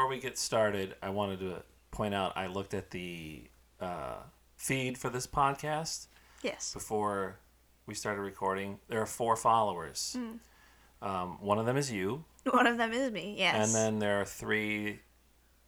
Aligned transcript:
Before 0.00 0.08
we 0.08 0.18
get 0.18 0.38
started, 0.38 0.94
I 1.02 1.10
wanted 1.10 1.40
to 1.40 1.62
point 1.90 2.14
out 2.14 2.32
I 2.34 2.46
looked 2.46 2.72
at 2.72 2.90
the 2.90 3.42
uh, 3.82 4.14
feed 4.56 4.96
for 4.96 5.10
this 5.10 5.26
podcast 5.26 6.06
Yes. 6.42 6.72
before 6.72 7.36
we 7.84 7.92
started 7.92 8.22
recording. 8.22 8.78
There 8.88 9.02
are 9.02 9.06
four 9.06 9.36
followers. 9.36 10.16
Um, 11.02 11.36
one 11.42 11.58
of 11.58 11.66
them 11.66 11.76
is 11.76 11.92
you, 11.92 12.24
One 12.50 12.66
of 12.66 12.78
them 12.78 12.94
is 12.94 13.12
me. 13.12 13.34
Yes. 13.36 13.66
and 13.66 13.74
then 13.74 13.98
there 13.98 14.22
are 14.22 14.24
three, 14.24 15.00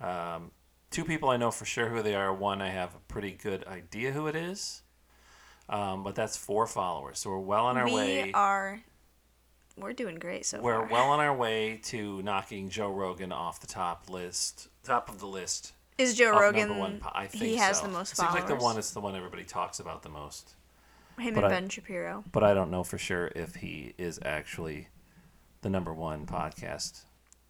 um, 0.01 0.51
two 0.91 1.05
people 1.05 1.29
I 1.29 1.37
know 1.37 1.51
for 1.51 1.67
sure 1.67 1.91
who 1.91 2.01
they 2.03 2.15
are. 2.15 2.33
One 2.33 2.63
I 2.63 2.71
have 2.71 2.95
a 2.95 3.01
pretty 3.09 3.33
good 3.33 3.67
idea 3.67 4.13
who 4.13 4.29
it 4.29 4.35
is, 4.35 4.81
um, 5.69 6.03
but 6.03 6.15
that's 6.15 6.39
four 6.39 6.67
followers. 6.67 7.19
So 7.19 7.29
we're 7.29 7.39
well 7.39 7.67
on 7.67 7.77
our 7.77 7.85
we 7.85 7.93
way. 7.95 8.33
are. 8.33 8.81
We're 9.77 9.93
doing 9.93 10.17
great 10.17 10.45
so 10.47 10.61
We're 10.61 10.81
far. 10.81 10.87
well 10.89 11.11
on 11.11 11.21
our 11.27 11.35
way 11.35 11.81
to 11.85 12.21
knocking 12.23 12.69
Joe 12.69 12.91
Rogan 12.93 13.33
off 13.33 13.61
the 13.61 13.67
top 13.67 14.09
list, 14.11 14.69
top 14.85 15.09
of 15.09 15.19
the 15.21 15.27
list. 15.27 15.73
Is 15.99 16.15
Joe 16.15 16.31
Rogan? 16.33 16.69
number 16.69 16.81
one. 16.81 16.99
po- 17.01 17.11
I 17.15 17.27
think 17.27 17.45
he 17.45 17.57
has 17.57 17.79
so. 17.79 17.87
the 17.87 17.93
most 17.93 18.13
It 18.13 18.17
seems 18.17 18.33
like 18.35 18.47
the 18.49 18.57
one 18.57 18.79
is 18.79 18.91
the 18.93 19.01
one 19.01 19.15
everybody 19.17 19.45
talks 19.45 19.79
about 19.81 20.03
the 20.03 20.09
most. 20.09 20.55
Him 21.19 21.35
but 21.35 21.45
and 21.45 21.53
I- 21.53 21.61
Ben 21.61 21.69
Shapiro. 21.69 22.25
But 22.33 22.43
I 22.45 22.55
don't 22.55 22.71
know 22.71 22.83
for 22.85 22.99
sure 22.99 23.31
if 23.37 23.57
he 23.57 23.95
is 23.99 24.19
actually 24.25 24.89
the 25.61 25.69
number 25.71 25.93
one 25.93 26.27
podcast. 26.27 27.03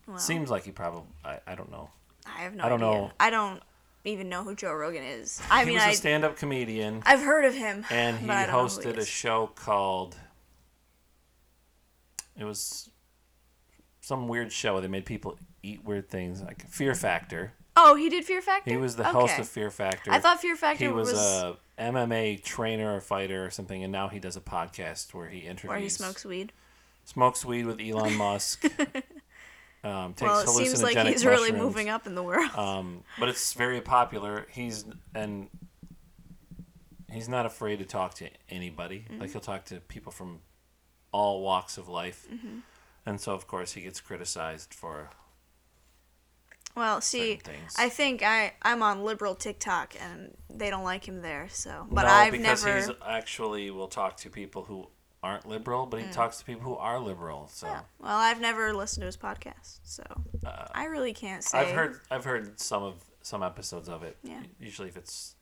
Well, 0.07 0.19
Seems 0.19 0.51
like 0.51 0.65
he 0.65 0.73
probably. 0.73 1.05
I, 1.25 1.39
I 1.47 1.55
don't 1.55 1.71
know. 1.71 1.91
I 2.27 2.43
have 2.43 2.55
no 2.55 2.65
I 2.65 2.69
don't 2.69 2.83
idea. 2.83 2.99
know. 3.01 3.11
I 3.21 3.31
don't 3.31 3.63
even 4.05 4.29
know 4.29 4.43
who 4.43 4.55
Joe 4.57 4.73
Rogan 4.75 5.05
is. 5.05 5.41
I 5.51 5.61
he 5.61 5.67
mean, 5.67 5.75
was 5.77 5.85
I 5.85 5.91
a 5.91 5.95
stand-up 5.95 6.37
comedian, 6.37 7.03
I've 7.07 7.21
heard 7.23 7.45
of 7.45 7.55
him, 7.55 7.85
and 7.91 8.19
he 8.19 8.27
but 8.27 8.37
I 8.37 8.47
don't 8.47 8.53
know 8.55 8.63
who 8.63 8.67
hosted 8.69 8.95
he 8.97 9.01
a 9.01 9.05
show 9.05 9.47
called. 9.55 10.17
It 12.37 12.45
was 12.45 12.91
some 14.01 14.29
weird 14.29 14.53
show. 14.53 14.81
They 14.81 14.89
made 14.89 15.07
people 15.07 15.39
eat 15.63 15.85
weird 15.85 16.09
things, 16.09 16.43
like 16.43 16.69
Fear 16.69 16.95
Factor. 16.95 17.53
Oh, 17.77 17.95
he 17.95 18.09
did 18.11 18.25
Fear 18.25 18.43
Factor. 18.43 18.71
He 18.71 18.77
was 18.77 18.97
the 18.97 19.05
host 19.05 19.39
of 19.39 19.49
Fear 19.49 19.71
Factor. 19.71 20.13
I 20.13 20.19
thought 20.19 20.41
Fear 20.41 20.57
Factor 20.57 20.85
he 20.85 20.93
was, 20.93 21.13
was, 21.13 21.21
a 21.21 21.57
MMA 21.79 22.43
trainer 22.43 22.95
or 22.95 23.01
fighter 23.01 23.45
or 23.45 23.51
something, 23.51 23.83
and 23.83 23.91
now 23.91 24.09
he 24.09 24.19
does 24.19 24.37
a 24.37 24.41
podcast 24.41 25.15
where 25.15 25.29
he 25.29 25.41
interviews. 25.41 25.71
where 25.71 25.79
he 25.79 25.89
smokes 25.89 26.25
weed. 26.25 26.53
smokes 27.05 27.45
weed 27.45 27.65
with 27.65 27.81
Elon 27.81 28.15
Musk. 28.17 28.65
um, 29.85 30.13
takes 30.13 30.23
Well, 30.23 30.41
it 30.41 30.49
seems 30.49 30.83
like 30.83 30.99
he's 31.07 31.25
really 31.25 31.53
moving 31.53 31.89
up 31.89 32.07
in 32.07 32.15
the 32.15 32.23
world. 32.23 32.51
Um, 32.55 33.05
but 33.19 33.31
it's 33.31 33.55
very 33.55 33.81
popular. 33.81 34.47
He's 34.51 34.85
and 35.15 35.49
he's 37.11 37.29
not 37.29 37.47
afraid 37.47 37.79
to 37.79 37.87
talk 37.87 38.15
to 38.15 38.29
anybody. 38.51 39.07
Mm-hmm. 39.09 39.21
Like 39.21 39.33
he'll 39.33 39.41
talk 39.41 39.65
to 39.67 39.81
people 39.81 40.13
from 40.13 40.41
all 41.13 41.43
walks 41.43 41.79
of 41.79 41.89
life, 41.89 42.27
Mm-hmm. 42.33 42.59
and 43.07 43.21
so 43.21 43.33
of 43.35 43.47
course 43.47 43.73
he 43.75 43.83
gets 43.83 44.01
criticized 44.01 44.75
for 44.75 45.11
well, 46.75 47.03
see. 47.03 47.39
I 47.77 47.91
think 47.91 48.23
I 48.23 48.55
I'm 48.63 48.83
on 48.83 49.05
liberal 49.05 49.35
TikTok 49.35 49.95
and 50.01 50.35
they 50.49 50.71
don't 50.71 50.85
like 50.85 51.07
him 51.07 51.21
there. 51.21 51.49
So, 51.51 51.87
but 51.91 52.03
no, 52.05 52.09
I've 52.09 52.33
because 52.33 52.65
never. 52.65 52.79
he's 52.79 52.91
actually 53.07 53.71
will 53.71 53.89
talk 53.89 54.17
to 54.19 54.31
people 54.31 54.65
who 54.65 54.89
aren't 55.23 55.47
liberal, 55.47 55.85
but 55.87 56.01
he 56.01 56.11
talks 56.11 56.39
to 56.39 56.45
people 56.47 56.63
who 56.63 56.75
are 56.77 56.99
liberal. 56.99 57.49
So 57.53 57.67
Mm. 57.67 57.85
Well, 58.01 58.17
I've 58.17 58.41
never 58.41 58.73
listened 58.73 59.03
to 59.03 59.07
his 59.07 59.19
podcast, 59.19 59.81
so 59.85 60.03
Uh, 60.47 60.67
I 60.75 60.85
really 60.87 61.13
can't 61.13 61.45
say. 61.45 61.59
I've 61.59 61.75
heard 61.75 62.01
I've 62.11 62.25
heard 62.25 62.59
some 62.59 62.83
of 62.83 63.05
some 63.21 63.43
episodes 63.43 63.89
of 63.91 64.03
it. 64.03 64.17
Yeah. 64.23 64.41
Usually 64.59 64.89
if 64.89 64.97
it's 64.97 65.35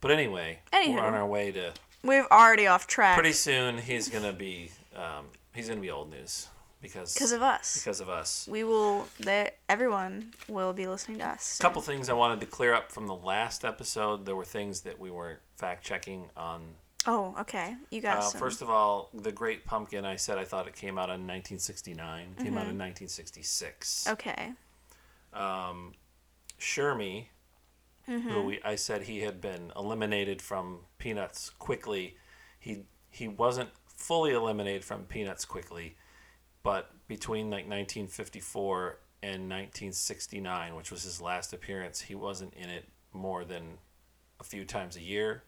but 0.00 0.10
anyway, 0.10 0.58
Anywho. 0.72 0.94
we're 0.94 1.00
on 1.00 1.14
our 1.14 1.26
way 1.26 1.52
to 1.52 1.72
We're 2.02 2.26
already 2.32 2.66
off 2.66 2.88
track 2.88 3.14
pretty 3.14 3.32
soon 3.32 3.78
he's 3.78 4.08
gonna 4.08 4.32
be 4.32 4.72
um, 4.96 5.26
he's 5.54 5.68
gonna 5.68 5.80
be 5.80 5.90
old 5.90 6.10
news 6.10 6.48
because 6.82 7.14
because 7.14 7.32
of 7.32 7.42
us. 7.42 7.78
because 7.78 8.00
of 8.00 8.08
us. 8.08 8.46
we 8.50 8.64
will. 8.64 9.06
That 9.20 9.58
everyone 9.68 10.32
will 10.48 10.72
be 10.72 10.86
listening 10.86 11.18
to 11.18 11.26
us. 11.28 11.58
A 11.58 11.62
couple 11.62 11.80
things 11.82 12.08
I 12.08 12.12
wanted 12.14 12.40
to 12.40 12.46
clear 12.46 12.74
up 12.74 12.90
from 12.92 13.06
the 13.06 13.14
last 13.14 13.64
episode. 13.64 14.26
There 14.26 14.36
were 14.36 14.44
things 14.44 14.82
that 14.82 14.98
we 14.98 15.10
weren't 15.10 15.40
fact 15.56 15.84
checking 15.84 16.30
on. 16.36 16.62
Oh, 17.06 17.34
okay. 17.40 17.76
You 17.90 18.00
got 18.00 18.18
Uh, 18.18 18.20
some. 18.22 18.40
first 18.40 18.62
of 18.62 18.70
all, 18.70 19.10
the 19.12 19.30
Great 19.32 19.66
Pumpkin. 19.66 20.04
I 20.06 20.16
said 20.16 20.38
I 20.38 20.44
thought 20.44 20.66
it 20.66 20.74
came 20.74 20.96
out 20.98 21.10
in 21.10 21.26
1969. 21.26 22.34
Came 22.38 22.46
Mm-hmm. 22.46 22.56
out 22.56 22.66
in 22.66 22.78
1966. 22.78 24.08
Okay. 24.08 24.52
um, 25.32 25.92
Shermy, 26.58 27.26
Mm-hmm. 28.08 28.28
who 28.30 28.42
we, 28.42 28.60
I 28.62 28.74
said 28.74 29.04
he 29.04 29.20
had 29.20 29.40
been 29.40 29.72
eliminated 29.74 30.42
from 30.42 30.80
Peanuts 30.98 31.48
quickly. 31.58 32.16
He 32.60 32.82
he 33.10 33.28
wasn't 33.28 33.70
fully 33.96 34.32
eliminated 34.32 34.84
from 34.84 35.04
Peanuts 35.04 35.44
quickly, 35.44 35.96
but 36.62 36.90
between 37.08 37.46
like 37.46 37.66
1954 37.68 38.98
and 39.22 39.48
1969, 39.50 40.74
which 40.74 40.90
was 40.90 41.02
his 41.02 41.20
last 41.20 41.52
appearance, 41.52 42.00
he 42.02 42.14
wasn't 42.14 42.52
in 42.54 42.68
it 42.70 42.88
more 43.12 43.44
than 43.44 43.78
a 44.40 44.44
few 44.44 44.64
times 44.64 44.96
a 44.96 45.00
year. 45.00 45.42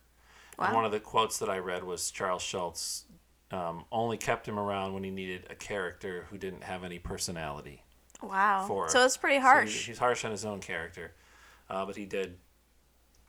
And 0.58 0.74
one 0.74 0.86
of 0.86 0.92
the 0.92 1.00
quotes 1.00 1.38
that 1.40 1.50
I 1.50 1.58
read 1.58 1.84
was 1.84 2.10
Charles 2.10 2.42
Schulz 2.42 3.04
um, 3.50 3.84
only 3.92 4.16
kept 4.16 4.48
him 4.48 4.58
around 4.58 4.94
when 4.94 5.04
he 5.04 5.10
needed 5.10 5.46
a 5.50 5.54
character 5.54 6.26
who 6.30 6.38
didn't 6.38 6.64
have 6.64 6.82
any 6.82 6.98
personality 6.98 7.82
Wow. 8.22 8.64
for. 8.66 8.88
so 8.88 9.04
it's 9.04 9.18
pretty 9.18 9.36
so 9.36 9.42
harsh. 9.42 9.84
he- 9.84 9.90
he's 9.92 9.98
harsh 9.98 10.24
on 10.24 10.30
his 10.30 10.44
own 10.46 10.60
character, 10.60 11.12
uh, 11.68 11.84
but 11.84 11.96
he 11.96 12.06
did 12.06 12.38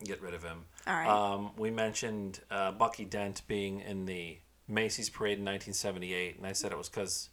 get 0.05 0.21
rid 0.21 0.33
of 0.33 0.41
him. 0.43 0.65
All 0.85 0.93
right. 0.93 1.07
Um, 1.09 1.51
we 1.57 1.69
mentioned 1.69 2.39
uh, 2.49 2.71
Bucky 2.71 3.03
Dent 3.03 3.41
being 3.47 3.81
in 3.81 4.05
the 4.05 4.37
Macy's 4.67 5.09
parade 5.09 5.37
in 5.39 5.45
1978, 5.45 6.37
and 6.37 6.45
I 6.45 6.51
said 6.53 6.71
it 6.71 6.77
was 6.77 6.89
because 6.89 7.29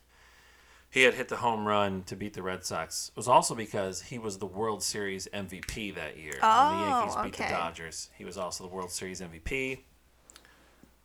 he 0.90 1.02
had 1.02 1.14
hit 1.14 1.28
the 1.28 1.36
home 1.38 1.66
run 1.66 2.04
to 2.04 2.14
beat 2.14 2.34
the 2.34 2.42
Red 2.42 2.64
Sox. 2.64 3.08
It 3.10 3.16
was 3.16 3.26
also 3.28 3.54
because 3.54 4.02
he 4.02 4.18
was 4.18 4.38
the 4.38 4.46
World 4.46 4.82
Series 4.82 5.26
MVP 5.34 5.94
that 5.96 6.16
year. 6.16 6.32
when 6.32 6.40
the 6.40 6.46
Oh, 6.46 6.98
Yankees 7.00 7.16
beat 7.24 7.36
the. 7.36 7.50
Dodgers. 7.52 8.10
He 8.16 8.24
was 8.24 8.38
also 8.38 8.62
the 8.64 8.70
World 8.74 8.92
Series 8.92 9.20
MVP. 9.20 9.80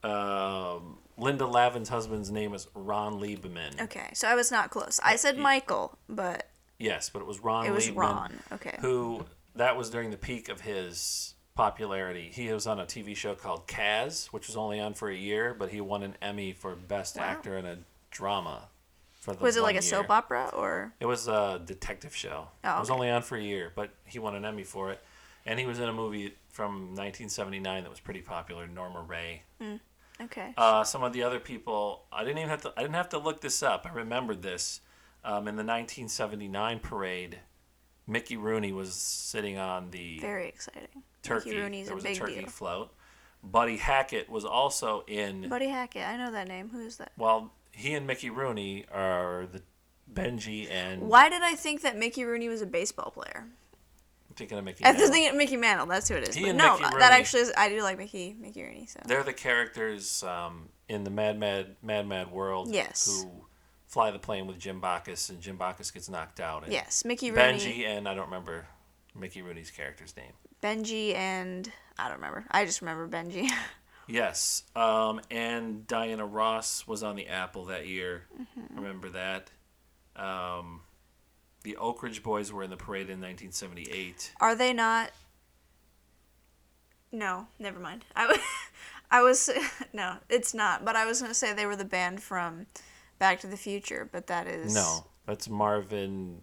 Um, 0.04 1.00
Linda 1.18 1.46
Lavin's 1.46 1.90
husband's 1.90 2.32
name 2.32 2.54
is 2.54 2.68
Ron 2.74 3.20
Lieberman. 3.20 3.82
okay. 3.82 4.10
So 4.14 4.28
I 4.28 4.36
was 4.36 4.52
not 4.52 4.70
close. 4.70 5.00
I 5.04 5.16
said 5.18 5.36
he- 5.36 5.42
Michael, 5.42 5.98
but 6.08 6.50
Yes, 6.78 7.10
but 7.10 7.20
it 7.20 7.26
was 7.26 7.42
Ron 7.42 7.66
it 7.66 7.72
was. 7.72 7.90
Ron. 7.92 8.40
Okay. 8.54 8.78
who 8.80 9.26
that 9.56 9.76
was 9.76 9.90
during 9.90 10.12
the 10.12 10.18
peak 10.18 10.48
of 10.48 10.62
his 10.62 11.34
popularity. 11.60 12.30
He 12.34 12.52
was 12.54 12.66
on 12.68 12.80
a 12.80 12.86
TV 12.86 13.14
show 13.16 13.36
called 13.36 13.68
Kaz, 13.68 14.28
which 14.28 14.48
was 14.48 14.56
only 14.56 14.80
on 14.80 14.94
for 14.94 15.10
a 15.10 15.16
year, 15.16 15.54
but 15.58 15.70
he 15.70 15.82
won 15.82 16.04
an 16.04 16.16
Emmy 16.22 16.54
for 16.54 16.74
Best 16.76 17.18
Wow. 17.18 17.24
Actor 17.24 17.58
in 17.58 17.66
a 17.66 17.78
Drama. 18.12 18.70
For 19.20 19.34
the 19.36 19.44
Was 19.44 19.58
it 19.58 19.62
like 19.64 19.74
a 19.74 19.76
year. 19.76 19.82
soap 19.82 20.10
opera 20.10 20.50
or? 20.54 20.94
It 21.02 21.06
was 21.06 21.28
a 21.28 21.62
detective 21.64 22.16
show. 22.16 22.48
Oh, 22.64 22.78
It 22.78 22.80
was 22.80 22.90
only 22.90 23.10
on 23.10 23.24
for 23.24 23.36
a 23.38 23.44
year, 23.44 23.74
but 23.76 23.90
he 24.06 24.20
won 24.20 24.36
an 24.36 24.46
Emmy 24.46 24.64
for 24.64 24.92
it. 24.92 25.04
And 25.46 25.60
he 25.60 25.66
was 25.66 25.80
in 25.80 25.90
a 25.90 25.94
movie 25.94 26.34
from 26.50 26.96
1979 26.96 27.84
that 27.84 27.90
was 27.90 28.00
pretty 28.00 28.22
popular, 28.22 28.66
Norma 28.66 29.02
Rae. 29.02 29.42
Okay. 30.22 30.54
Uh, 30.56 30.86
some 30.86 31.04
of 31.04 31.12
the 31.12 31.24
other 31.24 31.40
people, 31.42 32.04
I 32.12 32.24
didn't 32.24 32.38
even 32.38 32.50
have 32.50 32.62
to. 32.64 32.74
I 32.78 32.82
didn't 32.82 32.96
have 32.96 33.10
to 33.10 33.18
look 33.18 33.42
this 33.42 33.62
up. 33.64 33.86
I 33.90 33.94
remembered 33.94 34.42
this. 34.42 34.80
Um, 35.26 35.48
in 35.50 35.56
the 35.58 35.64
1979 35.66 36.80
parade, 36.80 37.40
Mickey 38.10 38.38
Rooney 38.38 38.72
was 38.74 38.94
sitting 38.94 39.58
on 39.58 39.92
the 39.92 40.20
Very 40.20 40.48
exciting. 40.48 41.04
turkey. 41.24 41.50
Mickey 41.52 41.62
Rooney's 41.62 41.86
there 41.86 41.94
a 41.94 41.96
was 41.96 42.04
big 42.04 42.18
a 42.18 42.20
turkey 42.20 42.40
deal. 42.40 42.48
float. 42.50 42.92
Buddy 43.44 43.78
Hackett 43.78 44.30
was 44.30 44.44
also 44.44 45.04
in. 45.08 45.48
Buddy 45.48 45.68
Hackett. 45.70 46.06
I 46.06 46.18
know 46.18 46.32
that 46.32 46.48
name. 46.48 46.70
Who 46.70 46.82
is 46.86 46.98
that? 46.98 47.12
well, 47.18 47.54
he 47.72 47.94
and 47.94 48.06
Mickey 48.06 48.30
Rooney 48.30 48.86
are 48.94 49.46
the 49.50 49.62
Benji 50.14 50.70
and 50.70 51.04
Why 51.04 51.30
did 51.30 51.42
I 51.44 51.56
think 51.56 51.82
that 51.84 51.96
Mickey 51.98 52.26
Rooney 52.26 52.50
was 52.50 52.62
a 52.62 52.66
baseball 52.66 53.12
player? 53.12 53.46
I'm 54.30 54.36
thinking 54.36 54.58
of 54.58 54.64
Mickey. 54.66 54.84
I 54.84 54.90
was 54.92 54.98
Mantle. 54.98 55.14
thinking 55.14 55.38
Mickey 55.38 55.56
Mantle. 55.58 55.86
That's 55.88 56.10
who 56.10 56.16
it 56.16 56.28
is. 56.28 56.36
He 56.36 56.42
But 56.42 56.50
and 56.50 56.58
no, 56.58 56.78
Mickey 56.80 56.96
that 56.98 57.12
actually 57.14 57.44
is. 57.44 57.54
I 57.56 57.70
do 57.70 57.82
like 57.84 57.98
Mickey 57.98 58.36
Mickey 58.40 58.64
Rooney. 58.64 58.88
So 58.88 59.00
They're 59.06 59.24
the 59.24 59.34
characters 59.34 60.24
um, 60.24 60.70
in 60.90 61.04
the 61.04 61.10
Mad 61.12 61.40
Mad 61.40 61.76
Mad 61.84 62.08
Mad 62.08 62.32
World. 62.32 62.70
Yes. 62.74 63.24
Who 63.24 63.30
fly 63.90 64.12
the 64.12 64.20
plane 64.20 64.48
with 64.48 64.58
Jim 64.58 64.80
Backus, 64.80 65.30
and 65.30 65.42
Jim 65.42 65.58
Backus 65.58 65.92
gets 65.92 66.08
knocked 66.08 66.40
out. 66.40 66.64
And 66.64 66.72
yes, 66.72 67.04
Mickey 67.04 67.32
Rooney, 67.32 67.60
Benji 67.60 67.86
and 67.86 68.08
I 68.08 68.14
don't 68.14 68.26
remember 68.26 68.68
Mickey 69.14 69.42
Rooney's 69.42 69.72
character's 69.72 70.16
name. 70.16 70.32
Benji, 70.64 71.14
and 71.16 71.70
I 71.98 72.06
don't 72.08 72.18
remember. 72.18 72.46
I 72.52 72.66
just 72.66 72.82
remember 72.82 73.08
Benji. 73.08 73.50
Yes, 74.12 74.64
um, 74.76 75.22
and 75.30 75.86
Diana 75.86 76.26
Ross 76.26 76.88
was 76.88 77.04
on 77.04 77.16
the 77.16 77.28
Apple 77.28 77.66
that 77.66 77.86
year. 77.86 78.24
Mm-hmm. 78.42 78.76
Remember 78.76 79.10
that? 79.10 79.52
Um, 80.16 80.82
the 81.62 81.78
Oak 81.78 82.02
Ridge 82.02 82.24
Boys 82.24 82.52
were 82.52 82.64
in 82.64 82.72
the 82.72 82.76
parade 82.76 83.12
in 83.12 83.22
1978. 83.22 84.34
Are 84.42 84.56
they 84.56 84.74
not? 84.74 85.12
No, 87.12 87.48
never 87.60 87.80
mind. 87.80 88.04
I 88.16 88.26
was, 88.26 88.40
I 89.12 89.22
was 89.22 89.50
no, 89.94 90.16
it's 90.28 90.56
not. 90.56 90.84
But 90.84 90.96
I 90.96 91.06
was 91.06 91.22
gonna 91.22 91.36
say 91.36 91.54
they 91.54 91.68
were 91.68 91.76
the 91.76 91.86
band 91.86 92.24
from 92.24 92.66
Back 93.20 93.42
to 93.42 93.48
the 93.48 93.58
Future, 93.58 94.08
but 94.12 94.28
that 94.28 94.48
is 94.48 94.74
No, 94.74 95.06
that's 95.26 95.48
Marvin 95.50 96.42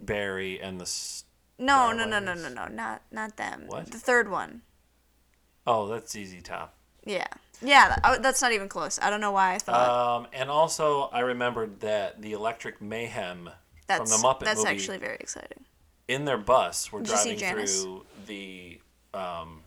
Berry 0.00 0.60
and 0.60 0.80
the. 0.80 1.22
No, 1.58 1.90
no, 1.92 2.04
no, 2.04 2.18
no, 2.18 2.34
no, 2.34 2.48
no, 2.48 2.66
not 2.68 3.02
not 3.10 3.36
them. 3.36 3.64
What? 3.66 3.90
The 3.90 3.98
third 3.98 4.30
one. 4.30 4.60
Oh, 5.66 5.88
that's 5.88 6.12
ZZ 6.12 6.42
Top. 6.42 6.74
Yeah, 7.04 7.26
yeah. 7.62 7.88
that- 7.88 8.00
oh, 8.04 8.18
that's 8.20 8.42
not 8.42 8.52
even 8.52 8.68
close. 8.68 8.98
I 9.00 9.08
don't 9.10 9.20
know 9.20 9.32
why 9.32 9.54
I 9.54 9.58
thought 9.58 10.18
Um, 10.20 10.26
and 10.32 10.50
also, 10.50 11.04
I 11.12 11.20
remembered 11.20 11.80
that 11.80 12.20
the 12.20 12.32
Electric 12.32 12.80
Mayhem 12.82 13.48
that's 13.86 14.00
from 14.12 14.20
the 14.22 14.28
Muppet 14.28 14.40
that's 14.44 14.58
movie 14.58 14.68
That's 14.70 14.80
actually 14.82 14.98
very 14.98 15.16
exciting. 15.18 15.64
in 16.08 16.24
their 16.24 16.36
bus 16.38 16.92
were 16.92 17.00
Did 17.00 17.08
driving 17.08 17.38
through 17.38 18.04
the 18.26 18.80
um, 19.14 19.62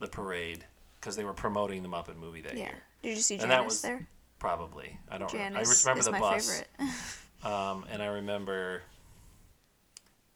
the 0.00 0.06
parade 0.08 0.66
because 1.00 1.16
they 1.16 1.24
were 1.24 1.32
promoting 1.32 1.82
the 1.82 1.88
Muppet 1.88 2.16
movie 2.16 2.42
that 2.42 2.56
Yeah. 2.56 2.64
year. 2.66 2.82
Did 3.02 3.16
you 3.16 3.22
see 3.22 3.34
And 3.38 3.50
that 3.50 3.56
Janice 3.58 3.64
was- 3.72 3.82
there? 3.82 4.06
Probably, 4.42 4.98
I 5.08 5.18
don't. 5.18 5.32
remember. 5.32 5.58
Janice 5.60 5.86
I 5.86 5.90
remember 5.90 6.10
the 6.10 6.18
bus, 6.18 6.64
um, 7.44 7.84
and 7.92 8.02
I 8.02 8.06
remember, 8.06 8.82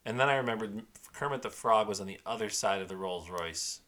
and 0.05 0.21
then 0.21 0.29
I 0.29 0.37
remembered 0.37 0.83
Kermit 1.13 1.43
the 1.43 1.51
Frog 1.51 1.89
was 1.89 2.01
on 2.01 2.07
the 2.07 2.21
other 2.25 2.49
side 2.49 2.81
of 2.81 2.89
the 2.89 2.97
Rolls 2.97 3.29
Royce. 3.29 3.81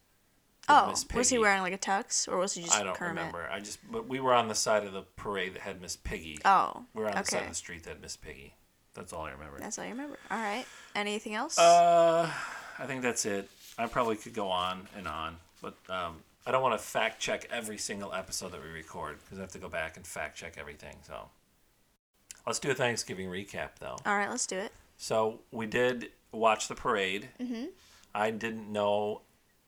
oh, 0.69 0.88
Miss 0.88 1.06
was 1.15 1.29
he 1.29 1.38
wearing 1.38 1.62
like 1.62 1.73
a 1.73 1.79
tux 1.79 2.26
or 2.26 2.37
was 2.37 2.55
he 2.55 2.62
just 2.62 2.75
I 2.75 2.82
don't 2.82 2.97
Kermit? 2.97 3.17
remember. 3.17 3.49
I 3.49 3.61
just, 3.61 3.79
but 3.93 4.09
we 4.09 4.19
were 4.19 4.35
on 4.35 4.49
the 4.49 4.56
side 4.56 4.85
of 4.85 4.93
the 4.93 5.03
parade 5.15 5.55
that 5.55 5.62
had 5.62 5.81
Miss 5.81 5.94
Piggy. 5.94 6.41
Oh, 6.44 6.82
we 6.94 7.05
were 7.05 7.11
on 7.11 7.15
the 7.15 7.23
side 7.23 7.43
of 7.43 7.50
the 7.50 7.55
street 7.55 7.85
that 7.85 7.91
had 7.91 8.03
Miss 8.03 8.17
Piggy. 8.17 8.55
That's 8.94 9.12
all 9.12 9.23
I 9.23 9.31
remember. 9.31 9.61
That's 9.61 9.79
all 9.79 9.85
you 9.85 9.93
remember. 9.93 10.19
All 10.32 10.38
right. 10.38 10.67
Anything 10.97 11.37
else? 11.37 11.56
Uh, 11.61 12.29
I 12.76 12.87
think 12.87 13.03
that's 13.03 13.25
it. 13.25 13.49
I 13.79 13.87
probably 13.87 14.17
could 14.17 14.35
go 14.35 14.49
on 14.49 14.88
and 14.97 15.06
on, 15.06 15.37
but 15.62 15.76
um, 15.88 16.17
I 16.48 16.50
don't 16.50 16.62
want 16.62 16.80
to 16.80 16.82
fact 16.84 17.20
check 17.20 17.46
every 17.52 17.76
single 17.76 18.14
episode 18.14 18.52
that 18.52 18.62
we 18.62 18.70
record 18.70 19.18
because 19.22 19.38
I 19.38 19.42
have 19.42 19.52
to 19.52 19.58
go 19.58 19.68
back 19.68 19.98
and 19.98 20.06
fact 20.06 20.38
check 20.38 20.54
everything. 20.58 20.96
So 21.06 21.28
let's 22.46 22.58
do 22.58 22.70
a 22.70 22.74
Thanksgiving 22.74 23.28
recap, 23.28 23.72
though. 23.80 23.96
all 24.06 24.16
right, 24.16 24.30
let's 24.30 24.46
do 24.46 24.56
it. 24.56 24.72
So 24.96 25.40
we 25.52 25.66
did 25.66 26.08
watch 26.32 26.68
the 26.68 26.74
parade. 26.74 27.28
Mm-hmm. 27.38 27.66
I 28.14 28.30
didn't 28.30 28.72
know. 28.72 29.20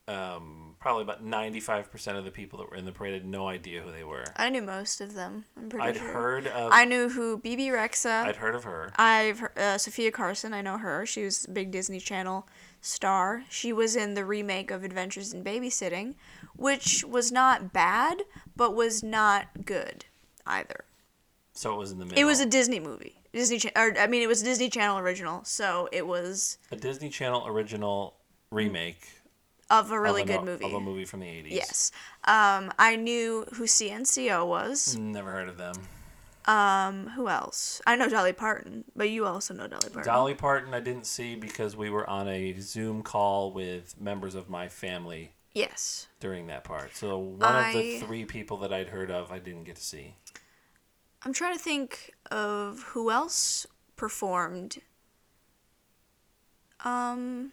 Um, 0.08 0.74
probably 0.80 1.02
about 1.02 1.22
ninety-five 1.22 1.92
percent 1.92 2.16
of 2.16 2.24
the 2.24 2.32
people 2.32 2.58
that 2.58 2.70
were 2.70 2.76
in 2.76 2.84
the 2.86 2.90
parade 2.90 3.12
had 3.12 3.26
no 3.26 3.46
idea 3.46 3.82
who 3.82 3.92
they 3.92 4.02
were. 4.02 4.24
I 4.34 4.48
knew 4.48 4.62
most 4.62 5.00
of 5.00 5.14
them. 5.14 5.44
I'm 5.56 5.68
pretty 5.68 5.84
sure. 5.84 5.88
I'd 5.88 5.96
sure. 5.98 6.12
heard 6.12 6.46
of. 6.48 6.72
I 6.72 6.84
knew 6.86 7.10
who 7.10 7.36
Bebe 7.38 7.68
Rexha. 7.68 8.24
I'd 8.24 8.36
heard 8.36 8.56
of 8.56 8.64
her. 8.64 8.90
I've 8.96 9.42
uh, 9.56 9.78
Sofia 9.78 10.10
Carson. 10.10 10.52
I 10.54 10.62
know 10.62 10.78
her. 10.78 11.06
She 11.06 11.24
was 11.24 11.44
a 11.44 11.50
big 11.50 11.70
Disney 11.70 12.00
Channel 12.00 12.48
star. 12.80 13.44
She 13.48 13.72
was 13.72 13.96
in 13.96 14.14
the 14.14 14.24
remake 14.24 14.70
of 14.70 14.84
Adventures 14.84 15.32
in 15.32 15.44
Babysitting, 15.44 16.14
which 16.56 17.04
was 17.04 17.30
not 17.32 17.72
bad, 17.72 18.22
but 18.56 18.74
was 18.74 19.02
not 19.02 19.64
good 19.64 20.04
either. 20.46 20.84
So 21.52 21.74
it 21.74 21.78
was 21.78 21.92
in 21.92 21.98
the 21.98 22.04
middle. 22.06 22.18
It 22.18 22.24
was 22.24 22.40
a 22.40 22.46
Disney 22.46 22.80
movie. 22.80 23.16
Disney, 23.32 23.58
Cha- 23.58 23.70
or 23.76 23.96
I 23.98 24.06
mean, 24.06 24.22
it 24.22 24.28
was 24.28 24.42
a 24.42 24.44
Disney 24.44 24.68
Channel 24.68 24.98
original, 24.98 25.44
so 25.44 25.88
it 25.92 26.06
was 26.06 26.58
a 26.72 26.76
Disney 26.76 27.10
Channel 27.10 27.46
original 27.46 28.16
remake 28.50 29.08
of 29.70 29.92
a 29.92 30.00
really 30.00 30.22
of 30.22 30.30
an- 30.30 30.36
good 30.38 30.44
movie. 30.44 30.64
of 30.64 30.72
a 30.72 30.80
movie 30.80 31.04
from 31.04 31.20
the 31.20 31.28
eighties. 31.28 31.52
Yes. 31.52 31.92
Um, 32.24 32.72
I 32.78 32.96
knew 32.96 33.44
who 33.54 33.64
CNCO 33.64 34.46
was. 34.46 34.96
Never 34.96 35.30
heard 35.30 35.48
of 35.48 35.58
them. 35.58 35.74
Um, 36.46 37.08
who 37.08 37.28
else? 37.28 37.81
I 37.87 37.96
know 37.96 38.08
Dolly 38.08 38.32
Parton, 38.32 38.84
but 38.96 39.10
you 39.10 39.26
also 39.26 39.52
know 39.54 39.66
Dolly 39.66 39.90
Parton. 39.90 40.04
Dolly 40.04 40.34
Parton, 40.34 40.72
I 40.75 40.81
didn't 40.81 41.06
see 41.06 41.37
because 41.37 41.76
we 41.76 41.90
were 41.90 42.08
on 42.08 42.28
a 42.28 42.58
Zoom 42.60 43.02
call 43.02 43.52
with 43.52 44.00
members 44.00 44.34
of 44.34 44.48
my 44.48 44.66
family 44.69 45.32
Yes. 45.52 46.08
during 46.19 46.46
that 46.46 46.64
part. 46.64 46.96
So 46.96 47.19
one 47.19 47.54
of 47.66 47.72
the 47.72 47.98
three 48.00 48.25
people 48.25 48.56
that 48.58 48.72
I'd 48.72 48.88
heard 48.88 49.10
of, 49.10 49.31
I 49.31 49.38
didn't 49.38 49.64
get 49.64 49.76
to 49.76 49.82
see. 49.82 50.14
I'm 51.22 51.32
trying 51.34 51.52
to 51.54 51.60
think 51.62 52.14
of 52.31 52.82
who 52.88 53.10
else 53.10 53.66
performed. 53.96 54.78
Um, 56.82 57.52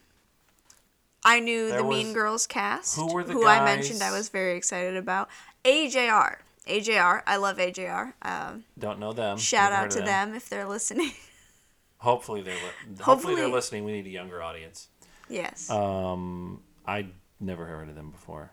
I 1.25 1.42
knew 1.42 1.68
There 1.69 1.80
the 1.80 1.84
Mean 1.84 2.13
Girls 2.13 2.48
cast. 2.48 2.95
who 2.95 3.13
were 3.13 3.24
the 3.24 3.34
who 3.34 3.45
I 3.45 3.63
mentioned 3.66 4.01
I 4.01 4.12
was 4.12 4.30
very 4.30 4.56
excited 4.56 4.95
about. 4.95 5.28
AJR. 5.66 6.38
AJR. 6.68 7.22
I 7.25 7.38
love 7.38 7.58
AJR. 7.58 8.14
Um, 8.22 8.64
Don't 8.78 9.00
know 9.00 9.14
them. 9.14 9.38
shout 9.38 9.72
Never 9.72 9.86
out 9.86 9.92
to 9.92 10.00
of 10.00 10.06
them. 10.06 10.36
if 10.36 10.50
they're 10.50 10.68
listening. 10.68 11.12
Hopefully 12.00 12.42
they're 12.42 12.54
li- 12.54 12.96
hopefully, 13.02 13.36
they're 13.36 13.48
listening. 13.48 13.84
We 13.84 13.92
need 13.92 14.06
a 14.06 14.10
younger 14.10 14.42
audience. 14.44 14.90
yes. 15.30 15.68
Um, 15.72 16.62
I 16.86 17.08
never 17.40 17.66
heard 17.66 17.90
of 17.90 17.96
them 17.96 18.12
before. 18.12 18.52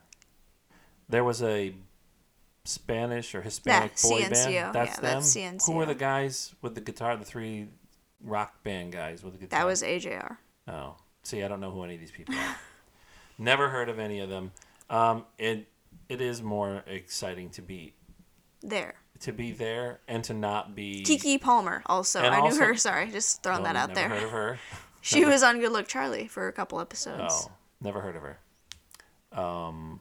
There 1.10 1.22
was 1.24 1.42
a 1.42 1.74
Spanish 2.64 3.34
or 3.34 3.42
Hispanic 3.42 3.92
Yeah, 4.02 4.08
boy 4.10 4.20
CNCO. 4.22 4.30
band. 4.30 4.74
That's 4.74 4.96
Yeah, 4.96 5.00
them. 5.00 5.52
that's 5.52 5.66
Who 5.66 5.72
were 5.72 5.84
the 5.84 5.94
guys 5.94 6.54
with 6.62 6.74
the 6.74 6.80
guitar? 6.80 7.16
The 7.18 7.24
three 7.26 7.68
rock 8.22 8.62
band 8.62 8.92
guys 8.92 9.22
with 9.22 9.34
the 9.34 9.38
guitar. 9.40 9.60
that 9.60 9.66
was 9.66 9.82
AJR. 9.82 10.38
Oh, 10.68 10.96
see, 11.22 11.42
I 11.42 11.48
don't 11.48 11.60
know 11.60 11.70
who 11.70 11.84
any 11.84 11.94
of 11.94 12.00
these 12.00 12.10
people 12.10 12.34
are. 12.34 12.56
Never 13.38 13.68
heard 13.68 13.90
of 13.90 13.98
any 13.98 14.20
of 14.20 14.30
them. 14.30 14.52
Um, 14.88 15.26
it 15.36 15.66
it 16.08 16.22
is 16.22 16.42
more 16.42 16.82
exciting 16.86 17.50
to 17.50 17.62
be 17.62 17.92
There. 18.64 18.94
to 19.20 19.32
be 19.32 19.52
there 19.52 20.00
and 20.08 20.24
to 20.24 20.34
not 20.34 20.74
be. 20.74 21.02
Keke 21.06 21.40
Palmer 21.40 21.82
also. 21.86 22.20
And 22.20 22.34
I 22.34 22.40
knew 22.48 22.56
her. 22.58 22.74
Sorry, 22.76 23.10
just 23.10 23.42
throwing 23.42 23.60
Oh, 23.60 23.64
that 23.64 23.76
out 23.76 23.88
never 23.90 24.00
there. 24.00 24.08
Heard 24.08 24.22
of 24.24 24.30
her? 24.30 24.58
She 25.02 25.24
was 25.26 25.42
on 25.48 25.60
Good 25.60 25.70
Luck 25.70 25.86
Charlie 25.86 26.26
for 26.28 26.48
a 26.48 26.52
couple 26.52 26.80
episodes. 26.80 27.46
Oh, 27.46 27.52
never 27.82 28.00
heard 28.00 28.16
of 28.16 28.22
her. 28.22 28.38
Um, 29.38 30.00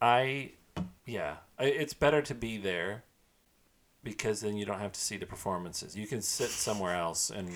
I, 0.00 0.52
yeah, 1.04 1.36
it's 1.58 1.94
better 1.94 2.22
to 2.22 2.34
be 2.34 2.56
there 2.58 3.04
because 4.02 4.40
then 4.40 4.56
you 4.56 4.64
don't 4.64 4.78
have 4.80 4.92
to 4.92 5.00
see 5.00 5.16
the 5.16 5.26
performances. 5.26 5.96
You 5.96 6.06
can 6.06 6.22
sit 6.22 6.50
somewhere 6.50 6.94
else, 6.94 7.30
and 7.30 7.50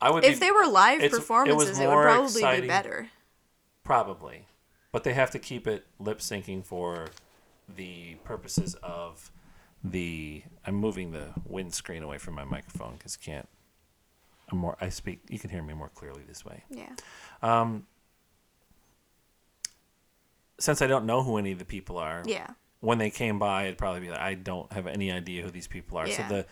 I 0.00 0.10
would 0.10 0.24
If 0.24 0.34
be, 0.40 0.46
they 0.46 0.50
were 0.52 0.66
live 0.66 1.00
it's- 1.00 1.12
it 1.12 1.16
performances, 1.16 1.78
it, 1.78 1.86
would 1.86 1.92
probably 1.92 2.60
be 2.62 2.66
better. 2.66 3.08
probably, 3.84 4.46
but 4.96 5.04
they 5.04 5.12
have 5.12 5.30
to 5.30 5.38
keep 5.38 5.66
it 5.66 5.84
lip 5.98 6.20
syncing 6.20 6.64
for 6.64 7.08
the 7.76 8.14
purposes 8.24 8.74
of 8.82 9.30
the. 9.84 10.42
I'm 10.66 10.74
moving 10.76 11.12
the 11.12 11.34
windscreen 11.44 12.02
away 12.02 12.16
from 12.16 12.32
my 12.32 12.44
microphone 12.44 12.94
because 12.96 13.14
can't. 13.14 13.46
I'm 14.50 14.56
more. 14.56 14.74
I 14.80 14.88
speak. 14.88 15.20
You 15.28 15.38
can 15.38 15.50
hear 15.50 15.62
me 15.62 15.74
more 15.74 15.90
clearly 15.90 16.22
this 16.26 16.46
way. 16.46 16.64
Yeah. 16.70 16.94
Um. 17.42 17.86
since 20.58 20.80
I 20.80 20.86
don't 20.86 21.04
know 21.04 21.22
who 21.22 21.36
any 21.36 21.52
of 21.52 21.58
the 21.58 21.66
people 21.66 21.98
are, 21.98 22.22
Yeah. 22.24 22.46
when 22.80 22.96
they 22.96 23.10
came 23.10 23.38
by, 23.38 23.64
it'd 23.64 23.76
probably 23.76 24.00
be 24.00 24.08
like, 24.08 24.20
I 24.20 24.32
don't 24.32 24.72
have 24.72 24.86
any 24.86 25.12
idea 25.12 25.42
who 25.42 25.50
these 25.50 25.68
people 25.68 25.98
are. 25.98 26.08
Yeah. 26.08 26.26
So 26.26 26.34
the 26.36 26.46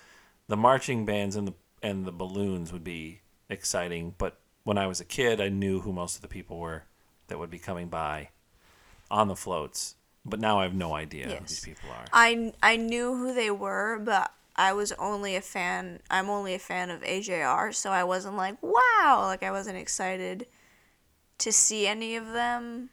the 0.48 0.56
marching 0.58 1.06
bands 1.06 1.34
and 1.34 1.48
the 1.48 1.54
and 1.82 2.04
the 2.04 2.12
balloons 2.12 2.74
would 2.74 2.84
be 2.84 3.22
exciting. 3.48 4.14
But 4.18 4.38
when 4.64 4.76
I 4.76 4.86
was 4.86 5.00
a 5.00 5.06
kid, 5.06 5.40
I 5.40 5.48
knew 5.48 5.80
who 5.80 5.94
most 5.94 6.16
of 6.16 6.20
the 6.20 6.28
people 6.28 6.58
were 6.58 6.82
that 7.28 7.38
would 7.38 7.48
be 7.48 7.58
coming 7.58 7.88
by 7.88 8.28
on 9.14 9.28
the 9.28 9.36
floats. 9.36 9.94
But 10.26 10.40
now 10.40 10.58
I 10.58 10.64
have 10.64 10.74
no 10.74 10.94
idea 10.94 11.28
who 11.28 11.40
these 11.40 11.60
people 11.60 11.90
are. 11.90 12.04
I, 12.12 12.52
I 12.62 12.76
knew 12.76 13.14
who 13.14 13.34
they 13.34 13.50
were, 13.50 14.00
but 14.02 14.32
I 14.56 14.72
was 14.72 14.90
only 14.92 15.36
a 15.36 15.40
fan. 15.40 16.00
I'm 16.10 16.30
only 16.30 16.54
a 16.54 16.58
fan 16.58 16.90
of 16.90 17.02
AJR, 17.02 17.74
so 17.74 17.90
I 17.90 18.04
wasn't 18.04 18.36
like, 18.36 18.56
wow. 18.62 19.20
Like, 19.26 19.42
I 19.42 19.50
wasn't 19.50 19.76
excited 19.76 20.46
to 21.38 21.52
see 21.52 21.86
any 21.86 22.16
of 22.16 22.32
them 22.32 22.90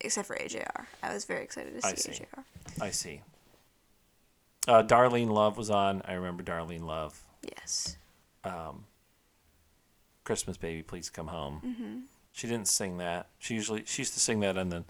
except 0.00 0.26
for 0.26 0.36
AJR. 0.36 0.86
I 1.02 1.14
was 1.14 1.24
very 1.24 1.44
excited 1.44 1.80
to 1.80 1.86
I 1.86 1.94
see, 1.94 2.12
see. 2.12 2.24
AJR. 2.24 2.44
I 2.80 2.90
see. 2.90 3.20
Uh, 4.66 4.82
Darlene 4.82 5.30
Love 5.30 5.56
was 5.56 5.70
on. 5.70 6.02
I 6.04 6.14
remember 6.14 6.42
Darlene 6.42 6.84
Love. 6.84 7.22
Yes. 7.42 7.96
Um, 8.42 8.84
Christmas 10.24 10.56
baby, 10.56 10.82
please 10.82 11.08
come 11.08 11.28
home. 11.28 11.62
Mm-hmm. 11.64 11.98
She 12.40 12.46
didn't 12.46 12.68
sing 12.68 12.96
that. 12.96 13.26
She 13.38 13.52
usually 13.52 13.82
she 13.84 14.00
used 14.00 14.14
to 14.14 14.20
sing 14.20 14.40
that 14.40 14.56
on 14.56 14.70
the 14.70 14.84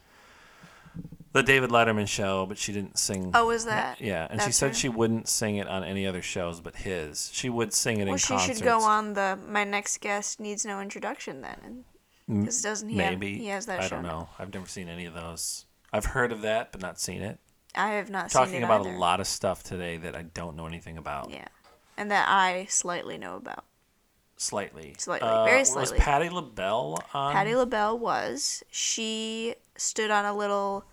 the 1.33 1.43
David 1.43 1.71
Letterman 1.71 2.07
show, 2.07 2.47
but 2.47 2.59
she 2.59 2.73
didn't 2.73 2.97
sing. 2.97 3.33
Oh, 3.35 3.47
was 3.47 3.65
that? 3.65 4.01
yeah, 4.01 4.29
and 4.31 4.41
she 4.41 4.47
that's 4.47 4.57
said 4.57 4.69
her? 4.69 4.75
she 4.75 4.89
wouldn't 4.89 5.27
sing 5.29 5.57
it 5.57 5.67
on 5.67 5.83
any 5.83 6.07
other 6.07 6.23
shows 6.23 6.61
but 6.61 6.77
his. 6.77 7.29
She 7.33 7.49
would 7.51 7.73
sing 7.73 7.99
it 7.99 8.05
Well, 8.05 8.13
in 8.13 8.19
she 8.19 8.29
concerts. 8.29 8.59
should 8.59 8.65
go 8.65 8.83
on 8.83 9.15
the 9.15 9.37
My 9.49 9.65
Next 9.65 10.01
Guest 10.01 10.39
Needs 10.39 10.65
No 10.65 10.81
Introduction 10.81 11.41
then. 11.41 11.85
Because 12.29 12.63
doesn't 12.63 12.89
he 12.89 12.95
Maybe 12.97 13.33
have, 13.33 13.41
he 13.41 13.47
has 13.49 13.67
that 13.67 13.81
I 13.81 13.83
show 13.89 13.97
don't 13.97 14.03
now. 14.05 14.09
know. 14.09 14.29
I've 14.39 14.55
never 14.55 14.67
seen 14.67 14.89
any 14.89 15.05
of 15.07 15.15
those. 15.15 15.65
I've 15.93 16.05
heard 16.05 16.31
of 16.31 16.43
that, 16.43 16.71
but 16.71 16.81
not 16.81 17.01
seen 17.01 17.21
it. 17.23 17.41
I 17.75 17.91
have 17.95 18.11
not 18.11 18.31
seen 18.31 18.41
Talking 18.43 18.61
it 18.61 18.65
about 18.65 18.83
either. 18.87 18.95
a 18.95 18.99
lot 18.99 19.19
of 19.19 19.27
stuff 19.27 19.65
today 19.65 19.97
that 19.97 20.15
I 20.15 20.23
don't 20.23 20.55
know 20.57 20.67
anything 20.67 20.97
about. 20.97 21.31
Yeah. 21.31 21.49
And 21.97 22.09
that 22.13 22.29
I 22.29 22.67
slightly 22.69 23.19
know 23.19 23.35
about. 23.35 23.65
Slightly. 24.51 24.95
Slightly, 24.97 25.29
Uh, 25.29 25.45
very 25.45 25.59
Was 25.59 25.69
slightly. 25.73 25.99
Patti 25.99 26.31
LaBelle 26.31 26.99
on? 27.13 27.33
Patti 27.35 27.55
LaBelle 27.55 27.99
was. 27.99 28.63
She 28.71 29.55
stood 29.77 30.11
on 30.11 30.25
a 30.25 30.33
little. 30.35 30.87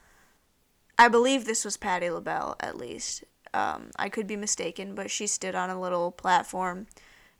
I 0.99 1.07
believe 1.07 1.45
this 1.45 1.63
was 1.63 1.77
Patti 1.77 2.09
LaBelle, 2.09 2.57
at 2.59 2.75
least. 2.75 3.23
Um, 3.53 3.91
I 3.95 4.09
could 4.09 4.27
be 4.27 4.35
mistaken, 4.35 4.95
but 4.95 5.09
she 5.09 5.27
stood 5.27 5.55
on 5.55 5.69
a 5.69 5.79
little 5.79 6.11
platform 6.11 6.87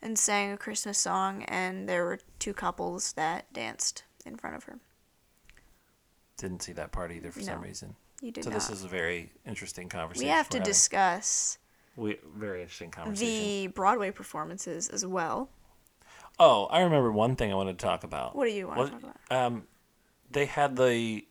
and 0.02 0.18
sang 0.18 0.54
a 0.54 0.58
Christmas 0.58 0.98
song, 0.98 1.44
and 1.44 1.90
there 1.90 2.06
were 2.06 2.20
two 2.40 2.54
couples 2.54 3.12
that 3.14 3.52
danced 3.52 4.04
in 4.26 4.38
front 4.38 4.56
of 4.56 4.64
her. 4.64 4.80
Didn't 6.38 6.62
see 6.62 6.72
that 6.72 6.94
part 6.94 7.12
either 7.12 7.32
for 7.32 7.42
some 7.42 7.60
reason. 7.62 7.96
You 8.22 8.32
did 8.32 8.46
So 8.46 8.50
not. 8.52 8.56
this 8.56 8.70
is 8.70 8.86
a 8.86 8.88
very 8.88 9.34
interesting 9.46 9.90
conversation. 9.90 10.26
we 10.28 10.32
have 10.32 10.48
to 10.50 10.60
having. 10.60 10.72
discuss 10.72 11.58
We 11.98 12.18
very 12.34 12.62
interesting 12.62 12.92
conversation. 12.92 13.28
the 13.28 13.68
Broadway 13.68 14.12
performances 14.12 14.88
as 14.88 15.06
well. 15.06 15.50
Oh, 16.40 16.66
I 16.66 16.82
remember 16.82 17.12
one 17.12 17.36
thing 17.36 17.52
I 17.52 17.56
wanted 17.56 17.80
to 17.80 17.86
talk 17.86 18.04
about. 18.04 18.36
What 18.36 18.46
do 18.46 18.52
you 18.52 18.68
want 18.68 18.86
to 18.86 18.92
talk 18.92 19.02
about? 19.30 19.46
Um, 19.46 19.64
they 20.30 20.46
had 20.46 20.76
the 20.76 21.26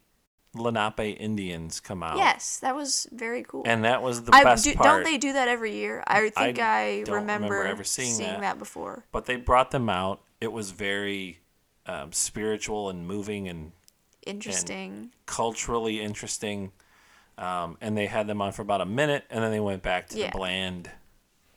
Lenape 0.54 1.20
Indians 1.20 1.80
come 1.80 2.02
out. 2.02 2.16
Yes, 2.16 2.58
that 2.58 2.74
was 2.74 3.06
very 3.12 3.42
cool. 3.44 3.62
And 3.66 3.84
that 3.84 4.02
was 4.02 4.22
the 4.24 4.34
I 4.34 4.42
best 4.42 4.64
do, 4.64 4.74
part. 4.74 4.84
don't 4.84 5.04
they 5.04 5.18
do 5.18 5.34
that 5.34 5.48
every 5.48 5.74
year? 5.74 6.02
I 6.06 6.30
think 6.30 6.58
I, 6.58 7.02
don't 7.04 7.14
remember 7.16 7.64
ever 7.64 7.84
seeing 7.84 8.18
that. 8.18 8.40
that. 8.40 8.58
before. 8.58 9.04
But 9.12 9.26
they 9.26 9.36
brought 9.36 9.70
them 9.70 9.88
out. 9.88 10.22
It 10.40 10.52
was 10.52 10.70
very 10.70 11.38
um, 11.86 12.12
spiritual 12.12 12.90
and 12.90 13.06
moving 13.06 13.48
and 13.48 13.72
Interesting. 14.26 15.10
culturally 15.26 16.00
interesting. 16.00 16.72
Um, 17.38 17.76
and 17.80 17.96
they 17.96 18.06
had 18.06 18.26
them 18.26 18.40
on 18.40 18.52
for 18.52 18.62
about 18.62 18.80
a 18.80 18.86
minute, 18.86 19.24
and 19.30 19.44
then 19.44 19.50
they 19.52 19.60
went 19.60 19.82
back 19.82 20.08
to 20.08 20.18
Yeah. 20.18 20.30
the 20.30 20.38
bland 20.38 20.90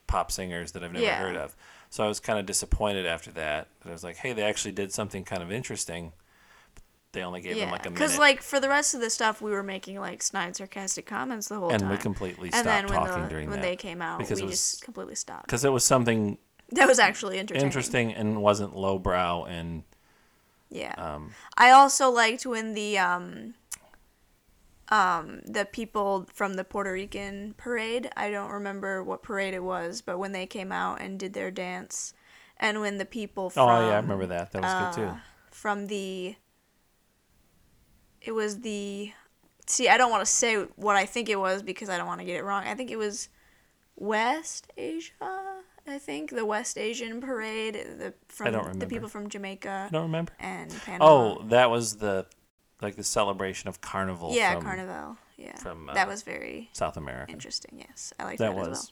pop 0.07 0.31
singers 0.31 0.73
that 0.73 0.83
I've 0.83 0.91
never 0.91 1.05
Yeah. 1.05 1.19
heard 1.19 1.35
of. 1.37 1.55
So 1.89 2.03
I 2.03 2.07
was 2.07 2.19
kind 2.19 2.37
of 2.39 2.45
disappointed 2.45 3.05
after 3.05 3.31
that. 3.31 3.67
But 3.81 3.89
I 3.89 3.93
was 3.93 4.03
like, 4.03 4.17
hey, 4.17 4.33
they 4.33 4.43
actually 4.43 4.71
did 4.73 4.91
something 4.93 5.23
kind 5.23 5.41
of 5.41 5.51
interesting. 5.51 6.13
They 7.11 7.23
only 7.23 7.41
gave 7.41 7.55
them 7.55 7.65
yeah, 7.67 7.71
like 7.71 7.85
a 7.87 7.89
minute. 7.89 7.95
because 7.99 8.19
like 8.19 8.43
for 8.43 8.59
the 8.59 8.69
rest 8.69 8.93
of 8.93 9.01
the 9.01 9.09
stuff, 9.09 9.41
we 9.41 9.49
were 9.49 9.63
making 9.63 9.99
like 9.99 10.21
snide 10.21 10.55
sarcastic 10.55 11.07
comments 11.07 11.47
the 11.47 11.57
whole 11.57 11.71
and 11.71 11.79
time. 11.79 11.89
And 11.89 11.97
we 11.97 12.01
completely 12.01 12.45
and 12.53 12.53
stopped 12.53 12.65
then 12.65 12.85
when 12.87 12.99
talking 13.07 13.23
the 13.23 13.29
during 13.29 13.49
when 13.49 13.61
that 13.61 13.65
they 13.67 13.75
came 13.75 13.99
out, 14.01 14.19
because 14.19 14.39
we 14.41 14.45
was- 14.47 14.59
just 14.59 14.83
completely 14.83 15.15
stopped. 15.15 15.47
because 15.47 15.65
it 15.65 15.71
was 15.71 15.83
something 15.83 16.37
That 16.73 16.87
was 16.87 16.99
actually 16.99 17.39
interesting. 17.39 17.65
interesting 17.65 18.13
and 18.13 18.43
wasn't 18.43 18.75
lowbrow 18.75 19.45
and 19.45 19.81
Yeah. 20.69 20.93
um, 20.99 21.31
I 21.57 21.71
also 21.71 22.11
liked 22.11 22.45
when 22.45 22.75
the 22.75 22.99
um 22.99 23.55
um 24.91 25.41
the 25.45 25.65
people 25.65 26.27
from 26.33 26.55
the 26.55 26.63
Puerto 26.63 26.91
Rican 26.91 27.53
parade, 27.57 28.09
I 28.17 28.31
don't 28.31 28.51
remember 28.51 29.03
what 29.03 29.21
parade 29.23 29.53
it 29.53 29.63
was, 29.63 30.01
but 30.01 30.17
when 30.17 30.31
they 30.31 30.45
came 30.45 30.71
out 30.71 31.01
and 31.01 31.19
did 31.19 31.33
their 31.33 31.51
dance 31.51 32.13
and 32.57 32.81
when 32.81 32.97
the 32.97 33.05
people 33.05 33.49
from 33.49 33.69
oh 33.69 33.87
yeah, 33.87 33.93
I 33.93 33.97
remember 33.97 34.25
that. 34.27 34.51
That 34.51 34.61
was 34.63 34.73
good 34.73 34.93
too. 35.03 35.07
uh, 35.09 35.17
from 35.51 35.87
the 35.87 36.35
it 38.21 38.31
was 38.33 38.59
the 38.61 39.11
see 39.65 39.87
i 39.87 39.97
don't 39.97 40.11
want 40.11 40.21
to 40.25 40.31
say 40.31 40.55
what 40.75 40.95
i 40.95 41.05
think 41.05 41.29
it 41.29 41.37
was 41.39 41.61
because 41.63 41.89
i 41.89 41.97
don't 41.97 42.07
want 42.07 42.19
to 42.19 42.25
get 42.25 42.35
it 42.37 42.43
wrong 42.43 42.63
i 42.65 42.73
think 42.73 42.89
it 42.91 42.97
was 42.97 43.29
west 43.95 44.67
asia 44.77 45.11
i 45.87 45.97
think 45.97 46.31
the 46.31 46.45
west 46.45 46.77
asian 46.77 47.21
parade 47.21 47.75
the 47.97 48.13
from 48.27 48.79
the 48.79 48.85
people 48.87 49.07
from 49.07 49.29
jamaica 49.29 49.87
I 49.89 49.91
don't 49.91 50.03
remember. 50.03 50.33
and 50.39 50.69
panama 50.85 51.05
Oh, 51.05 51.43
that 51.49 51.69
was 51.69 51.97
the 51.97 52.25
like 52.81 52.95
the 52.95 53.03
celebration 53.03 53.67
of 53.69 53.81
carnival. 53.81 54.33
yeah 54.33 54.53
from 54.55 54.63
carnival 54.63 55.17
yeah 55.37 55.55
from, 55.55 55.89
uh, 55.89 55.93
that 55.93 56.07
was 56.07 56.21
very 56.23 56.69
South 56.73 56.97
America. 56.97 57.31
interesting 57.31 57.77
yes 57.87 58.13
i 58.19 58.23
like 58.23 58.37
That 58.39 58.55
that, 58.55 58.61
as 58.61 58.67
was. 58.69 58.91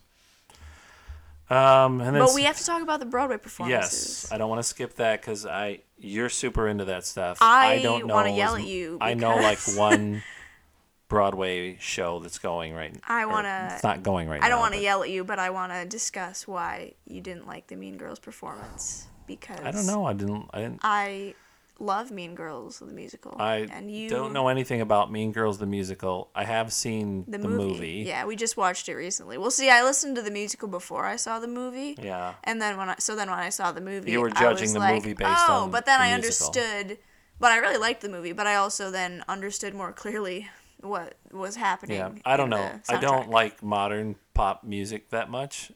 Um, 1.50 2.02
and 2.02 2.08
then 2.08 2.14
well 2.16 2.28
but 2.28 2.36
we 2.36 2.44
have 2.44 2.58
to 2.58 2.66
talk 2.66 2.82
about 2.82 3.00
the 3.00 3.06
broadway 3.06 3.38
performances 3.38 4.24
Yes, 4.24 4.32
I 4.34 4.38
don't 4.38 4.50
want 4.50 4.60
to 4.60 4.68
skip 4.68 4.96
that 4.96 5.22
because 5.22 5.46
I 5.46 5.80
you're 5.98 6.28
super 6.30 6.68
into 6.68 6.86
that 6.86 7.06
stuff. 7.06 7.38
I 7.42 7.80
don't 7.82 8.06
wanna 8.08 8.32
yell 8.32 8.56
at 8.56 8.66
you 8.66 8.98
I 9.00 9.14
know 9.14 9.36
like 9.38 9.60
one 9.78 10.22
Broadway 11.08 11.78
show 11.80 12.20
that's 12.20 12.38
going 12.38 12.74
right. 12.74 12.94
I 13.08 13.26
wanna- 13.26 13.70
It's 13.74 13.84
not 13.84 14.04
going 14.04 14.28
right. 14.28 14.42
Now. 14.42 14.48
I 14.48 14.50
don't 14.50 14.60
want 14.60 14.74
to 14.74 14.82
yell 14.82 15.04
at 15.04 15.10
you, 15.10 15.24
but 15.24 15.40
I 15.40 15.52
want 15.52 15.72
to 15.72 15.86
discuss 15.86 16.46
why 16.46 16.96
you 17.06 17.22
didn't 17.22 17.48
like 17.48 17.68
the 17.68 17.78
Mean 17.78 17.96
Girls 17.96 18.20
performance 18.20 19.08
because 19.26 19.62
I 19.64 19.72
don't 19.72 19.86
know. 19.86 20.06
I 20.06 20.12
didn't. 20.12 20.50
I 20.54 20.60
didn't. 20.60 20.80
I 20.84 21.34
love 21.80 22.12
Mean 22.12 22.36
Girls 22.36 22.80
the 22.80 22.86
musical. 22.88 23.36
I 23.40 23.68
and 23.72 23.92
you 23.92 24.10
don't 24.10 24.34
know 24.34 24.48
anything 24.48 24.82
about 24.82 25.12
Mean 25.12 25.32
Girls 25.32 25.58
the 25.58 25.66
musical. 25.66 26.30
I 26.36 26.44
have 26.44 26.74
seen 26.74 27.26
the, 27.28 27.38
the, 27.38 27.48
movie. 27.48 28.04
Yeah, 28.08 28.26
we 28.26 28.36
just 28.36 28.58
watched 28.58 28.90
it 28.90 28.96
recently. 28.96 29.38
Well, 29.38 29.52
see, 29.52 29.70
I 29.70 29.84
listened 29.84 30.16
to 30.16 30.22
the 30.22 30.32
musical 30.32 30.68
before 30.68 31.06
I 31.06 31.16
saw 31.16 31.40
the 31.40 31.48
movie. 31.48 31.96
Yeah. 32.02 32.34
And 32.44 32.62
then 32.62 32.78
when 32.78 32.90
I 32.90 32.96
so 33.00 33.16
then 33.16 33.30
when 33.30 33.40
I 33.40 33.50
saw 33.50 33.72
the 33.72 33.82
movie, 33.82 34.12
You 34.12 34.22
were 34.22 34.32
I 34.36 34.40
judging 34.40 34.66
was 34.66 34.74
the 34.74 34.80
like, 34.80 34.96
movie 34.96 35.14
based 35.14 35.46
oh, 35.48 35.64
on 35.64 35.72
but 35.72 35.86
then 35.86 36.00
the 36.00 36.06
I 36.06 36.18
musical." 36.18 36.48
understood. 36.48 36.98
But 37.40 37.52
I 37.52 37.58
really 37.58 37.78
liked 37.78 38.02
the 38.02 38.10
movie. 38.10 38.32
But 38.34 38.48
I 38.48 38.56
also 38.56 38.90
then 38.90 39.24
understood 39.28 39.76
more 39.76 39.92
clearly 39.94 40.50
what 40.82 41.16
was 41.32 41.56
happening. 41.56 41.98
Yeah. 41.98 42.12
I 42.26 42.38
don't 42.38 42.50
know. 42.50 42.72
I 42.90 42.98
don't 42.98 43.30
like 43.30 43.62
modern 43.62 44.16
pop 44.34 44.64
music 44.64 45.10
that 45.10 45.30
much 45.30 45.72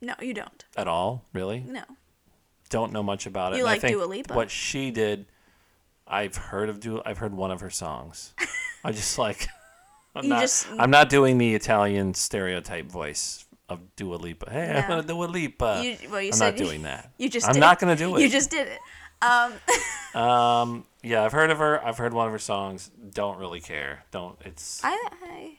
No, 0.00 0.14
you 0.20 0.34
don't. 0.34 0.64
at 0.76 0.88
all. 0.88 1.24
Really. 1.32 1.60
No. 1.60 1.82
Don't 2.70 2.92
know 2.92 3.02
much 3.02 3.26
about 3.26 3.52
it. 3.52 3.56
You 3.58 3.66
and 3.66 3.72
like 3.72 3.78
I 3.78 3.88
think 3.88 3.96
Dua 3.98 4.04
Lipa? 4.06 4.34
What 4.34 4.50
she 4.50 4.90
did, 4.90 5.26
I've 6.06 6.36
heard 6.36 6.68
of 6.68 6.80
Dua. 6.80 7.02
I've 7.04 7.18
heard 7.18 7.34
one 7.34 7.50
of 7.50 7.60
her 7.60 7.70
songs. 7.70 8.34
I 8.84 8.92
just 8.92 9.18
like. 9.18 9.46
I'm 10.14 10.24
You 10.24 10.30
not. 10.30 10.40
just- 10.40 10.66
I'm 10.78 10.90
not 10.90 11.08
doing 11.10 11.36
the 11.38 11.54
Italian 11.54 12.14
stereotype 12.14 12.86
voice 12.86 13.44
of 13.68 13.80
Dua 13.96 14.16
Lipa. 14.16 14.50
Hey, 14.50 14.70
I'm 14.70 14.88
gonna 14.88 15.02
Dua 15.02 15.24
Lipa. 15.26 15.82
You, 15.84 16.10
well, 16.10 16.22
you 16.22 16.30
I'm 16.32 16.38
not 16.38 16.56
doing 16.56 16.82
that. 16.90 17.10
You 17.18 17.28
just. 17.28 17.46
I'm 17.46 17.52
did 17.54 17.60
not 17.60 17.78
gonna 17.78 17.96
do 17.96 18.16
it. 18.16 18.22
You 18.22 18.28
just 18.30 18.50
did 18.50 18.68
it. 18.68 18.78
Um, 19.22 19.52
Um. 20.20 20.84
Yeah, 21.02 21.22
I've 21.22 21.32
heard 21.32 21.50
of 21.50 21.58
her. 21.58 21.84
I've 21.84 21.98
heard 21.98 22.12
one 22.14 22.26
of 22.26 22.32
her 22.32 22.38
songs. 22.38 22.90
Don't 23.12 23.38
really 23.38 23.60
care. 23.60 24.04
Don't. 24.10 24.36
It's. 24.44 24.80
I, 24.82 24.90
I, 25.22 25.52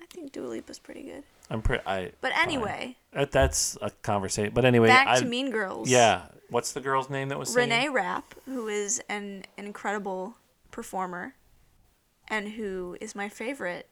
I 0.00 0.06
think 0.10 0.32
Dua 0.32 0.46
Lipa's 0.46 0.78
pretty 0.78 1.02
good. 1.02 1.22
I'm 1.50 1.62
pretty. 1.62 1.82
I. 1.86 2.12
But 2.20 2.32
fine. 2.32 2.42
anyway, 2.44 2.96
That, 3.12 3.32
that's 3.32 3.76
a 3.82 3.90
conversation. 3.90 4.52
But 4.54 4.64
anyway, 4.64 4.86
back 4.88 5.06
I, 5.08 5.18
to 5.20 5.24
Mean 5.26 5.50
Girls. 5.50 5.90
Yeah. 5.90 6.22
What's 6.48 6.72
the 6.72 6.80
girl's 6.80 7.10
name 7.10 7.28
that 7.28 7.38
was 7.38 7.52
singing? 7.52 7.70
Renee 7.70 7.88
Rapp, 7.88 8.34
who 8.46 8.66
is 8.68 9.00
an, 9.08 9.44
incredible 9.56 10.34
performer, 10.72 11.34
and 12.28 12.48
who 12.50 12.96
is 13.00 13.14
my 13.14 13.28
favorite 13.28 13.88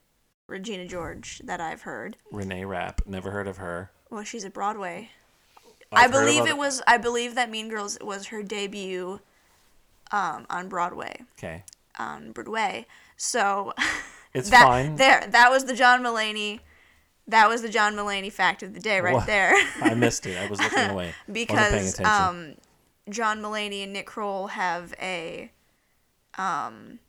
Regina 0.47 0.85
George 0.85 1.41
that 1.45 1.61
I've 1.61 1.83
heard. 1.83 2.17
Renee 2.31 2.65
Rapp. 2.65 3.01
Never 3.05 3.31
heard 3.31 3.47
of 3.47 3.57
her. 3.57 3.91
Well, 4.09 4.23
she's 4.23 4.43
at 4.43 4.53
Broadway. 4.53 5.09
I've 5.91 6.11
I 6.11 6.13
heard 6.13 6.23
of 6.23 6.25
believe 6.27 6.41
other- 6.41 6.49
it 6.51 6.57
was. 6.57 6.81
I 6.87 6.97
believe 6.97 7.35
that 7.35 7.49
Mean 7.49 7.69
Girls 7.69 7.97
was 8.01 8.27
her 8.27 8.43
debut 8.43 9.19
um, 10.11 10.45
on 10.49 10.67
Broadway. 10.69 11.21
Okay. 11.37 11.63
On 11.97 12.31
Broadway. 12.31 12.87
So 13.17 13.73
It's 14.33 14.49
that 14.51 14.63
fine. 14.63 14.95
there, 14.97 15.25
that 15.29 15.49
was 15.49 15.65
the 15.65 15.73
John 15.75 16.01
Mulaney. 16.03 16.59
That 17.29 17.47
was 17.47 17.61
the 17.61 17.69
John 17.69 17.95
Mulaney 17.95 18.31
fact 18.31 18.63
of 18.63 18.73
the 18.73 18.79
day 18.79 18.99
right 18.99 19.13
What? 19.13 19.27
there. 19.27 19.53
I 19.81 19.93
missed 19.93 20.25
it. 20.25 20.37
I 20.37 20.47
was 20.49 20.59
looking 20.59 20.89
away. 20.89 21.13
Because 21.31 21.99
um, 22.01 22.55
John 23.09 23.39
Mulaney 23.41 23.83
and 23.83 23.93
Nick 23.93 24.07
Kroll 24.07 24.47
have 24.47 24.93
a 24.99 25.51
um, 26.37 26.99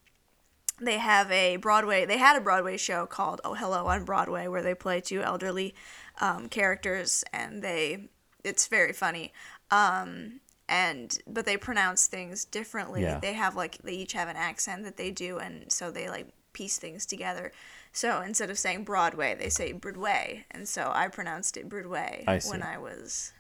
they 0.81 0.99
have 0.99 1.31
a 1.31 1.57
Broadway. 1.57 2.05
They 2.05 2.19
had 2.19 2.37
a 2.37 2.41
Broadway 2.41 2.77
show 2.77 3.07
called 3.07 3.41
Oh 3.45 3.55
Hello 3.55 3.87
on 3.87 4.05
Broadway 4.05 4.47
where 4.47 4.63
they 4.63 4.75
play 4.75 5.01
two 5.01 5.23
elderly 5.23 5.75
um, 6.21 6.49
characters 6.49 7.25
and 7.33 7.63
they 7.63 8.09
it's 8.45 8.67
very 8.67 8.93
funny. 8.93 9.33
Um, 9.71 10.41
and 10.69 11.19
but 11.27 11.47
they 11.47 11.57
pronounce 11.57 12.07
things 12.07 12.45
differently. 12.45 13.03
Yeah. 13.03 13.21
They 13.21 13.33
have 13.33 13.57
like 13.57 13.79
they 13.79 13.93
each 13.93 14.13
have 14.13 14.29
an 14.29 14.37
accent 14.37 14.85
that 14.85 14.97
they 14.97 15.11
do, 15.11 15.39
and 15.39 15.71
so 15.73 15.91
they 15.91 16.09
like 16.09 16.29
piece 16.53 16.79
things 16.79 17.07
together. 17.07 17.53
So 17.93 18.21
instead 18.21 18.51
of 18.51 18.59
saying 18.59 18.85
Broadway, 18.85 19.35
they 19.39 19.49
say 19.49 19.73
Broadway, 19.73 20.45
and 20.51 20.69
so 20.69 20.91
I 20.95 21.09
pronounced 21.09 21.57
it 21.57 21.69
Broadway 21.69 22.25
I 22.27 22.41
when 22.49 22.63
I 22.63 22.79
was 22.79 23.33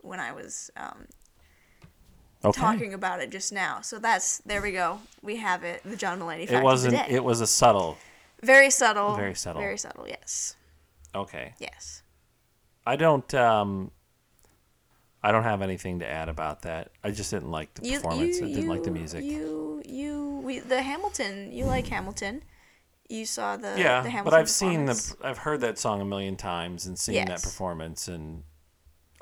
when 0.00 0.20
I 0.20 0.32
was 0.32 0.70
um, 0.76 1.06
okay. 2.44 2.60
talking 2.60 2.94
about 2.94 3.20
it 3.20 3.30
just 3.30 3.52
now. 3.52 3.80
So 3.80 3.98
that's 3.98 4.38
there 4.38 4.62
we 4.62 4.72
go. 4.72 5.00
We 5.22 5.36
have 5.36 5.64
it. 5.64 5.82
The 5.84 5.96
John 5.96 6.20
Mulaney 6.20 6.46
fact 6.46 6.52
it 6.52 6.62
wasn't. 6.62 6.94
of 6.94 7.00
the 7.00 7.06
day. 7.08 7.14
It 7.14 7.24
was 7.24 7.40
a 7.40 7.46
subtle. 7.46 7.96
very 8.42 8.70
subtle. 8.70 9.16
Very 9.16 9.34
subtle. 9.34 9.62
Very 9.62 9.78
subtle. 9.78 10.06
Yes. 10.06 10.56
Okay. 11.14 11.54
Yes. 11.58 12.02
I 12.86 12.96
don't. 12.96 13.32
Um, 13.34 13.90
I 15.26 15.32
don't 15.32 15.42
have 15.42 15.60
anything 15.60 15.98
to 15.98 16.08
add 16.08 16.28
about 16.28 16.62
that. 16.62 16.92
I 17.02 17.10
just 17.10 17.32
didn't 17.32 17.50
like 17.50 17.74
the 17.74 17.88
You, 17.88 17.96
performance. 17.96 18.38
you, 18.38 18.46
I 18.46 18.48
didn't 18.52 18.68
like 18.68 18.84
the 18.84 18.92
music. 18.92 19.24
You, 19.24 19.82
you, 19.84 20.40
we, 20.44 20.60
the 20.60 20.80
Hamilton. 20.82 21.50
You 21.50 21.64
like 21.64 21.88
Hamilton. 21.88 22.44
You 23.08 23.26
saw 23.26 23.56
the 23.56 23.74
yeah, 23.76 24.02
the 24.02 24.10
Hamilton 24.10 24.24
but 24.24 24.34
I've 24.34 24.48
seen 24.48 24.84
the. 24.86 25.16
I've 25.22 25.38
heard 25.38 25.60
that 25.62 25.78
song 25.78 26.00
a 26.00 26.04
million 26.04 26.36
times 26.36 26.86
and 26.86 26.96
seen 26.98 27.24
that 27.26 27.42
performance, 27.42 28.06
and 28.08 28.44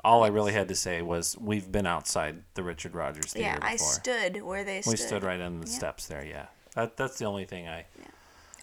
all 0.03 0.23
I 0.23 0.27
really 0.27 0.53
had 0.53 0.67
to 0.67 0.75
say 0.75 1.01
was, 1.01 1.35
"We've 1.39 1.71
been 1.71 1.87
outside 1.87 2.43
the 2.53 2.61
Richard 2.63 2.93
Rodgers 2.93 3.33
Theater 3.33 3.57
Yeah, 3.59 3.67
I 3.67 3.75
stood 3.75 4.43
where 4.43 4.63
they 4.63 4.81
stood. 4.81 4.91
we 4.91 4.97
stood 4.97 5.23
right 5.23 5.41
on 5.41 5.61
the 5.61 5.67
Yeah. 5.67 5.73
steps 5.73 6.05
there. 6.07 6.23
Yeah, 6.25 6.45
that 6.75 6.97
that's 6.97 7.17
the 7.17 7.25
only 7.25 7.45
thing 7.45 7.67
I. 7.67 7.85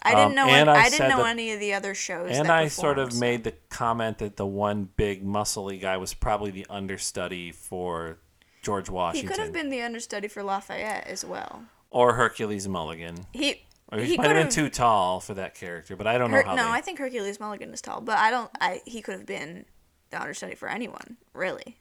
I 0.03 0.11
didn't 0.15 0.25
Um, 0.27 0.35
know. 0.35 0.47
and 0.47 0.69
any, 0.69 0.79
I 0.79 0.83
I, 0.83 0.89
didn't 0.89 1.09
know 1.09 1.17
that- 1.23 1.27
any 1.27 1.51
of 1.51 1.59
the 1.59 1.73
other 1.73 1.95
shows. 1.95 2.31
And 2.37 2.49
I 2.51 2.67
sort 2.67 2.99
of 2.99 3.17
made 3.17 3.43
the 3.45 3.53
comment 3.69 4.17
that 4.19 4.35
the 4.37 4.45
one 4.45 4.89
big 4.97 5.25
muscly 5.25 5.79
guy 5.79 5.97
was 5.97 6.13
probably 6.13 6.51
the 6.51 6.65
understudy 6.69 7.51
for 7.51 8.17
George 8.61 8.89
Washington. 8.89 9.29
He 9.29 9.33
could 9.35 9.43
have 9.43 9.53
been 9.53 9.69
the 9.69 9.81
understudy 9.81 10.27
for 10.27 10.43
Lafayette 10.43 11.07
as 11.07 11.23
well. 11.25 11.63
or 11.89 12.13
Hercules 12.13 12.67
Mulligan. 12.67 13.25
He. 13.31 13.65
Or 13.91 13.99
he, 13.99 14.05
he 14.11 14.17
might 14.17 14.27
have 14.27 14.35
been 14.35 14.49
too 14.49 14.69
tall 14.69 15.19
for 15.19 15.35
that 15.35 15.53
character, 15.53 15.95
but 15.95 16.07
I 16.07 16.17
don't 16.17 16.31
know 16.31 16.37
Her, 16.37 16.43
how 16.43 16.55
no, 16.55 16.63
they. 16.65 16.71
I 16.71 16.81
think 16.81 16.97
Hercules 16.97 17.39
Mulligan 17.39 17.71
is 17.73 17.81
tall, 17.81 18.01
but 18.01 18.17
I 18.17 18.31
don't. 18.31 18.49
I 18.59 18.81
he 18.85 19.01
could 19.03 19.13
have 19.13 19.25
been 19.27 19.65
the 20.09 20.19
understudy 20.19 20.55
for 20.55 20.67
anyone, 20.67 21.17
really. 21.33 21.77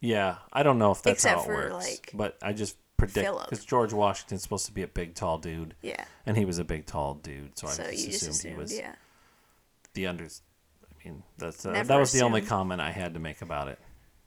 yeah, 0.00 0.36
I 0.52 0.62
don't 0.64 0.78
know 0.78 0.90
if 0.90 1.02
that's 1.02 1.24
Except 1.24 1.36
how 1.36 1.42
it 1.42 1.46
for, 1.46 1.54
works. 1.54 1.72
like, 1.90 2.10
but 2.14 2.36
I 2.42 2.52
just 2.52 2.76
predict 3.06 3.30
because 3.44 3.64
George 3.64 3.92
Washington's 3.92 4.42
supposed 4.42 4.66
to 4.66 4.72
be 4.72 4.82
a 4.82 4.88
big 4.88 5.14
tall 5.14 5.38
dude, 5.38 5.74
Yeah. 5.82 6.04
and 6.26 6.36
he 6.36 6.44
was 6.44 6.58
a 6.58 6.64
big 6.64 6.86
tall 6.86 7.14
dude, 7.14 7.58
so, 7.58 7.66
So 7.68 7.82
I 7.84 7.90
just 7.92 8.08
assumed, 8.08 8.30
assumed, 8.32 8.54
he 8.54 8.60
was 8.60 8.76
yeah. 8.78 8.94
the 9.94 10.06
under. 10.06 10.24
I 10.24 11.08
mean, 11.08 11.22
that's 11.38 11.64
uh, 11.66 11.72
that 11.82 11.98
was 11.98 12.12
the 12.12 12.22
only 12.22 12.42
comment 12.42 12.80
I 12.80 12.90
had 12.92 13.14
to 13.14 13.20
make 13.20 13.42
about 13.42 13.68
it. 13.68 13.78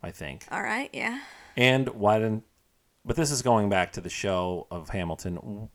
I 0.04 0.12
think. 0.12 0.46
All 0.52 0.62
right. 0.62 0.90
Yeah. 0.94 1.20
And 1.58 1.90
why 1.90 2.20
didn't? 2.20 2.44
But 3.04 3.16
this 3.16 3.32
is 3.32 3.42
going 3.42 3.70
back 3.70 3.94
to 3.94 4.02
the 4.02 4.10
show 4.10 4.68
of 4.70 4.90
Hamilton. 4.90 5.70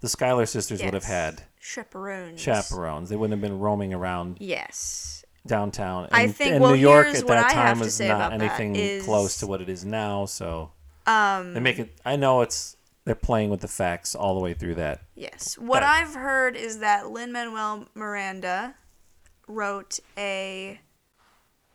the 0.00 0.08
Schuyler 0.08 0.46
sisters 0.46 0.82
would 0.82 0.94
have 0.94 1.04
had 1.04 1.42
chaperones. 1.60 2.40
chaperones. 2.40 3.08
They 3.08 3.16
wouldn't 3.16 3.40
have 3.40 3.40
been 3.40 3.58
roaming 3.60 3.94
around 3.94 4.38
Yes. 4.40 5.24
downtown. 5.46 6.08
I 6.12 6.26
think- 6.28 6.52
and 6.54 6.60
well, 6.62 6.72
New 6.72 6.78
York 6.80 7.06
at 7.08 7.26
that 7.28 7.52
time 7.52 7.78
was 7.80 7.98
not 8.00 8.32
anything 8.32 8.74
is- 8.76 9.04
close 9.04 9.36
to 9.38 9.46
what 9.46 9.60
it 9.62 9.68
is 9.68 9.84
now. 9.84 10.26
So 10.26 10.72
Um, 11.06 11.54
they 11.54 11.60
make 11.60 11.78
it. 11.78 11.98
I 12.04 12.16
know 12.16 12.40
it's 12.42 12.76
they're 13.04 13.14
playing 13.14 13.50
with 13.50 13.60
the 13.60 13.68
facts 13.68 14.14
all 14.14 14.34
the 14.34 14.40
way 14.40 14.54
through 14.54 14.76
that. 14.76 15.02
Yes. 15.14 15.58
What 15.58 15.80
But- 15.80 15.82
I've 15.84 16.14
heard 16.14 16.56
is 16.56 16.78
that 16.78 17.10
Lin 17.10 17.32
Manuel 17.32 17.86
Miranda 17.94 18.74
wrote 19.48 19.98
a. 20.16 20.80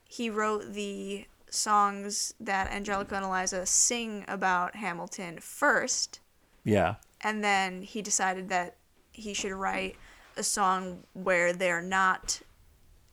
He 0.10 0.30
wrote 0.30 0.74
the 0.74 1.26
songs 1.50 2.34
that 2.40 2.72
Angelica 2.72 3.16
and 3.16 3.26
Eliza 3.26 3.66
sing 3.66 4.24
about 4.28 4.76
Hamilton 4.78 5.40
first, 5.40 6.20
Yeah, 6.64 6.96
and 7.22 7.44
then 7.44 7.82
he 7.82 8.02
decided 8.02 8.48
that 8.50 8.78
he 9.12 9.34
should 9.34 9.52
write 9.52 9.98
a 10.38 10.44
song 10.44 11.04
where 11.14 11.52
they're 11.54 11.82
not 11.82 12.42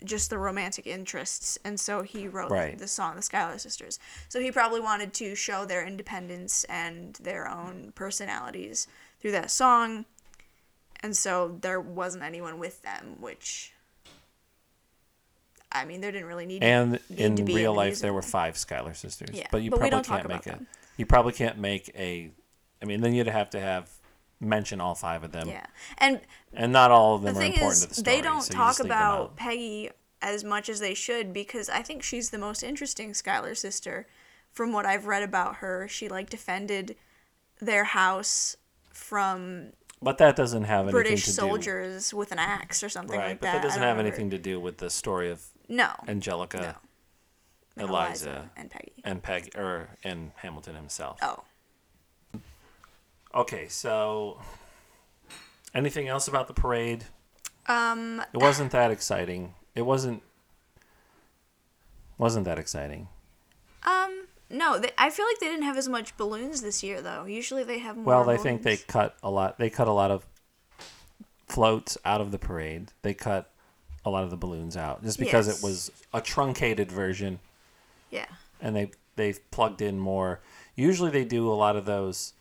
just 0.04 0.30
the 0.30 0.38
romantic 0.38 0.87
interests, 0.87 1.58
and 1.64 1.78
so 1.78 2.02
he 2.02 2.28
wrote 2.28 2.50
Right. 2.50 2.78
the 2.78 2.88
song 2.88 3.16
"The 3.16 3.23
Schuyler 3.23 3.58
Sisters." 3.58 3.99
So 4.28 4.40
he 4.40 4.52
probably 4.52 4.80
wanted 4.80 5.12
to 5.14 5.34
show 5.34 5.64
their 5.64 5.84
independence 5.84 6.64
and 6.64 7.14
their 7.16 7.49
own 7.49 7.92
personalities 7.94 8.87
through 9.20 9.32
that 9.32 9.50
song, 9.50 10.04
and 11.00 11.16
so 11.16 11.58
there 11.61 11.80
wasn't 11.80 12.25
anyone 12.25 12.58
with 12.58 12.82
them, 12.82 13.16
which. 13.20 13.73
I 15.76 15.84
mean, 15.84 16.00
there 16.00 16.12
didn't 16.12 16.28
really 16.28 16.46
need 16.46 16.62
and 16.62 16.92
need 16.92 17.18
in 17.18 17.34
to 17.34 17.42
be 17.42 17.56
real 17.56 17.75
life 17.75 17.99
there 17.99 18.12
were 18.12 18.23
five 18.23 18.56
Schuyler 18.56 18.94
sisters. 18.94 19.30
Yeah, 19.32 19.49
but 19.50 19.62
you 19.62 19.70
but 19.70 19.80
probably 19.80 20.02
can't 20.02 20.28
make 20.28 20.42
them. 20.42 20.68
You 20.96 21.04
probably 21.04 21.32
can't 21.32 21.58
make 21.58 21.90
a. 21.96 22.30
I 22.80 22.84
mean, 22.84 23.00
then 23.00 23.12
you'd 23.12 23.26
have 23.26 23.50
to 23.50 23.61
have 23.61 23.90
mention 24.40 24.80
all 24.80 24.94
five 24.94 25.24
of 25.24 25.32
them, 25.32 25.48
Yeah, 25.48 25.66
and 25.98 26.20
and 26.52 26.72
not 26.72 26.90
all 26.90 27.16
of 27.16 27.22
the 27.22 27.28
them 27.28 27.36
are 27.36 27.40
thing 27.40 27.52
important 27.52 27.72
is, 27.74 27.82
to 27.82 27.88
the 27.88 27.94
story. 27.96 28.16
they 28.16 28.20
don't 28.22 28.42
so 28.42 28.52
talk 28.54 28.68
just 28.70 28.80
leave 28.80 28.88
them 28.90 28.98
about. 28.98 29.36
Peggy 29.36 29.90
as 30.22 30.42
much 30.44 30.68
as 30.68 30.80
they 30.80 30.94
should 30.94 31.32
because 31.32 31.68
I 31.68 31.82
think 31.82 32.02
she's 32.02 32.30
the 32.30 32.38
most 32.38 32.62
interesting 32.62 33.12
Schuyler 33.14 33.54
sister. 33.54 34.06
From 34.52 34.72
what 34.72 34.86
I've 34.86 35.06
read 35.06 35.22
about 35.24 35.56
her, 35.56 35.88
she 35.88 36.08
like 36.08 36.30
defended 36.30 36.94
their 37.60 37.84
house 37.84 38.56
from 38.92 39.72
But 40.00 40.18
that 40.18 40.36
doesn't 40.36 40.64
have 40.64 40.82
anything 40.86 40.92
British 40.92 41.24
to 41.24 41.32
soldiers 41.32 42.14
with 42.14 42.30
an 42.30 42.38
axe 42.38 42.82
or 42.82 42.86
do. 42.86 42.90
something 42.90 43.18
Right, 43.18 43.28
like 43.30 43.40
but 43.40 43.46
that. 43.46 43.52
that 43.54 43.62
doesn't 43.62 43.82
have 43.82 43.96
remember. 43.96 44.08
anything 44.08 44.30
to 44.30 44.38
do 44.38 44.60
with 44.60 44.78
the 44.78 44.90
story 44.90 45.28
of 45.30 45.42
No, 45.68 45.90
Angelica, 46.06 46.56
no. 46.58 46.74
And 47.82 47.88
Eliza, 47.90 48.50
and 48.56 48.70
Peggy. 48.70 48.92
and 49.02 49.20
Peg, 49.22 49.50
or 49.56 49.88
and 50.04 50.30
Hamilton 50.36 50.76
himself. 50.76 51.18
Oh, 51.20 51.42
Okay, 53.34 53.66
so 53.68 54.40
anything 55.74 56.06
else 56.08 56.28
about 56.28 56.46
the 56.48 56.54
parade? 56.54 57.04
um, 57.66 58.22
It 58.32 58.38
wasn't 58.38 58.70
that 58.72 58.90
exciting. 58.90 59.54
It 59.74 59.82
wasn't. 59.82 60.22
Wasn't 62.18 62.44
that 62.44 62.58
exciting? 62.58 63.08
um, 63.86 64.26
no. 64.48 64.78
They, 64.78 64.90
I 64.96 65.10
feel 65.10 65.26
like 65.26 65.38
they 65.40 65.48
didn't 65.48 65.64
have 65.64 65.76
as 65.76 65.88
much 65.88 66.16
balloons 66.16 66.62
this 66.62 66.82
year 66.82 67.02
though. 67.02 67.24
Usually 67.24 67.64
they 67.64 67.78
have 67.80 67.96
more. 67.96 68.04
Well, 68.06 68.30
I 68.30 68.36
think 68.36 68.62
they 68.62 68.76
cut 68.76 69.16
a 69.22 69.30
lot. 69.30 69.58
They 69.58 69.68
cut 69.70 69.88
a 69.88 69.92
lot 69.92 70.10
of 70.10 70.24
floats 71.49 71.99
out 72.04 72.20
of 72.20 72.30
the 72.30 72.38
parade. 72.38 72.92
They 73.02 73.14
cut 73.14 73.50
a 74.04 74.10
lot 74.10 74.23
of 74.25 74.30
the 74.30 74.36
balloons 74.36 74.76
out 74.76 75.02
just 75.02 75.18
because 75.18 75.49
Yes. 75.49 75.58
it 75.58 75.62
was 75.64 75.90
a 76.12 76.20
truncated 76.20 76.92
version, 76.92 77.40
Yeah. 78.10 78.26
and 78.60 78.76
they 78.76 78.90
they 79.16 79.32
plugged 79.50 79.82
in 79.82 79.99
more. 79.99 80.40
Usually, 80.76 81.10
they 81.10 81.25
do 81.25 81.50
a 81.50 81.54
lot 81.54 81.75
of 81.76 81.84
those 81.84 82.32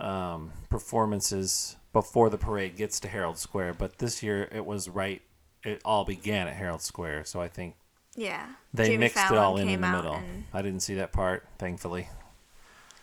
um, 0.00 0.52
performances 0.68 1.76
before 1.92 2.30
the 2.30 2.38
parade 2.38 2.76
gets 2.76 3.00
to 3.00 3.08
Herald 3.08 3.38
Square, 3.38 3.74
but 3.74 3.98
this 3.98 4.22
year 4.22 4.48
it 4.52 4.64
was 4.64 4.88
right. 4.88 5.22
It 5.64 5.80
all 5.84 6.04
began 6.04 6.46
at 6.46 6.54
Herald 6.56 6.82
Square, 6.82 7.24
so 7.24 7.40
I 7.40 7.48
think 7.48 7.74
Yeah. 8.16 8.46
they 8.72 8.86
Jimmy 8.86 8.98
mixed 8.98 9.16
it 9.18 9.20
Fallon 9.28 9.38
all 9.38 9.56
in 9.58 9.68
in 9.68 9.80
the 9.80 9.86
middle. 9.90 10.14
and- 10.14 10.44
I 10.54 10.62
didn't 10.62 10.80
see 10.80 10.94
that 10.94 11.12
part, 11.12 11.46
thankfully. 11.58 12.08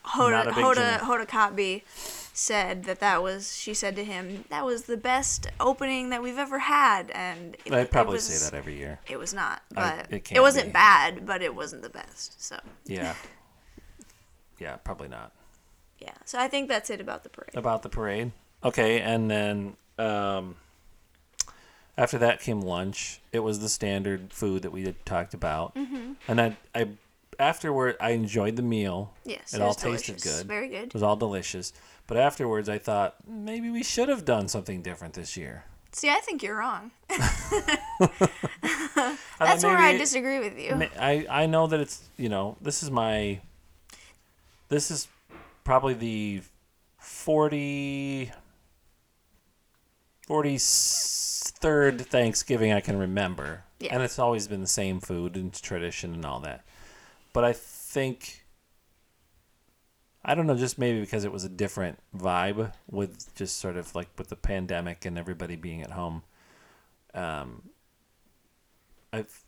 Hoda 0.06 0.32
Not 0.32 0.48
a 0.48 0.52
big 0.54 0.64
Hoda 0.64 0.76
Jimmy. 1.00 1.26
Hoda 1.26 1.28
Kotb 1.28 1.84
said 2.34 2.86
that 2.86 3.00
that 3.02 3.22
was 3.22 3.54
she 3.58 3.74
said 3.74 3.96
to 3.98 4.06
him 4.06 4.46
that 4.50 4.64
was 4.66 4.84
the 4.86 4.96
best 4.96 5.48
opening 5.60 6.12
that 6.12 6.22
we've 6.24 6.38
ever 6.38 6.60
had 6.60 7.12
and 7.12 7.58
it, 7.66 7.74
I 7.74 7.84
probably 7.84 8.14
it 8.14 8.18
was, 8.18 8.24
say 8.26 8.50
that 8.50 8.56
every 8.56 8.78
year. 8.78 9.00
it 9.10 9.18
was 9.18 9.34
not 9.34 9.62
I- 9.76 9.98
but 9.98 10.14
it 10.14 10.16
it, 10.16 10.24
can't 10.24 10.42
wasn't 10.42 10.68
be. 10.68 10.72
bad 10.72 11.26
but 11.26 11.42
it 11.42 11.54
wasn't 11.54 11.82
the 11.82 11.90
best 11.90 12.42
so 12.42 12.58
Yeah. 12.86 13.16
yeah, 14.60 14.78
probably 14.78 15.08
not. 15.10 15.34
Yeah 16.00 16.14
so 16.26 16.40
I 16.40 16.48
think 16.48 16.70
that's 16.70 16.90
it 16.90 17.02
about 17.02 17.24
the 17.24 17.30
parade 17.30 17.56
about 17.56 17.84
the 17.84 17.90
parade. 17.90 18.32
Okay, 18.64 19.02
and 19.02 19.30
then 19.30 19.78
um, 20.00 20.56
after 21.98 22.18
that 22.20 22.42
came 22.42 22.62
lunch. 22.62 23.20
It 23.32 23.40
was 23.40 23.60
the 23.60 23.70
standard 23.70 24.34
food 24.34 24.64
that 24.64 24.72
we 24.72 24.84
had 24.84 25.06
talked 25.06 25.34
about, 25.34 25.76
mm-hmm. 25.76 26.14
and 26.28 26.42
I, 26.42 26.58
I 26.74 26.90
afterward 27.40 27.98
I 28.00 28.12
enjoyed 28.12 28.56
the 28.56 28.64
meal. 28.64 29.14
yes 29.26 29.54
it 29.54 29.58
it 29.58 29.62
all 29.62 29.74
tasted 29.74 30.18
delicious. 30.18 30.40
good. 30.40 30.48
very 30.48 30.68
good. 30.68 30.88
It 30.88 30.94
was 30.94 31.04
all 31.04 31.16
delicious. 31.16 31.74
But 32.08 32.18
afterwards, 32.18 32.70
I 32.70 32.78
thought 32.78 33.16
maybe 33.28 33.70
we 33.70 33.84
should 33.84 34.10
have 34.10 34.24
done 34.24 34.48
something 34.48 34.82
different 34.82 35.14
this 35.14 35.36
year. 35.36 35.66
see 35.92 36.10
I 36.10 36.20
think 36.22 36.44
you're 36.44 36.58
wrong 36.58 36.92
I 37.10 39.18
that's 39.40 39.64
where 39.64 39.78
I 39.78 39.98
disagree 39.98 40.40
with 40.40 40.60
you 40.60 40.88
I 41.00 41.26
I 41.30 41.46
know 41.48 41.68
that 41.68 41.80
it's 41.80 42.04
you 42.18 42.30
know 42.30 42.58
this 42.62 42.84
is 42.84 42.92
my 42.92 43.40
this 44.70 44.92
is 44.92 45.08
probably 45.68 45.94
the 45.94 46.42
40 46.98 48.32
43rd 50.26 52.02
Thanksgiving 52.06 52.72
I 52.72 52.80
can 52.80 52.98
remember. 52.98 53.66
Yeah. 53.82 53.94
And 53.94 54.02
it's 54.02 54.18
always 54.18 54.48
been 54.48 54.62
the 54.62 54.68
same 54.68 55.02
food 55.02 55.36
and 55.36 55.54
tradition 55.54 56.14
and 56.14 56.24
all 56.24 56.40
that. 56.40 56.66
But 57.34 57.44
I 57.44 57.52
think 57.52 58.46
I 60.24 60.36
don't 60.36 60.48
know 60.48 60.56
just 60.56 60.80
maybe 60.80 61.02
because 61.02 61.26
it 61.26 61.34
was 61.34 61.44
a 61.44 61.50
different 61.50 62.00
vibe 62.16 62.72
with 62.90 63.36
just 63.36 63.58
sort 63.58 63.76
of 63.76 63.94
like 63.94 64.08
with 64.18 64.30
the 64.30 64.38
pandemic 64.38 65.04
and 65.04 65.18
everybody 65.18 65.58
being 65.58 65.82
at 65.82 65.92
home. 65.92 66.24
Um 67.14 67.72
I've 69.12 69.44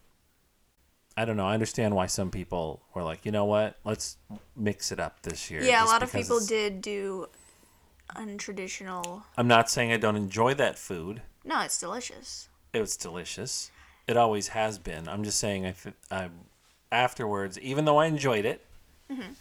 I 1.19 1.25
don't 1.25 1.35
know. 1.37 1.45
I 1.47 1.53
understand 1.53 1.95
why 1.95 2.05
some 2.05 2.31
people 2.31 2.81
were 2.93 3.03
like, 3.03 3.25
you 3.25 3.31
know 3.31 3.45
what, 3.45 3.75
let's 3.83 4.17
mix 4.55 4.91
it 4.93 4.99
up 4.99 5.21
this 5.23 5.51
year. 5.51 5.61
yeah 5.61 5.83
a 5.83 5.87
lot 5.87 6.01
of 6.03 6.11
people 6.11 6.37
it's- 6.37 6.47
did 6.47 6.81
do 6.81 7.27
untraditional 8.15 9.23
I'm 9.37 9.47
not 9.47 9.69
saying 9.69 9.91
I 9.91 9.97
don't 9.97 10.15
enjoy 10.15 10.53
that 10.55 10.77
food. 10.77 11.21
no 11.45 11.61
it's 11.61 11.79
delicious 11.79 12.49
It 12.73 12.79
was 12.79 12.95
delicious. 12.97 13.71
It 14.07 14.17
always 14.17 14.49
has 14.49 14.79
been. 14.79 15.07
I'm 15.07 15.23
just 15.23 15.39
saying. 15.39 15.65
I, 15.67 15.73
I 16.11 16.29
afterwards, 16.91 17.59
even 17.59 17.85
though 17.85 17.97
I 17.97 18.05
enjoyed 18.07 18.45
it, 18.45 18.65
Mm-hmm. 19.11 19.33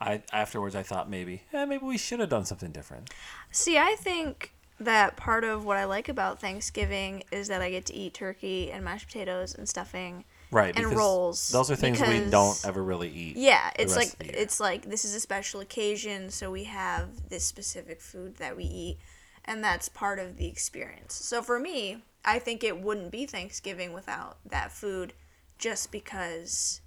I 0.00 0.22
afterwards 0.32 0.74
I 0.74 0.82
thought 0.82 1.08
maybe, 1.08 1.42
yeah, 1.52 1.64
maybe 1.64 1.84
we 1.86 1.96
should 1.98 2.18
have 2.20 2.28
done 2.28 2.44
something 2.44 2.72
different. 2.72 3.10
See, 3.52 3.78
I 3.78 3.94
think 3.98 4.52
that 4.80 5.16
part 5.16 5.44
of 5.44 5.64
what 5.64 5.76
I 5.76 5.84
like 5.84 6.08
about 6.08 6.40
Thanksgiving 6.40 7.22
is 7.30 7.46
that 7.48 7.62
I 7.62 7.70
get 7.70 7.86
to 7.86 7.94
eat 7.94 8.14
turkey 8.14 8.72
and 8.72 8.84
mashed 8.84 9.06
potatoes 9.06 9.54
and 9.54 9.68
stuffing. 9.68 10.24
Right. 10.52 10.76
And 10.76 10.84
because 10.84 10.96
rolls, 10.96 11.48
Those 11.48 11.70
are 11.70 11.76
things 11.76 12.00
we 12.00 12.20
don't 12.30 12.60
ever 12.64 12.84
really 12.84 13.08
eat. 13.08 13.36
Yeah, 13.36 13.70
it's 13.76 13.96
like 13.96 14.12
of 14.12 14.18
the 14.18 14.24
year. 14.26 14.34
it's 14.36 14.60
like 14.60 14.82
this 14.84 15.04
is 15.04 15.14
a 15.14 15.20
special 15.20 15.60
occasion, 15.60 16.30
so 16.30 16.50
we 16.50 16.64
have 16.64 17.28
this 17.30 17.44
specific 17.44 18.00
food 18.00 18.36
that 18.36 18.56
we 18.56 18.64
eat, 18.64 18.98
and 19.46 19.64
that's 19.64 19.88
part 19.88 20.18
of 20.18 20.36
the 20.36 20.46
experience. 20.46 21.14
So 21.14 21.40
for 21.42 21.58
me, 21.58 22.02
I 22.24 22.38
think 22.38 22.62
it 22.62 22.78
wouldn't 22.80 23.10
be 23.10 23.24
Thanksgiving 23.26 23.94
without 23.94 24.36
that 24.50 24.70
food, 24.70 25.14
just 25.58 25.90
because 25.90 26.82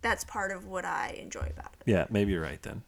that's 0.00 0.24
part 0.24 0.50
of 0.50 0.66
what 0.66 0.84
I 0.84 1.16
enjoy 1.20 1.48
about 1.56 1.72
it. 1.80 1.90
Yeah, 1.90 2.06
maybe 2.10 2.32
you're 2.32 2.42
right 2.42 2.60
then. 2.62 2.82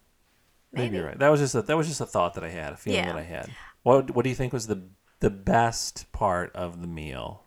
Maybe, 0.73 0.87
Maybe. 0.87 0.97
you're 0.97 1.07
right. 1.07 1.19
That 1.21 1.29
was 1.29 1.39
just 1.39 1.55
a, 1.55 1.63
that 1.63 1.77
was 1.77 1.87
just 1.87 2.01
a 2.01 2.07
thought 2.07 2.35
that 2.35 2.43
I 2.43 2.49
had, 2.51 2.73
a 2.73 2.77
feeling 2.77 2.99
Yeah. 3.05 3.13
that 3.13 3.19
I 3.19 3.23
had. 3.23 3.49
What 3.85 4.11
What 4.11 4.25
do 4.25 4.29
you 4.29 4.35
think 4.35 4.53
was 4.53 4.67
the 4.67 4.83
the 5.21 5.31
best 5.31 6.11
part 6.11 6.51
of 6.57 6.81
the 6.81 6.89
meal? 6.89 7.45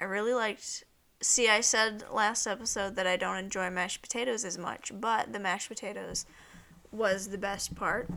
I 0.00 0.04
really 0.06 0.34
liked. 0.34 0.82
See, 1.22 1.48
I 1.48 1.60
said 1.60 2.04
last 2.12 2.46
episode 2.46 2.96
that 2.96 3.06
I 3.06 3.16
don't 3.16 3.36
enjoy 3.36 3.70
mashed 3.70 4.02
potatoes 4.02 4.44
as 4.44 4.58
much, 4.58 4.92
but 4.94 5.32
the 5.32 5.38
mashed 5.38 5.68
potatoes 5.68 6.26
was 6.90 7.28
the 7.28 7.38
best 7.38 7.74
part. 7.74 8.08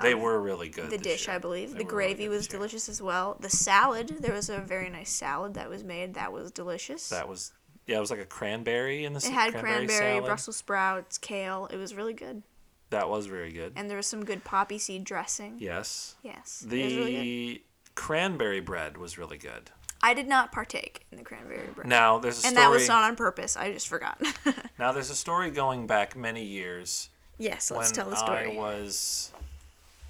They 0.00 0.12
um, 0.12 0.20
were 0.20 0.40
really 0.40 0.68
good. 0.68 0.90
the 0.90 0.98
dish, 0.98 1.26
year. 1.26 1.36
I 1.36 1.38
believe. 1.38 1.72
They 1.72 1.78
the 1.78 1.84
were 1.84 1.96
really 1.96 2.14
gravy 2.14 2.28
was 2.28 2.46
delicious 2.46 2.88
as 2.88 3.02
well. 3.02 3.36
The 3.40 3.50
salad, 3.50 4.08
there 4.20 4.32
was 4.32 4.48
a 4.48 4.58
very 4.58 4.88
nice 4.88 5.10
salad 5.10 5.54
that 5.54 5.68
was 5.68 5.82
made. 5.82 6.14
That 6.14 6.32
was 6.32 6.50
delicious. 6.50 7.08
That 7.08 7.28
was 7.28 7.52
yeah, 7.86 7.96
it 7.96 8.00
was 8.00 8.10
like 8.10 8.20
a 8.20 8.24
cranberry 8.26 9.04
in 9.04 9.12
the 9.12 9.18
it 9.18 9.32
had 9.32 9.54
cranberry, 9.54 9.88
salad. 9.88 10.24
Brussels 10.24 10.56
sprouts, 10.56 11.18
kale. 11.18 11.68
It 11.72 11.76
was 11.76 11.94
really 11.94 12.14
good, 12.14 12.42
That 12.90 13.08
was 13.08 13.26
very 13.26 13.52
good. 13.52 13.72
and 13.76 13.90
there 13.90 13.96
was 13.96 14.06
some 14.06 14.24
good 14.24 14.44
poppy 14.44 14.78
seed 14.78 15.04
dressing. 15.04 15.56
Yes. 15.58 16.14
Yes, 16.22 16.64
The 16.66 16.82
really 16.82 17.64
cranberry 17.94 18.60
bread 18.60 18.96
was 18.96 19.18
really 19.18 19.38
good. 19.38 19.70
I 20.02 20.14
did 20.14 20.26
not 20.26 20.50
partake 20.50 21.06
in 21.12 21.18
the 21.18 21.24
cranberry 21.24 21.68
bread, 21.74 21.86
Now 21.86 22.18
there's 22.18 22.44
a 22.44 22.48
and 22.48 22.56
that 22.56 22.70
was 22.70 22.88
not 22.88 23.04
on 23.04 23.14
purpose. 23.16 23.56
I 23.56 23.72
just 23.72 23.88
forgot. 23.88 24.20
now 24.78 24.92
there's 24.92 25.10
a 25.10 25.14
story 25.14 25.50
going 25.50 25.86
back 25.86 26.16
many 26.16 26.44
years 26.44 27.08
yes, 27.38 27.70
let's 27.70 27.92
tell 27.92 28.08
the 28.08 28.16
story. 28.16 28.56
I 28.56 28.60
was 28.60 29.32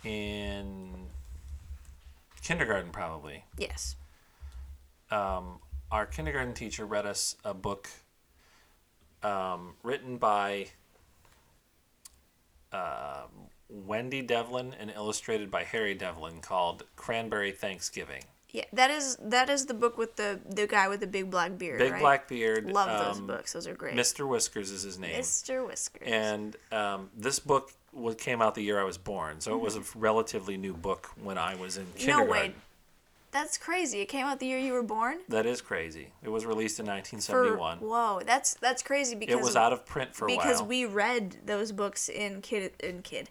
in 0.04 0.90
kindergarten 2.42 2.90
probably. 2.90 3.44
Yes. 3.56 3.96
Um, 5.10 5.60
our 5.90 6.06
kindergarten 6.06 6.54
teacher 6.54 6.86
read 6.86 7.06
us 7.06 7.36
a 7.44 7.54
book 7.54 7.88
um, 9.22 9.74
written 9.82 10.16
by 10.16 10.68
uh, 12.72 13.24
Wendy 13.68 14.22
Devlin 14.22 14.74
and 14.78 14.90
illustrated 14.90 15.50
by 15.50 15.64
Harry 15.64 15.94
Devlin 15.94 16.40
called 16.40 16.84
Cranberry 16.96 17.52
Thanksgiving. 17.52 18.22
Yeah, 18.52 18.64
that 18.74 18.90
is 18.90 19.16
that 19.22 19.48
is 19.48 19.64
the 19.64 19.74
book 19.74 19.96
with 19.96 20.16
the 20.16 20.38
the 20.46 20.66
guy 20.66 20.88
with 20.88 21.00
the 21.00 21.06
big 21.06 21.30
black 21.30 21.56
beard. 21.56 21.78
Big 21.78 21.92
right? 21.92 22.00
black 22.00 22.28
beard. 22.28 22.70
Love 22.70 23.06
those 23.06 23.18
um, 23.18 23.26
books. 23.26 23.54
Those 23.54 23.66
are 23.66 23.74
great. 23.74 23.96
Mr. 23.96 24.28
Whiskers 24.28 24.70
is 24.70 24.82
his 24.82 24.98
name. 24.98 25.18
Mr. 25.18 25.66
Whiskers. 25.66 26.06
And 26.06 26.56
um, 26.70 27.08
this 27.16 27.38
book 27.38 27.72
was, 27.92 28.16
came 28.16 28.42
out 28.42 28.54
the 28.54 28.62
year 28.62 28.78
I 28.78 28.84
was 28.84 28.98
born, 28.98 29.40
so 29.40 29.54
it 29.54 29.60
was 29.60 29.76
a 29.76 29.82
relatively 29.94 30.58
new 30.58 30.74
book 30.74 31.10
when 31.22 31.38
I 31.38 31.54
was 31.54 31.78
in 31.78 31.86
kindergarten. 31.96 32.26
no 32.26 32.30
way. 32.30 32.54
That's 33.30 33.56
crazy. 33.56 34.00
It 34.00 34.10
came 34.10 34.26
out 34.26 34.38
the 34.38 34.46
year 34.46 34.58
you 34.58 34.74
were 34.74 34.82
born. 34.82 35.20
That 35.30 35.46
is 35.46 35.62
crazy. 35.62 36.08
It 36.22 36.28
was 36.28 36.44
released 36.44 36.78
in 36.78 36.84
For 36.84 36.92
1971. 36.92 37.78
whoa, 37.78 38.20
that's 38.26 38.52
that's 38.54 38.82
crazy 38.82 39.14
because 39.16 39.34
it 39.34 39.42
was 39.42 39.56
out 39.56 39.72
of 39.72 39.86
print 39.86 40.14
for 40.14 40.26
a 40.26 40.28
because 40.28 40.44
while. 40.44 40.52
Because 40.52 40.62
we 40.68 40.84
read 40.84 41.38
those 41.46 41.72
books 41.72 42.10
in 42.10 42.42
kid 42.42 42.72
in 42.80 43.00
kid 43.00 43.30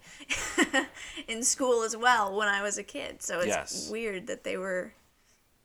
in 1.28 1.44
school 1.44 1.84
as 1.84 1.96
well 1.96 2.36
when 2.36 2.48
I 2.48 2.62
was 2.62 2.76
a 2.76 2.82
kid. 2.82 3.22
So 3.22 3.38
it's 3.38 3.46
Yes. 3.46 3.88
weird 3.92 4.26
that 4.26 4.42
they 4.42 4.56
were 4.56 4.92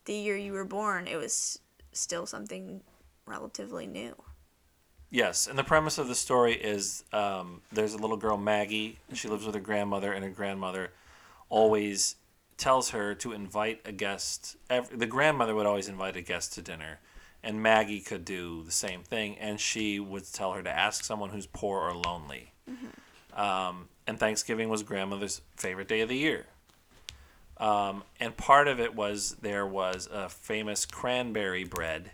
the 0.07 0.13
year 0.13 0.35
you 0.35 0.53
were 0.53 0.65
born. 0.65 1.05
It 1.07 1.17
was 1.17 1.59
still 1.91 2.25
something 2.25 2.81
relatively 3.27 3.85
new. 3.85 4.15
Yes, 5.09 5.47
and 5.47 5.57
the 5.57 5.63
premise 5.63 5.97
of 5.97 6.07
the 6.07 6.15
story 6.15 6.53
is 6.53 7.03
um, 7.13 7.61
there's 7.71 7.93
a 7.93 7.97
little 7.97 8.17
girl, 8.17 8.37
Maggie, 8.37 8.99
and 9.07 9.17
she 9.17 9.27
lives 9.27 9.45
with 9.45 9.55
her 9.55 9.61
grandmother, 9.61 10.11
and 10.11 10.23
her 10.23 10.31
grandmother 10.31 10.91
always 11.49 12.15
tells 12.57 12.89
her 12.89 13.13
to 13.15 13.31
invite 13.31 13.79
a 13.85 13.91
guest. 13.91 14.57
Every, 14.69 14.97
the 14.97 15.05
grandmother 15.05 15.55
would 15.55 15.65
always 15.65 15.87
invite 15.87 16.17
a 16.17 16.21
guest 16.21 16.53
to 16.53 16.61
dinner, 16.61 16.99
and 17.43 17.61
Maggie 17.61 18.01
could 18.01 18.25
do 18.25 18.63
the 18.63 18.71
same 18.71 19.01
thing, 19.03 19.37
and 19.37 19.59
she 19.59 19.99
would 19.99 20.25
tell 20.33 20.53
her 20.53 20.63
to 20.63 20.69
ask 20.69 21.03
someone 21.05 21.29
who's 21.29 21.47
poor 21.47 21.79
or 21.79 21.93
lonely. 21.93 22.51
Um, 23.33 23.87
and 24.07 24.19
Thanksgiving 24.19 24.67
was 24.67 24.83
grandmother's 24.83 25.41
favorite 25.55 25.87
day 25.87 26.01
of 26.01 26.09
the 26.09 26.17
year. 26.17 26.47
Um, 27.59 28.03
and 28.19 28.37
part 28.37 28.67
of 28.67 28.79
it 28.79 28.95
was 28.95 29.35
there 29.41 29.65
was 29.65 30.07
a 30.11 30.29
famous 30.29 30.85
cranberry 30.85 31.63
bread. 31.63 32.11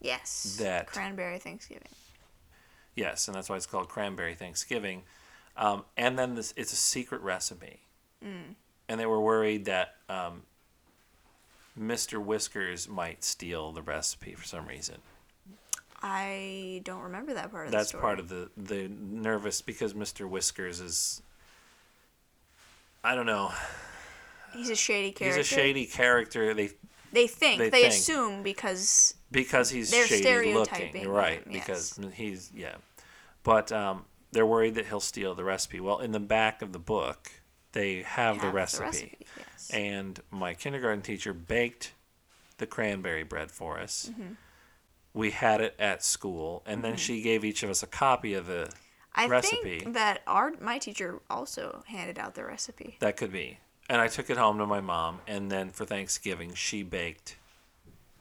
Yes. 0.00 0.56
That- 0.58 0.86
cranberry 0.86 1.38
Thanksgiving. 1.38 1.88
Yes, 2.94 3.28
and 3.28 3.34
that's 3.34 3.48
why 3.48 3.56
it's 3.56 3.66
called 3.66 3.88
Cranberry 3.88 4.34
Thanksgiving. 4.34 5.02
Um, 5.56 5.84
and 5.96 6.18
then 6.18 6.34
this, 6.34 6.52
it's 6.56 6.72
a 6.72 6.76
secret 6.76 7.22
recipe. 7.22 7.80
And 8.22 9.00
they 9.00 9.06
were 9.06 9.20
worried 9.20 9.64
that 9.66 9.94
um, 10.08 10.42
Mr. 11.78 12.22
Whiskers 12.22 12.88
might 12.88 13.24
steal 13.24 13.72
the 13.72 13.80
recipe 13.80 14.34
for 14.34 14.44
some 14.44 14.66
reason. 14.66 14.96
I 16.02 16.82
don't 16.84 17.02
remember 17.02 17.34
that 17.34 17.50
part 17.50 17.66
of 17.66 17.72
That's 17.72 17.92
the 17.92 17.98
story. 17.98 18.16
That's 18.16 18.28
part 18.28 18.42
of 18.42 18.56
the, 18.56 18.74
the 18.74 18.88
nervous 18.88 19.62
because 19.62 19.94
Mr. 19.94 20.28
Whiskers 20.28 20.80
is, 20.80 21.22
I 23.04 23.14
don't 23.14 23.26
know, 23.26 23.52
He's 24.54 24.70
a 24.70 24.76
shady 24.76 25.12
character. 25.12 25.38
he's 25.38 25.46
a 25.52 25.54
shady 25.54 25.86
character. 25.86 26.54
They 26.54 26.70
They 27.12 27.26
think. 27.26 27.58
they 27.58 27.70
They, 27.70 27.82
think. 27.82 27.94
assume 27.94 28.42
because 28.42 29.14
because 29.30 29.70
he's 29.70 29.90
They're 29.90 30.06
shady 30.06 30.22
stereotyping 30.22 30.92
looking, 30.94 31.08
right? 31.08 31.44
him, 31.44 31.52
Because 31.52 31.98
he's 32.14 32.50
yeah, 32.54 32.76
but 33.42 33.70
um, 33.72 34.04
they're 34.32 34.46
worried 34.46 34.74
that 34.76 34.86
he'll 34.86 35.00
steal 35.00 35.34
the 35.34 35.44
recipe. 35.44 35.80
Well, 35.80 35.98
in 36.00 36.12
the 36.12 36.20
back 36.20 36.62
of 36.62 36.72
the 36.72 36.78
book, 36.78 37.30
they 37.72 38.02
have, 38.02 38.36
the 38.40 38.46
have 38.46 38.54
recipe. 38.54 39.18
yes. 39.36 39.70
and 39.72 40.20
my 40.30 40.54
kindergarten 40.54 41.02
teacher 41.02 41.32
baked 41.32 41.92
the 42.58 42.66
cranberry 42.66 43.22
bread 43.22 43.50
for 43.50 43.78
us. 43.78 44.10
Mm-hmm. 44.12 44.32
We 45.12 45.30
had 45.32 45.60
it 45.60 45.74
at 45.78 46.04
school, 46.04 46.62
and 46.66 46.84
then 46.84 46.96
she 46.96 47.20
gave 47.22 47.44
each 47.44 47.62
of 47.64 47.70
us 47.70 47.82
a 47.82 47.86
copy 47.88 48.34
of 48.34 48.46
the. 48.46 48.70
I 49.12 49.26
recipe. 49.26 49.80
think 49.80 49.94
that 49.94 50.22
our 50.28 50.52
my 50.60 50.78
teacher 50.78 51.20
also 51.28 51.82
handed 51.88 52.16
out 52.18 52.36
the 52.36 52.44
recipe. 52.44 52.96
That 53.00 53.16
could 53.16 53.32
be. 53.32 53.58
And 53.90 54.00
I 54.00 54.06
took 54.06 54.30
it 54.30 54.36
home 54.36 54.56
to 54.58 54.66
my 54.66 54.80
mom, 54.80 55.18
and 55.26 55.50
then 55.50 55.70
for 55.70 55.84
Thanksgiving, 55.84 56.54
she 56.54 56.82
baked 56.84 57.36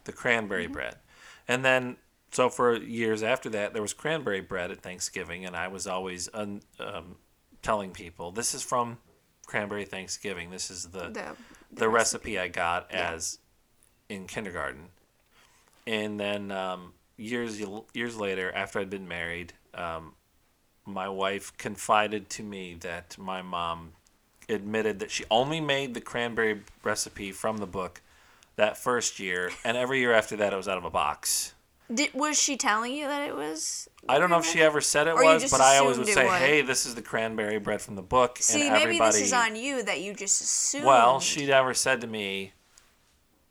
the 0.05 0.11
cranberry 0.11 0.63
Mm-hmm. 0.63 0.73
bread. 0.73 0.95
And 1.47 1.63
then, 1.63 1.97
so 2.31 2.49
for 2.49 2.75
years 2.75 3.21
after 3.23 3.49
that, 3.51 3.73
there 3.73 3.81
was 3.83 3.93
cranberry 3.93 4.41
bread 4.41 4.71
at 4.71 4.81
Thanksgiving, 4.81 5.45
and 5.45 5.55
I 5.55 5.67
was 5.67 5.85
always 5.85 6.27
un, 6.33 6.61
um, 6.79 7.17
telling 7.61 7.91
people, 7.91 8.31
this 8.31 8.55
is 8.55 8.63
from 8.63 8.97
Cranberry 9.45 9.85
Thanksgiving. 9.85 10.49
This 10.49 10.71
is 10.71 10.87
the, 10.87 11.09
The 11.09 11.35
the, 11.71 11.89
recipe. 11.89 12.39
I 12.39 12.47
got 12.47 12.91
as 12.91 13.37
in 14.09 14.25
kindergarten. 14.25 14.89
And 15.85 16.19
then 16.19 16.51
um, 16.51 16.93
years 17.17 17.61
years 17.93 18.17
later, 18.17 18.51
after 18.55 18.79
I'd 18.79 18.89
been 18.89 19.07
married, 19.07 19.53
um, 19.73 20.13
my 20.85 21.09
wife 21.09 21.55
confided 21.57 22.29
to 22.31 22.43
me 22.43 22.75
that 22.81 23.17
my 23.19 23.41
mom 23.43 23.93
admitted 24.49 24.99
that 24.99 25.11
she 25.11 25.23
only 25.31 25.59
made 25.61 25.93
the 25.93 26.01
cranberry 26.01 26.61
recipe 26.83 27.31
from 27.31 27.57
the 27.57 27.67
book 27.67 28.01
that 28.55 28.77
first 28.77 29.19
year, 29.19 29.51
and 29.63 29.77
every 29.77 29.99
year 29.99 30.11
after 30.13 30.35
that, 30.37 30.51
it 30.53 30.55
was 30.55 30.67
out 30.67 30.77
of 30.77 30.83
a 30.85 30.89
box. 30.89 31.53
Did, 31.91 32.13
was 32.13 32.39
she 32.39 32.55
telling 32.55 32.93
you 32.93 33.07
that 33.07 33.27
it 33.27 33.35
was? 33.35 33.89
I 34.07 34.19
don't 34.19 34.29
know 34.29 34.37
if 34.39 34.45
she 34.45 34.61
ever 34.61 34.79
said 34.79 35.07
it 35.07 35.11
Or 35.13 35.23
you 35.23 35.29
was, 35.29 35.41
just 35.43 35.53
but 35.53 35.61
I 35.61 35.77
always 35.77 35.97
would 35.97 36.07
assumed 36.07 36.19
it 36.27 36.27
say, 36.27 36.33
was. 36.33 36.39
"Hey, 36.39 36.61
this 36.61 36.85
is 36.85 36.93
the 36.93 37.01
cranberry 37.01 37.57
bread 37.57 37.81
from 37.81 37.95
the 37.95 38.01
book," 38.03 38.37
See, 38.41 38.61
and 38.67 38.73
maybe 38.73 38.99
this 38.99 39.19
is 39.19 39.33
on 39.33 39.55
you 39.55 39.81
that 39.83 39.99
you 40.01 40.13
just 40.13 40.39
assumed. 40.41 40.85
Well, 40.85 41.19
she 41.19 41.47
never 41.47 41.73
said 41.73 42.01
to 42.01 42.07
me, 42.07 42.51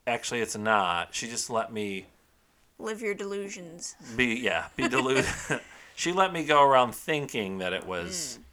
actually, 0.07 0.39
it's 0.39 0.55
not. 0.57 1.13
She 1.13 1.27
just 1.27 1.49
let 1.49 1.73
me 1.73 2.05
live 2.77 3.01
your 3.01 3.13
delusions. 3.13 3.95
be, 4.15 4.35
yeah, 4.35 4.67
be 4.77 4.87
deluded. 4.87 5.25
she 5.95 6.13
let 6.13 6.31
me 6.31 6.45
go 6.45 6.63
around 6.63 6.95
thinking 6.95 7.57
that 7.57 7.73
it 7.73 7.85
was 7.85 8.35
Hmm. 8.37 8.43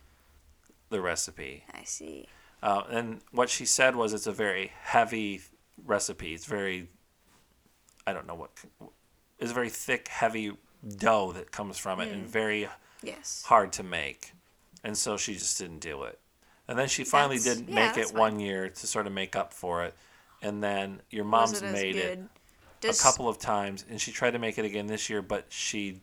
the 0.90 1.00
recipe. 1.00 1.62
I 1.72 1.84
see. 1.84 2.26
Uh, 2.62 2.82
and 2.90 3.20
what 3.32 3.48
she 3.50 3.64
said 3.64 3.94
was 3.96 4.12
it's 4.12 4.26
a 4.26 4.32
very 4.32 4.72
heavy 4.82 5.40
recipe. 5.84 6.34
It's 6.34 6.46
very, 6.46 6.88
I 8.06 8.12
don't 8.12 8.26
know 8.26 8.34
what, 8.34 8.50
it's 9.38 9.50
a 9.50 9.54
very 9.54 9.68
thick, 9.70 10.08
heavy 10.08 10.52
dough 10.96 11.32
that 11.32 11.50
comes 11.52 11.78
from 11.78 12.00
it 12.00 12.08
Hmm. 12.08 12.14
and 12.14 12.26
very 12.26 12.68
Yes. 13.02 13.42
hard 13.46 13.72
to 13.74 13.82
make. 13.82 14.32
And 14.82 14.96
so 14.96 15.16
she 15.16 15.34
just 15.34 15.58
didn't 15.58 15.80
do 15.80 16.04
it. 16.04 16.18
And 16.68 16.78
then 16.78 16.88
she 16.88 17.04
finally 17.04 17.38
That's- 17.38 17.58
did 17.58 17.68
yeah, 17.68 17.74
make 17.88 17.96
it 17.96 18.12
one 18.14 18.40
year 18.40 18.68
to 18.68 18.86
sort 18.86 19.06
of 19.06 19.12
make 19.12 19.36
up 19.36 19.52
for 19.52 19.84
it. 19.84 19.94
And 20.42 20.62
then 20.62 21.02
your 21.10 21.24
mom's 21.24 21.62
it 21.62 21.70
made 21.72 21.96
it 21.96 22.20
good? 22.80 22.90
a 22.90 22.94
couple 22.94 23.28
of 23.28 23.38
times 23.38 23.84
and 23.88 24.00
she 24.00 24.12
tried 24.12 24.32
to 24.32 24.38
make 24.38 24.58
it 24.58 24.64
again 24.64 24.86
this 24.86 25.08
year 25.10 25.22
but 25.22 25.46
she 25.48 26.00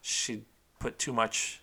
she 0.00 0.44
put 0.78 0.98
too 0.98 1.12
much 1.12 1.60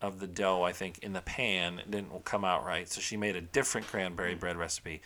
of 0.00 0.20
the 0.20 0.26
dough 0.26 0.62
i 0.62 0.72
think 0.72 0.98
in 0.98 1.12
the 1.12 1.20
pan 1.22 1.78
it 1.78 1.90
didn't 1.90 2.24
come 2.24 2.44
out 2.44 2.64
right 2.64 2.88
so 2.88 3.00
she 3.00 3.16
made 3.16 3.36
a 3.36 3.40
different 3.40 3.86
cranberry 3.86 4.34
bread 4.34 4.56
recipe 4.56 5.00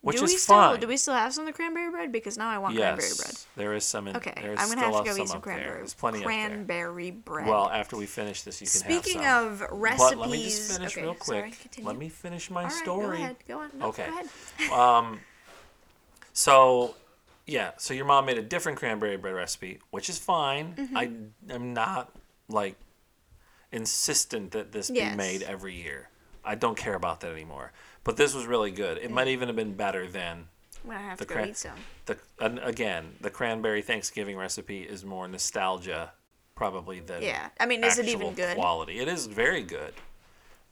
which 0.00 0.18
do 0.18 0.24
is 0.24 0.30
we 0.30 0.36
still 0.36 0.54
fine 0.54 0.80
do 0.80 0.86
we 0.86 0.96
still 0.96 1.14
have 1.14 1.34
some 1.34 1.42
of 1.42 1.46
the 1.48 1.52
cranberry 1.52 1.90
bread? 1.90 2.12
Because 2.12 2.38
now 2.38 2.48
I 2.48 2.58
want 2.58 2.76
cranberry 2.76 3.10
bread. 3.16 3.34
there 3.56 3.74
is 3.74 3.84
some 3.84 4.06
in 4.06 4.16
Okay, 4.16 4.32
there's 4.40 4.58
I'm 4.60 4.68
gonna 4.68 4.82
have 4.82 4.98
to 4.98 5.04
go 5.04 5.12
some 5.12 5.22
eat 5.22 5.28
some 5.28 5.38
up 5.38 5.44
there. 5.44 5.54
cranberry. 5.54 5.78
there's 5.78 5.94
plenty 5.94 6.22
cranberry 6.22 7.10
bread. 7.10 7.48
well 7.48 7.68
after 7.68 7.96
we 7.96 8.06
finish 8.06 8.42
this 8.42 8.60
you 8.60 8.66
can 8.66 8.78
Speaking 8.78 9.22
have 9.22 9.46
some 9.46 9.56
Speaking 9.58 9.72
of 9.72 9.80
recipes, 9.80 10.10
but 10.10 10.18
let 10.18 10.30
me 10.30 10.44
just 10.44 10.72
finish 10.72 10.92
okay, 10.92 11.02
real 11.02 11.14
quick 11.14 11.54
Sorry, 11.54 11.84
let 11.84 11.96
me 11.96 12.08
finish 12.08 12.48
my 12.48 12.64
right, 12.64 12.72
story 12.72 13.18
Go 13.18 13.22
ahead. 13.24 13.36
Go 13.48 13.58
on. 13.58 13.70
No, 13.76 13.86
Okay. 13.86 14.06
Go 14.06 14.20
ahead. 14.68 14.72
um, 14.72 15.20
so 16.32 16.94
yeah, 17.46 17.72
so 17.78 17.92
your 17.92 18.04
mom 18.04 18.26
made 18.26 18.38
a 18.38 18.42
different 18.42 18.78
cranberry 18.78 19.16
bread 19.16 19.34
recipe, 19.34 19.80
which 19.90 20.08
is 20.10 20.18
fine. 20.18 20.74
Mm-hmm. 20.74 20.96
I 20.96 21.10
am 21.50 21.72
not 21.72 22.12
like 22.48 22.76
insistent 23.72 24.52
that 24.52 24.72
this 24.72 24.90
Yes. 24.90 25.12
be 25.12 25.16
made 25.16 25.42
every 25.42 25.74
year. 25.74 26.10
I 26.44 26.54
don't 26.54 26.76
care 26.76 26.94
about 26.94 27.20
that 27.20 27.32
anymore. 27.32 27.72
But 28.04 28.16
this 28.16 28.34
was 28.34 28.46
really 28.46 28.70
good. 28.70 28.98
It 28.98 29.10
might 29.10 29.28
even 29.28 29.48
have 29.48 29.56
been 29.56 29.74
better 29.74 30.06
than 30.08 30.48
I'm 30.84 30.90
have 30.92 31.18
the 31.18 31.24
to 31.24 31.28
go 31.28 31.34
cran- 31.34 31.48
eat 31.50 31.56
some. 31.56 31.76
the. 32.06 32.18
And 32.40 32.58
again, 32.60 33.16
the 33.20 33.28
cranberry 33.30 33.82
Thanksgiving 33.82 34.36
recipe 34.36 34.82
is 34.82 35.04
more 35.04 35.28
nostalgia, 35.28 36.12
probably 36.54 37.00
than 37.00 37.22
Yeah. 37.22 37.50
I 37.60 37.66
mean, 37.66 37.84
is 37.84 37.98
it 37.98 38.08
even 38.08 38.34
good? 38.34 38.56
quality. 38.56 38.98
It 39.00 39.08
is 39.08 39.26
very 39.26 39.62
good, 39.62 39.92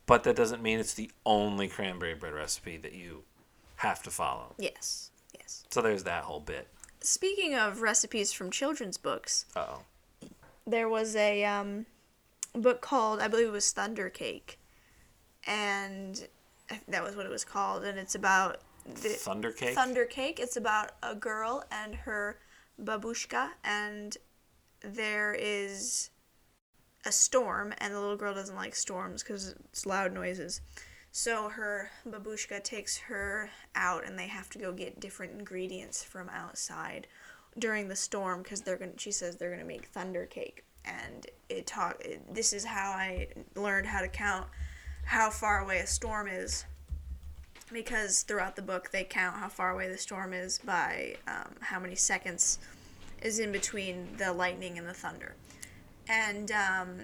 but 0.07 0.23
that 0.25 0.35
doesn't 0.37 0.63
mean 0.63 0.79
it's 0.79 0.95
the 0.95 1.11
only 1.27 1.69
cranberry 1.69 2.15
bread 2.15 2.33
recipe 2.33 2.77
that 2.79 2.93
you 2.95 3.25
have 3.77 4.03
to 4.05 4.11
follow. 4.11 4.55
Yes. 4.59 5.11
Yes. 5.39 5.65
So 5.71 5.83
there's 5.83 6.05
that 6.05 6.25
whole 6.25 6.41
bit. 6.41 6.69
Speaking 7.01 7.55
of 7.55 7.83
recipes 7.83 8.33
from 8.33 8.51
children's 8.51 8.97
books, 8.97 9.45
Oh, 9.55 9.83
there 10.67 10.89
was 10.89 11.15
a 11.15 11.45
um, 11.45 11.85
book 12.57 12.81
called 12.81 13.21
I 13.21 13.29
believe 13.29 13.49
it 13.49 13.53
was 13.53 13.71
Thunder 13.73 14.11
Cake, 14.11 14.59
and 15.47 16.27
that 16.89 17.03
was 17.03 17.17
what 17.17 17.27
it 17.27 17.31
was 17.31 17.45
called, 17.45 17.85
and 17.85 17.99
it's 17.99 18.15
about 18.15 18.61
the 18.85 19.11
Thunder 19.11 19.53
Cake. 19.53 19.75
Thunder 19.75 20.05
Cake. 20.05 20.41
It's 20.41 20.57
about 20.57 20.93
a 21.03 21.15
girl 21.15 21.65
and 21.71 21.95
her 21.95 22.39
babushka, 22.83 23.51
and 23.65 24.17
there 24.81 25.35
is 25.35 26.11
a 27.05 27.13
storm, 27.13 27.73
and 27.79 27.95
the 27.95 28.01
little 28.01 28.17
girl 28.17 28.35
doesn't 28.35 28.57
like 28.57 28.75
storms 28.75 29.23
because 29.23 29.55
it's 29.71 29.87
loud 29.87 30.13
noises. 30.13 30.61
So 31.13 31.49
her 31.49 31.91
babushka 32.07 32.63
takes 32.63 32.99
her 32.99 33.49
out, 33.75 34.05
and 34.05 34.19
they 34.19 34.27
have 34.27 34.51
to 34.51 34.59
go 34.59 34.73
get 34.73 35.01
different 35.01 35.33
ingredients 35.39 36.05
from 36.05 36.29
outside 36.29 37.07
during 37.59 37.89
the 37.89 37.97
storm 37.97 38.43
because 38.43 38.61
they're 38.61 38.77
gonna. 38.77 38.99
She 38.99 39.13
says 39.13 39.37
they're 39.37 39.51
gonna 39.51 39.65
make 39.65 39.87
thunder 39.87 40.27
cake, 40.27 40.65
and 40.87 41.27
it 41.49 41.67
talk. 41.67 42.01
It, 42.05 42.35
this 42.35 42.53
is 42.53 42.65
how 42.65 42.91
I 42.91 43.29
learned 43.55 43.87
how 43.87 44.01
to 44.01 44.09
count 44.09 44.47
how 45.07 45.31
far 45.31 45.61
away 45.61 45.79
a 45.79 45.87
storm 45.87 46.27
is 46.27 46.65
because 47.73 48.23
throughout 48.23 48.57
the 48.57 48.63
book 48.63 48.91
they 48.91 49.05
count 49.05 49.37
how 49.37 49.49
far 49.49 49.71
away 49.71 49.89
the 49.89 49.99
storm 49.99 50.33
is 50.33 50.59
by 50.59 51.17
um, 51.29 51.55
how 51.61 51.79
many 51.79 51.95
seconds 51.95 52.59
is 53.23 53.39
in 53.39 53.53
between 53.53 54.09
the 54.19 54.33
lightning 54.33 54.79
and 54.79 54.87
the 54.87 54.93
thunder 54.93 55.35
and 56.09 56.51
um, 56.53 56.99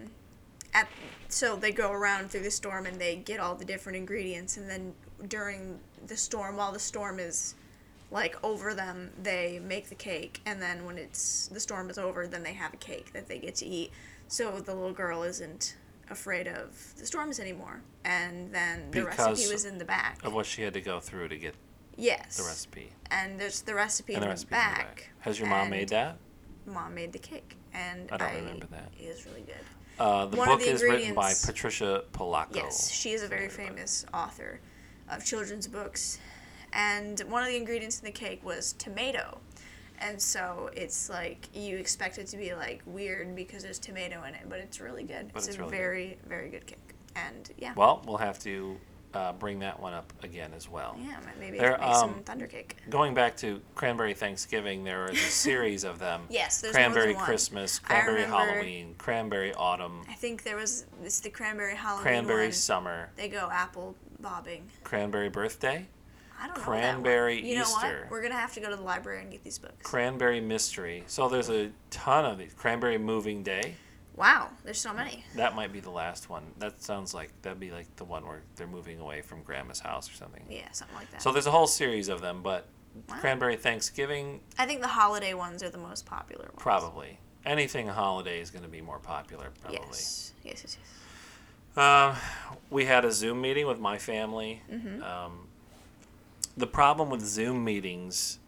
at 0.75 0.89
so 1.29 1.57
they 1.57 1.73
go 1.73 1.91
around 1.93 2.31
through 2.31 2.43
the 2.43 2.51
storm 2.51 2.87
and 2.87 3.01
they 3.01 3.17
get 3.17 3.41
all 3.41 3.55
the 3.55 3.65
different 3.65 3.97
ingredients 3.97 4.57
and 4.57 4.69
then 4.69 4.93
during 5.29 5.79
the 6.07 6.17
storm 6.17 6.57
while 6.57 6.73
the 6.73 6.79
storm 6.79 7.19
is 7.19 7.55
like 8.13 8.37
over 8.45 8.75
them 8.75 9.11
they 9.23 9.59
make 9.67 9.89
the 9.89 9.95
cake 9.95 10.41
and 10.47 10.61
then 10.63 10.85
when 10.85 10.99
it's 10.99 11.49
the 11.49 11.59
storm 11.59 11.89
is 11.91 11.97
over 11.99 12.27
then 12.29 12.43
they 12.43 12.53
have 12.53 12.73
a 12.75 12.77
cake 12.77 13.13
that 13.15 13.27
they 13.27 13.39
get 13.39 13.55
to 13.57 13.67
eat 13.67 13.91
so 14.29 14.61
the 14.61 14.75
little 14.75 14.93
girl 14.93 15.23
isn't 15.23 15.77
afraid 16.11 16.47
of 16.47 16.95
the 16.99 17.07
storms 17.07 17.41
anymore 17.41 17.81
and 18.05 18.53
then 18.53 18.91
the 18.91 19.01
Because 19.01 19.19
recipe 19.41 19.53
was 19.53 19.65
in 19.65 19.79
the 19.79 19.85
back 19.85 20.23
Of 20.25 20.35
what 20.35 20.45
she 20.47 20.61
had 20.63 20.75
to 20.75 20.81
go 20.83 21.01
through 21.01 21.29
to 21.29 21.37
get 21.39 21.55
yes 21.97 22.37
the 22.37 22.43
recipe. 22.45 22.93
and 23.11 23.41
there's 23.41 23.63
the 23.63 23.75
recipe 23.75 24.15
And 24.15 24.23
in 24.25 24.29
the 24.29 24.35
in 24.35 24.41
the 24.41 24.47
back. 24.47 25.11
Has 25.21 25.39
your 25.41 25.49
mom 25.49 25.71
made 25.71 25.89
that? 25.89 26.19
mom 26.67 26.95
made 26.95 27.13
the 27.13 27.19
cake 27.19 27.57
and 27.73 28.11
I 28.13 28.19
don't 28.19 28.35
remember 28.35 28.67
that. 28.67 28.91
it 29.01 29.05
is 29.05 29.25
really 29.27 29.41
good 29.43 29.65
Uh, 29.99 30.27
the 30.27 30.37
one 30.37 30.49
book 30.49 30.61
the 30.61 30.71
is 30.71 30.83
written 30.83 31.15
by 31.15 31.33
Patricia 31.47 32.05
Polacco. 32.13 32.57
Yes, 32.57 32.91
she 32.91 33.13
is 33.13 33.23
a 33.23 33.29
very 33.29 33.49
famous 33.49 34.05
author 34.13 34.61
of 35.09 35.25
children's 35.25 35.67
books. 35.67 36.19
And 36.73 37.21
one 37.29 37.43
of 37.43 37.49
the 37.49 37.57
ingredients 37.57 37.99
in 38.01 38.05
the 38.07 38.13
cake 38.13 38.45
was 38.45 38.73
tomato. 38.75 39.39
And 39.99 40.21
so 40.21 40.71
it's 40.75 41.09
like 41.09 41.49
you 41.55 41.77
expect 41.77 42.19
it 42.19 42.27
to 42.29 42.37
be 42.37 42.55
like 42.55 42.83
weird 42.87 43.37
because 43.37 43.63
there's 43.63 43.79
tomato 43.79 44.25
in 44.25 44.35
it, 44.35 44.43
but 44.49 44.59
it's 44.59 44.81
really 44.81 45.05
good. 45.05 45.31
But 45.33 45.41
it's, 45.41 45.49
it's 45.49 45.57
a 45.57 45.61
really 45.61 45.71
good. 45.71 45.77
very, 45.79 46.19
very 46.27 46.49
good 46.49 46.67
cake. 46.67 46.79
And 47.15 47.51
yeah. 47.59 47.73
Well, 47.77 48.03
we'll 48.07 48.17
have 48.17 48.39
to 48.41 48.77
uh, 49.15 49.33
bring 49.35 49.59
that 49.61 49.79
one 49.79 49.93
up 49.93 50.13
again 50.23 50.51
as 50.57 50.69
well. 50.69 50.97
yeah, 50.99 51.19
maybe 51.39 51.59
There, 51.59 51.79
make 51.79 51.95
some 51.95 52.15
um, 52.15 52.23
thunder 52.25 52.47
cake. 52.47 52.77
Going 52.89 53.15
back 53.15 53.37
to 53.39 53.61
Cranberry 53.75 54.15
Thanksgiving, 54.15 54.85
there 54.85 55.07
is 55.07 55.19
a 55.19 55.31
series 55.31 55.85
of 55.85 55.99
them. 55.99 56.23
Yes, 56.31 56.61
there's 56.61 56.75
Cranberry. 56.75 57.15
Christmas, 57.15 57.79
Cranberry 57.79 58.23
remember- 58.23 58.37
Halloween, 58.37 58.95
Cranberry 58.97 59.53
Autumn, 59.55 60.03
I 60.09 60.15
think 60.15 60.43
there 60.43 60.57
was 60.57 60.87
it's 61.05 61.21
the 61.21 61.29
cranberry 61.31 61.77
Halloween 61.77 62.03
Cranberry 62.03 62.47
one. 62.47 62.53
Summer, 62.53 63.11
They 63.17 63.29
go 63.29 63.49
apple 63.53 63.95
bobbing. 64.21 64.69
Cranberry 64.83 65.29
Birthday, 65.29 65.87
I 66.43 66.47
don't 66.49 66.57
know 66.59 66.63
Cranberry 66.65 67.37
that 67.37 67.43
one. 67.43 67.49
You 67.51 67.55
know 67.57 67.63
Easter. 67.63 68.01
what? 68.03 68.11
We're 68.11 68.23
gonna 68.23 68.35
have 68.35 68.53
to 68.55 68.61
go 68.61 68.69
to 68.71 68.77
the 68.77 68.83
library 68.83 69.23
and 69.23 69.31
get 69.31 69.45
these 69.45 69.59
books. 69.59 69.75
Cranberry 69.83 70.41
Mystery. 70.41 71.05
So 71.07 71.29
there's 71.29 71.49
a 71.51 71.71
ton 71.91 72.25
of 72.25 72.39
these. 72.39 72.53
Cranberry 72.55 72.99
Moving 72.99 73.43
Day. 73.43 73.77
Wow, 74.17 74.51
there's 74.65 74.81
so 74.81 74.93
many. 74.93 75.25
That 75.37 75.55
might 75.57 75.73
be 75.73 75.81
the 75.81 75.91
last 75.91 76.29
one. 76.29 76.43
That 76.59 76.83
sounds 76.83 77.15
like 77.15 77.31
that'd 77.43 77.59
be 77.61 77.71
like 77.71 77.95
the 77.97 78.05
one 78.05 78.27
where 78.27 78.43
they're 78.57 78.67
moving 78.67 78.99
away 79.01 79.23
from 79.23 79.43
Grandma's 79.43 79.81
house 79.81 80.11
or 80.11 80.15
something. 80.15 80.43
Yeah, 80.51 80.71
something 80.73 80.97
like 80.97 81.11
that. 81.13 81.23
So 81.23 81.33
there's 81.33 81.47
a 81.47 81.51
whole 81.51 81.67
series 81.67 82.09
of 82.09 82.21
them, 82.21 82.43
but 82.43 82.67
Wow. 83.09 83.17
Cranberry 83.21 83.57
Thanksgiving 83.57 84.41
I 84.59 84.67
think 84.67 84.83
the 84.83 84.89
holiday 84.89 85.33
ones 85.33 85.63
are 85.63 85.71
the 85.71 85.79
most 85.79 86.05
popular 86.05 86.45
ones. 86.45 86.57
probably. 86.59 87.19
Anything 87.47 87.89
holiday 87.89 88.39
is 88.39 88.51
going 88.51 88.65
to 88.65 88.69
be 88.69 88.83
more 88.83 88.99
popular 88.99 89.49
probably. 89.63 89.79
Yes. 89.81 90.35
Yes, 90.45 90.63
yes, 90.63 90.77
yes. 90.79 91.77
Um, 91.77 92.17
we 92.69 92.85
had 92.85 93.07
a 93.07 93.11
Zoom 93.13 93.41
meeting 93.41 93.67
with 93.67 93.81
my 93.81 93.97
family. 93.97 94.61
Mm-hmm. 94.71 95.03
Um, 95.03 95.49
the 96.57 96.67
problem 96.67 97.11
with 97.11 97.21
Zoom 97.23 97.65
meetings 97.65 98.39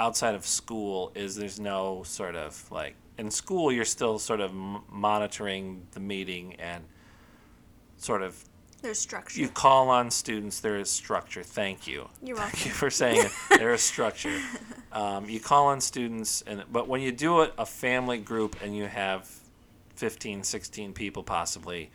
outside 0.00 0.34
of 0.34 0.46
school 0.46 1.10
is 1.14 1.34
there's 1.36 1.58
no 1.58 2.02
sort 2.04 2.36
of 2.36 2.70
like 2.70 2.94
in 3.18 3.30
school 3.30 3.72
you're 3.72 3.84
still 3.84 4.18
sort 4.18 4.40
of 4.40 4.50
m- 4.50 4.82
monitoring 4.90 5.86
the 5.92 6.00
meeting 6.00 6.54
and 6.60 6.84
sort 7.96 8.22
of 8.22 8.44
There's 8.80 8.98
structure. 9.00 9.40
you 9.40 9.48
call 9.48 9.88
on 9.90 10.10
students 10.12 10.60
there 10.60 10.76
is 10.78 10.88
structure 10.88 11.42
thank 11.42 11.88
you 11.88 12.08
You're 12.22 12.36
welcome. 12.36 12.52
thank 12.52 12.66
you 12.66 12.72
for 12.72 12.90
saying 12.90 13.24
it 13.26 13.32
there 13.58 13.72
is 13.72 13.82
structure 13.82 14.38
um, 14.92 15.28
you 15.28 15.40
call 15.40 15.66
on 15.66 15.80
students 15.80 16.42
and 16.46 16.62
but 16.70 16.86
when 16.86 17.00
you 17.00 17.10
do 17.10 17.40
it 17.40 17.52
a 17.58 17.66
family 17.66 18.18
group 18.18 18.56
and 18.62 18.76
you 18.76 18.86
have 18.86 19.28
15 19.96 20.44
16 20.44 20.92
people 20.92 21.24
possibly 21.24 21.90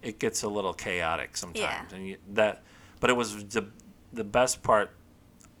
it 0.00 0.20
gets 0.20 0.44
a 0.44 0.48
little 0.48 0.72
chaotic 0.74 1.36
sometimes 1.36 1.88
Yeah. 1.90 1.96
and 1.96 2.06
you, 2.06 2.16
that 2.34 2.62
but 3.00 3.10
it 3.10 3.14
was 3.14 3.44
the, 3.46 3.66
the 4.12 4.24
best 4.24 4.62
part 4.62 4.90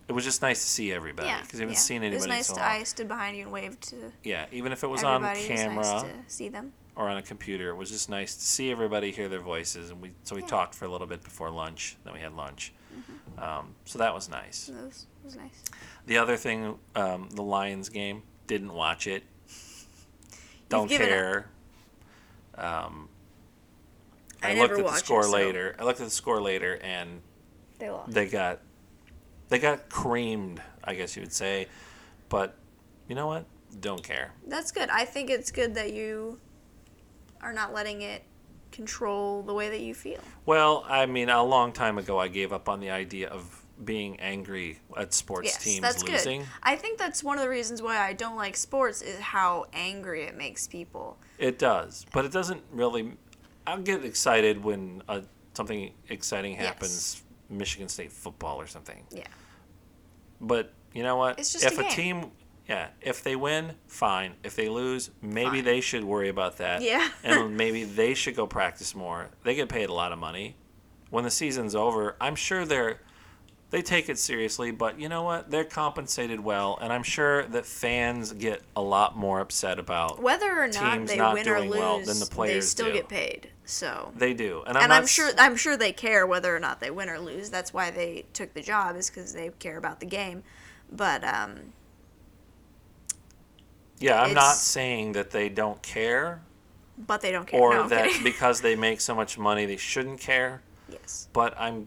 it 0.08 0.12
was 0.12 0.24
just 0.24 0.40
nice 0.40 0.62
to 0.62 0.68
see 0.68 0.90
everybody 0.90 1.28
yeah. 1.28 1.42
because 1.42 1.58
you 1.60 1.64
haven't 1.64 1.74
yeah. 1.74 1.80
seen 1.80 2.02
It 2.02 2.14
was 2.14 2.22
anybody 2.24 2.38
nice 2.38 2.46
so 2.46 2.54
to, 2.54 2.60
long. 2.60 2.68
I 2.70 2.82
stood 2.84 3.08
behind 3.08 3.36
you 3.36 3.42
and 3.42 3.52
waved 3.52 3.82
to 3.90 3.96
yeah 4.24 4.46
even 4.52 4.72
if 4.72 4.82
it 4.82 4.86
was 4.86 5.04
on 5.04 5.22
everybody. 5.24 5.46
camera 5.46 5.74
It 5.74 5.76
was 5.76 6.02
nice 6.02 6.02
to 6.02 6.32
see 6.34 6.48
them. 6.48 6.72
or 6.96 7.08
on 7.10 7.16
a 7.18 7.22
computer. 7.22 7.68
It 7.70 7.76
was 7.76 7.90
just 7.90 8.08
nice 8.08 8.34
to 8.34 8.42
see 8.42 8.70
everybody, 8.70 9.10
hear 9.12 9.28
their 9.28 9.40
voices, 9.40 9.90
and 9.90 10.00
we 10.00 10.12
so 10.24 10.34
we 10.34 10.40
Yeah. 10.42 10.48
talked 10.48 10.74
for 10.74 10.86
a 10.86 10.88
little 10.88 11.06
bit 11.06 11.22
before 11.22 11.50
lunch. 11.50 11.96
Then 12.04 12.14
we 12.14 12.20
had 12.20 12.32
lunch, 12.34 12.72
Mm-hmm. 12.98 13.42
um, 13.42 13.74
so 13.84 13.98
that 13.98 14.14
was 14.14 14.28
nice. 14.30 14.68
It 14.70 14.74
was, 14.82 15.06
it 15.22 15.24
was 15.26 15.36
nice. 15.36 15.62
The 16.06 16.16
other 16.18 16.36
thing, 16.38 16.78
um, 16.96 17.28
the 17.30 17.42
Lions 17.42 17.88
game, 17.90 18.22
didn't 18.46 18.72
watch 18.72 19.06
it. 19.06 19.22
Don't 20.70 20.88
given 20.88 21.06
up. 21.06 21.12
care. 21.12 21.48
Um, 22.56 23.08
I 24.42 24.50
I, 24.52 24.54
never 24.54 24.60
looked 24.60 24.72
at 24.72 24.76
the 24.78 24.82
watch 24.84 24.94
it, 25.00 25.04
score 25.04 25.22
so- 25.24 25.30
later. 25.30 25.76
I 25.78 25.84
looked 25.84 26.00
at 26.00 26.06
the 26.06 26.10
score 26.10 26.40
later, 26.40 26.78
and 26.82 27.20
They 27.78 27.90
lost. 27.90 28.12
they 28.12 28.26
got 28.26 28.60
they 29.48 29.58
got 29.58 29.88
creamed, 29.88 30.60
I 30.84 30.94
guess 30.94 31.16
you 31.16 31.22
would 31.22 31.32
say. 31.32 31.66
But 32.28 32.56
you 33.08 33.14
know 33.14 33.26
what? 33.26 33.46
Don't 33.80 34.02
care. 34.02 34.32
That's 34.46 34.72
good. 34.72 34.88
I 34.90 35.04
think 35.04 35.30
it's 35.30 35.50
good 35.50 35.74
that 35.74 35.92
you 35.92 36.38
are 37.40 37.52
not 37.52 37.72
letting 37.72 38.02
it 38.02 38.24
control 38.72 39.42
the 39.42 39.54
way 39.54 39.68
that 39.70 39.80
you 39.80 39.94
feel. 39.94 40.20
Well, 40.44 40.84
I 40.88 41.06
mean, 41.06 41.28
a 41.28 41.42
long 41.42 41.72
time 41.72 41.98
ago, 41.98 42.18
I 42.18 42.28
gave 42.28 42.52
up 42.52 42.68
on 42.68 42.80
the 42.80 42.90
idea 42.90 43.28
of 43.28 43.64
being 43.84 44.18
angry 44.20 44.80
at 44.96 45.14
sports 45.14 45.52
Yes, 45.52 45.64
teams 45.64 45.80
that's 45.80 46.02
losing. 46.02 46.40
good. 46.40 46.48
I 46.62 46.76
think 46.76 46.98
that's 46.98 47.22
one 47.22 47.38
of 47.38 47.44
the 47.44 47.48
reasons 47.48 47.80
why 47.80 47.96
I 47.98 48.12
don't 48.12 48.36
like 48.36 48.56
sports 48.56 49.02
is 49.02 49.18
how 49.20 49.66
angry 49.72 50.24
it 50.24 50.36
makes 50.36 50.66
people. 50.66 51.18
It 51.38 51.58
does, 51.58 52.04
but 52.12 52.24
it 52.24 52.32
doesn't 52.32 52.62
really. 52.72 53.12
I'll 53.66 53.80
get 53.82 54.04
excited 54.04 54.64
when 54.64 55.02
uh, 55.08 55.20
something 55.54 55.92
exciting 56.08 56.54
Yes. 56.54 57.22
Michigan 57.48 57.88
State 57.88 58.12
football 58.12 58.60
or 58.60 58.66
something. 58.66 59.04
Yeah. 59.10 59.26
But 60.40 60.72
you 60.92 61.02
know 61.02 61.16
what? 61.16 61.38
It's 61.38 61.52
just 61.52 61.64
if 61.64 61.78
a 61.78 61.86
a, 61.86 61.90
team, 61.90 62.30
yeah, 62.68 62.88
if 63.00 63.22
they 63.22 63.36
win, 63.36 63.72
fine. 63.86 64.34
If 64.42 64.56
they 64.56 64.68
lose, 64.68 65.10
maybe 65.22 65.50
Fine. 65.56 65.64
they 65.64 65.80
should 65.80 66.04
worry 66.04 66.28
about 66.28 66.58
that. 66.58 66.82
Yeah. 66.82 67.08
and 67.24 67.56
maybe 67.56 67.84
they 67.84 68.14
should 68.14 68.36
go 68.36 68.46
practice 68.46 68.94
more. 68.94 69.30
They 69.44 69.54
get 69.54 69.68
paid 69.68 69.88
a 69.88 69.94
lot 69.94 70.12
of 70.12 70.18
money. 70.18 70.56
When 71.10 71.24
the 71.24 71.30
season's 71.30 71.74
over, 71.74 72.16
I'm 72.20 72.34
sure 72.34 72.66
they're 72.66 73.00
they 73.70 73.82
take 73.82 74.08
it 74.08 74.18
seriously, 74.18 74.70
but 74.70 74.98
you 74.98 75.08
know 75.08 75.22
what? 75.22 75.50
They're 75.50 75.64
compensated 75.64 76.40
well, 76.40 76.78
and 76.80 76.90
I'm 76.92 77.02
sure 77.02 77.44
that 77.48 77.66
fans 77.66 78.32
get 78.32 78.62
a 78.74 78.80
lot 78.80 79.16
more 79.16 79.40
upset 79.40 79.78
about 79.78 80.22
Whether 80.22 80.50
or 80.50 80.68
not 80.68 80.94
Teams 80.94 81.10
they 81.10 81.16
not 81.16 81.34
win 81.34 81.48
or 81.48 81.56
doing 81.56 81.70
lose, 81.70 81.78
well 81.78 81.98
than 82.00 82.18
the 82.18 82.26
players 82.26 82.64
they 82.64 82.68
still 82.68 82.86
do. 82.86 82.92
get 82.94 83.08
paid. 83.08 83.50
So 83.66 84.12
they 84.16 84.32
do. 84.32 84.62
And 84.66 84.78
I'm 84.78 84.84
and 84.84 84.92
I'm 84.92 85.06
sure 85.06 85.30
I'm 85.38 85.56
sure 85.56 85.76
they 85.76 85.92
care 85.92 86.26
whether 86.26 86.54
or 86.56 86.60
not 86.60 86.80
they 86.80 86.90
win 86.90 87.10
or 87.10 87.18
lose. 87.18 87.50
That's 87.50 87.74
why 87.74 87.90
they 87.90 88.24
took 88.32 88.54
the 88.54 88.62
job 88.62 88.96
is 88.96 89.10
because 89.10 89.34
they 89.34 89.50
care 89.58 89.76
about 89.76 90.00
the 90.00 90.06
game. 90.06 90.42
But 90.90 91.22
um, 91.22 91.74
Yeah, 93.98 94.22
I'm 94.22 94.32
not 94.32 94.56
saying 94.56 95.12
that 95.12 95.30
they 95.30 95.50
don't 95.50 95.82
care 95.82 96.40
but 97.06 97.20
they 97.20 97.30
don't 97.30 97.46
care. 97.46 97.60
or 97.60 97.74
no, 97.74 97.88
that 97.88 98.20
because 98.24 98.60
they 98.60 98.74
make 98.74 99.00
so 99.00 99.14
much 99.14 99.38
money 99.38 99.66
they 99.66 99.76
shouldn't 99.76 100.20
care. 100.20 100.62
yes, 100.88 101.28
But 101.32 101.54
I'm 101.58 101.86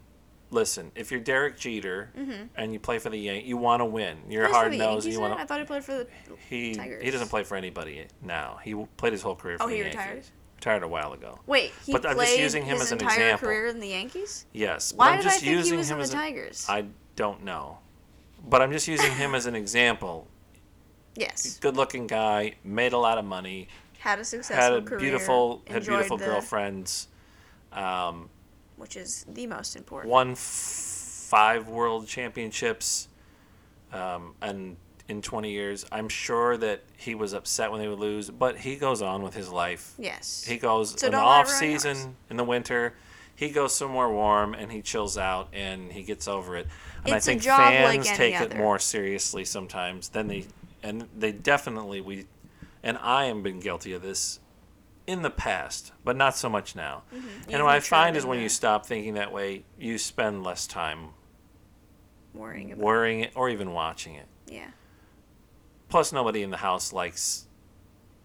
listen, 0.52 0.92
if 0.96 1.10
you're 1.12 1.20
Derek 1.20 1.58
Jeter 1.58 2.12
and 2.56 2.72
you 2.74 2.80
play 2.80 3.00
for 3.00 3.10
the 3.10 3.18
Yankees, 3.18 3.50
you 3.50 3.58
want 3.58 3.82
to 3.82 3.86
win. 3.86 4.18
You're 4.30 4.46
Mm-hmm. 4.46 4.54
Hard 4.54 4.74
nosed. 4.78 5.08
You 5.08 5.20
want 5.20 5.40
I 5.40 5.46
thought 5.46 5.60
he 5.60 5.66
played 5.66 5.84
for 5.84 5.94
the. 5.94 6.08
he 6.50 6.76
Tigers. 6.76 7.04
he 7.04 7.10
doesn't 7.12 7.30
play 7.30 7.44
for 7.44 7.56
anybody 7.58 8.06
now. 8.22 8.60
He 8.64 8.76
played 8.98 9.14
his 9.14 9.22
whole 9.22 9.36
career 9.36 9.58
for 9.58 9.64
Oh, 9.64 9.68
the 9.68 9.74
he 9.76 9.80
Yankees. 9.82 9.98
retired? 9.98 10.24
Retired 10.58 10.84
a 10.84 10.88
while 10.88 11.14
ago. 11.14 11.40
Wait, 11.48 11.72
he 11.86 11.92
But 11.92 12.06
I'm 12.06 12.18
just 12.18 12.38
using 12.38 12.64
him 12.64 12.74
his 12.78 12.84
as 12.84 12.92
an 12.92 13.00
entire 13.00 13.16
example. 13.16 13.48
career 13.48 13.68
in 13.68 13.80
the 13.80 13.88
Yankees. 13.88 14.46
Yes. 14.54 14.94
Why 14.94 15.06
but 15.06 15.12
I'm 15.12 15.18
did 15.18 15.26
I 15.26 15.30
just 15.30 15.40
think 15.40 15.50
he 15.52 15.58
using 15.58 15.78
was 15.80 15.90
in 15.90 15.98
the 15.98 16.08
Tigers? 16.08 16.66
I 16.70 16.86
don't 17.16 17.44
know. 17.44 17.80
But 18.48 18.62
I'm 18.62 18.72
just 18.72 18.88
using 18.88 19.12
him 19.14 19.34
as 19.36 19.46
an 19.48 19.56
example. 19.56 20.28
yes, 21.16 21.58
Good 21.60 21.76
looking 21.76 22.08
guy, 22.08 22.54
made 22.64 22.94
a 22.94 22.98
lot 22.98 23.18
of 23.18 23.26
money, 23.26 23.68
had 24.00 24.20
a 24.20 24.24
successful 24.24 24.56
had 24.64 24.74
a 24.74 24.82
career. 24.82 25.00
beautiful 25.00 25.62
had 25.68 25.84
beautiful 25.86 26.18
the- 26.18 26.26
girlfriends. 26.26 27.08
Um, 27.72 28.30
which 28.82 28.98
is 28.98 29.26
the 29.32 29.46
most 29.48 29.76
important. 29.76 30.12
won 30.12 30.32
f- 30.32 30.38
five 30.38 31.67
world 31.70 32.08
championships 32.08 33.08
um, 33.94 34.34
and 34.41 34.76
in 35.08 35.22
20 35.22 35.52
years 35.52 35.86
i'm 35.91 36.08
sure 36.10 36.58
that 36.58 36.82
he 36.98 37.15
was 37.15 37.34
upset 37.34 37.72
when 37.72 37.80
they 37.82 37.88
would 37.88 38.00
lose 38.00 38.30
but 38.30 38.58
he 38.58 38.76
goes 38.76 39.02
on 39.02 39.22
with 39.22 39.34
his 39.34 39.50
life 39.50 39.94
Yes. 39.98 40.44
he 40.48 40.58
goes 40.58 41.00
So 41.00 41.08
in 41.08 41.12
the 41.12 41.17
don't 41.17 41.26
let 41.28 41.36
it 41.38 41.39
off 41.41 41.48
season 41.50 42.15
in 42.30 42.38
the 42.38 42.44
winter 42.44 42.94
he 43.36 43.50
goes 43.50 43.74
somewhere 43.76 44.08
warm 44.10 44.54
and 44.54 44.72
he 44.72 44.82
chills 44.82 45.17
out 45.17 45.48
and 45.54 45.91
he 45.91 46.04
gets 46.04 46.28
over 46.28 46.58
it. 46.58 46.67
And 47.06 47.15
It's 47.15 47.28
I 47.28 47.32
a 47.32 47.34
think 47.34 47.41
job 47.41 47.60
like 47.60 48.04
fans 48.04 48.08
any 48.10 48.17
take 48.17 48.39
it 48.39 48.56
more 48.56 48.78
seriously 48.78 49.46
sometimes 49.46 50.10
than 50.10 50.28
they, 50.28 50.46
and 50.84 51.08
they 51.17 51.32
definitely 51.32 52.02
we, 52.02 52.28
and 52.84 53.00
I 53.00 53.26
have 53.26 53.41
been 53.41 53.60
guilty 53.60 53.94
of 53.94 54.04
this 54.04 54.39
in 55.12 55.21
the 55.21 55.30
past, 55.30 55.91
but 56.06 56.15
not 56.15 56.38
so 56.38 56.50
much 56.50 56.76
now. 56.76 57.04
You've 57.12 57.26
And 57.50 57.63
what 57.63 57.76
I 57.76 57.80
find 57.82 58.15
is 58.15 58.26
when 58.26 58.39
you 58.39 58.47
stop 58.50 58.86
thinking 58.86 59.15
that 59.15 59.34
way, 59.34 59.65
you 59.78 59.97
spend 59.97 60.43
less 60.43 60.65
time 60.65 61.10
worrying 62.34 62.71
about 62.71 62.84
worrying 62.84 63.19
it 63.19 63.32
or 63.36 63.50
even 63.50 63.74
watching 63.74 64.15
it. 64.15 64.28
yeah. 64.47 64.67
Plus, 65.89 66.13
nobody 66.13 66.41
in 66.41 66.52
the 66.52 66.58
house 66.58 66.93
likes 66.93 67.47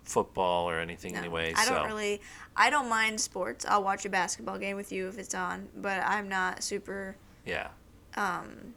football 0.05 0.71
or 0.71 0.79
anything 0.79 1.15
No, 1.15 1.19
anyway. 1.19 1.53
I 1.57 1.65
so 1.65 1.75
don't 1.75 1.87
really. 1.89 2.21
I 2.55 2.71
don't 2.71 2.89
mind 2.89 3.21
sports. 3.21 3.67
I'll 3.69 3.83
watch 3.83 4.05
a 4.07 4.09
basketball 4.09 4.57
game 4.59 4.77
with 4.77 4.93
you 4.93 5.09
if 5.09 5.19
it's 5.19 5.35
on, 5.35 5.69
but 5.77 6.01
I'm 6.07 6.29
not 6.29 6.63
super 6.63 7.17
yeah. 7.45 7.71
um, 8.17 8.75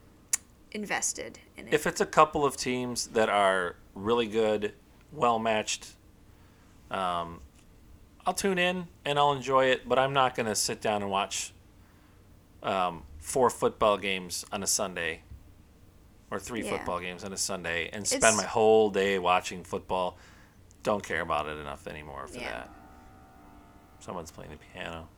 invested 0.71 1.37
in 1.55 1.67
it. 1.67 1.73
If 1.75 1.85
it's 1.85 2.01
a 2.01 2.05
couple 2.07 2.43
of 2.43 2.57
teams 2.57 3.07
that 3.09 3.29
are 3.29 3.75
really 3.93 4.25
good, 4.25 4.73
well 5.13 5.37
matched, 5.37 5.89
um, 6.89 7.41
I'll 8.29 8.33
tune 8.35 8.59
in 8.59 8.85
and 9.05 9.17
I'll 9.17 9.31
enjoy 9.31 9.65
it. 9.65 9.89
But 9.89 9.97
I'm 9.97 10.13
not 10.13 10.35
going 10.35 10.45
to 10.45 10.53
sit 10.53 10.81
down 10.81 11.01
and 11.01 11.09
watch 11.09 11.51
um, 12.61 13.01
four 13.17 13.49
football 13.49 13.97
games 13.97 14.45
on 14.51 14.61
a 14.61 14.67
Sunday 14.67 15.23
or 16.29 16.37
three 16.39 16.63
Yeah. 16.63 16.77
football 16.77 16.99
games 16.99 17.23
on 17.23 17.33
a 17.33 17.37
Sunday 17.37 17.89
and 17.91 18.05
spend 18.07 18.23
It's- 18.23 18.37
my 18.37 18.43
whole 18.43 18.91
day 18.91 19.17
watching 19.17 19.63
football. 19.63 20.15
Don't 20.83 21.03
care 21.03 21.21
about 21.21 21.47
it 21.47 21.57
enough 21.57 21.87
anymore 21.87 22.27
for 22.27 22.37
Yeah. 22.37 22.51
that. 22.51 22.69
Someone's 23.99 24.29
playing 24.29 24.51
the 24.51 24.57
piano. 24.57 25.09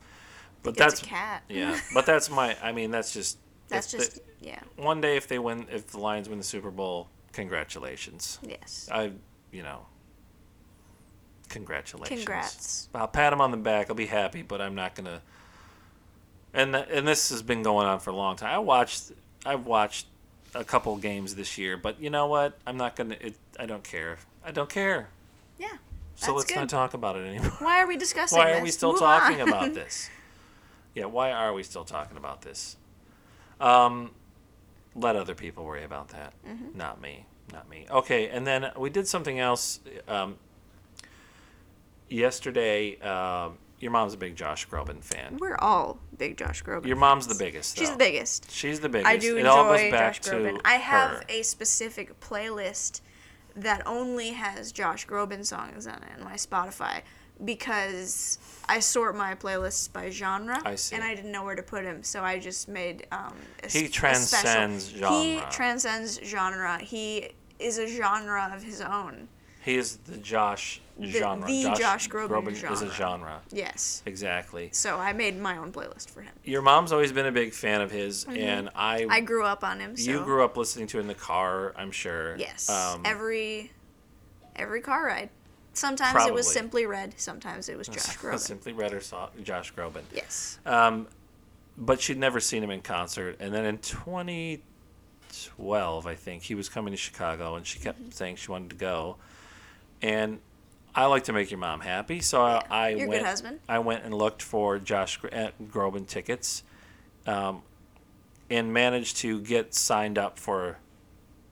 But 0.62 0.78
that's 0.78 1.02
a 1.02 1.04
cat. 1.04 1.42
yeah. 1.50 1.78
But 1.92 2.06
that's 2.06 2.30
my. 2.30 2.56
I 2.62 2.72
mean, 2.72 2.90
that's 2.90 3.12
just. 3.12 3.36
That's 3.68 3.90
just 3.90 4.20
yeah. 4.40 4.60
one 4.76 5.02
day 5.02 5.18
if 5.18 5.28
they 5.28 5.38
win 5.38 5.66
if 5.70 5.88
the 5.88 5.98
Lions 5.98 6.30
win 6.30 6.38
the 6.38 6.44
Super 6.44 6.70
Bowl, 6.70 7.10
congratulations. 7.32 8.38
Yes. 8.42 8.88
I 8.90 9.12
you 9.50 9.62
know 9.62 9.86
congratulations. 11.52 12.20
Congrats. 12.20 12.88
I'll 12.94 13.06
pat 13.06 13.32
him 13.32 13.40
on 13.40 13.50
the 13.50 13.56
back. 13.56 13.88
I'll 13.88 13.96
be 13.96 14.06
happy, 14.06 14.42
but 14.42 14.60
I'm 14.60 14.74
not 14.74 14.94
gonna. 14.94 15.20
And 16.52 16.74
th- 16.74 16.86
and 16.90 17.06
this 17.06 17.30
has 17.30 17.42
been 17.42 17.62
going 17.62 17.86
on 17.86 18.00
for 18.00 18.10
a 18.10 18.16
long 18.16 18.36
time. 18.36 18.52
I 18.54 18.58
watched 18.58 19.12
I've 19.46 19.66
watched 19.66 20.06
a 20.54 20.64
couple 20.64 20.96
games 20.96 21.34
this 21.34 21.56
year, 21.56 21.76
but 21.76 22.00
you 22.00 22.10
know 22.10 22.26
what? 22.26 22.58
I'm 22.66 22.76
not 22.76 22.96
gonna. 22.96 23.16
It, 23.20 23.36
I 23.58 23.66
don't 23.66 23.84
care. 23.84 24.18
I 24.44 24.50
don't 24.50 24.68
care. 24.68 25.08
Yeah. 25.58 25.68
So 26.16 26.34
let's 26.34 26.46
good. 26.46 26.56
not 26.56 26.68
talk 26.68 26.94
about 26.94 27.16
it 27.16 27.26
anymore. 27.26 27.50
Why 27.58 27.80
are 27.80 27.86
we 27.86 27.96
discussing 27.96 28.36
this? 28.38 28.44
Why 28.44 28.52
this? 28.52 28.60
are 28.60 28.64
we 28.64 28.70
still 28.70 28.92
Move 28.92 29.00
talking 29.00 29.40
on. 29.40 29.48
about 29.48 29.74
this? 29.74 30.10
Yeah, 30.94 31.06
why 31.06 31.32
are 31.32 31.54
we 31.54 31.62
still 31.62 31.84
talking 31.84 32.18
about 32.18 32.42
this? 32.42 32.76
Um, 33.58 34.10
let 34.94 35.16
other 35.16 35.34
people 35.34 35.64
worry 35.64 35.84
about 35.84 36.08
that. 36.08 36.34
Mm-hmm. 36.46 36.76
Not 36.76 37.00
me. 37.00 37.24
Not 37.50 37.66
me. 37.70 37.86
Okay, 37.90 38.28
and 38.28 38.46
then 38.46 38.70
we 38.76 38.90
did 38.90 39.08
something 39.08 39.38
else. 39.38 39.80
Um, 40.06 40.36
yesterday, 42.12 42.98
um, 43.00 43.58
your 43.80 43.90
mom's 43.90 44.14
a 44.14 44.16
big 44.16 44.36
Josh 44.36 44.68
Groban 44.68 45.02
fan. 45.02 45.38
We're 45.40 45.56
all 45.56 45.98
big 46.16 46.36
Josh 46.36 46.62
Groban. 46.62 46.86
Your 46.86 46.96
mom's 46.96 47.26
the 47.26 47.34
fans. 47.34 47.38
biggest. 47.40 47.78
She's 47.78 47.88
though. 47.88 47.94
the 47.94 47.98
biggest. 47.98 48.50
She's 48.50 48.80
the 48.80 48.88
biggest. 48.88 49.08
I 49.10 49.16
do 49.16 49.36
it 49.36 49.40
enjoy 49.40 49.90
back 49.90 50.20
Josh 50.22 50.30
Groban. 50.32 50.60
I 50.64 50.74
have 50.74 51.10
her. 51.10 51.22
a 51.28 51.42
specific 51.42 52.20
playlist 52.20 53.00
that 53.56 53.86
only 53.86 54.30
has 54.30 54.72
Josh 54.72 55.06
Groban 55.06 55.44
songs 55.44 55.86
on 55.86 55.96
it 55.96 56.18
on 56.18 56.24
my 56.24 56.34
Spotify 56.34 57.02
because 57.44 58.38
I 58.68 58.78
sort 58.80 59.16
my 59.16 59.34
playlists 59.34 59.92
by 59.92 60.10
genre. 60.10 60.60
I 60.64 60.76
see. 60.76 60.94
And 60.94 61.04
I 61.04 61.14
didn't 61.14 61.32
know 61.32 61.44
where 61.44 61.56
to 61.56 61.62
put 61.62 61.84
him, 61.84 62.02
so 62.02 62.22
I 62.22 62.38
just 62.38 62.68
made 62.68 63.06
um, 63.10 63.34
a, 63.64 63.68
He 63.68 63.84
s- 63.84 63.88
a 63.88 63.92
transcends 63.92 64.84
special. 64.84 65.22
He 65.22 65.40
transcends 65.50 66.20
genre. 66.24 66.78
He 66.78 67.30
is 67.58 67.78
a 67.78 67.86
genre 67.88 68.50
of 68.54 68.62
his 68.62 68.80
own. 68.80 69.28
He 69.64 69.76
is 69.76 69.96
the 69.98 70.16
Josh 70.18 70.80
The- 70.98 71.10
genre. 71.10 71.46
the 71.46 71.74
Josh 71.78 72.08
Groban 72.08 72.48
is 72.52 72.62
a 72.62 72.90
genre. 72.90 72.90
genre. 72.90 73.40
Yes. 73.50 74.02
Exactly. 74.06 74.70
So 74.72 74.98
I 74.98 75.12
made 75.12 75.38
my 75.40 75.56
own 75.56 75.72
playlist 75.72 76.10
for 76.10 76.20
him. 76.22 76.32
Your 76.44 76.62
mom's 76.62 76.92
always 76.92 77.12
been 77.12 77.26
a 77.26 77.32
big 77.32 77.52
fan 77.54 77.80
of 77.80 77.90
his, 77.90 78.24
and 78.24 78.68
I, 78.74 79.02
Mm-hmm. 79.02 79.10
I 79.12 79.20
grew 79.20 79.44
up 79.44 79.62
on 79.64 79.78
him. 79.80 79.96
So 79.96 80.10
you 80.10 80.22
grew 80.24 80.44
up 80.44 80.56
listening 80.56 80.86
to 80.88 80.98
in 80.98 81.06
the 81.06 81.14
car, 81.14 81.72
I'm 81.76 81.92
sure. 81.92 82.36
Yes. 82.36 82.68
Um, 82.68 83.02
every 83.04 83.70
every 84.56 84.80
car 84.80 85.06
ride. 85.06 85.30
Sometimes 85.74 86.26
it 86.26 86.34
was 86.34 86.52
simply 86.52 86.84
red. 86.84 87.14
Sometimes 87.18 87.70
it 87.70 87.78
was 87.78 87.88
Josh 87.88 88.18
Groban. 88.18 88.38
Simply 88.38 88.74
Red 88.74 88.92
or 88.92 89.00
saw 89.00 89.30
Josh 89.42 89.72
Groban. 89.72 90.02
yes. 90.12 90.58
Um, 90.66 91.06
but 91.78 92.02
she'd 92.02 92.18
never 92.18 92.38
seen 92.40 92.62
him 92.62 92.70
in 92.70 92.82
concert. 92.82 93.36
And 93.40 93.54
then 93.54 93.64
in 93.64 93.78
2012, 93.78 96.06
I 96.06 96.14
think, 96.14 96.42
he 96.42 96.54
was 96.54 96.68
coming 96.68 96.92
to 96.92 96.96
Chicago, 96.98 97.54
and 97.56 97.66
she 97.66 97.78
kept 97.78 97.98
Mm-hmm. 98.00 98.10
saying 98.10 98.36
she 98.36 98.50
wanted 98.50 98.68
to 98.70 98.76
go. 98.76 99.16
And 100.02 100.40
I 100.94 101.06
like 101.06 101.24
to 101.24 101.32
make 101.32 101.50
your 101.50 101.58
mom 101.60 101.80
happy, 101.80 102.20
so. 102.20 102.42
I, 102.42 102.62
I 102.70 102.88
You're 102.90 102.96
a 102.98 103.00
good 103.02 103.08
went. 103.08 103.26
husband. 103.26 103.60
I 103.68 103.78
went 103.78 104.04
and 104.04 104.12
looked 104.12 104.42
for 104.42 104.78
Josh 104.78 105.18
Groban 105.20 106.06
tickets, 106.06 106.64
um, 107.26 107.62
and 108.50 108.72
managed 108.72 109.16
to 109.18 109.40
get 109.40 109.74
signed 109.74 110.18
up 110.18 110.38
for 110.38 110.78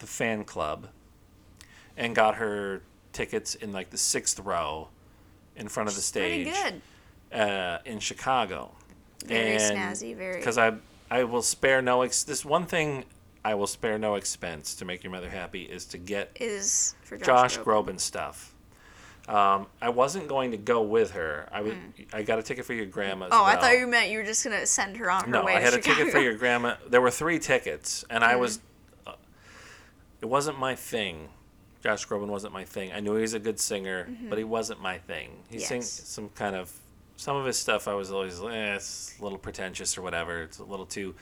the 0.01 0.07
fan 0.07 0.45
club, 0.45 0.89
and 1.97 2.15
got 2.15 2.35
her 2.37 2.83
tickets 3.13 3.55
in 3.55 3.73
like 3.73 3.91
the 3.91 3.99
sixth 3.99 4.39
row, 4.41 4.89
in 5.57 5.69
front 5.69 5.89
of 5.89 5.95
the 5.95 6.01
stage 6.03 6.49
Pretty 6.49 6.81
good. 7.31 7.39
uh, 7.41 7.79
in 7.85 7.99
Chicago. 8.01 8.73
Very 9.27 9.57
snazzy, 9.59 10.17
very- 10.17 10.37
Because 10.39 10.59
I 10.59 10.73
I 11.11 11.25
will 11.25 11.43
spare 11.43 11.81
no 11.83 12.03
ex. 12.03 12.23
This 12.25 12.45
one 12.45 12.67
thing 12.67 13.05
I 13.45 13.55
will 13.55 13.67
spare 13.67 13.99
no 13.99 14.17
expense 14.17 14.75
to 14.77 14.85
make 14.85 15.03
your 15.03 15.11
mother 15.13 15.31
happy 15.31 15.63
is 15.63 15.87
to 15.87 15.99
get 15.99 16.31
Is 16.39 16.95
for 17.03 17.17
Josh 17.17 17.57
Josh, 17.57 17.59
Groban. 17.59 17.85
Groban 17.95 18.01
stuff. 18.01 18.55
Um, 19.29 19.67
I 19.81 19.91
wasn't 19.91 20.29
going 20.29 20.51
to 20.51 20.57
go 20.57 20.83
with 20.83 21.13
her. 21.13 21.49
I 21.53 21.61
would. 21.61 21.77
I 22.13 22.23
got 22.23 22.39
a 22.39 22.43
ticket 22.43 22.65
for 22.65 22.75
your 22.75 22.87
grandma. 22.87 23.27
Hmm. 23.27 23.33
Oh, 23.35 23.45
I 23.45 23.57
thought 23.57 23.79
you 23.79 23.87
meant 23.87 24.11
you 24.11 24.19
were 24.19 24.25
just 24.25 24.43
gonna 24.43 24.67
send 24.67 24.97
her 24.97 25.11
on 25.11 25.25
her 25.25 25.31
No, 25.31 25.45
way 25.45 25.53
I 25.55 25.59
to 25.59 25.65
had 25.65 25.73
a 25.75 25.77
Chicago. 25.77 25.99
ticket 25.99 26.13
for 26.13 26.21
your 26.21 26.35
grandma. 26.35 26.75
There 26.89 27.01
were 27.01 27.11
three 27.13 27.39
tickets, 27.39 28.05
and 28.11 28.25
Hmm. 28.25 28.31
I 28.31 28.37
was. 28.37 28.61
Uh, 29.07 29.13
it 30.21 30.27
wasn't 30.27 30.59
my 30.59 30.75
thing. 30.75 31.29
Josh 31.83 32.07
Groban 32.09 32.27
wasn't 32.27 32.53
my 32.53 32.65
thing. 32.65 32.93
I 32.93 33.01
knew 33.01 33.15
he 33.15 33.23
was 33.23 33.33
a 33.35 33.39
good 33.39 33.61
singer, 33.61 34.09
but 34.29 34.37
he 34.37 34.45
wasn't 34.45 34.81
my 34.83 34.99
thing. 34.99 35.31
He 35.49 35.61
sings 35.61 35.87
Mm-hmm. 35.87 36.05
Some 36.07 36.29
kind 36.31 36.57
of 36.57 36.73
some 37.17 37.37
of 37.37 37.47
his 37.47 37.57
stuff. 37.59 37.87
I 37.89 37.95
was 37.95 38.11
always 38.11 38.41
eh, 38.43 38.75
it's 38.75 39.15
a 39.19 39.23
little 39.23 39.39
pretentious 39.39 39.97
or 39.97 40.03
whatever. 40.03 40.43
It's 40.43 40.59
a 40.59 40.65
little 40.65 40.87
too. 40.87 41.15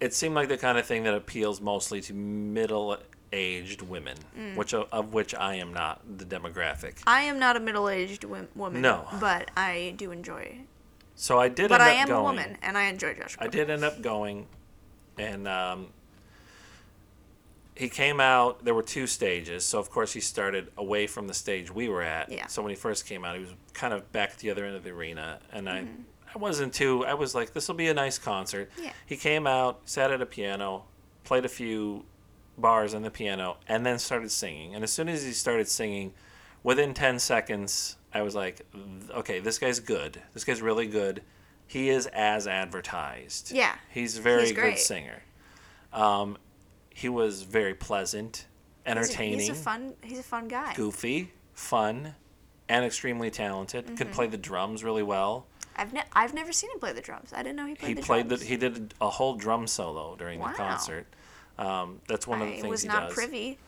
It 0.00 0.12
seemed 0.14 0.34
like 0.34 0.48
the 0.48 0.58
kind 0.58 0.76
of 0.78 0.84
thing 0.86 1.04
that 1.04 1.14
appeals 1.14 1.60
mostly 1.60 2.00
to 2.02 2.12
middle-aged 2.14 3.82
women, 3.82 4.16
Mm. 4.38 4.56
which 4.56 4.74
of, 4.74 4.88
of 4.92 5.14
which 5.14 5.34
I 5.34 5.54
am 5.54 5.72
not 5.72 6.00
the 6.18 6.24
demographic. 6.24 6.98
I 7.06 7.22
am 7.22 7.38
not 7.38 7.56
a 7.56 7.60
middle-aged 7.60 8.24
wom- 8.24 8.48
woman. 8.54 8.82
No. 8.82 9.06
But 9.20 9.50
I 9.56 9.94
do 9.96 10.10
enjoy. 10.10 10.58
So 11.14 11.38
I 11.38 11.48
did. 11.48 11.68
But 11.70 11.80
end 11.80 11.90
I 11.90 11.94
up 11.94 11.98
am 12.00 12.08
going. 12.08 12.20
a 12.20 12.22
woman, 12.22 12.58
and 12.62 12.76
I 12.76 12.84
enjoy 12.84 13.14
Josh. 13.14 13.36
I 13.38 13.46
did 13.48 13.70
end 13.70 13.84
up 13.84 14.02
going, 14.02 14.46
and 15.18 15.48
um, 15.48 15.86
he 17.74 17.88
came 17.88 18.20
out. 18.20 18.64
There 18.66 18.74
were 18.74 18.82
two 18.82 19.06
stages, 19.06 19.64
so 19.64 19.78
of 19.78 19.88
course 19.90 20.12
he 20.12 20.20
started 20.20 20.70
away 20.76 21.06
from 21.06 21.26
the 21.26 21.32
stage 21.32 21.70
we 21.74 21.88
were 21.88 22.02
at. 22.02 22.30
Yeah. 22.30 22.48
So 22.48 22.60
when 22.62 22.68
he 22.68 22.76
first 22.76 23.06
came 23.06 23.24
out, 23.24 23.34
he 23.36 23.40
was 23.40 23.54
kind 23.72 23.94
of 23.94 24.12
back 24.12 24.32
at 24.32 24.38
the 24.40 24.50
other 24.50 24.66
end 24.66 24.76
of 24.76 24.84
the 24.84 24.90
arena, 24.90 25.40
and 25.52 25.66
Mm-hmm. 25.66 25.86
I, 25.88 26.04
I 26.36 26.38
wasn't 26.38 26.74
too. 26.74 27.02
I 27.06 27.14
was 27.14 27.34
like, 27.34 27.54
this 27.54 27.66
will 27.66 27.76
be 27.76 27.88
a 27.88 27.94
nice 27.94 28.18
concert. 28.18 28.70
Yeah. 28.78 28.92
He 29.06 29.16
came 29.16 29.46
out, 29.46 29.80
sat 29.86 30.10
at 30.10 30.20
a 30.20 30.26
piano, 30.26 30.84
played 31.24 31.46
a 31.46 31.48
few 31.48 32.04
bars 32.58 32.92
on 32.92 33.00
the 33.00 33.10
piano, 33.10 33.56
and 33.66 33.86
then 33.86 33.98
started 33.98 34.30
singing. 34.30 34.74
And 34.74 34.84
as 34.84 34.92
soon 34.92 35.08
as 35.08 35.24
he 35.24 35.32
started 35.32 35.66
singing, 35.66 36.12
within 36.62 36.92
10 36.92 37.18
seconds, 37.20 37.96
I 38.12 38.20
was 38.20 38.34
like, 38.34 38.60
okay, 39.14 39.40
this 39.40 39.58
guy's 39.58 39.80
good. 39.80 40.20
This 40.34 40.44
guy's 40.44 40.60
really 40.60 40.86
good. 40.86 41.22
He 41.66 41.88
is 41.88 42.06
as 42.08 42.46
advertised. 42.46 43.50
Yeah. 43.50 43.74
He's 43.90 44.18
a 44.18 44.20
very 44.20 44.42
He's 44.48 44.52
good 44.52 44.78
singer. 44.78 45.22
Um, 45.90 46.36
he 46.90 47.08
was 47.08 47.42
very 47.44 47.74
pleasant, 47.74 48.44
He's 48.84 48.94
a- 48.94 48.98
entertaining, 48.98 49.40
He's 49.40 49.48
a, 49.48 49.54
fun. 49.54 49.94
He's 50.02 50.18
a 50.18 50.22
fun 50.22 50.48
guy. 50.48 50.74
goofy, 50.74 51.32
fun, 51.54 52.14
and 52.68 52.84
extremely 52.84 53.30
talented. 53.30 53.86
Mm-hmm. 53.86 53.94
Could 53.94 54.12
play 54.12 54.26
the 54.26 54.36
drums 54.36 54.84
really 54.84 55.02
well. 55.02 55.46
I've 55.76 55.92
ne- 55.92 56.04
I've 56.12 56.32
never 56.34 56.52
seen 56.52 56.70
him 56.70 56.78
play 56.80 56.92
the 56.92 57.00
drums. 57.02 57.32
I 57.34 57.42
didn't 57.42 57.56
know 57.56 57.66
he 57.66 57.74
played 57.74 57.88
He 57.88 57.94
the 57.94 58.02
played 58.02 58.28
drums. 58.28 58.42
the 58.42 58.46
he 58.48 58.56
did 58.56 58.94
a 59.00 59.10
whole 59.10 59.34
drum 59.36 59.66
solo 59.66 60.16
during 60.16 60.40
Wow. 60.40 60.48
the 60.48 60.54
concert. 60.54 61.06
Um, 61.58 62.00
that's 62.08 62.26
one 62.26 62.40
of 62.42 62.48
the 62.48 62.54
I 62.54 62.60
things 62.60 62.70
was 62.70 62.82
he 62.82 62.88
was 62.88 62.94
not 62.94 63.08
does. 63.08 63.14
privy. 63.14 63.58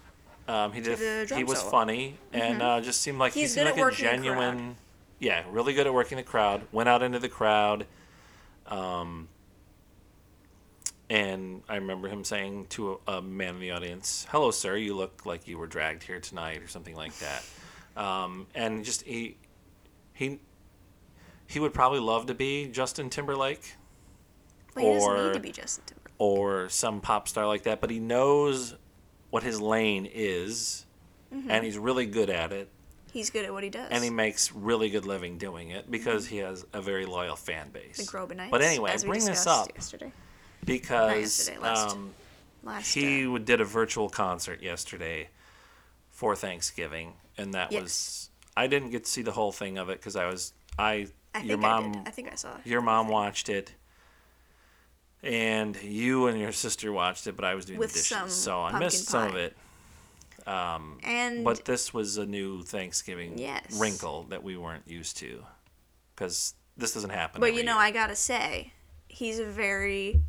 Um, 0.49 0.73
he 0.73 0.81
did. 0.81 1.31
he 1.31 1.45
was 1.45 1.59
solo. 1.59 1.71
funny 1.71 2.17
and 2.33 2.63
uh, 2.63 2.81
just 2.81 3.03
seemed 3.03 3.19
like 3.19 3.35
He's 3.35 3.51
he 3.55 3.61
seemed 3.61 3.67
like 3.67 3.77
a 3.77 3.81
working 3.81 4.05
the 4.07 4.11
crowd. 4.11 4.17
genuine. 4.25 4.77
Yeah, 5.21 5.45
really 5.51 5.75
good 5.75 5.87
at 5.87 5.93
working 5.93 6.17
the 6.17 6.23
crowd. 6.25 6.63
Went 6.73 6.89
out 6.89 7.03
into 7.03 7.19
the 7.19 7.29
crowd, 7.29 7.87
um, 8.67 9.29
and 11.11 11.63
I 11.69 11.77
remember 11.77 12.09
him 12.09 12.23
saying 12.25 12.67
to 12.71 13.01
a, 13.07 13.13
a 13.15 13.23
man 13.23 13.55
in 13.55 13.61
the 13.61 13.71
audience, 13.73 14.27
"Hello, 14.31 14.51
sir. 14.51 14.77
You 14.77 14.95
look 14.95 15.25
like 15.25 15.49
you 15.49 15.59
were 15.59 15.67
dragged 15.67 16.03
here 16.03 16.21
tonight, 16.21 16.63
or 16.63 16.69
something 16.69 16.95
like 16.95 17.13
that." 17.19 17.45
Um, 17.97 18.47
and 18.55 18.85
just 18.85 19.03
he, 19.03 19.37
he, 20.13 20.39
he 21.49 21.59
would 21.59 21.75
probably 21.75 21.99
love 21.99 22.27
to 22.27 22.35
be 22.35 22.69
Justin 22.69 23.11
Timberlake. 23.11 23.75
Doesn't 24.77 24.87
or 25.03 25.27
need 25.29 25.33
to 25.35 25.41
be 25.41 25.51
Justin 25.51 25.83
Timberlake. 25.87 26.15
or 26.19 26.69
some 26.69 27.01
pop 27.01 27.27
star 27.27 27.47
like 27.49 27.65
that, 27.65 27.81
but 27.81 27.91
he 27.91 27.99
knows 27.99 28.77
what 29.31 29.43
his 29.43 29.61
lane 29.61 30.09
is, 30.13 30.85
Mm-hmm. 31.35 31.51
and 31.51 31.63
he's 31.63 31.77
really 31.77 32.07
good 32.07 32.31
at 32.31 32.53
it, 32.55 32.71
He's 33.13 33.29
good 33.29 33.45
at 33.45 33.53
what 33.53 33.63
he 33.63 33.69
does. 33.69 33.91
and 33.91 34.03
he 34.03 34.09
makes 34.09 34.51
really 34.53 34.89
good 34.89 35.05
living 35.05 35.37
doing 35.37 35.69
it 35.71 35.91
because 35.91 36.27
he 36.27 36.39
has 36.39 36.65
a 36.73 36.81
very 36.81 37.05
loyal 37.05 37.37
fan 37.37 37.69
base. 37.71 37.99
the 37.99 38.05
Grobanites. 38.05 38.51
But 38.51 38.63
anyway, 38.63 38.93
I 38.93 38.97
bring 39.05 39.25
this 39.27 39.47
up 39.47 39.69
yesterday. 39.75 40.11
because 40.65 41.21
yesterday, 41.21 41.59
last- 41.59 41.97
um, 41.97 42.15
Last 42.63 42.95
he 42.95 43.27
uh, 43.27 43.37
did 43.39 43.61
a 43.61 43.65
virtual 43.65 44.09
concert 44.09 44.63
yesterday 44.63 45.29
for 46.11 46.35
Thanksgiving, 46.35 47.13
and 47.37 47.53
that 47.55 47.73
Yes. 47.73 47.83
was 47.83 48.31
I 48.57 48.67
didn't 48.67 48.91
get 48.91 49.05
to 49.05 49.11
see 49.11 49.23
the 49.23 49.33
whole 49.33 49.53
thing 49.53 49.77
of 49.79 49.89
it 49.91 49.99
because 50.01 50.17
I 50.17 50.27
was 50.27 50.53
I, 50.79 51.09
I 51.35 51.39
think 51.41 51.51
your 51.51 51.59
I 51.59 51.61
mom 51.61 51.93
did. 51.93 52.03
I 52.09 52.11
think 52.11 52.33
I 52.33 52.35
saw. 52.37 52.57
your 52.65 52.81
mom 52.81 53.09
watched 53.09 53.49
it, 53.49 53.75
and 55.23 55.81
you 55.83 56.27
and 56.27 56.39
your 56.41 56.53
sister 56.53 56.93
watched 56.93 57.27
it, 57.27 57.37
but 57.37 57.45
I 57.45 57.55
was 57.55 57.65
doing 57.67 57.79
With 57.79 57.93
the 57.93 57.99
dishes, 57.99 58.35
so 58.35 58.61
I 58.61 58.79
missed 58.79 59.07
some 59.07 59.29
of 59.29 59.33
pie. 59.33 59.39
it. 59.41 59.57
Um, 60.47 60.99
and 61.05 61.45
But 61.45 61.65
this 61.67 61.93
was 61.93 62.17
a 62.17 62.25
new 62.25 62.63
Thanksgiving 62.63 63.37
Yes. 63.39 63.79
wrinkle 63.79 64.25
that 64.31 64.43
we 64.43 64.57
weren't 64.57 64.89
used 64.89 65.19
to, 65.19 65.45
because 66.15 66.55
this 66.77 66.95
doesn't 66.95 67.11
happen. 67.11 67.41
But 67.41 67.55
you 67.55 67.63
know, 67.65 67.75
year. 67.75 67.83
I 67.83 67.91
gotta 67.91 68.17
say, 68.17 68.73
he's 69.09 69.39
a 69.39 69.45
very 69.45 70.23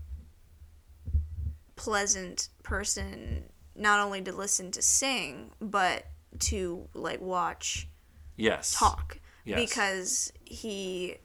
pleasant 1.76 2.50
person, 2.64 3.46
not 3.76 4.00
only 4.00 4.22
to 4.24 4.32
listen 4.34 4.72
to 4.72 4.82
sing, 4.82 5.52
but 5.62 6.08
to 6.40 6.88
like 6.94 7.22
watch 7.22 7.88
yes 8.36 8.76
talk. 8.78 9.20
Yes. 9.50 9.60
Because 9.68 10.34
he 10.46 11.16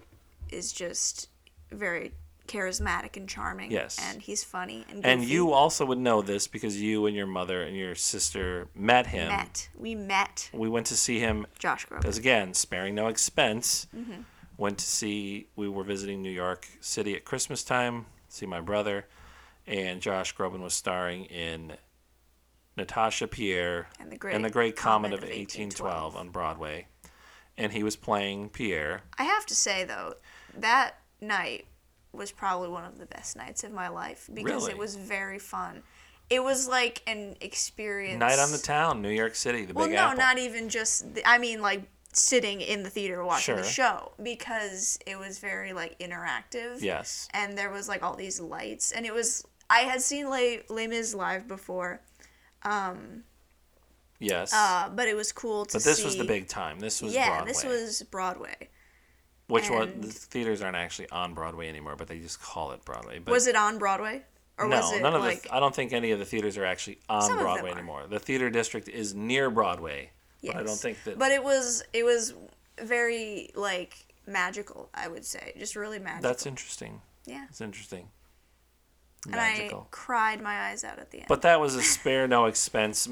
is 0.50 0.72
just 0.72 1.28
very 1.70 2.12
charismatic 2.48 3.16
and 3.16 3.28
charming. 3.28 3.70
Yes. 3.70 3.98
And 4.00 4.22
he's 4.22 4.42
funny 4.44 4.84
and 4.90 5.04
And 5.04 5.24
you 5.24 5.52
also 5.52 5.84
would 5.84 5.98
know 5.98 6.22
this 6.22 6.46
because 6.46 6.80
you 6.80 7.06
and 7.06 7.14
your 7.14 7.26
mother 7.26 7.62
and 7.62 7.76
your 7.76 7.94
sister 7.94 8.68
met 8.74 9.06
him. 9.08 9.28
met. 9.28 9.68
We 9.76 9.94
met 9.94 10.50
We 10.52 10.68
went 10.68 10.86
to 10.86 10.96
see 10.96 11.18
him 11.18 11.46
Josh 11.58 11.86
Groban. 11.86 12.00
because 12.00 12.18
again, 12.18 12.54
sparing 12.54 12.94
no 12.94 13.08
expense. 13.08 13.86
Mm-hmm. 13.94 14.22
Went 14.56 14.78
to 14.78 14.84
see. 14.84 15.48
We 15.56 15.68
were 15.68 15.84
visiting 15.84 16.22
New 16.22 16.30
York 16.30 16.68
City 16.80 17.14
at 17.16 17.24
Christmas 17.24 17.64
time. 17.64 18.06
See 18.28 18.46
my 18.46 18.60
brother, 18.60 19.06
and 19.66 20.00
Josh 20.00 20.34
Groban 20.34 20.60
was 20.60 20.74
starring 20.74 21.24
in 21.24 21.72
Natasha 22.76 23.26
Pierre 23.26 23.88
And 23.98 24.12
the 24.12 24.16
Great 24.16 24.34
and 24.34 24.44
the 24.44 24.50
Great 24.50 24.76
Comet, 24.76 25.10
Comet 25.10 25.12
of 25.14 25.24
of 25.24 25.28
1812 25.36 26.16
on 26.16 26.28
Broadway, 26.30 26.86
and 27.58 27.72
he 27.72 27.82
was 27.82 27.96
playing 27.96 28.48
Pierre. 28.50 29.02
I 29.18 29.24
have 29.24 29.46
to 29.46 29.54
say 29.54 29.84
though, 29.84 30.14
that 30.58 30.98
night 31.20 31.66
was 32.12 32.30
probably 32.30 32.68
one 32.68 32.84
of 32.84 32.98
the 32.98 33.06
best 33.06 33.36
nights 33.36 33.64
of 33.64 33.72
my 33.72 33.88
life 33.88 34.28
because 34.32 34.62
Really? 34.62 34.72
it 34.72 34.78
was 34.78 34.94
very 34.96 35.38
fun. 35.38 35.82
It 36.30 36.42
was 36.42 36.68
like 36.68 37.02
an 37.06 37.36
experience. 37.40 38.18
Night 38.20 38.38
on 38.38 38.50
the 38.52 38.58
town, 38.58 39.02
New 39.02 39.10
York 39.10 39.34
City, 39.34 39.64
the 39.64 39.74
Well, 39.74 39.86
Big 39.86 39.94
no, 39.96 40.02
Apple. 40.02 40.18
not 40.18 40.38
even 40.38 40.68
just. 40.68 41.14
The, 41.14 41.28
I 41.28 41.38
mean, 41.38 41.60
like 41.60 41.82
sitting 42.12 42.60
in 42.60 42.82
the 42.84 42.88
theater 42.90 43.24
watching 43.24 43.56
the 43.56 43.62
show 43.64 44.12
because 44.22 44.98
it 45.06 45.18
was 45.18 45.38
very 45.38 45.72
like 45.72 45.98
interactive. 45.98 46.80
yes. 46.80 47.28
And 47.34 47.58
there 47.58 47.70
was 47.70 47.88
like 47.88 48.02
all 48.02 48.14
these 48.16 48.40
lights, 48.40 48.92
and 48.92 49.04
it 49.04 49.12
was. 49.12 49.44
I 49.68 49.80
had 49.80 50.00
seen 50.00 50.30
Les, 50.30 50.62
Les 50.70 50.86
Mis 50.86 51.14
live 51.14 51.46
before, 51.48 52.00
um, 52.62 53.24
Yes. 54.24 54.52
uh, 54.52 54.90
but 54.94 55.08
it 55.08 55.14
was 55.16 55.32
cool 55.32 55.64
to 55.66 55.72
but 55.74 55.84
this 55.84 55.98
see. 55.98 56.04
was 56.04 56.16
the 56.16 56.24
big 56.24 56.48
time. 56.48 56.80
This 56.80 57.02
was 57.02 57.14
yeah, 57.14 57.28
Broadway. 57.28 57.48
this 57.52 57.64
was 57.64 58.02
Broadway. 58.10 58.68
Which 59.46 59.68
one? 59.70 60.00
The 60.00 60.08
theaters 60.08 60.62
aren't 60.62 60.76
actually 60.76 61.10
on 61.10 61.34
Broadway 61.34 61.68
anymore, 61.68 61.96
but 61.96 62.08
they 62.08 62.18
just 62.18 62.40
call 62.40 62.72
it 62.72 62.84
Broadway. 62.84 63.18
But 63.18 63.32
Was 63.32 63.46
it 63.46 63.56
on 63.56 63.78
Broadway? 63.78 64.22
Or 64.56 64.68
no, 64.68 64.76
was 64.76 64.92
it 64.92 65.02
none 65.02 65.14
of 65.14 65.20
like 65.20 65.42
the. 65.42 65.54
I 65.54 65.60
don't 65.60 65.74
think 65.74 65.92
any 65.92 66.12
of 66.12 66.18
the 66.18 66.24
theaters 66.24 66.56
are 66.56 66.64
actually 66.64 66.98
on 67.08 67.22
Some 67.22 67.32
of 67.32 67.38
them 67.38 67.44
Broadway 67.44 67.72
anymore. 67.72 68.04
The 68.08 68.20
theater 68.20 68.50
district 68.50 68.88
is 68.88 69.14
near 69.14 69.50
Broadway, 69.50 70.10
but 70.44 70.56
I 70.56 70.62
don't 70.62 70.78
think 70.78 71.02
that. 71.04 71.18
But 71.18 71.32
it 71.32 71.42
was 71.42 71.82
it 71.92 72.04
was 72.04 72.34
very 72.80 73.50
like 73.54 73.96
magical, 74.26 74.88
I 74.94 75.08
would 75.08 75.24
say. 75.24 75.54
Just 75.58 75.74
really 75.76 75.98
magical. 75.98 76.28
that's 76.30 76.46
interesting. 76.46 77.00
yeah. 77.26 77.46
It's 77.50 77.60
interesting. 77.60 78.08
And 79.26 79.36
I 79.36 79.70
cried 79.90 80.40
my 80.42 80.68
eyes 80.68 80.84
out 80.84 80.98
at 80.98 81.10
the 81.10 81.18
end. 81.18 81.26
But 81.28 81.42
that 81.42 81.60
was 81.60 81.74
a 81.74 81.82
spare 81.82 82.26
no 82.28 82.46
expense. 82.46 83.08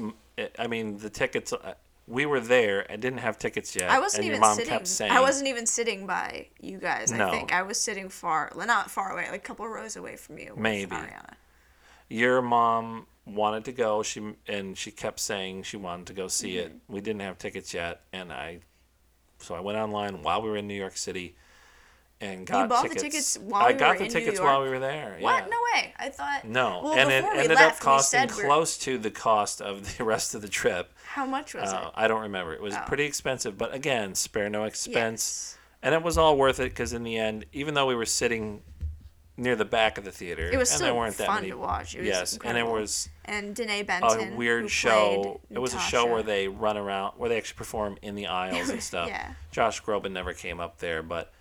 I 0.59 0.67
mean, 0.67 0.97
the 0.97 1.09
tickets. 1.09 1.53
uh, 1.53 1.73
We 2.07 2.25
were 2.25 2.39
there. 2.39 2.85
I 2.89 2.95
didn't 2.97 3.19
have 3.19 3.37
tickets 3.39 3.75
yet. 3.75 3.89
I 3.89 3.99
wasn't 3.99 4.25
and 4.25 4.35
even 4.35 4.55
sitting. 4.55 4.85
saying. 4.85 5.11
I 5.11 5.21
wasn't 5.21 5.47
even 5.47 5.65
sitting 5.65 6.05
by 6.05 6.47
you 6.59 6.77
guys. 6.77 7.11
No. 7.11 7.27
I 7.27 7.31
think 7.31 7.53
I 7.53 7.61
was 7.63 7.79
sitting 7.79 8.09
far, 8.09 8.51
not 8.55 8.91
far 8.91 9.11
away, 9.13 9.25
like 9.31 9.35
a 9.41 9.47
couple 9.47 9.67
rows 9.67 9.95
away 9.95 10.15
from 10.17 10.37
you. 10.37 10.53
Maybe. 10.57 10.95
Ariana. 10.95 11.33
Your 12.09 12.41
mom 12.41 13.07
wanted 13.25 13.63
to 13.65 13.71
go. 13.71 14.03
She 14.03 14.33
and 14.47 14.77
she 14.77 14.91
kept 14.91 15.19
saying 15.19 15.63
she 15.63 15.77
wanted 15.77 16.07
to 16.07 16.13
go 16.13 16.27
see 16.27 16.55
Mm-hmm. 16.55 16.65
it. 16.67 16.75
We 16.89 16.99
didn't 17.01 17.21
have 17.21 17.37
tickets 17.37 17.73
yet, 17.73 18.01
and 18.11 18.31
I. 18.33 18.59
So 19.39 19.55
I 19.55 19.61
went 19.61 19.77
online 19.77 20.21
while 20.23 20.41
we 20.41 20.49
were 20.49 20.57
in 20.57 20.67
New 20.67 20.73
York 20.85 20.95
City, 20.97 21.35
and 22.23 22.45
got 22.47 22.69
bought 22.69 22.83
the 22.83 22.89
tickets. 22.95 23.33
tickets 23.33 23.37
while 23.39 23.63
I 23.63 23.67
we 23.67 23.73
got 23.73 23.99
were 23.99 24.05
the 24.05 24.09
tickets 24.11 24.39
while 24.39 24.61
we 24.63 24.69
were 24.69 24.79
there. 24.79 25.17
What? 25.19 25.43
yeah. 25.43 25.49
No 25.49 25.57
way. 25.75 25.93
I 25.97 26.09
thought. 26.09 26.45
No, 26.45 26.81
Well, 26.83 26.93
and 26.93 27.11
it 27.11 27.23
ended 27.23 27.51
left, 27.57 27.77
up 27.77 27.83
costing 27.83 28.27
close 28.27 28.77
to 28.79 28.97
the 28.97 29.11
cost 29.11 29.61
of 29.61 29.97
the 29.97 30.03
rest 30.13 30.33
of 30.35 30.41
the 30.41 30.47
trip. 30.49 30.91
How 31.05 31.25
much 31.25 31.53
was 31.53 31.71
Uh, 31.71 31.85
it? 31.87 31.91
I 31.95 32.07
don't 32.07 32.21
remember. 32.21 32.53
It 32.53 32.61
was 32.61 32.75
Oh. 32.75 32.81
pretty 32.87 33.03
expensive, 33.05 33.57
but 33.57 33.73
again, 33.73 34.15
spare 34.15 34.49
no 34.49 34.63
expense, 34.63 35.55
Yes. 35.55 35.57
and 35.81 35.93
it 35.95 36.01
was 36.03 36.17
all 36.17 36.37
worth 36.37 36.59
it 36.59 36.69
because 36.69 36.93
in 36.93 37.03
the 37.03 37.17
end, 37.17 37.45
even 37.53 37.73
though 37.73 37.85
we 37.87 37.95
were 37.95 38.05
sitting 38.05 38.61
near 39.35 39.55
the 39.55 39.65
back 39.65 39.97
of 39.97 40.03
the 40.05 40.11
theater, 40.11 40.47
It 40.51 40.57
was 40.57 40.71
and 40.73 40.81
there 40.83 40.93
weren't 40.93 41.17
that 41.17 41.25
fun 41.25 41.37
many. 41.37 41.49
to 41.49 41.57
watch. 41.57 41.95
It 41.95 42.01
was 42.01 42.07
yes, 42.07 42.37
and 42.45 42.55
it 42.55 42.67
was 42.67 43.09
And 43.25 43.55
Danae 43.55 43.83
a 43.87 44.31
weird 44.35 44.69
show. 44.69 45.41
It 45.49 45.57
was 45.57 45.73
a 45.73 45.79
show 45.79 46.05
where 46.05 46.21
they 46.21 46.47
run 46.47 46.77
around, 46.77 47.13
where 47.17 47.29
they 47.29 47.37
actually 47.37 47.57
perform 47.57 47.97
in 48.03 48.13
the 48.13 48.27
aisles 48.43 48.69
and 48.69 48.81
stuff. 48.83 49.07
Yeah. 49.07 49.33
Josh 49.51 49.81
Groban 49.81 50.11
never 50.11 50.33
came 50.33 50.59
up 50.59 50.77
there, 50.77 51.01
but 51.01 51.32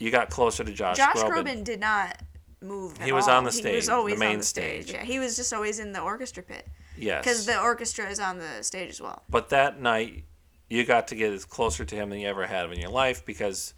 you 0.00 0.10
got 0.10 0.30
closer 0.30 0.64
to 0.64 0.72
Josh, 0.72 0.96
Josh 0.96 1.14
Groban. 1.16 1.30
Groban 1.44 1.64
did 1.64 1.78
not 1.78 2.20
move. 2.60 2.96
He 3.00 3.12
was 3.12 3.28
all. 3.28 3.36
on 3.38 3.44
the 3.44 3.52
stage. 3.52 3.70
He 3.70 3.76
was 3.76 3.86
the 3.86 3.92
always 3.94 4.18
main 4.18 4.32
on 4.32 4.38
the 4.38 4.44
stage. 4.44 4.84
stage. 4.88 4.94
Yeah, 4.96 5.04
he 5.04 5.18
was 5.20 5.36
just 5.36 5.52
always 5.52 5.78
in 5.78 5.92
the 5.92 6.00
orchestra 6.00 6.42
pit 6.42 6.66
Yes, 6.96 7.22
because 7.24 7.46
the 7.46 7.60
orchestra 7.60 8.08
is 8.10 8.18
on 8.18 8.38
the 8.38 8.62
stage 8.62 8.90
as 8.90 9.00
well. 9.00 9.22
But 9.28 9.50
that 9.50 9.80
night, 9.80 10.24
you 10.68 10.84
got 10.84 11.08
to 11.08 11.14
get 11.14 11.32
as 11.32 11.44
closer 11.44 11.84
to 11.84 11.94
him 11.94 12.10
than 12.10 12.18
you 12.18 12.28
ever 12.28 12.46
had 12.46 12.70
in 12.72 12.80
your 12.80 12.90
life 12.90 13.24
because 13.24 13.74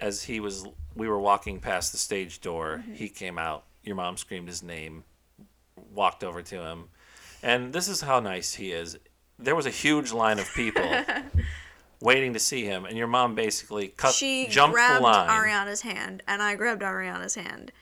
as 0.00 0.22
he 0.24 0.40
was, 0.40 0.66
we 0.94 1.08
were 1.08 1.18
walking 1.20 1.58
past 1.60 1.92
the 1.92 1.98
stage 1.98 2.40
door, 2.40 2.78
Mm-hmm. 2.82 2.94
he 2.94 3.08
came 3.08 3.38
out. 3.38 3.64
Your 3.82 3.96
mom 3.96 4.16
screamed 4.16 4.48
his 4.48 4.62
name, 4.62 5.04
walked 5.94 6.22
over 6.24 6.42
to 6.42 6.60
him. 6.62 6.88
And 7.42 7.72
this 7.72 7.88
is 7.88 8.00
how 8.00 8.20
nice 8.20 8.54
he 8.54 8.72
is. 8.72 8.98
There 9.38 9.54
was 9.54 9.66
a 9.66 9.70
huge 9.70 10.12
line 10.12 10.38
of 10.38 10.48
people 10.54 10.82
waiting 12.00 12.32
to 12.34 12.38
see 12.38 12.64
him, 12.64 12.84
and 12.84 12.96
your 12.96 13.06
mom 13.06 13.34
basically 13.34 13.88
cut, 13.88 14.12
She 14.14 14.46
jumped 14.48 14.74
grabbed 14.74 14.98
the 14.98 15.02
line. 15.02 15.28
Ariana's 15.28 15.80
hand, 15.82 16.22
and 16.28 16.42
I 16.42 16.54
grabbed 16.54 16.82
Ariana's 16.82 17.34
hand, 17.34 17.72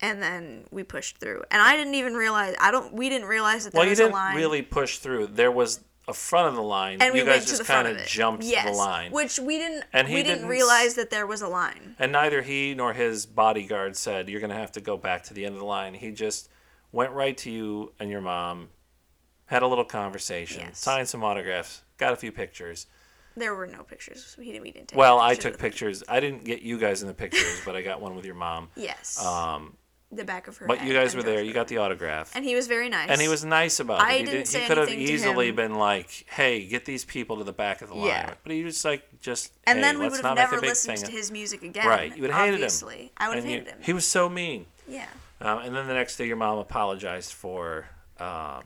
and 0.00 0.22
then 0.22 0.64
we 0.70 0.82
pushed 0.82 1.18
through. 1.18 1.42
And 1.50 1.60
I 1.60 1.76
didn't 1.76 1.94
even 1.94 2.14
realize. 2.14 2.54
I 2.60 2.70
don't. 2.70 2.92
We 2.94 3.08
didn't 3.08 3.28
realize 3.28 3.64
that 3.64 3.72
there 3.72 3.80
well, 3.80 3.86
you 3.86 3.90
was 3.90 3.98
didn't 3.98 4.12
a 4.12 4.14
line. 4.14 4.36
really 4.36 4.62
push 4.62 4.98
through. 4.98 5.28
There 5.28 5.50
was 5.52 5.80
a 6.06 6.14
front 6.14 6.48
of 6.48 6.54
the 6.54 6.62
line. 6.62 7.02
and 7.02 7.14
you 7.14 7.22
we 7.22 7.28
guys 7.28 7.44
just 7.44 7.64
kind 7.66 7.86
of 7.86 7.96
of 7.96 8.02
it. 8.02 8.08
jumped 8.08 8.42
yes, 8.42 8.64
the 8.66 8.72
line. 8.72 9.10
which 9.12 9.38
we 9.38 9.58
didn't. 9.58 9.84
And 9.92 10.08
he 10.08 10.14
we 10.14 10.22
didn't 10.22 10.36
didn't 10.38 10.48
realize 10.48 10.94
that 10.94 11.10
there 11.10 11.26
was 11.26 11.42
a 11.42 11.48
line. 11.48 11.96
And 11.98 12.12
neither 12.12 12.40
he 12.40 12.72
nor 12.74 12.94
his 12.94 13.26
bodyguard 13.26 13.94
said, 13.94 14.30
You're 14.30 14.40
going 14.40 14.48
to 14.50 14.56
have 14.56 14.72
to 14.72 14.80
go 14.80 14.96
back 14.96 15.24
to 15.24 15.34
the 15.34 15.44
end 15.44 15.52
of 15.54 15.58
the 15.60 15.66
line. 15.66 15.92
He 15.92 16.10
just 16.12 16.48
went 16.92 17.12
right 17.12 17.36
to 17.36 17.50
you 17.50 17.92
and 18.00 18.08
your 18.10 18.22
mom, 18.22 18.70
had 19.46 19.62
a 19.62 19.66
little 19.66 19.84
conversation, 19.84 20.62
Yes. 20.68 20.78
signed 20.78 21.08
some 21.08 21.22
autographs, 21.22 21.82
got 21.98 22.14
a 22.14 22.16
few 22.16 22.32
pictures. 22.32 22.86
There 23.38 23.54
were 23.54 23.66
no 23.66 23.82
pictures. 23.82 24.34
We 24.38 24.46
didn't. 24.46 24.62
We 24.62 24.70
didn't 24.72 24.88
take. 24.88 24.98
Well, 24.98 25.18
I 25.20 25.34
took 25.34 25.58
pictures. 25.58 26.02
I 26.08 26.20
didn't 26.20 26.44
get 26.44 26.62
you 26.62 26.78
guys 26.78 27.02
in 27.02 27.08
the 27.08 27.14
pictures, 27.14 27.60
but 27.64 27.76
I 27.76 27.82
got 27.82 28.00
one 28.00 28.14
with 28.16 28.24
your 28.24 28.34
mom. 28.34 28.68
Yes. 28.76 29.22
Um, 29.24 29.76
the 30.10 30.24
back 30.24 30.48
of 30.48 30.56
her. 30.56 30.66
but 30.66 30.82
you 30.82 30.94
guys 30.94 31.14
were 31.14 31.22
there. 31.22 31.42
You 31.42 31.52
got 31.52 31.68
the 31.68 31.76
autograph. 31.78 32.34
And 32.34 32.42
he 32.42 32.54
was 32.54 32.66
very 32.66 32.88
nice. 32.88 33.10
And 33.10 33.20
he 33.20 33.28
was 33.28 33.44
nice 33.44 33.78
about 33.78 34.00
I 34.00 34.14
it. 34.14 34.18
He, 34.20 34.24
didn't 34.24 34.38
did, 34.38 34.46
say 34.48 34.60
he 34.62 34.66
could 34.66 34.78
have 34.78 34.88
easily 34.88 35.50
been 35.50 35.74
like, 35.74 36.24
"Hey, 36.30 36.64
get 36.66 36.86
these 36.86 37.04
people 37.04 37.36
to 37.36 37.44
the 37.44 37.52
back 37.52 37.82
of 37.82 37.90
the 37.90 37.94
line." 37.94 38.06
Yeah. 38.08 38.34
But 38.42 38.52
he 38.52 38.64
was 38.64 38.82
like, 38.86 39.20
"Just 39.20 39.52
And 39.66 39.76
hey, 39.78 39.82
then 39.82 39.98
we 39.98 40.08
would 40.08 40.24
have 40.24 40.34
never 40.36 40.60
listened 40.60 40.96
to 40.98 41.10
his 41.10 41.30
music 41.30 41.62
again. 41.62 41.86
right? 41.86 42.14
You 42.16 42.22
would 42.22 42.30
have 42.30 42.40
hated 42.40 42.54
him. 42.54 42.62
Obviously, 42.64 43.12
I 43.18 43.28
would 43.28 43.36
have 43.36 43.44
And 43.44 43.52
you- 43.52 43.60
him. 43.70 43.78
He 43.82 43.92
was 43.92 44.06
so 44.06 44.30
mean. 44.30 44.64
yeah, 44.88 45.06
Um, 45.42 45.58
and 45.58 45.76
then 45.76 45.86
the 45.86 45.94
next 45.94 46.16
day, 46.16 46.26
your 46.26 46.36
mom 46.36 46.56
apologized 46.56 47.32
for 47.34 47.90
um, 48.18 48.62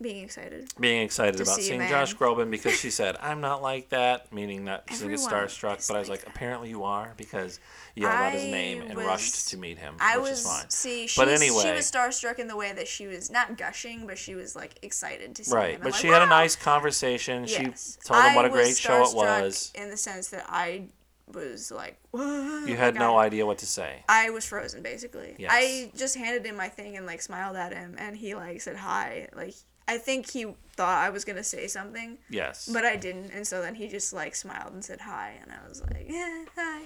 being 0.00 0.24
excited. 0.24 0.72
being 0.80 1.02
excited 1.02 1.40
about 1.40 1.56
see 1.56 1.62
seeing 1.62 1.80
man. 1.80 1.90
Josh 1.90 2.14
Groban 2.16 2.50
because 2.56 2.78
she 2.78 2.90
said, 2.90 3.16
"I'm 3.20 3.40
not 3.40 3.62
like 3.62 3.90
that," 3.90 4.32
meaning 4.32 4.64
not 4.64 4.84
she's 4.88 5.00
gonna 5.02 5.10
get 5.16 5.20
starstruck. 5.20 5.86
But 5.88 5.96
I 5.96 5.98
was 5.98 6.08
like 6.08 6.24
like, 6.24 6.34
"Apparently, 6.34 6.68
you 6.70 6.84
are," 6.84 7.12
because 7.16 7.60
you 7.94 8.02
yelled 8.02 8.14
out 8.14 8.32
his 8.32 8.44
name 8.44 8.82
and 8.82 8.94
was- 8.96 9.06
rushed 9.06 9.48
to 9.48 9.56
meet 9.56 9.78
him, 9.78 9.94
I 10.00 10.16
which 10.18 10.30
was 10.30 10.40
is 10.40 10.46
fine. 10.46 10.70
see. 10.70 11.06
She 11.06 11.20
But 11.20 11.28
anyway- 11.28 11.62
she 11.62 11.70
was 11.72 11.90
starstruck 11.90 12.38
in 12.38 12.48
the 12.48 12.56
way 12.56 12.72
that 12.72 12.88
she 12.88 13.06
was 13.06 13.30
not 13.30 13.56
gushing, 13.56 14.06
but 14.06 14.18
she 14.18 14.34
was 14.34 14.54
like 14.56 14.78
excited 14.82 15.34
to 15.36 15.44
see 15.44 15.54
Right, 15.54 15.68
him. 15.70 15.74
and 15.76 15.82
but 15.84 15.92
like, 15.92 16.00
she 16.00 16.08
had 16.08 16.22
a 16.22 16.26
nice 16.26 16.56
conversation. 16.56 17.44
Yes. 17.44 17.98
She 18.02 18.08
told 18.08 18.24
him 18.24 18.34
what 18.34 18.44
a 18.44 18.48
great 18.50 18.76
show 18.76 19.04
it 19.04 19.14
was. 19.14 19.72
In 19.74 19.90
the 19.90 19.96
sense 19.96 20.28
that 20.28 20.46
I 20.48 20.88
was 21.32 21.70
like, 21.70 21.96
Whoa. 22.10 22.64
You 22.66 22.76
had 22.76 22.94
no 22.96 23.16
idea 23.18 23.46
what 23.46 23.58
to 23.58 23.66
say. 23.66 24.02
I 24.08 24.30
was 24.30 24.44
frozen 24.44 24.82
basically. 24.82 25.36
Yes. 25.38 25.50
I 25.54 25.92
just 25.96 26.16
handed 26.16 26.44
him 26.44 26.56
my 26.56 26.68
thing 26.68 26.96
and 26.96 27.06
like 27.06 27.22
smiled 27.22 27.56
at 27.56 27.72
him 27.72 27.94
and 27.98 28.16
he 28.16 28.34
like 28.34 28.60
said 28.60 28.76
hi. 28.76 29.28
Like 29.34 29.54
I 29.94 29.98
think 29.98 30.30
he 30.30 30.46
thought 30.76 30.98
I 31.04 31.10
was 31.10 31.24
gonna 31.24 31.44
say 31.44 31.66
something, 31.66 32.18
Yes. 32.28 32.68
but 32.72 32.84
I 32.84 32.96
didn't, 32.96 33.30
and 33.32 33.46
so 33.46 33.60
then 33.60 33.74
he 33.74 33.88
just 33.88 34.12
like 34.12 34.34
smiled 34.34 34.72
and 34.72 34.84
said 34.84 35.00
hi, 35.00 35.34
and 35.42 35.50
I 35.52 35.68
was 35.68 35.82
like, 35.82 36.06
yeah, 36.08 36.44
hi. 36.56 36.82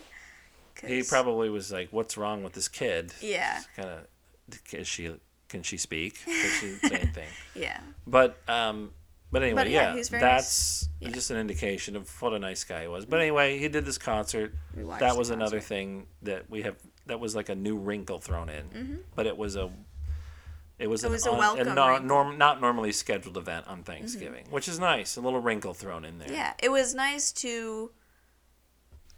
He 0.87 1.03
probably 1.03 1.49
was 1.51 1.71
like, 1.71 1.89
"What's 1.93 2.17
wrong 2.17 2.43
with 2.43 2.53
this 2.55 2.69
kid?" 2.69 3.13
Yeah, 3.21 3.61
Kind 3.77 3.89
of. 3.91 3.99
Is 4.73 4.89
she? 4.89 5.15
Can 5.49 5.63
she 5.63 5.77
speak? 5.77 6.19
Can 6.25 6.51
she 6.61 6.89
say 6.89 6.95
anything? 7.01 7.29
yeah. 7.55 7.81
But 8.07 8.37
um, 8.49 8.91
but 9.31 9.43
anyway, 9.43 9.63
But 9.63 9.71
yeah, 9.71 9.83
yeah, 9.83 9.93
he 9.93 9.99
was 9.99 10.09
very 10.09 10.21
that's 10.23 10.83
nice. 10.83 10.89
Yeah. 11.01 11.11
just 11.15 11.31
an 11.31 11.37
indication 11.39 11.95
of 11.97 12.11
what 12.21 12.33
a 12.35 12.39
nice 12.39 12.65
guy 12.65 12.83
he 12.83 12.89
was. 12.89 13.05
But 13.07 13.21
anyway, 13.21 13.59
he 13.59 13.69
did 13.69 13.85
this 13.85 13.99
concert. 13.99 14.53
We 14.77 14.83
That 14.99 15.17
was 15.17 15.31
another 15.31 15.61
thing 15.61 16.07
that 16.23 16.51
we 16.51 16.63
have. 16.63 16.77
That 17.07 17.21
was 17.21 17.35
like 17.37 17.49
a 17.51 17.55
new 17.55 17.77
wrinkle 17.77 18.19
thrown 18.19 18.49
in. 18.49 19.05
But 19.15 19.27
it 19.27 19.37
was 19.37 19.55
a. 19.57 19.71
It 20.79 20.89
was, 20.89 21.03
Mm-hmm. 21.03 21.07
It 21.07 21.11
an 21.27 21.35
a 21.35 21.39
welcome 21.39 21.75
no- 21.75 21.75
wrinkle. 21.75 21.99
Mm-hmm. 21.99 22.07
norm, 22.09 22.39
not 22.39 22.61
normally 22.61 22.93
scheduled 22.93 23.37
event 23.37 23.67
on 23.69 23.83
Thanksgiving, 23.85 24.47
which 24.51 24.67
is 24.69 24.79
nice. 24.81 25.17
A 25.17 25.21
little 25.21 25.41
wrinkle 25.41 25.73
thrown 25.75 26.05
in 26.05 26.19
there. 26.19 26.31
Yeah, 26.33 26.55
it 26.63 26.71
was 26.71 26.95
nice 26.95 27.31
to 27.33 27.93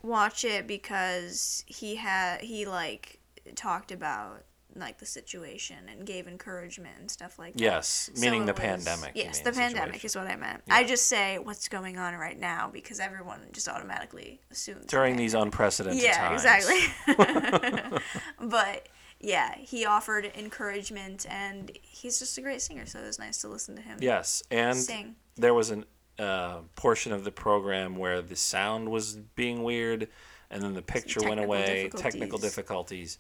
watch 0.02 0.44
it 0.44 0.66
because 0.66 1.64
he 1.66 1.96
had 1.96 2.40
he 2.40 2.64
like 2.66 3.20
talked 3.54 3.90
about 3.90 4.44
like 4.78 4.98
the 4.98 5.06
situation 5.06 5.76
and 5.90 6.06
gave 6.06 6.28
encouragement 6.28 6.94
and 7.00 7.10
stuff 7.10 7.38
like 7.38 7.54
that. 7.54 7.62
Yes, 7.62 8.10
So 8.14 8.20
meaning 8.20 8.44
the 8.44 8.52
was- 8.52 8.60
pandemic. 8.60 9.12
Yes, 9.14 9.40
the 9.40 9.52
pandemic 9.52 10.04
is 10.04 10.14
what 10.14 10.26
I 10.26 10.36
meant. 10.36 10.62
Yeah. 10.66 10.74
I 10.74 10.84
just 10.84 11.06
say 11.06 11.38
what's 11.38 11.66
going 11.68 11.96
on 11.96 12.14
right 12.14 12.38
now 12.38 12.68
because 12.70 13.00
everyone 13.00 13.40
just 13.52 13.68
automatically 13.68 14.38
assumes 14.50 14.82
the 14.82 14.88
during 14.88 15.16
these 15.16 15.32
pandemic. 15.32 15.54
unprecedented 15.54 16.02
yeah, 16.02 16.28
times. 16.28 16.44
exactly. 16.44 17.98
but 18.42 18.88
yeah, 19.20 19.56
he 19.58 19.86
offered 19.86 20.30
encouragement 20.36 21.26
and 21.28 21.70
he's 21.82 22.18
just 22.18 22.36
a 22.38 22.40
great 22.42 22.60
singer, 22.62 22.86
so 22.86 22.98
it 22.98 23.06
was 23.06 23.18
nice 23.18 23.40
to 23.42 23.48
listen 23.48 23.76
to 23.76 23.82
him 23.82 23.98
Yes, 24.00 24.42
and 24.50 24.76
sing. 24.76 25.16
there 25.36 25.54
was 25.54 25.70
a 25.70 25.84
uh, 26.18 26.60
portion 26.74 27.12
of 27.12 27.24
the 27.24 27.32
program 27.32 27.96
where 27.96 28.22
the 28.22 28.36
sound 28.36 28.88
was 28.90 29.16
being 29.34 29.62
weird, 29.62 30.08
and 30.50 30.62
then 30.62 30.74
the 30.74 30.82
picture 30.82 31.20
went 31.20 31.40
technical 31.40 31.44
away. 31.44 31.90
Technical 31.96 32.38
difficulties. 32.38 32.40
difficulties. 32.42 33.18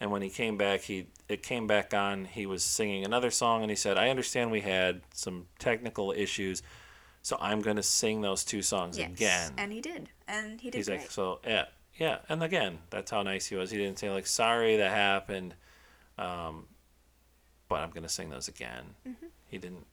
And 0.00 0.12
when 0.12 0.22
he 0.22 0.30
came 0.30 0.56
back, 0.56 0.82
he 0.82 1.08
it 1.28 1.42
came 1.42 1.66
back 1.66 1.92
on. 1.92 2.24
He 2.24 2.46
was 2.46 2.62
singing 2.62 3.04
another 3.04 3.30
song, 3.32 3.62
and 3.62 3.70
he 3.70 3.74
said, 3.76 3.98
"I 3.98 4.10
understand 4.10 4.50
we 4.52 4.60
had 4.60 5.00
some 5.12 5.46
technical 5.58 6.12
issues, 6.12 6.62
so 7.20 7.36
I'm 7.40 7.60
going 7.62 7.76
to 7.76 7.82
sing 7.82 8.20
those 8.20 8.44
two 8.44 8.62
songs 8.62 8.96
Yes, 8.96 9.10
again." 9.10 9.52
and 9.58 9.72
he 9.72 9.80
did, 9.80 10.08
and 10.28 10.60
he 10.60 10.70
did 10.70 10.76
He's 10.78 10.86
great. 10.86 11.00
like, 11.00 11.10
"So 11.10 11.40
yeah, 11.44 11.64
yeah." 11.98 12.18
And 12.28 12.42
again, 12.42 12.78
that's 12.90 13.10
how 13.10 13.22
nice 13.22 13.46
he 13.46 13.56
was. 13.56 13.70
He 13.70 13.76
didn't 13.78 13.98
say 13.98 14.10
like, 14.10 14.26
"Sorry 14.26 14.76
that 14.78 14.90
happened," 14.90 15.54
um, 16.16 16.66
but 17.68 17.76
I'm 17.80 17.90
going 17.90 18.02
to 18.04 18.08
sing 18.08 18.30
those 18.30 18.48
again. 18.48 18.94
He 19.46 19.58
didn't. 19.58 19.86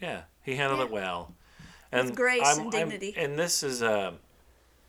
Yeah, 0.00 0.22
he 0.42 0.56
handled 0.56 0.80
Mm-hmm. 0.80 0.92
Yeah. 0.94 0.98
it 0.98 1.02
well. 1.02 1.34
And 1.92 2.14
grace 2.16 2.42
I'm- 2.44 2.60
and 2.66 2.74
I'm- 2.74 2.88
dignity. 2.90 3.14
and 3.16 3.38
this 3.38 3.62
is 3.62 3.80
a 3.82 4.14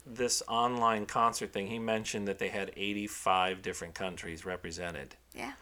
this 0.05 0.41
online 0.47 1.05
concert 1.05 1.51
thing. 1.53 1.67
He 1.67 1.79
mentioned 1.79 2.27
that 2.27 2.39
they 2.39 2.47
had 2.49 2.71
85 2.77 3.61
different 3.61 3.93
countries 3.93 4.45
represented. 4.45 5.15
yeah. 5.33 5.53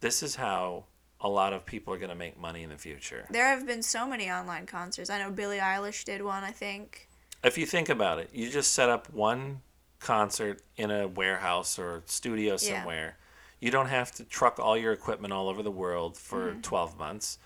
This 0.00 0.22
is 0.24 0.34
how 0.34 0.86
a 1.20 1.28
lot 1.28 1.52
of 1.52 1.64
people 1.64 1.94
are 1.94 1.98
going 1.98 2.10
to 2.10 2.16
make 2.16 2.36
money 2.36 2.64
in 2.64 2.70
the 2.70 2.76
future. 2.76 3.24
There 3.30 3.46
have 3.46 3.64
been 3.64 3.80
so 3.82 4.04
many 4.08 4.28
online 4.28 4.66
concerts. 4.66 5.08
I 5.08 5.18
know 5.20 5.30
Billie 5.30 5.58
Eilish 5.58 6.04
did 6.04 6.22
one, 6.22 6.42
I 6.42 6.50
think. 6.50 7.08
If 7.44 7.56
you 7.56 7.64
think 7.66 7.88
about 7.88 8.18
it, 8.18 8.30
you 8.32 8.50
just 8.50 8.72
set 8.72 8.88
up 8.88 9.08
one 9.12 9.60
concert 10.02 10.60
in 10.76 10.90
a 10.90 11.06
warehouse 11.08 11.78
or 11.78 12.02
studio 12.06 12.52
Yeah. 12.60 12.78
somewhere. 12.80 13.16
You 13.60 13.70
don't 13.70 13.86
have 13.88 14.10
to 14.12 14.24
truck 14.24 14.58
all 14.58 14.76
your 14.76 14.92
equipment 14.92 15.32
all 15.32 15.48
over 15.48 15.62
the 15.62 15.70
world 15.70 16.16
for 16.16 16.50
Mm-hmm. 16.50 16.60
12 16.62 16.98
months. 16.98 17.38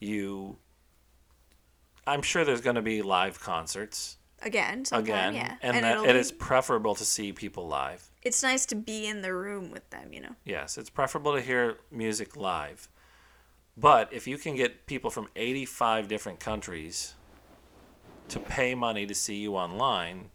You 0.00 0.56
I'm 2.06 2.22
sure 2.22 2.44
there's 2.44 2.62
going 2.62 2.76
to 2.76 2.82
be 2.82 3.02
live 3.02 3.38
concerts 3.38 4.16
Again, 4.40 4.84
sometime, 4.84 5.04
again, 5.04 5.34
yeah. 5.34 5.56
and, 5.62 5.76
and 5.76 5.84
that 5.84 5.92
it'll 5.94 6.04
it 6.06 6.12
be, 6.14 6.18
is 6.20 6.32
preferable 6.32 6.94
to 6.94 7.04
see 7.04 7.32
people 7.32 7.66
live. 7.66 8.08
it's 8.22 8.42
nice 8.42 8.64
to 8.66 8.76
be 8.76 9.06
in 9.06 9.20
the 9.20 9.34
room 9.34 9.70
with 9.70 9.90
them, 9.90 10.12
you 10.12 10.20
know. 10.20 10.36
Yes, 10.44 10.78
it's 10.78 10.88
preferable 10.90 11.34
to 11.34 11.40
hear 11.42 11.78
music 11.90 12.36
live. 12.36 12.88
But 13.76 14.10
if 14.12 14.26
you 14.26 14.38
can 14.38 14.54
get 14.56 14.86
people 14.86 15.10
from 15.10 15.28
85 15.36 16.08
different 16.08 16.40
countries 16.40 17.14
to 18.28 18.38
pay 18.38 18.74
money 18.74 19.06
to 19.06 19.14
see 19.14 19.36
you 19.36 19.56
online 19.56 20.30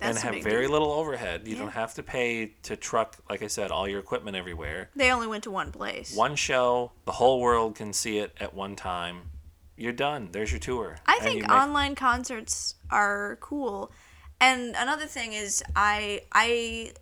That's 0.00 0.24
and 0.24 0.34
have 0.34 0.42
very 0.44 0.62
deal. 0.62 0.70
little 0.72 0.92
overhead, 0.92 1.46
you 1.46 1.54
Yeah. 1.54 1.60
don't 1.62 1.72
have 1.72 1.94
to 1.94 2.02
pay 2.02 2.46
to 2.62 2.76
truck, 2.76 3.16
like 3.28 3.42
I 3.42 3.46
said, 3.48 3.70
all 3.70 3.86
your 3.88 4.00
equipment 4.00 4.36
everywhere. 4.36 4.90
They 4.96 5.10
only 5.12 5.26
went 5.26 5.44
to 5.44 5.50
one 5.50 5.70
place. 5.72 6.14
One 6.14 6.36
show, 6.36 6.92
the 7.04 7.12
whole 7.12 7.40
world 7.40 7.76
can 7.76 7.92
see 7.92 8.18
it 8.18 8.36
at 8.40 8.54
one 8.54 8.76
time. 8.76 9.30
You're 9.76 9.92
done. 9.92 10.28
There's 10.32 10.50
your 10.52 10.58
tour. 10.60 10.98
I 11.06 11.14
And 11.14 11.22
think 11.22 11.42
make- 11.42 11.50
online 11.50 11.94
concerts 11.94 12.74
are 12.90 13.36
cool. 13.40 13.92
And 14.40 14.74
another 14.76 15.06
thing 15.06 15.32
is 15.34 15.62
I 15.76 16.22
I 16.32 16.92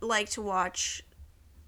like 0.00 0.28
to 0.30 0.42
watch 0.42 1.02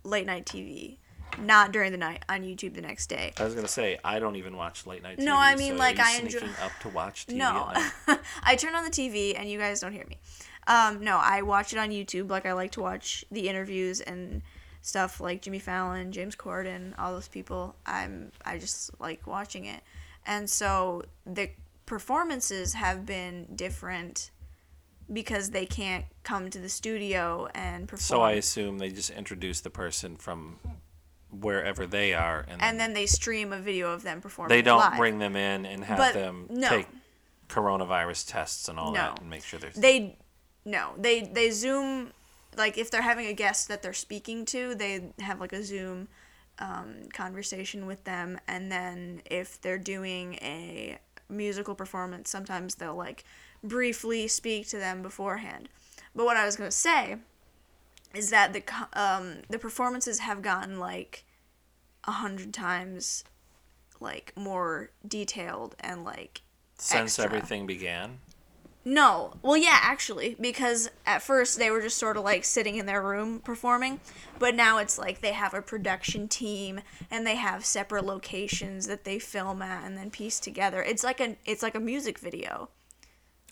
late 0.02 0.26
night 0.26 0.44
TV, 0.44 0.98
not 1.38 1.72
during 1.72 1.92
the 1.92 1.98
night 1.98 2.24
on 2.28 2.42
YouTube 2.42 2.74
the 2.74 2.80
next 2.82 3.06
day. 3.06 3.32
I 3.38 3.44
was 3.44 3.54
gonna 3.54 3.68
say 3.68 3.98
I 4.04 4.18
don't 4.18 4.36
even 4.36 4.56
watch 4.56 4.86
late 4.86 5.02
night 5.02 5.18
TV. 5.18 5.24
No, 5.24 5.36
I 5.36 5.54
mean, 5.56 5.72
so 5.72 5.78
like, 5.78 5.98
I 5.98 6.16
enjoy- 6.16 6.40
sneaking 6.40 6.56
up 6.62 6.72
to 6.80 6.88
watch 6.90 7.26
TV. 7.26 7.36
No. 7.36 7.72
I 8.42 8.56
turn 8.56 8.74
on 8.74 8.84
the 8.84 8.90
TV 8.90 9.34
and 9.38 9.50
you 9.50 9.58
guys 9.58 9.80
don't 9.80 9.92
hear 9.92 10.04
me. 10.06 10.18
Um, 10.66 11.02
no, 11.04 11.18
I 11.22 11.42
watch 11.42 11.72
it 11.72 11.78
on 11.78 11.90
YouTube. 11.90 12.30
Like 12.30 12.46
I 12.46 12.52
like 12.52 12.72
to 12.72 12.80
watch 12.80 13.24
the 13.30 13.48
interviews 13.48 14.00
and 14.00 14.42
stuff 14.82 15.20
like 15.20 15.42
Jimmy 15.42 15.58
Fallon, 15.58 16.12
James 16.12 16.36
Corden, 16.36 16.94
all 16.98 17.12
those 17.12 17.28
people. 17.28 17.74
I'm 17.86 18.32
I 18.44 18.58
just 18.58 18.90
like 19.00 19.26
watching 19.26 19.64
it, 19.66 19.82
and 20.26 20.48
so 20.48 21.02
the 21.26 21.50
performances 21.86 22.72
have 22.74 23.04
been 23.04 23.46
different 23.54 24.30
because 25.12 25.50
they 25.50 25.66
can't 25.66 26.06
come 26.22 26.48
to 26.48 26.58
the 26.58 26.68
studio 26.70 27.46
and 27.54 27.86
perform. 27.86 28.00
So 28.18 28.22
I 28.22 28.32
assume 28.32 28.78
they 28.78 28.88
just 28.90 29.10
introduce 29.10 29.60
the 29.60 29.68
person 29.68 30.16
from 30.16 30.58
wherever 31.30 31.86
they 31.86 32.14
are, 32.14 32.46
and, 32.48 32.62
and 32.62 32.80
then 32.80 32.94
they 32.94 33.04
stream 33.06 33.52
a 33.52 33.58
video 33.58 33.92
of 33.92 34.02
them 34.02 34.20
performing. 34.22 34.48
they 34.56 34.62
don't 34.62 34.78
live. 34.80 34.96
bring 34.96 35.18
them 35.18 35.36
in 35.36 35.66
and 35.66 35.84
have 35.84 35.98
But 35.98 36.14
them 36.14 36.46
no. 36.48 36.68
take 36.70 36.86
coronavirus 37.48 38.30
tests 38.30 38.68
and 38.68 38.78
all 38.78 38.92
No. 38.92 39.00
that 39.00 39.20
and 39.20 39.28
make 39.30 39.44
sure 39.44 39.58
they're 39.58 39.70
they 39.76 40.16
no 40.64 40.92
they 40.98 41.22
they 41.22 41.50
zoom 41.50 42.12
like 42.56 42.78
if 42.78 42.90
they're 42.90 43.02
having 43.02 43.26
a 43.26 43.32
guest 43.32 43.68
that 43.68 43.82
they're 43.82 43.92
speaking 43.92 44.44
to 44.44 44.74
they 44.74 45.02
have 45.20 45.40
like 45.40 45.52
a 45.52 45.62
zoom 45.62 46.08
um, 46.60 47.08
conversation 47.12 47.86
with 47.86 48.04
them 48.04 48.38
and 48.46 48.70
then 48.70 49.20
if 49.24 49.60
they're 49.60 49.78
doing 49.78 50.34
a 50.34 50.98
musical 51.28 51.74
performance 51.74 52.30
sometimes 52.30 52.76
they'll 52.76 52.94
like 52.94 53.24
briefly 53.62 54.28
speak 54.28 54.68
to 54.68 54.76
them 54.76 55.02
beforehand 55.02 55.68
but 56.14 56.24
what 56.24 56.36
i 56.36 56.44
was 56.44 56.54
going 56.54 56.70
to 56.70 56.76
say 56.76 57.16
is 58.14 58.30
that 58.30 58.52
the 58.52 58.62
um, 58.92 59.38
the 59.48 59.58
performances 59.58 60.20
have 60.20 60.40
gotten 60.40 60.78
like 60.78 61.24
a 62.04 62.12
hundred 62.12 62.54
times 62.54 63.24
like 64.00 64.32
more 64.36 64.90
detailed 65.06 65.74
and 65.80 66.04
like 66.04 66.42
since 66.78 67.18
extra. 67.18 67.24
everything 67.24 67.66
began. 67.66 68.18
No. 68.84 69.32
Well, 69.42 69.56
yeah, 69.56 69.78
actually, 69.80 70.36
because 70.38 70.90
at 71.06 71.22
first 71.22 71.58
they 71.58 71.70
were 71.70 71.80
just 71.80 71.96
sort 71.96 72.16
of 72.16 72.24
like 72.24 72.44
sitting 72.44 72.76
in 72.76 72.84
their 72.84 73.02
room 73.02 73.40
performing, 73.40 74.00
but 74.38 74.54
now 74.54 74.78
it's 74.78 74.98
like 74.98 75.20
they 75.20 75.32
have 75.32 75.54
a 75.54 75.62
production 75.62 76.28
team 76.28 76.80
and 77.10 77.26
they 77.26 77.36
have 77.36 77.64
separate 77.64 78.04
locations 78.04 78.86
that 78.86 79.04
they 79.04 79.18
film 79.18 79.62
at 79.62 79.84
and 79.84 79.96
then 79.96 80.10
piece 80.10 80.38
together. 80.38 80.82
It's 80.82 81.02
like 81.02 81.20
a 81.20 81.36
it's 81.46 81.62
like 81.62 81.74
a 81.74 81.80
music 81.80 82.18
video, 82.18 82.68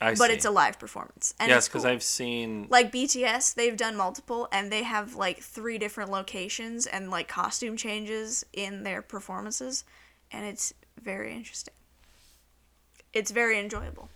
I 0.03 0.11
but 0.11 0.29
see. 0.29 0.35
it's 0.35 0.45
a 0.45 0.51
live 0.51 0.79
performance. 0.79 1.35
And 1.41 1.49
yes, 1.49 1.67
because 1.67 1.85
cool. 1.85 1.93
I've 1.93 2.03
seen. 2.03 2.67
like 2.69 2.93
BTS, 2.93 3.55
they've 3.55 3.77
done 3.77 3.97
multiple 3.97 4.49
and 4.53 4.71
they 4.71 4.83
have 4.83 5.15
like 5.15 5.39
three 5.39 5.79
different 5.79 6.11
locations 6.11 6.87
and 6.87 7.11
like 7.11 7.29
costume 7.29 7.79
changes 7.79 8.45
in 8.53 8.83
their 8.83 9.01
performances, 9.01 9.85
and 10.31 10.45
it's 10.45 10.75
very 11.01 11.33
interesting. 11.33 11.75
It's 13.15 13.31
very 13.31 13.59
enjoyable. 13.59 14.11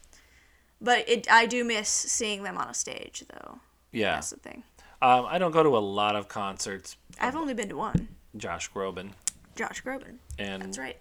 But 0.81 1.09
it 1.09 1.31
I 1.31 1.47
do 1.47 1.65
miss 1.65 1.89
seeing 1.89 2.43
them 2.43 2.59
on 2.59 2.69
a 2.69 2.75
stage 2.75 3.25
though. 3.33 3.61
yeah, 3.93 4.15
That's 4.15 4.31
the 4.31 4.37
thing. 4.37 4.63
um, 5.03 5.27
I 5.29 5.39
don't 5.39 5.53
go 5.53 5.63
to 5.63 5.77
a 5.77 5.81
lot 5.81 6.17
of 6.17 6.29
concerts. 6.29 6.97
I've 7.21 7.37
only 7.37 7.55
been 7.55 7.69
to 7.71 7.77
one. 7.77 8.09
Josh 8.37 8.71
Groban 8.71 9.13
Josh 9.55 9.83
Groban. 9.83 10.17
and 10.39 10.63
That's 10.63 10.79
right. 10.79 10.99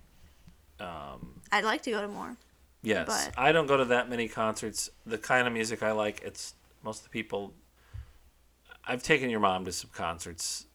um, 0.80 1.42
I'd 1.52 1.66
like 1.66 1.82
to 1.84 1.92
go 1.92 2.02
to 2.02 2.08
more. 2.08 2.38
Yes, 2.84 3.08
But- 3.08 3.34
I 3.38 3.52
don't 3.52 3.66
go 3.68 3.78
to 3.78 3.86
that 3.86 4.10
many 4.10 4.28
concerts. 4.30 4.90
The 5.06 5.18
kind 5.18 5.46
of 5.48 5.54
music 5.54 5.82
I 5.84 5.92
like, 5.92 6.22
it's 6.22 6.54
most 6.84 7.00
of 7.00 7.04
the 7.06 7.10
people. 7.10 7.54
I've 8.88 9.02
taken 9.04 9.30
your 9.32 9.40
mom 9.40 9.66
to 9.66 9.72
some 9.72 9.90
concerts, 9.92 10.68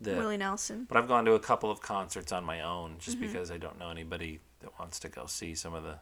that, 0.00 0.16
Willie 0.16 0.36
Nelson. 0.36 0.86
but 0.88 0.96
I've 0.96 1.08
gone 1.08 1.24
to 1.24 1.32
a 1.32 1.40
couple 1.40 1.70
of 1.70 1.80
concerts 1.82 2.30
on 2.32 2.44
my 2.44 2.60
own 2.60 2.96
just 3.00 3.18
Mm-hmm. 3.18 3.26
because 3.26 3.50
I 3.50 3.58
don't 3.58 3.78
know 3.78 3.90
anybody 3.90 4.38
that 4.60 4.78
wants 4.78 5.00
to 5.00 5.08
go 5.08 5.26
see 5.26 5.54
some 5.56 5.74
of 5.74 5.82
the, 5.82 5.98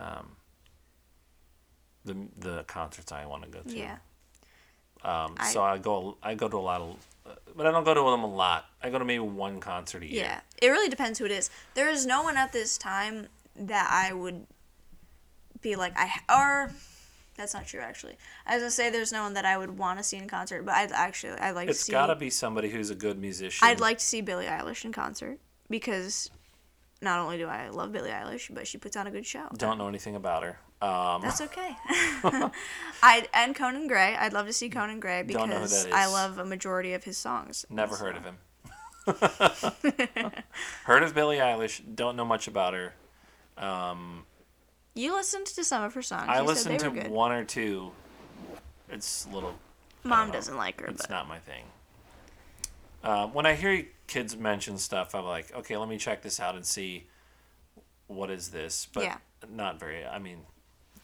um, 0.00 0.36
the 2.04 2.16
the 2.38 2.64
concerts 2.64 3.12
I 3.12 3.26
want 3.26 3.42
to 3.44 3.48
go 3.48 3.60
to. 3.60 3.76
Yeah. 3.76 3.96
Um, 5.02 5.34
I- 5.38 5.50
so 5.52 5.62
I 5.62 5.78
go 5.78 6.16
I 6.22 6.34
go 6.34 6.48
to 6.48 6.56
a 6.56 6.58
lot 6.58 6.80
of, 6.80 6.96
but 7.56 7.66
I 7.66 7.70
don't 7.70 7.84
go 7.84 7.94
to 7.94 8.10
them 8.10 8.24
a 8.24 8.34
lot. 8.34 8.66
I 8.82 8.90
go 8.90 8.98
to 8.98 9.04
maybe 9.04 9.20
one 9.20 9.60
concert 9.60 10.02
a 10.02 10.06
year. 10.06 10.24
Yeah, 10.24 10.40
it 10.62 10.68
really 10.68 10.88
depends 10.88 11.18
who 11.18 11.24
it 11.24 11.30
is. 11.30 11.50
There 11.74 11.88
is 11.88 12.06
no 12.06 12.22
one 12.22 12.36
at 12.36 12.52
this 12.52 12.78
time 12.78 13.28
that 13.56 13.88
I 13.90 14.12
would 14.12 14.46
be 15.60 15.76
like 15.76 15.92
I 15.96 16.10
or 16.28 16.70
that's 17.36 17.54
not 17.54 17.66
true 17.66 17.80
actually. 17.80 18.16
As 18.46 18.52
I 18.52 18.54
was 18.56 18.62
gonna 18.62 18.70
say 18.72 18.90
there's 18.90 19.12
no 19.12 19.22
one 19.22 19.34
that 19.34 19.44
I 19.44 19.56
would 19.56 19.76
want 19.78 19.98
to 19.98 20.04
see 20.04 20.16
in 20.16 20.28
concert, 20.28 20.64
but 20.64 20.74
I'd 20.74 20.92
actually 20.92 21.32
I'd 21.38 21.52
like 21.52 21.68
It's 21.68 21.78
to 21.80 21.84
see. 21.86 21.92
got 21.92 22.06
to 22.06 22.14
be 22.16 22.30
somebody 22.30 22.68
who's 22.70 22.90
a 22.90 22.94
good 22.94 23.18
musician. 23.18 23.66
I'd 23.66 23.80
like 23.80 23.98
to 23.98 24.04
see 24.04 24.20
Billie 24.20 24.46
Eilish 24.46 24.84
in 24.84 24.92
concert 24.92 25.38
because 25.70 26.30
not 27.02 27.18
only 27.18 27.36
do 27.38 27.46
I 27.46 27.68
love 27.70 27.92
Billie 27.92 28.10
Eilish, 28.10 28.52
but 28.54 28.66
she 28.66 28.78
puts 28.78 28.96
on 28.96 29.06
a 29.06 29.10
good 29.10 29.26
show. 29.26 29.48
Don't 29.56 29.78
know 29.78 29.88
anything 29.88 30.14
about 30.16 30.42
her. 30.42 30.58
Um, 30.84 31.22
That's 31.22 31.40
okay. 31.40 31.76
I 33.02 33.26
and 33.32 33.54
Conan 33.56 33.86
Gray. 33.86 34.14
I'd 34.16 34.34
love 34.34 34.46
to 34.46 34.52
see 34.52 34.68
Conan 34.68 35.00
Gray 35.00 35.22
Don't 35.22 35.48
know 35.48 35.56
who 35.56 35.62
because 35.62 35.86
I 35.86 36.06
love 36.06 36.38
a 36.38 36.44
majority 36.44 36.92
of 36.92 37.04
his 37.04 37.16
songs. 37.16 37.64
never 37.70 37.96
heard 37.96 38.16
of 38.16 38.24
him. 38.24 38.36
heard 40.84 41.02
of 41.02 41.14
Billie 41.14 41.38
Eilish. 41.38 41.80
Don't 41.94 42.16
know 42.16 42.24
much 42.24 42.48
about 42.48 42.74
her. 42.74 42.92
You 44.94 45.14
listened 45.14 45.46
to 45.46 45.64
some 45.64 45.82
of 45.82 45.94
her 45.94 46.02
songs. 46.02 46.26
I 46.28 46.40
you 46.40 46.46
listened 46.46 46.80
to 46.80 46.90
good. 46.90 47.10
one 47.10 47.32
or 47.32 47.44
two. 47.44 47.92
It's 48.90 49.26
a 49.26 49.34
little. 49.34 49.54
Mom 50.04 50.30
doesn't 50.30 50.56
like 50.56 50.80
her, 50.80 50.86
It's 50.88 51.02
but 51.06 51.10
not 51.10 51.28
my 51.28 51.38
thing. 51.38 51.64
Uh, 53.02 53.26
when 53.28 53.46
I 53.46 53.54
hear 53.54 53.86
kids 54.06 54.36
mention 54.36 54.76
stuff, 54.76 55.14
I'm 55.14 55.24
like, 55.24 55.54
okay, 55.54 55.76
let 55.78 55.88
me 55.88 55.96
check 55.96 56.22
this 56.22 56.38
out 56.40 56.54
and 56.56 56.64
see 56.64 57.06
what 58.06 58.30
is 58.30 58.48
this. 58.48 58.86
But 58.92 59.04
Yeah. 59.04 59.16
not 59.50 59.80
very. 59.80 60.04
I 60.04 60.18
mean, 60.18 60.40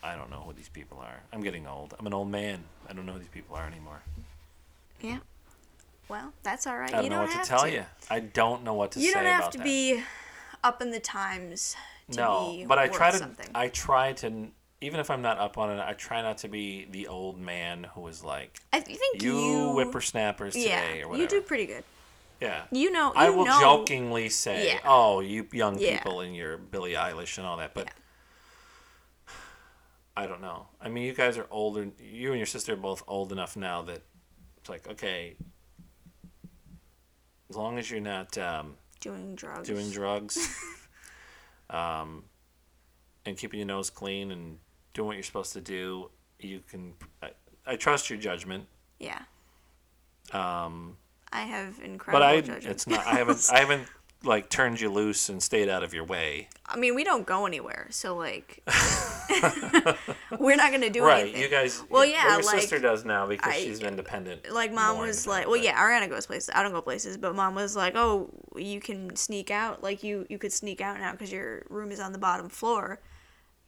I 0.02 0.16
don't 0.16 0.30
know 0.30 0.42
who 0.46 0.52
these 0.52 0.68
people 0.68 0.98
are. 0.98 1.20
I'm 1.32 1.40
getting 1.42 1.66
old. 1.66 1.94
I'm 1.98 2.06
an 2.06 2.14
old 2.14 2.30
man. 2.30 2.64
I 2.88 2.92
don't 2.92 3.06
know 3.06 3.12
who 3.12 3.18
these 3.18 3.28
people 3.28 3.56
are 3.56 3.66
anymore. 3.66 4.00
yeah. 5.00 5.18
Well, 6.08 6.32
that's 6.42 6.66
all 6.66 6.76
right. 6.76 6.88
I 6.90 6.96
don't 6.96 7.04
you 7.04 7.10
know 7.10 7.24
don't 7.24 7.28
what 7.36 7.42
to 7.44 7.48
tell 7.48 7.62
to. 7.62 7.70
you. 7.72 7.84
I 8.10 8.18
don't 8.20 8.64
know 8.64 8.74
what 8.74 8.92
to 8.92 8.98
You 9.00 9.12
say 9.12 9.18
You 9.20 9.24
don't 9.26 9.40
have 9.42 9.50
to 9.50 9.58
that. 9.58 9.64
be 9.64 10.02
up 10.64 10.82
in 10.82 10.90
the 10.90 10.98
times 10.98 11.76
to 12.10 12.16
no, 12.18 12.50
be 12.56 12.64
but 12.64 12.78
I 12.78 12.88
try 12.88 13.12
to. 13.12 13.16
something. 13.18 13.46
I 13.54 13.68
try 13.68 14.12
to. 14.14 14.48
Even 14.80 14.98
if 14.98 15.10
I'm 15.10 15.22
not 15.22 15.38
up 15.38 15.56
on 15.58 15.70
it, 15.70 15.78
I 15.80 15.92
try 15.92 16.22
not 16.22 16.38
to 16.38 16.48
be 16.48 16.88
the 16.90 17.06
old 17.06 17.38
man 17.38 17.84
who 17.94 18.06
is 18.08 18.24
like, 18.24 18.58
I 18.72 18.80
think 18.80 19.22
"You, 19.22 19.38
you, 19.38 19.72
whippersnappers 19.74 20.56
yeah, 20.56 20.80
today" 20.80 21.02
or 21.02 21.08
whatever. 21.08 21.22
you 21.22 21.28
do 21.28 21.46
pretty 21.46 21.66
good. 21.66 21.84
Yeah. 22.40 22.62
You 22.72 22.90
know, 22.90 23.08
you 23.08 23.20
I 23.20 23.28
will 23.30 23.44
know, 23.44 23.60
jokingly 23.60 24.30
say, 24.30 24.68
Yeah. 24.68 24.78
"Oh, 24.84 25.20
you 25.20 25.46
young 25.52 25.78
Yeah. 25.78 25.98
people 25.98 26.22
and 26.22 26.34
your 26.34 26.56
Billie 26.56 26.94
Eilish 26.94 27.36
and 27.38 27.46
all 27.46 27.58
that," 27.58 27.74
but 27.74 27.84
Yeah. 27.86 27.92
I 30.16 30.26
don't 30.26 30.40
know. 30.40 30.66
I 30.80 30.88
mean, 30.88 31.04
you 31.04 31.12
guys 31.14 31.38
are 31.38 31.46
older. 31.50 31.88
You 31.98 32.30
and 32.30 32.38
your 32.38 32.46
sister 32.46 32.72
are 32.74 32.76
both 32.76 33.02
old 33.06 33.32
enough 33.32 33.56
now 33.56 33.82
that 33.82 34.02
it's 34.58 34.68
like, 34.68 34.86
okay, 34.88 35.36
as 37.48 37.56
long 37.56 37.78
as 37.78 37.90
you're 37.90 38.00
not 38.00 38.36
um, 38.38 38.74
doing 39.00 39.34
drugs. 39.34 39.66
doing 39.68 39.90
drugs, 39.90 40.38
um, 41.70 42.24
and 43.24 43.36
keeping 43.36 43.58
your 43.60 43.66
nose 43.66 43.90
clean 43.90 44.30
and 44.30 44.58
doing 44.94 45.06
what 45.06 45.14
you're 45.16 45.22
supposed 45.22 45.52
to 45.54 45.60
do, 45.60 46.10
you 46.38 46.60
can. 46.68 46.94
I, 47.22 47.30
I 47.66 47.76
trust 47.76 48.10
your 48.10 48.18
judgment. 48.18 48.66
Yeah, 48.98 49.20
Um, 50.32 50.96
I 51.32 51.42
have 51.42 51.78
incredible 51.82 52.20
but 52.20 52.22
I, 52.22 52.40
judgment. 52.40 52.66
it's 52.66 52.86
not. 52.88 53.06
I 53.06 53.14
haven't. 53.14 53.48
I 53.52 53.60
haven't 53.60 53.88
like 54.22 54.50
turned 54.50 54.78
you 54.80 54.90
loose 54.90 55.30
and 55.30 55.42
stayed 55.42 55.70
out 55.70 55.82
of 55.82 55.94
your 55.94 56.04
way. 56.04 56.48
I 56.66 56.76
mean, 56.76 56.94
we 56.94 57.04
don't 57.04 57.26
go 57.26 57.46
anywhere, 57.46 57.86
so 57.90 58.14
like, 58.14 58.62
we're 60.38 60.56
not 60.56 60.70
gonna 60.72 60.90
do 60.90 61.02
it 61.02 61.06
right 61.06 61.22
anything. 61.22 61.42
you 61.42 61.48
guys 61.48 61.80
Well, 61.88 62.00
well 62.00 62.04
yeah, 62.04 62.34
your 62.36 62.42
like, 62.42 62.60
sister 62.60 62.78
does 62.78 63.04
now 63.04 63.26
because 63.26 63.52
I- 63.52 63.58
she's 63.60 63.80
independent 63.80 64.50
like 64.50 64.72
mom 64.72 64.98
was 64.98 65.26
like 65.26 65.46
well 65.46 65.56
yeah 65.56 65.80
ariana 65.80 66.08
goes 66.08 66.26
places 66.26 66.50
i 66.54 66.62
don't 66.62 66.72
go 66.72 66.82
places 66.82 67.16
but 67.16 67.34
mom 67.34 67.54
was 67.54 67.76
like 67.76 67.94
oh 67.96 68.30
you 68.56 68.80
can 68.80 69.14
sneak 69.16 69.50
out 69.50 69.82
like 69.82 70.02
you 70.02 70.26
you 70.28 70.38
could 70.38 70.52
sneak 70.52 70.80
out 70.80 70.98
now 70.98 71.12
because 71.12 71.32
your 71.32 71.64
room 71.68 71.90
is 71.90 72.00
on 72.00 72.12
the 72.12 72.18
bottom 72.18 72.48
floor. 72.48 73.00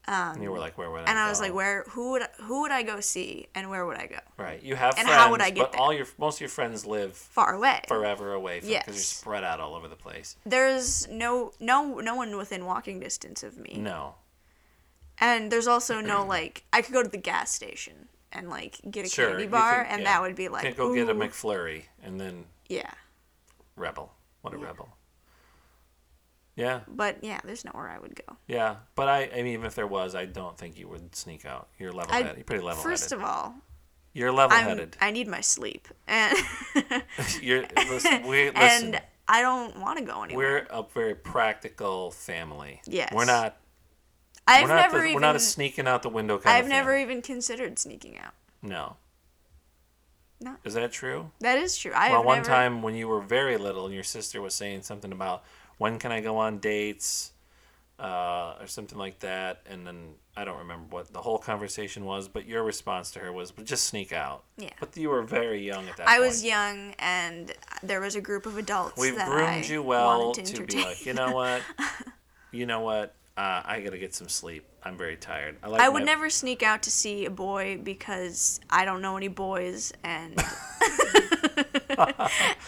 Um, 0.08 0.34
and 0.34 0.42
you 0.42 0.50
were 0.50 0.58
like 0.58 0.76
where 0.76 0.90
would 0.90 1.02
I 1.02 1.10
and 1.10 1.16
i 1.16 1.28
was 1.28 1.38
go? 1.38 1.44
like 1.46 1.54
where 1.54 1.84
who 1.90 2.10
would 2.10 2.22
who 2.40 2.62
would 2.62 2.72
i 2.72 2.82
go 2.82 2.98
see 2.98 3.46
and 3.54 3.70
where 3.70 3.86
would 3.86 3.96
i 3.96 4.06
go? 4.06 4.18
Right 4.36 4.60
you 4.60 4.74
have 4.74 4.98
and 4.98 5.06
friends 5.06 5.16
how 5.22 5.30
would 5.30 5.40
I 5.40 5.50
get 5.50 5.60
but 5.62 5.72
there? 5.72 5.80
all 5.80 5.92
your 5.92 6.06
most 6.18 6.38
of 6.38 6.40
your 6.40 6.48
friends 6.48 6.84
live 6.84 7.14
far 7.14 7.54
away. 7.54 7.82
forever 7.86 8.32
away 8.34 8.58
from 8.58 8.70
because 8.70 8.86
you're 8.88 8.94
spread 8.96 9.44
out 9.44 9.60
all 9.60 9.76
over 9.76 9.86
the 9.86 9.94
place. 9.94 10.34
There's 10.44 11.06
no 11.08 11.52
no 11.60 12.00
no 12.00 12.16
one 12.16 12.36
within 12.36 12.64
walking 12.66 12.98
distance 12.98 13.44
of 13.44 13.56
me. 13.56 13.76
No 13.78 14.16
and 15.22 15.50
there's 15.52 15.66
also 15.66 16.00
no 16.00 16.26
like 16.26 16.64
i 16.72 16.82
could 16.82 16.92
go 16.92 17.02
to 17.02 17.08
the 17.08 17.16
gas 17.16 17.50
station 17.52 18.08
and 18.32 18.50
like 18.50 18.80
get 18.90 19.06
a 19.06 19.08
sure 19.08 19.28
candy 19.28 19.44
you 19.44 19.48
bar 19.48 19.84
can- 19.84 19.92
and 19.92 20.02
yeah. 20.02 20.12
that 20.12 20.22
would 20.22 20.34
be 20.34 20.48
like 20.48 20.62
can't 20.62 20.76
go 20.76 20.94
get 20.94 21.08
a 21.08 21.12
ooh, 21.12 21.14
mcflurry 21.14 21.84
and 22.02 22.20
then 22.20 22.44
yeah. 22.68 22.90
rebel. 23.76 24.12
What 24.40 24.54
a 24.54 24.56
rebel. 24.56 24.96
Yeah. 26.56 26.80
But 26.88 27.18
yeah 27.22 27.40
there's 27.44 27.64
nowhere 27.64 27.88
i 27.90 27.98
would 27.98 28.14
go. 28.26 28.36
Yeah 28.46 28.76
but 28.94 29.08
I, 29.08 29.30
I 29.32 29.36
mean 29.36 29.48
even 29.48 29.66
if 29.66 29.74
there 29.74 29.86
was 29.86 30.14
i 30.14 30.24
don't 30.24 30.58
think 30.58 30.78
you 30.78 30.88
would 30.88 31.14
sneak 31.14 31.44
out. 31.44 31.68
You're 31.78 31.92
level 31.92 32.12
I- 32.12 32.18
headed. 32.18 32.36
You're 32.36 32.44
pretty 32.44 32.64
level-headed. 32.64 32.90
first 32.90 33.10
headed. 33.10 33.24
of 33.24 33.30
all 33.30 33.54
you're 34.14 34.32
level 34.32 34.56
I'm, 34.56 34.66
headed. 34.66 34.96
I 35.00 35.10
need 35.10 35.26
my 35.26 35.40
sleep. 35.40 35.88
And 36.06 36.36
you're 37.40 37.64
listen, 37.76 38.26
we, 38.26 38.50
listen. 38.54 38.94
And 38.94 39.00
I 39.26 39.40
don't 39.40 39.78
want 39.80 39.98
to 39.98 40.04
go 40.04 40.22
anywhere. 40.22 40.66
we're 40.70 40.78
a 40.78 40.84
very 40.92 41.14
practical 41.14 42.10
family. 42.10 42.82
Yes. 42.86 43.10
we're 43.14 43.24
not 43.24 43.56
I've 44.46 44.62
we're 44.64 44.68
not 44.68 44.76
never 44.76 44.98
the, 44.98 45.04
even 45.04 45.14
we're 45.14 45.20
not 45.20 45.36
a 45.36 45.40
sneaking 45.40 45.86
out 45.86 46.02
the 46.02 46.08
window 46.08 46.38
kind 46.38 46.56
I've 46.56 46.64
of 46.64 46.70
never 46.70 46.90
family. 46.90 47.02
even 47.02 47.22
considered 47.22 47.78
sneaking 47.78 48.18
out. 48.18 48.32
no 48.62 48.96
No. 50.40 50.56
is 50.64 50.74
that 50.74 50.90
true 50.92 51.30
That 51.40 51.58
is 51.58 51.76
true. 51.76 51.92
I 51.94 52.10
well 52.10 52.24
one 52.24 52.38
never, 52.38 52.48
time 52.48 52.82
when 52.82 52.94
you 52.94 53.08
were 53.08 53.20
very 53.20 53.56
little 53.56 53.84
and 53.86 53.94
your 53.94 54.02
sister 54.04 54.40
was 54.42 54.54
saying 54.54 54.82
something 54.82 55.12
about 55.12 55.44
when 55.78 55.98
can 55.98 56.12
i 56.12 56.20
go 56.20 56.36
on 56.38 56.58
dates 56.58 57.32
uh, 57.98 58.54
or 58.60 58.66
something 58.66 58.98
like 58.98 59.20
that 59.20 59.62
and 59.70 59.86
then 59.86 60.14
i 60.36 60.44
don't 60.44 60.58
remember 60.58 60.86
what 60.90 61.12
the 61.12 61.20
whole 61.20 61.38
conversation 61.38 62.04
was 62.04 62.26
but 62.26 62.46
your 62.46 62.64
response 62.64 63.12
to 63.12 63.20
her 63.20 63.30
was 63.32 63.52
but 63.52 63.64
just 63.64 63.84
sneak 63.84 64.12
out 64.12 64.42
Yeah. 64.56 64.70
but 64.80 64.96
you 64.96 65.08
were 65.10 65.22
very 65.22 65.64
young 65.64 65.88
at 65.88 65.96
that 65.98 66.08
I 66.08 66.16
point 66.16 66.26
was 66.26 66.44
young 66.44 66.94
and 66.98 67.52
there 67.82 68.00
was 68.00 68.16
a 68.16 68.20
group 68.20 68.44
of 68.46 68.58
adults 68.58 68.98
we've 68.98 69.14
that 69.14 69.28
groomed 69.28 69.46
I 69.46 69.60
you 69.68 69.82
well 69.84 70.32
to, 70.32 70.42
to, 70.42 70.64
be 70.66 70.82
like 70.82 71.06
you 71.06 71.14
know 71.14 71.30
what 71.32 71.62
you 72.50 72.66
know 72.66 72.80
what 72.80 73.14
uh, 73.36 73.62
i 73.64 73.80
gotta 73.80 73.98
get 73.98 74.14
some 74.14 74.28
sleep 74.28 74.64
i'm 74.82 74.96
very 74.98 75.16
tired 75.16 75.56
i 75.62 75.68
like 75.68 75.80
I 75.80 75.88
would 75.88 76.00
my- 76.02 76.06
never 76.06 76.28
sneak 76.30 76.62
out 76.62 76.82
to 76.82 76.90
see 76.90 77.24
a 77.24 77.30
boy 77.30 77.78
because 77.82 78.60
I 78.70 78.84
don't 78.84 79.00
know 79.02 79.16
any 79.16 79.28
boys 79.28 79.92
and 80.04 80.38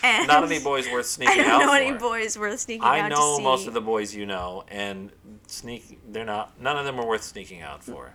and 0.03 0.27
not 0.29 0.45
any 0.45 0.59
boys 0.61 0.89
worth 0.91 1.07
sneaking 1.07 1.41
out. 1.41 1.47
I 1.47 1.49
don't 1.49 1.63
out 1.63 1.67
know 1.67 1.73
for. 1.73 1.77
any 1.79 1.99
boys 1.99 2.39
worth 2.39 2.61
sneaking 2.61 2.85
I 2.85 3.01
out 3.01 3.11
know 3.11 3.33
to 3.33 3.37
see. 3.39 3.43
most 3.43 3.67
of 3.67 3.75
the 3.75 3.81
boys 3.81 4.15
you 4.15 4.27
know, 4.27 4.65
and 4.69 5.11
sneak. 5.47 5.99
They're 6.11 6.25
not. 6.25 6.61
None 6.61 6.77
of 6.77 6.85
them 6.85 6.99
are 7.01 7.07
worth 7.07 7.23
sneaking 7.23 7.63
out 7.63 7.83
for. 7.83 8.15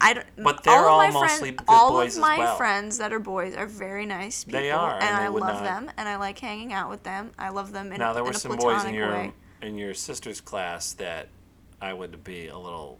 I 0.00 0.14
don't. 0.14 0.26
But 0.36 0.64
they're 0.64 0.74
all, 0.74 0.88
all 0.88 0.98
my 0.98 1.10
mostly 1.10 1.50
friends, 1.52 1.60
good 1.60 1.68
all 1.68 2.00
of 2.00 2.18
my 2.18 2.38
well. 2.38 2.56
friends 2.56 2.98
that 2.98 3.12
are 3.12 3.20
boys 3.20 3.54
are 3.54 3.66
very 3.66 4.04
nice 4.06 4.44
people. 4.44 4.60
They 4.60 4.70
are, 4.70 4.94
and, 4.94 5.02
and 5.04 5.18
they 5.18 5.22
I 5.24 5.28
love 5.28 5.62
not- 5.62 5.64
them, 5.64 5.90
and 5.96 6.08
I 6.08 6.16
like 6.16 6.38
hanging 6.38 6.72
out 6.72 6.90
with 6.90 7.02
them. 7.04 7.30
I 7.38 7.50
love 7.50 7.72
them 7.72 7.92
in, 7.92 7.98
now 7.98 8.12
there 8.12 8.24
were 8.24 8.32
some 8.32 8.56
boys 8.56 8.84
in 8.84 8.94
your 8.94 9.10
way. 9.12 9.32
in 9.62 9.78
your 9.78 9.94
sister's 9.94 10.40
class 10.40 10.92
that 10.94 11.28
I 11.82 11.92
would 11.92 12.22
be 12.24 12.46
a 12.48 12.56
little 12.56 12.98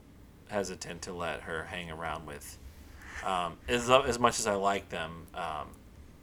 hesitant 0.50 1.02
to 1.02 1.12
let 1.14 1.42
her 1.42 1.64
hang 1.64 1.90
around 1.90 2.26
with. 2.26 2.58
Um, 3.24 3.56
as 3.68 3.88
as 3.88 4.18
much 4.18 4.40
as 4.40 4.46
I 4.48 4.54
like 4.54 4.88
them, 4.88 5.26
um, 5.34 5.68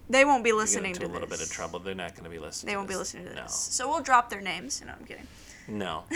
They 0.09 0.25
won't 0.25 0.43
be 0.43 0.51
listening 0.51 0.93
to 0.95 1.05
a 1.05 1.07
little 1.07 1.27
this. 1.27 1.39
bit 1.39 1.47
of 1.47 1.53
trouble. 1.53 1.79
They're 1.79 1.95
not 1.95 2.11
going 2.13 2.25
to 2.25 2.29
be 2.29 2.37
listening. 2.39 2.73
They 2.73 2.75
won't 2.77 2.89
be 2.89 2.95
this. 2.95 3.13
listening 3.13 3.27
to 3.29 3.35
No. 3.35 3.43
this. 3.43 3.55
So 3.55 3.87
we'll 3.89 4.01
drop 4.01 4.29
their 4.29 4.41
names. 4.41 4.83
No, 4.85 4.91
I'm 4.99 5.05
kidding. 5.05 5.27
No. 5.69 6.03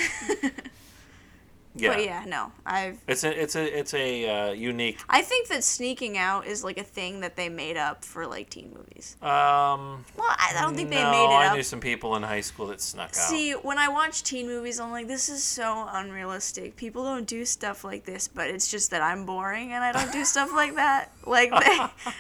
yeah. 1.75 1.93
But 1.93 2.05
yeah, 2.05 2.23
no. 2.27 2.51
I've 2.65 2.99
It's 3.07 3.23
a 3.23 3.41
it's 3.41 3.55
a 3.55 3.79
it's 3.79 3.93
a 3.93 4.29
uh, 4.29 4.51
unique. 4.51 4.99
I 5.09 5.21
think 5.21 5.47
that 5.47 5.63
sneaking 5.63 6.17
out 6.17 6.45
is 6.45 6.63
like 6.63 6.77
a 6.77 6.83
thing 6.83 7.21
that 7.21 7.35
they 7.35 7.49
made 7.49 7.77
up 7.77 8.05
for 8.05 8.27
like 8.27 8.49
teen 8.49 8.71
movies. 8.75 9.17
Um, 9.21 10.05
Well, 10.15 10.27
I, 10.29 10.53
I 10.55 10.61
don't 10.61 10.75
think 10.75 10.89
they 10.89 11.03
made 11.03 11.23
it 11.25 11.29
I 11.29 11.47
up. 11.47 11.55
knew 11.55 11.63
some 11.63 11.79
people 11.79 12.15
in 12.15 12.23
high 12.23 12.41
school 12.41 12.67
that 12.67 12.81
snuck 12.81 13.09
out. 13.09 13.15
See, 13.15 13.53
when 13.53 13.77
I 13.77 13.87
watch 13.87 14.23
teen 14.23 14.45
movies, 14.47 14.79
I'm 14.79 14.91
like, 14.91 15.07
this 15.07 15.29
is 15.29 15.43
so 15.43 15.87
unrealistic. 15.91 16.75
People 16.75 17.03
don't 17.03 17.27
do 17.27 17.43
stuff 17.45 17.83
like 17.83 18.05
this, 18.05 18.27
but 18.27 18.49
it's 18.49 18.69
just 18.69 18.91
that 18.91 19.01
I'm 19.01 19.25
boring 19.25 19.73
and 19.73 19.83
I 19.83 19.91
don't 19.91 20.11
do 20.11 20.23
stuff 20.25 20.53
like 20.53 20.75
that. 20.75 21.11
Like 21.25 21.51
they, 21.51 21.79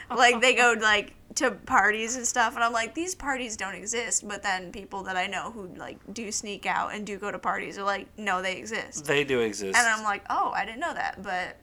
like 0.15 0.41
they 0.41 0.55
go 0.55 0.75
like 0.79 1.13
to 1.35 1.51
parties 1.51 2.15
and 2.15 2.25
stuff, 2.25 2.55
and 2.55 2.63
I'm 2.63 2.73
like, 2.73 2.93
these 2.93 3.15
parties 3.15 3.57
don't 3.57 3.75
exist. 3.75 4.27
But 4.27 4.43
then 4.43 4.71
people 4.71 5.03
that 5.03 5.15
I 5.15 5.27
know 5.27 5.51
who 5.51 5.67
like 5.75 5.97
do 6.13 6.31
sneak 6.31 6.65
out 6.65 6.93
and 6.93 7.05
do 7.05 7.17
go 7.17 7.31
to 7.31 7.39
parties 7.39 7.77
are 7.77 7.83
like, 7.83 8.07
no, 8.17 8.41
they 8.41 8.57
exist. 8.57 9.05
They 9.05 9.23
do 9.23 9.39
exist. 9.39 9.77
And 9.77 9.87
I'm 9.87 10.03
like, 10.03 10.23
oh, 10.29 10.51
I 10.55 10.65
didn't 10.65 10.79
know 10.79 10.93
that, 10.93 11.21
but 11.21 11.57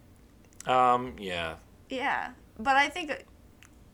um, 0.70 1.14
yeah. 1.18 1.56
yeah. 1.88 2.30
But 2.58 2.76
I 2.76 2.88
think 2.88 3.24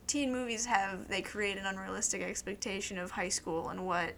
teen 0.07 0.33
movies 0.33 0.67
have 0.67 1.09
they 1.09 1.23
create 1.23 1.57
an 1.59 1.67
unrealistic 1.67 2.23
expectation 2.23 2.99
of 2.99 3.11
high 3.11 3.29
school 3.29 3.71
and 3.71 3.85
what 3.85 4.15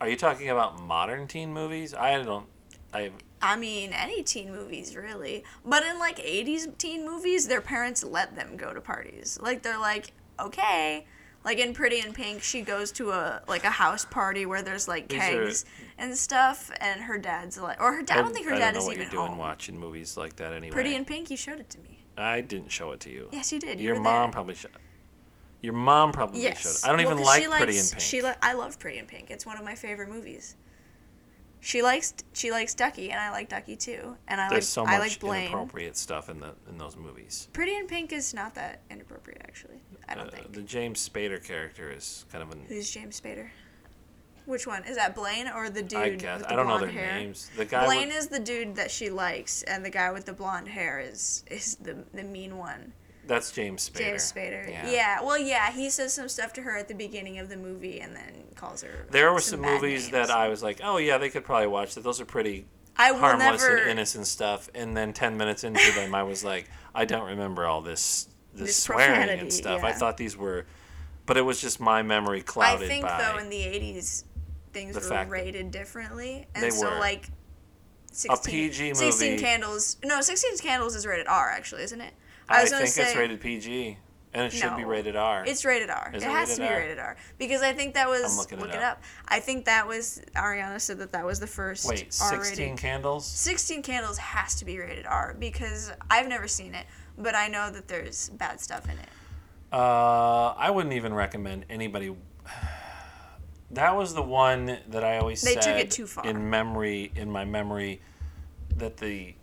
Are 0.00 0.08
you 0.08 0.16
talking 0.16 0.50
about 0.50 0.80
modern 0.82 1.26
teen 1.26 1.52
movies? 1.52 1.94
I 1.94 2.22
don't. 2.22 2.46
I 2.94 3.10
I 3.42 3.56
mean, 3.56 3.90
any 3.92 4.22
teen 4.22 4.52
movies, 4.52 4.94
really. 4.94 5.42
But 5.64 5.82
in 5.82 5.98
like 5.98 6.18
80s 6.18 6.78
teen 6.78 7.04
movies, 7.04 7.48
their 7.48 7.60
parents 7.60 8.04
let 8.04 8.36
them 8.36 8.56
go 8.56 8.72
to 8.72 8.80
parties. 8.80 9.36
Like, 9.42 9.62
they're 9.62 9.80
like, 9.80 10.12
okay. 10.46 11.06
Like 11.44 11.58
in 11.58 11.74
Pretty 11.74 11.98
in 11.98 12.12
Pink, 12.12 12.40
she 12.42 12.60
goes 12.62 12.92
to 12.92 13.10
a 13.10 13.42
like 13.48 13.64
a 13.64 13.70
house 13.70 14.04
party 14.04 14.46
where 14.46 14.62
there's 14.62 14.86
like 14.86 15.08
These 15.08 15.18
kegs 15.20 15.64
and 15.98 16.16
stuff, 16.16 16.70
and 16.80 17.00
her 17.00 17.18
dad's 17.18 17.58
like, 17.58 17.80
or 17.80 17.92
her 17.94 18.02
dad. 18.02 18.18
I 18.18 18.22
don't 18.22 18.32
think 18.32 18.46
her 18.46 18.54
I 18.54 18.58
dad 18.58 18.64
don't 18.66 18.74
know 18.74 18.78
is 18.80 18.86
what 18.86 18.92
even 18.96 19.02
you're 19.06 19.10
doing 19.10 19.28
home. 19.30 19.38
watching 19.38 19.76
movies 19.78 20.16
like 20.16 20.36
that 20.36 20.52
anyway. 20.52 20.72
Pretty 20.72 20.94
in 20.94 21.04
Pink, 21.04 21.30
you 21.30 21.36
showed 21.36 21.58
it 21.58 21.68
to 21.70 21.78
me. 21.80 22.04
I 22.16 22.42
didn't 22.42 22.70
show 22.70 22.92
it 22.92 23.00
to 23.00 23.10
you. 23.10 23.28
Yes, 23.32 23.52
you 23.52 23.58
did. 23.58 23.80
You 23.80 23.86
Your 23.86 23.94
were 23.96 24.02
mom 24.02 24.26
there. 24.26 24.32
probably 24.32 24.54
showed. 24.54 24.70
Your 25.62 25.72
mom 25.72 26.12
probably 26.12 26.42
Yes. 26.42 26.60
showed. 26.62 26.70
it. 26.70 26.84
I 26.84 26.88
don't 26.88 26.96
Well, 26.98 27.06
even 27.06 27.18
'cause 27.18 27.26
like 27.26 27.42
she 27.42 27.48
Pretty 27.48 27.64
likes, 27.72 27.90
in 27.90 27.96
Pink. 27.96 28.00
She 28.02 28.22
li- 28.22 28.34
I 28.42 28.52
love 28.52 28.78
Pretty 28.78 28.98
in 28.98 29.06
Pink. 29.06 29.30
It's 29.30 29.44
one 29.46 29.56
of 29.58 29.64
my 29.64 29.74
favorite 29.74 30.08
movies. 30.10 30.54
She 31.64 31.80
likes 31.80 32.12
she 32.32 32.50
likes 32.50 32.74
Ducky, 32.74 33.12
and 33.12 33.20
I 33.20 33.30
like 33.30 33.48
Ducky 33.48 33.76
too. 33.76 34.16
And 34.26 34.40
I 34.40 34.48
There's 34.48 34.76
like 34.76 34.86
so 34.86 34.92
I 34.92 34.98
like 34.98 35.20
Blane. 35.20 35.42
inappropriate 35.46 35.96
stuff 35.96 36.28
in 36.28 36.40
the 36.40 36.54
in 36.68 36.76
those 36.76 36.96
movies. 36.96 37.48
Pretty 37.52 37.76
in 37.76 37.86
Pink 37.86 38.12
is 38.12 38.34
not 38.34 38.56
that 38.56 38.80
inappropriate, 38.90 39.40
actually. 39.44 39.80
I 40.08 40.16
don't 40.16 40.26
Uh, 40.26 40.30
think. 40.30 40.52
the 40.52 40.62
James 40.62 41.08
Spader 41.08 41.42
character 41.42 41.90
is 41.92 42.26
kind 42.32 42.42
of 42.42 42.50
an. 42.50 42.64
Who's 42.68 42.90
James 42.90 43.20
Spader? 43.20 43.48
Which 44.44 44.66
one 44.66 44.82
is 44.84 44.96
that? 44.96 45.14
Blane 45.14 45.46
or 45.48 45.70
the 45.70 45.82
dude 45.84 45.98
I 46.00 46.08
guess 46.16 46.40
with 46.40 46.48
the 46.48 46.52
I 46.52 46.56
don't 46.56 46.66
know 46.66 46.78
their 46.80 46.88
hair? 46.90 47.14
names. 47.20 47.48
The 47.56 47.64
guy 47.64 47.84
Blane 47.84 48.08
with, 48.08 48.16
is 48.16 48.26
the 48.26 48.40
dude 48.40 48.74
that 48.74 48.90
she 48.90 49.08
likes, 49.08 49.62
and 49.62 49.84
the 49.84 49.90
guy 49.90 50.10
with 50.10 50.24
the 50.26 50.32
blonde 50.32 50.66
hair 50.66 50.98
is 50.98 51.44
is 51.48 51.76
the 51.76 52.04
the 52.12 52.24
mean 52.24 52.58
one. 52.58 52.92
That's 53.26 53.50
James 53.52 53.88
Spader. 53.88 53.98
James 53.98 54.32
Spader. 54.32 54.70
Yeah. 54.70 54.90
Yeah. 54.90 55.22
Well, 55.22 55.38
yeah. 55.38 55.70
He 55.72 55.90
says 55.90 56.12
some 56.14 56.28
stuff 56.28 56.52
to 56.54 56.62
her 56.62 56.76
at 56.76 56.88
the 56.88 56.94
beginning 56.94 57.38
of 57.38 57.48
the 57.48 57.56
movie, 57.56 58.00
and 58.00 58.14
then 58.16 58.32
calls 58.54 58.82
her. 58.82 59.06
There 59.10 59.32
were 59.32 59.40
some, 59.40 59.62
bad 59.62 59.80
movies 59.80 60.10
that 60.10 60.30
I 60.30 60.48
was 60.48 60.62
like, 60.62 60.80
oh 60.82 60.96
yeah, 60.98 61.18
they 61.18 61.30
could 61.30 61.44
probably 61.44 61.68
watch 61.68 61.94
that. 61.94 62.02
Those 62.04 62.20
are 62.20 62.24
pretty 62.24 62.66
I 62.96 63.12
harmless 63.12 63.62
never. 63.62 63.76
and 63.76 63.90
innocent 63.90 64.26
stuff. 64.26 64.68
And 64.74 64.96
then 64.96 65.12
ten 65.12 65.36
minutes 65.36 65.64
into 65.64 65.92
them, 65.92 66.14
I 66.14 66.22
was 66.22 66.44
like, 66.44 66.68
I 66.94 67.04
don't 67.04 67.28
remember 67.28 67.66
all 67.66 67.80
this 67.82 68.28
this, 68.54 68.66
This 68.66 68.76
swearing 68.82 69.28
and 69.30 69.52
stuff. 69.52 69.82
I 69.82 69.92
thought 69.92 70.16
these 70.16 70.36
were, 70.36 70.66
but 71.26 71.36
it 71.36 71.42
was 71.42 71.60
just 71.60 71.80
my 71.80 72.02
memory 72.02 72.42
clouded. 72.42 72.84
I 72.84 72.88
think 72.88 73.06
though 73.06 73.38
in 73.38 73.48
the 73.48 73.56
'80s, 73.56 74.24
things 74.72 74.94
were 75.10 75.24
rated 75.26 75.70
differently, 75.70 76.46
and 76.54 76.62
They 76.64 76.70
so 76.70 76.90
were. 76.90 76.98
like. 76.98 77.28
16, 78.14 78.52
PG 78.52 78.94
16 78.94 79.30
movie- 79.30 79.42
Candles. 79.42 79.96
No, 80.04 80.20
16 80.20 80.58
Candles 80.58 80.94
is 80.94 81.06
rated 81.06 81.26
R, 81.28 81.48
actually, 81.48 81.82
isn't 81.84 82.00
it? 82.02 82.12
I, 82.48 82.62
was 82.62 82.70
gonna 82.70 82.86
think 82.86 83.06
it's 83.06 83.16
rated 83.16 83.40
PG, 83.40 83.98
and 84.34 84.44
it 84.46 84.52
should 84.52 84.76
be 84.76 84.84
rated 84.84 85.16
R. 85.16 85.44
It's 85.46 85.64
rated 85.64 85.90
R. 85.90 86.10
Is 86.14 86.22
it 86.22 86.26
it 86.26 86.30
has 86.30 86.54
to 86.56 86.60
be 86.62 86.68
R? 86.68 86.76
rated 86.76 86.98
R 86.98 87.16
because 87.38 87.62
I 87.62 87.72
think 87.72 87.94
that 87.94 88.08
was 88.08 88.32
I'm 88.32 88.36
looking 88.38 88.58
it 88.58 88.62
look 88.62 88.70
it 88.74 88.82
up. 88.82 88.98
up. 88.98 89.02
I 89.28 89.40
think 89.40 89.64
that 89.66 89.86
was 89.86 90.22
Ariana 90.34 90.80
said 90.80 90.98
that 90.98 91.12
that 91.12 91.24
was 91.24 91.40
the 91.40 91.46
first 91.46 91.88
Wait, 91.88 92.12
sixteen 92.12 92.76
candles. 92.76 93.26
16 93.26 93.82
Candles 93.82 94.18
has 94.18 94.54
to 94.56 94.64
be 94.64 94.78
rated 94.78 95.06
R 95.06 95.34
because 95.38 95.92
I've 96.10 96.28
never 96.28 96.48
seen 96.48 96.74
it, 96.74 96.86
but 97.18 97.34
I 97.34 97.48
know 97.48 97.70
that 97.70 97.88
there's 97.88 98.28
bad 98.30 98.60
stuff 98.60 98.84
in 98.84 98.98
it. 98.98 99.08
Uh, 99.72 100.48
I 100.58 100.70
wouldn't 100.70 100.94
even 100.94 101.14
recommend 101.14 101.64
anybody. 101.70 102.14
That 103.70 103.96
was 103.96 104.12
the 104.12 104.22
one 104.22 104.80
that 104.90 105.02
I 105.02 105.16
always 105.16 105.40
They 105.40 105.54
said 105.54 105.62
took 105.62 105.76
it 105.76 105.90
too 105.90 106.06
far. 106.06 106.26
in 106.26 106.50
memory. 106.50 107.10
In 107.16 107.30
my 107.30 107.46
memory, 107.46 108.02
that 108.76 108.98
the 108.98 109.34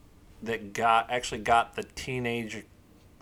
that 0.43 0.71
got 0.73 1.09
actually 1.09 1.41
got 1.41 1.75
the 1.75 1.81
teenager, 1.83 2.61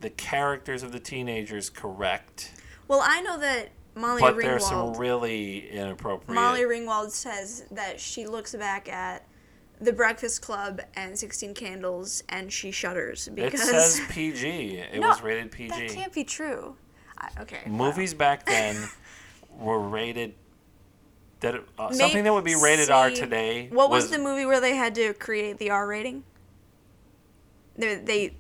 the 0.02 0.10
characters 0.12 0.84
of 0.84 0.92
the 0.92 1.00
teenagers 1.00 1.70
correct, 1.70 2.52
Well, 2.88 3.02
I 3.04 3.22
know 3.22 3.38
that 3.40 3.70
Molly 3.96 4.22
but 4.22 4.38
there's 4.38 4.66
some 4.66 4.94
Ringwald. 4.94 5.00
really 5.00 5.70
inappropriate. 5.70 6.36
Molly 6.36 6.62
Ringwald 6.62 7.10
says 7.12 7.66
that 7.72 8.00
she 8.00 8.28
looks 8.28 8.54
back 8.54 8.88
at 8.90 9.26
The 9.82 9.92
Breakfast 9.92 10.42
Club 10.44 10.82
and 10.96 11.18
16 11.18 11.54
Candles 11.56 12.24
and 12.30 12.54
she 12.54 12.70
shudders 12.72 13.28
because 13.34 13.62
it 13.62 13.66
says 13.66 14.02
PG. 14.10 14.48
It 14.78 15.00
No, 15.02 15.08
was 15.10 15.22
rated 15.24 15.52
PG. 15.52 15.70
that 15.70 15.90
can't 15.90 16.14
be 16.14 16.24
true. 16.24 16.76
I, 17.18 17.30
okay. 17.42 17.62
wow. 17.66 17.72
Movies 17.88 18.14
back 18.14 18.46
then 18.46 18.76
were 19.58 19.80
rated. 19.80 20.36
That 21.40 21.56
it- 21.56 21.68
uh, 21.80 21.92
something 21.92 22.24
that 22.24 22.34
would 22.34 22.44
be 22.44 22.56
rated 22.56 22.92
R 22.92 23.10
today. 23.10 23.68
What 23.72 23.90
was, 23.90 24.12
the 24.12 24.20
movie 24.20 24.46
where 24.46 24.62
they 24.62 24.76
had 24.76 24.94
to 24.96 25.14
create 25.16 25.58
the 25.58 25.72
R 25.72 25.88
rating? 25.88 26.24
They, 27.76 27.96
they 27.96 28.34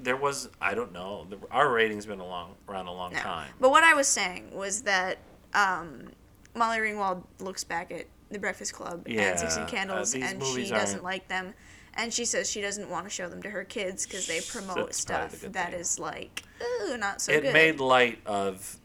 There 0.00 0.16
was 0.16 0.48
I 0.60 0.74
don't 0.74 0.92
know. 0.92 1.26
The, 1.28 1.38
R 1.50 1.70
rating's 1.70 2.06
been 2.06 2.20
a 2.20 2.26
long 2.26 2.54
around 2.68 2.86
a 2.88 2.92
long 2.92 3.12
no. 3.12 3.18
time. 3.18 3.50
But 3.60 3.70
what 3.70 3.84
I 3.84 3.94
was 3.94 4.08
saying 4.08 4.50
was 4.54 4.82
that 4.82 5.18
um, 5.54 6.10
Molly 6.54 6.78
Ringwald 6.78 7.22
looks 7.40 7.64
back 7.64 7.90
at 7.92 8.06
The 8.30 8.38
Breakfast 8.38 8.72
Club 8.72 9.06
Yeah, 9.08 9.30
and 9.30 9.38
16 9.38 9.62
uh, 9.62 9.66
Candles 9.66 10.12
these 10.12 10.30
and 10.30 10.42
she 10.42 10.68
doesn't 10.68 11.02
like 11.04 11.28
them. 11.28 11.54
And 11.96 12.12
she 12.12 12.24
says 12.24 12.50
she 12.50 12.60
doesn't 12.60 12.90
want 12.90 13.06
to 13.06 13.10
show 13.10 13.28
them 13.28 13.40
to 13.44 13.50
her 13.50 13.62
kids 13.62 14.04
because 14.04 14.26
they 14.26 14.40
promote 14.40 14.76
That's 14.76 14.96
the 14.96 15.02
stuff 15.02 15.40
good 15.40 15.52
that 15.52 15.70
thing. 15.70 15.80
is 15.80 15.98
like, 16.00 16.42
ooh, 16.82 16.96
not 16.96 17.22
so 17.22 17.32
it 17.32 17.42
good. 17.42 17.52
made 17.52 17.78
light 17.78 18.18
of. 18.26 18.78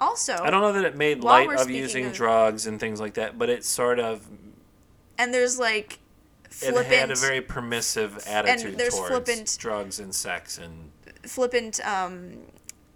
also, 0.00 0.34
I 0.42 0.50
don't 0.50 0.60
know 0.60 0.72
that 0.72 0.84
it 0.84 0.96
made 0.96 1.22
light 1.22 1.48
of 1.48 1.70
using 1.70 2.06
of- 2.06 2.14
drugs 2.14 2.66
and 2.66 2.80
things 2.80 3.00
like 3.00 3.14
that, 3.14 3.38
but 3.38 3.48
it 3.48 3.64
sort 3.64 4.00
of 4.00 4.26
and 5.18 5.32
there's 5.32 5.58
like 5.58 6.00
it 6.60 6.86
had 6.86 7.10
a 7.10 7.16
very 7.16 7.40
permissive 7.40 8.18
attitude 8.26 8.76
there's 8.78 8.94
towards 8.94 9.10
flippant- 9.10 9.56
drugs 9.58 9.98
and 10.00 10.14
sex 10.14 10.58
and 10.58 10.90
flippant 11.24 11.80
um, 11.86 12.32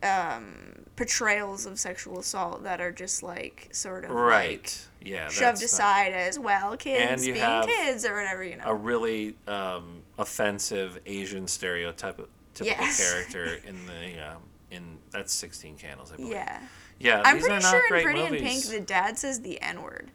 um, 0.03 0.55
portrayals 0.97 1.67
of 1.67 1.79
sexual 1.79 2.19
assault 2.19 2.63
that 2.65 2.81
are 2.81 2.93
just 2.93 3.23
like 3.23 3.69
sort 3.73 4.05
of 4.05 4.11
like, 4.11 4.19
right. 4.19 4.87
yeah, 5.03 5.29
shoved 5.29 5.41
that's 5.41 5.61
not- 5.61 5.67
aside 5.67 6.13
as 6.13 6.39
well, 6.39 6.77
kids 6.77 7.25
being 7.25 7.63
kids 7.67 8.05
or 8.05 8.15
whatever, 8.15 8.43
you 8.45 8.57
know. 8.57 8.65
a 8.67 8.75
really 8.75 9.35
um, 9.47 10.03
offensive 10.19 10.99
Asian 11.07 11.47
stereotype 11.49 12.17
typical 12.55 12.85
Yes. 12.85 12.99
character 13.13 13.59
in 13.67 13.77
the 13.87 14.33
um, 14.33 14.43
in 14.71 14.99
that's 15.13 15.33
Sixteen 15.33 15.77
Candles, 15.77 16.13
I 16.13 16.17
believe. 16.17 16.33
yeah. 16.33 16.61
Yeah, 16.99 17.21
I'm 17.27 17.37
these 17.37 17.45
pretty 17.47 17.59
are 17.59 17.61
not 17.61 17.71
sure 17.89 17.97
in 17.99 18.03
Pretty 18.05 18.23
movies. 18.23 18.41
in 18.41 18.47
Pink 18.49 18.65
the 18.65 18.81
dad 18.81 19.19
says 19.19 19.43
the 19.43 19.61
N 19.61 19.83
word. 19.83 20.11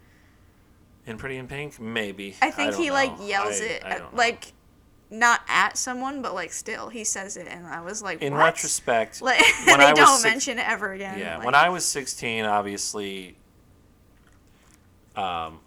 In 1.08 1.18
Pretty 1.18 1.38
in 1.38 1.48
Pink, 1.48 1.80
maybe. 1.80 2.36
I 2.42 2.52
think 2.52 2.72
don't 2.74 2.82
he 2.82 2.92
like 2.92 3.12
yells 3.22 3.60
I- 3.60 3.66
it 3.66 3.84
I 3.84 3.90
at, 3.96 4.16
like 4.16 4.54
not 5.10 5.42
at 5.50 5.78
someone, 5.78 6.22
but 6.22 6.34
like 6.34 6.54
still 6.54 6.90
he 6.90 7.04
says 7.04 7.36
it, 7.38 7.48
and 7.50 7.66
I 7.68 7.82
was 7.82 8.02
like, 8.02 8.22
In 8.22 8.34
what? 8.34 8.46
retrospect, 8.46 9.22
like 9.22 9.42
when 9.66 9.80
they 9.80 9.86
I 9.88 9.94
don't 9.94 10.20
six- 10.20 10.24
mention 10.32 10.60
it 10.60 10.68
ever 10.70 10.94
again. 10.94 11.20
yeah, 11.20 11.38
like, 11.38 11.46
when 11.46 11.56
I 11.56 11.70
was 11.70 11.84
16, 11.86 12.46
obviously, 12.46 13.36
um, 15.16 15.60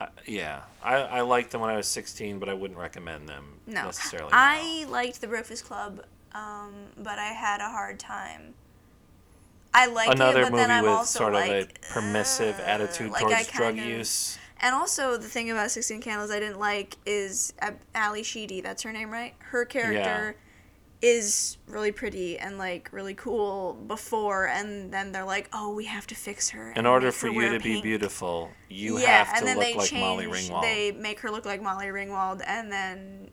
I, 0.00 0.08
yeah, 0.26 0.60
I, 0.82 0.96
I 0.96 1.20
liked 1.22 1.50
them 1.50 1.60
when 1.60 1.70
I 1.70 1.76
was 1.76 1.88
16, 1.88 2.38
but 2.38 2.48
I 2.48 2.54
wouldn't 2.54 2.78
recommend 2.78 3.28
them 3.28 3.44
no, 3.66 3.86
necessarily. 3.86 4.30
now. 4.30 4.36
I 4.38 4.86
liked 4.88 5.20
the 5.20 5.26
Breakfast 5.28 5.64
Club, 5.64 6.04
um, 6.34 6.72
but 6.96 7.18
I 7.18 7.28
had 7.32 7.60
a 7.60 7.68
hard 7.70 7.98
time. 7.98 8.54
I 9.74 9.86
like 9.86 10.08
Another 10.10 10.40
it, 10.40 10.44
but 10.44 10.52
movie 10.52 10.62
then 10.62 10.70
I'm 10.70 10.84
with 10.84 10.92
also 10.92 11.18
sort 11.18 11.32
like, 11.34 11.50
of 11.50 11.68
a 11.68 11.92
permissive 11.92 12.58
uh, 12.60 12.62
attitude 12.62 13.10
like, 13.10 13.22
towards 13.22 13.48
drug 13.48 13.74
kinda- 13.74 13.88
use. 13.90 14.38
And 14.60 14.74
also, 14.74 15.16
the 15.16 15.28
thing 15.28 15.50
about 15.50 15.70
16 15.70 16.00
Candles 16.00 16.30
I 16.30 16.40
didn't 16.40 16.58
like 16.58 16.96
is 17.06 17.52
Ally 17.94 18.22
Sheedy. 18.22 18.60
That's 18.60 18.82
her 18.82 18.92
name, 18.92 19.10
right? 19.10 19.34
Her 19.38 19.64
character 19.64 20.36
is 21.00 21.58
really 21.68 21.92
pretty 21.92 22.36
and 22.40 22.58
like 22.58 22.88
really 22.92 23.14
cool 23.14 23.74
before, 23.86 24.48
and 24.48 24.92
then 24.92 25.12
they're 25.12 25.24
like, 25.24 25.48
"Oh, 25.52 25.72
we 25.72 25.84
have 25.84 26.08
to 26.08 26.16
fix 26.16 26.50
her." 26.50 26.72
In 26.72 26.86
order 26.86 27.12
for 27.12 27.28
you 27.28 27.52
to 27.56 27.60
be 27.60 27.80
beautiful, 27.80 28.50
you 28.68 28.98
yeah, 28.98 29.22
have 29.24 29.28
and 29.28 29.38
to 29.38 29.44
then 29.44 29.56
look 29.58 29.64
they 29.66 29.74
like 29.74 29.88
change. 29.90 30.00
Molly 30.00 30.26
Ringwald. 30.26 30.62
They 30.62 30.90
make 30.92 31.20
her 31.20 31.30
look 31.30 31.44
like 31.46 31.62
Molly 31.62 31.86
Ringwald, 31.86 32.42
and 32.44 32.72
then, 32.72 33.30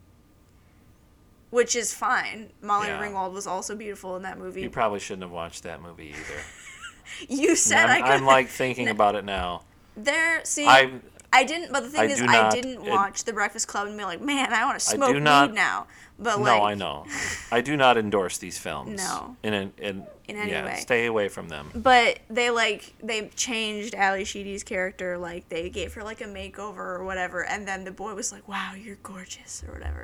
which 1.49 1.75
is 1.75 1.91
fine. 1.91 2.51
Molly 2.61 2.87
Yeah. 2.89 3.01
Ringwald 3.01 3.33
was 3.33 3.47
also 3.47 3.75
beautiful 3.75 4.15
in 4.15 4.21
that 4.23 4.37
movie. 4.37 4.61
You 4.61 4.69
probably 4.69 4.99
shouldn't 4.99 5.23
have 5.23 5.31
watched 5.31 5.63
that 5.63 5.81
movie 5.81 6.09
either. 6.09 6.39
You 7.29 7.55
said 7.55 7.85
I 7.87 7.97
I'm, 7.97 8.01
could. 8.03 8.11
I'm 8.11 8.25
like 8.25 8.47
thinking 8.49 8.87
about 8.95 9.15
it 9.15 9.25
now. 9.25 9.61
there. 9.95 10.43
See, 10.43 10.65
I, 10.67 10.91
I 11.35 11.43
didn't. 11.43 11.71
But 11.71 11.83
the 11.83 11.89
thing 11.89 12.01
I 12.01 12.05
is, 12.05 12.19
do 12.19 12.25
I 12.27 12.49
didn't 12.49 12.85
it- 12.85 12.89
watch 12.89 13.23
The 13.23 13.33
Breakfast 13.33 13.67
Club 13.67 13.87
and 13.87 13.97
be 13.97 14.03
like, 14.03 14.21
man, 14.21 14.51
I 14.53 14.65
want 14.65 14.79
to 14.79 14.85
smoke 14.85 15.15
not- 15.21 15.49
weed 15.49 15.55
now. 15.55 15.87
But 16.17 16.37
no, 16.37 16.43
like, 16.43 16.61
I 16.61 16.73
know. 16.75 17.05
I 17.51 17.59
do 17.59 17.75
not 17.75 17.97
endorse 17.97 18.37
these 18.37 18.57
films. 18.57 18.97
No. 18.97 19.35
In 19.43 19.53
an, 19.53 19.73
in, 19.77 20.07
In 20.29 20.37
any 20.37 20.51
yeah, 20.51 20.65
way. 20.65 20.75
stay 20.79 21.07
away 21.07 21.27
from 21.27 21.49
them. 21.49 21.71
But 21.75 22.19
they 22.29 22.49
like 22.51 22.93
they 23.03 23.27
changed 23.35 23.93
Ally 23.95 24.23
Sheedy's 24.23 24.63
character. 24.63 25.17
Like 25.17 25.49
they 25.49 25.69
gave 25.69 25.93
her 25.95 26.03
like 26.05 26.21
a 26.21 26.25
makeover 26.25 26.77
or 26.77 27.03
whatever, 27.03 27.43
and 27.43 27.67
then 27.67 27.83
the 27.83 27.91
boy 27.91 28.13
was 28.15 28.31
like, 28.31 28.47
"Wow, 28.47 28.75
you're 28.81 28.95
gorgeous" 29.03 29.61
or 29.67 29.73
whatever. 29.73 30.03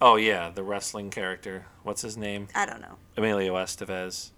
Oh 0.00 0.16
yeah, 0.16 0.48
the 0.48 0.62
wrestling 0.62 1.10
character. 1.10 1.66
What's 1.82 2.00
his 2.00 2.16
name? 2.16 2.48
I 2.54 2.64
don't 2.64 2.80
know. 2.80 2.96
Emilio 3.16 3.54
Estevez. 3.56 4.30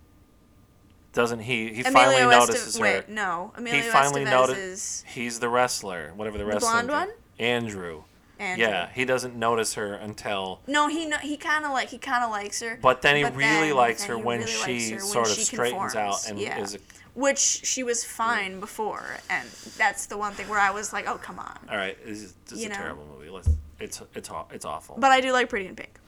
Doesn't 1.13 1.41
he? 1.41 1.73
He 1.75 1.81
Emilio 1.81 1.91
finally 1.93 2.23
notices 2.37 2.77
her. 2.77 2.83
Wait, 2.83 3.09
no. 3.09 3.53
Emilio 3.57 3.83
he 3.83 3.89
finally 3.89 4.25
Estevez 4.25 4.31
noticed. 4.31 5.07
He's 5.07 5.41
the 5.41 5.49
wrestler, 5.49 6.13
whatever 6.15 6.39
the 6.39 6.45
The 6.45 6.51
wrestling. 6.51 6.87
blonde 6.87 6.91
one? 6.91 7.09
Andrew. 7.39 8.05
Andrew. 8.39 8.65
Yeah, 8.67 8.89
he 8.95 9.05
doesn't 9.05 9.35
notice 9.37 9.75
her 9.75 9.95
until. 9.95 10.61
No, 10.67 10.89
he 10.89 11.07
no, 11.07 11.19
he 11.19 11.37
kind 11.37 11.65
of 11.65 11.73
like 11.73 11.89
he 11.89 11.99
kind 11.99 12.25
of 12.25 12.31
likes 12.31 12.63
her. 12.63 12.79
But 12.81 13.03
then 13.03 13.17
he 13.17 13.25
really 13.25 13.69
then- 13.69 13.77
likes 13.77 14.05
her 14.05 14.17
he 14.17 14.23
when 14.23 14.41
really 14.41 14.79
she 14.79 14.91
her 14.93 14.97
when 14.97 15.05
sort 15.05 15.29
of 15.29 15.35
she 15.35 15.43
straightens 15.43 15.95
out 15.95 16.27
and 16.29 16.39
yeah. 16.39 16.59
is 16.59 16.77
a, 16.77 16.79
which 17.15 17.39
she 17.41 17.83
was 17.83 18.03
fine 18.05 18.59
before, 18.61 19.05
and 19.29 19.47
that's 19.77 20.07
the 20.07 20.17
one 20.17 20.33
thing 20.33 20.49
where 20.49 20.61
I 20.61 20.71
was 20.71 20.93
like, 20.93 21.07
oh 21.09 21.19
come 21.19 21.39
on. 21.39 21.59
all 21.69 21.77
right. 21.77 21.99
This 22.07 22.23
is, 22.23 22.35
this 22.47 22.53
is 22.55 22.61
You 22.61 22.67
a 22.67 22.69
know? 22.71 22.77
terrible 22.77 23.07
movie. 23.19 23.31
Let's. 23.31 23.49
It's 23.81 24.01
it's 24.15 24.31
aw- 24.31 24.47
it's 24.53 24.65
awful. 24.65 24.97
But 24.99 25.11
I 25.11 25.21
do 25.21 25.33
like 25.33 25.49
Pretty 25.49 25.67
in 25.67 25.75
Pink. 25.75 25.99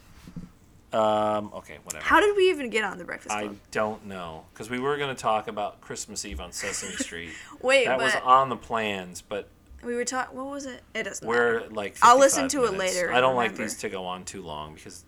Um, 0.92 1.50
okay, 1.54 1.78
whatever. 1.84 2.04
How 2.04 2.20
did 2.20 2.36
we 2.36 2.50
even 2.50 2.68
get 2.68 2.84
on 2.84 2.98
the 2.98 3.04
Breakfast 3.04 3.34
I 3.34 3.50
don't 3.70 4.06
know 4.06 4.44
because 4.52 4.68
we 4.68 4.78
were 4.78 4.96
going 4.98 5.14
to 5.14 5.20
talk 5.20 5.48
about 5.48 5.80
Christmas 5.80 6.24
Eve 6.24 6.40
on 6.40 6.52
Sesame 6.52 6.96
Street. 6.96 7.30
Wait, 7.62 7.86
that 7.86 7.98
was 7.98 8.14
on 8.22 8.48
the 8.50 8.56
plans, 8.56 9.22
but 9.22 9.48
we 9.82 9.94
were 9.94 10.04
talking. 10.04 10.36
What 10.36 10.46
was 10.46 10.66
it? 10.66 10.82
It 10.94 11.04
doesn't. 11.04 11.26
we're 11.26 11.60
matter. 11.60 11.74
like. 11.74 11.96
I'll 12.02 12.18
listen 12.18 12.44
55 12.44 12.68
to 12.68 12.74
it 12.74 12.78
later 12.78 13.12
I 13.12 13.20
don't 13.20 13.36
like 13.36 13.56
these 13.56 13.78
to 13.78 13.88
go 13.88 14.04
on 14.04 14.24
too 14.24 14.42
long 14.42 14.74
because 14.74 15.04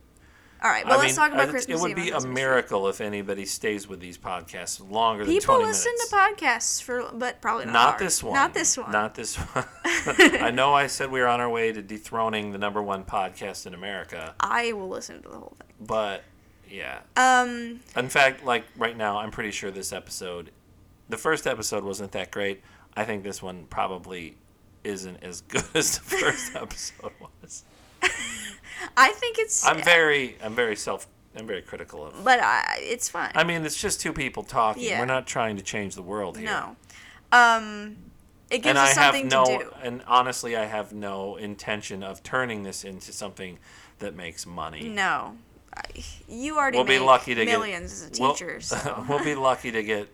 All 0.65 0.71
right, 0.71 0.83
but 0.83 0.93
I 0.95 0.97
let's 0.97 1.09
mean, 1.09 1.15
talk 1.17 1.33
about 1.33 1.51
Christmas 1.51 1.79
It 1.79 1.83
would 1.83 1.91
Eve 1.91 1.97
be 1.97 2.11
a 2.11 2.21
miracle 2.23 2.89
if 2.89 3.03
anybody 3.03 3.45
stays 3.45 3.87
with 3.87 4.01
these 4.01 4.17
podcasts 4.17 4.81
longer 4.91 5.23
than 5.27 5.35
People 5.35 5.57
20 5.57 5.69
listen 5.69 5.93
minutes. 5.93 6.09
to 6.09 6.17
podcasts 6.17 6.83
for, 6.83 7.11
but 7.12 7.43
probably 7.43 7.67
not. 7.67 7.73
Not 7.75 7.99
this 7.99 8.23
one. 8.23 8.33
Not 8.33 8.55
this 8.55 8.79
one. 8.79 8.91
Not 8.91 9.15
this 9.15 9.37
one. 9.37 9.67
I 9.87 10.51
know 10.51 10.73
I 10.73 10.87
said 10.87 11.11
we 11.11 11.21
were 11.21 11.27
on 11.27 11.41
our 11.43 11.51
way 11.51 11.71
to 11.71 11.83
dethroning 11.83 12.53
the 12.53 12.59
number 12.59 12.83
one 12.83 13.05
podcast 13.05 13.67
in 13.67 13.75
America, 13.75 14.35
I 14.41 14.73
will 14.73 14.89
listen 14.89 15.23
to 15.23 15.29
the 15.29 15.37
whole 15.37 15.55
thing. 15.59 15.69
but 15.87 16.25
yeah. 16.71 17.01
Um, 17.15 17.81
In 17.95 18.09
fact, 18.09 18.43
like 18.45 18.65
right 18.79 18.97
now, 18.97 19.19
I'm 19.19 19.31
pretty 19.31 19.51
sure 19.51 19.71
this 19.71 19.93
episode, 19.93 20.51
the 21.11 21.19
first 21.19 21.47
episode 21.47 21.85
wasn't 21.85 22.12
that 22.12 22.31
great. 22.31 22.62
I 22.97 23.05
think 23.05 23.23
this 23.23 23.43
one 23.43 23.67
probably 23.69 24.37
isn't 24.83 25.23
as 25.23 25.43
good 25.43 25.65
as 25.75 25.99
the 25.99 26.05
first 26.05 26.57
episode 26.57 27.12
was. 27.43 27.65
I 28.97 29.11
think 29.13 29.39
it's. 29.39 29.67
I'm 29.67 29.83
very, 29.83 30.37
I'm 30.43 30.55
very 30.55 30.77
self, 30.77 31.07
I'm 31.37 31.47
very 31.47 31.63
critical 31.63 32.07
of. 32.07 32.25
But 32.25 32.41
I, 32.41 32.79
it's 32.81 33.09
fine. 33.09 33.33
I 33.35 33.45
mean, 33.45 33.65
it's 33.65 33.81
just 33.81 34.01
two 34.01 34.13
people 34.13 34.43
talking. 34.43 34.85
Yeah. 34.85 35.01
We're 35.01 35.07
not 35.07 35.27
trying 35.27 35.57
to 35.57 35.63
change 35.63 35.95
the 35.95 36.03
world 36.03 36.39
here. 36.39 36.47
no. 36.47 36.77
Um, 37.33 37.97
it 38.51 38.59
gives 38.59 38.69
and 38.69 38.79
I 38.79 38.85
us 38.91 38.97
have 38.97 39.15
something 39.15 39.29
no, 39.29 39.45
to 39.45 39.59
do. 39.65 39.71
and 39.83 40.03
honestly, 40.07 40.55
I 40.57 40.67
have 40.67 40.93
no 40.93 41.37
intention 41.37 42.03
of 42.03 42.23
turning 42.23 42.63
this 42.63 42.85
into 42.85 43.13
something 43.13 43.59
that 43.99 44.15
makes 44.15 44.47
money. 44.47 44.89
No. 44.89 45.37
You 46.29 46.57
already 46.57 46.79
We'll 46.79 46.87
be 46.87 47.01
lucky 47.01 47.35
to 47.35 47.45
millions 47.45 48.03
get 48.03 48.13
as 48.13 48.19
a 48.19 48.23
we'll- 48.23 48.35
teacher. 48.35 48.61
so. 48.61 49.05
we'll 49.09 49.25
be 49.25 49.35
lucky 49.35 49.73
to 49.73 49.83
get. 49.83 50.09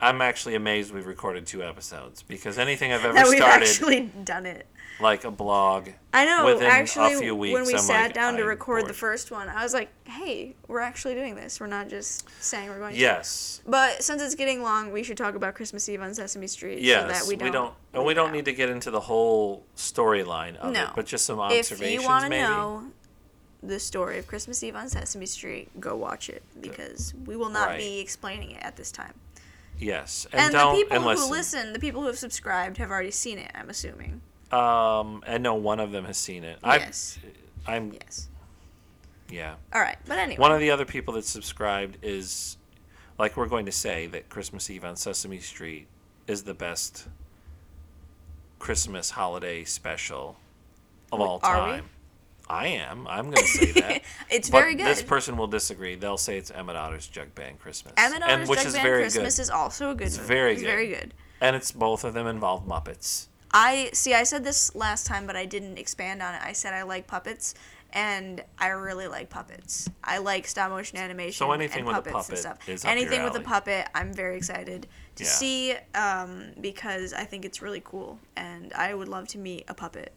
I'm 0.00 0.20
actually 0.20 0.56
amazed 0.56 0.92
we've 0.92 1.06
recorded 1.06 1.46
two 1.46 1.62
episodes 1.62 2.22
because 2.22 2.58
anything 2.58 2.92
I've 2.92 3.04
ever 3.04 3.14
that 3.14 3.28
we've 3.28 3.38
started, 3.38 3.68
actually 3.68 4.00
done 4.24 4.46
it. 4.46 4.66
Like 5.02 5.24
a 5.24 5.30
blog, 5.30 5.88
I 6.14 6.24
know. 6.24 6.46
within 6.46 6.68
actually, 6.70 7.14
a 7.14 7.18
few 7.18 7.34
weeks, 7.36 7.54
when 7.54 7.66
we 7.66 7.74
I'm 7.74 7.78
sat 7.80 8.02
like, 8.06 8.14
down 8.14 8.36
to 8.36 8.44
record 8.44 8.86
the 8.86 8.92
first 8.94 9.30
one, 9.30 9.48
I 9.48 9.62
was 9.62 9.74
like, 9.74 9.90
"Hey, 10.08 10.54
we're 10.68 10.80
actually 10.80 11.14
doing 11.14 11.34
this. 11.34 11.60
We're 11.60 11.66
not 11.66 11.88
just 11.88 12.26
saying 12.42 12.68
we're 12.68 12.78
going." 12.78 12.94
to." 12.94 13.00
yes, 13.00 13.60
But 13.66 14.02
since 14.02 14.22
it's 14.22 14.34
getting 14.34 14.62
long, 14.62 14.92
we 14.92 15.02
should 15.02 15.16
talk 15.16 15.34
about 15.34 15.54
Christmas 15.54 15.88
Eve 15.88 16.00
on 16.00 16.14
Sesame 16.14 16.46
Street. 16.46 16.80
yes, 16.80 17.02
So 17.02 17.26
that 17.30 17.42
we 17.42 17.50
don't. 17.50 17.74
and 17.92 18.04
we 18.04 18.14
don't 18.14 18.32
need 18.32 18.44
to 18.46 18.52
get 18.52 18.70
into 18.70 18.90
the 18.90 19.00
whole 19.00 19.66
storyline 19.76 20.56
of 20.56 20.72
No. 20.72 20.84
it, 20.84 20.88
but 20.94 21.06
just 21.06 21.24
some 21.26 21.38
observations. 21.40 21.80
If 21.80 21.90
you 21.90 22.02
want 22.06 22.24
to 22.24 22.30
know 22.30 22.84
the 23.62 23.78
story 23.78 24.18
of 24.18 24.26
Christmas 24.26 24.62
Eve 24.62 24.74
on 24.76 24.88
Sesame 24.88 25.26
Street, 25.26 25.68
go 25.80 25.94
watch 25.96 26.28
it 26.28 26.42
because 26.60 27.14
we 27.26 27.36
will 27.36 27.50
not 27.50 27.68
Right. 27.68 27.78
be 27.78 27.98
explaining 28.00 28.52
it 28.52 28.62
at 28.62 28.76
this 28.76 28.90
time. 28.90 29.14
Yes, 29.78 30.26
and, 30.32 30.40
And, 30.42 30.52
don't 30.52 30.74
the 30.76 30.82
people 30.84 31.00
who 31.00 31.08
listen. 31.08 31.30
listen, 31.30 31.72
the 31.72 31.78
people 31.80 32.02
who 32.02 32.06
have 32.08 32.18
subscribed, 32.18 32.76
have 32.78 32.90
already 32.90 33.10
seen 33.10 33.38
it. 33.38 33.50
I'm 33.54 33.68
assuming. 33.70 34.20
Um, 34.52 35.22
and 35.26 35.42
no 35.42 35.54
one 35.54 35.80
of 35.80 35.92
them 35.92 36.04
has 36.04 36.16
seen 36.18 36.44
it. 36.44 36.58
I, 36.62 36.76
Yes. 36.78 37.18
I'm 37.66 37.92
Yes. 37.92 38.28
yeah. 39.30 39.54
All 39.72 39.80
right, 39.80 39.96
but 40.06 40.18
anyway. 40.18 40.38
One 40.40 40.52
of 40.52 40.60
the 40.60 40.70
other 40.70 40.84
people 40.84 41.14
that 41.14 41.24
subscribed 41.24 41.96
is, 42.02 42.58
like, 43.18 43.36
we're 43.36 43.46
going 43.48 43.66
to 43.66 43.72
say 43.72 44.06
that 44.08 44.28
Christmas 44.28 44.68
Eve 44.68 44.84
on 44.84 44.96
Sesame 44.96 45.38
Street 45.40 45.86
is 46.26 46.42
the 46.42 46.54
best 46.54 47.08
Christmas 48.58 49.10
holiday 49.10 49.64
special 49.64 50.36
of 51.10 51.20
all 51.20 51.40
Are 51.42 51.64
we? 51.66 51.70
time. 51.72 51.84
I 52.48 52.66
am. 52.68 53.06
I'm 53.06 53.24
going 53.26 53.36
to 53.36 53.44
say 53.44 53.72
that. 53.72 54.02
it's 54.30 54.50
but 54.50 54.58
very 54.58 54.74
good. 54.74 54.86
This 54.86 55.02
person 55.02 55.36
will 55.36 55.46
disagree. 55.46 55.94
They'll 55.94 56.16
say 56.18 56.36
it's 56.36 56.50
Emmett 56.50 56.76
Otter's 56.76 57.06
Jug 57.06 57.34
Band 57.34 57.58
Christmas. 57.60 57.94
And 57.96 58.22
Otter's 58.22 58.48
which 58.48 58.58
Jug 58.58 58.66
is 58.66 58.72
Band 58.74 58.82
very 58.84 59.02
Christmas 59.02 59.36
good. 59.36 59.42
is 59.42 59.50
also 59.50 59.90
a 59.90 59.94
good 59.94 60.06
It's 60.08 60.16
movie. 60.18 60.28
very 60.28 60.52
It's 60.52 60.60
good. 60.62 60.66
very 60.68 60.88
good. 60.88 61.14
and 61.40 61.56
it's 61.56 61.72
both 61.72 62.04
of 62.04 62.14
them 62.14 62.26
involve 62.26 62.66
Muppets. 62.66 63.28
I 63.52 63.90
see. 63.92 64.14
I 64.14 64.22
said 64.24 64.44
this 64.44 64.74
last 64.74 65.06
time, 65.06 65.26
but 65.26 65.36
I 65.36 65.44
didn't 65.46 65.78
expand 65.78 66.22
on 66.22 66.34
it. 66.34 66.40
I 66.42 66.52
said 66.52 66.72
I 66.74 66.82
like 66.82 67.06
puppets, 67.06 67.54
and 67.92 68.42
I 68.58 68.68
really 68.68 69.06
like 69.08 69.28
puppets. 69.28 69.88
I 70.02 70.18
like 70.18 70.46
stop 70.46 70.70
motion 70.70 70.98
animation 70.98 71.34
So 71.38 71.52
anything 71.52 71.80
and 71.80 71.86
with 71.88 71.96
a 71.96 72.02
puppets 72.02 72.14
puppet 72.14 72.30
and 72.30 72.38
stuff. 72.38 72.68
is 72.68 72.84
up 72.84 72.90
anything 72.90 73.22
with 73.24 73.36
a 73.36 73.40
puppet, 73.40 73.88
I'm 73.94 74.12
very 74.14 74.36
excited 74.38 74.86
to 75.16 75.24
Yeah. 75.24 75.30
see 75.30 75.74
um, 75.94 76.52
because 76.60 77.12
I 77.12 77.24
think 77.24 77.44
it's 77.44 77.60
really 77.60 77.82
cool, 77.84 78.18
and 78.36 78.72
I 78.72 78.94
would 78.94 79.08
love 79.08 79.28
to 79.28 79.38
meet 79.38 79.64
a 79.68 79.74
puppet 79.74 80.12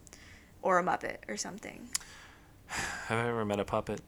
or 0.62 0.80
a 0.80 0.84
muppet 0.84 1.18
or 1.28 1.36
something. 1.38 1.90
Have 2.68 3.20
I 3.26 3.28
ever 3.30 3.44
met 3.46 3.60
a 3.60 3.66
puppet? 3.66 4.02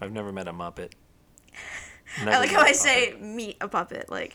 I've 0.00 0.12
never 0.12 0.32
met 0.32 0.48
a 0.48 0.52
Muppet. 0.52 0.92
I 2.26 2.38
like 2.38 2.50
how 2.50 2.58
a 2.58 2.62
I 2.62 2.72
puppet. 2.72 2.76
say 2.76 3.14
meet 3.20 3.56
a 3.60 3.68
puppet. 3.68 4.10
Like, 4.10 4.34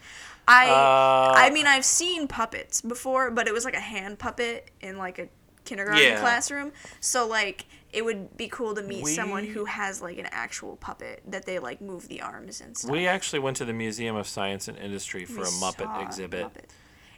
I 0.50 0.68
Uh, 0.70 1.34
I 1.38 1.50
mean 1.52 1.68
I've 1.68 1.86
seen 1.86 2.28
puppets 2.28 2.82
before, 2.82 3.32
but 3.32 3.48
it 3.48 3.54
was 3.54 3.64
like 3.66 3.76
a 3.76 3.80
hand 3.80 4.20
puppet 4.20 4.72
in 4.82 4.98
like 4.98 5.20
a 5.20 5.30
kindergarten 5.66 6.02
Yeah. 6.04 6.20
classroom. 6.20 6.72
So 7.00 7.28
like 7.28 7.66
it 7.92 8.04
would 8.06 8.36
be 8.38 8.48
cool 8.48 8.76
to 8.76 8.82
meet 8.84 9.06
someone 9.08 9.46
who 9.46 9.66
has 9.66 10.02
like 10.02 10.18
an 10.18 10.28
actual 10.32 10.76
puppet 10.78 11.22
that 11.28 11.46
they 11.46 11.60
like 11.60 11.82
move 11.82 12.08
the 12.08 12.22
arms 12.22 12.62
and 12.62 12.78
stuff. 12.78 12.92
We 12.92 13.08
actually 13.08 13.40
went 13.40 13.58
to 13.58 13.66
the 13.66 13.74
Museum 13.74 14.16
of 14.16 14.28
Science 14.28 14.68
and 14.68 14.78
Industry 14.78 15.26
for 15.26 15.42
We 15.42 15.48
a 15.48 15.52
Muppet 15.52 15.84
saw 15.84 16.00
a 16.00 16.04
exhibit. 16.04 16.46
Muppet. 16.48 16.66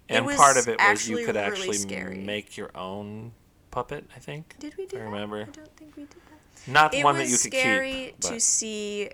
And 0.10 0.28
part 0.30 0.58
of 0.58 0.68
it 0.68 0.78
was 0.80 1.08
you 1.08 1.18
could 1.26 1.36
really 1.36 1.40
actually 1.40 1.78
scary. 1.78 2.18
make 2.18 2.58
your 2.58 2.72
own 2.76 3.32
puppet, 3.70 4.06
I 4.16 4.20
think. 4.20 4.56
Did 4.60 4.76
we 4.78 4.86
do 4.86 4.98
I 4.98 5.00
that? 5.00 5.06
remember. 5.06 5.42
I 5.42 5.46
don't 5.52 5.76
think 5.78 5.96
we 5.96 6.04
did 6.04 6.12
that. 6.12 6.72
Not 6.72 6.94
It 6.94 7.04
one 7.04 7.16
that 7.18 7.26
you 7.30 7.38
could 7.38 7.54
scary 7.54 7.94
keep. 8.08 8.20
to 8.22 8.30
but 8.32 8.42
see 8.42 9.10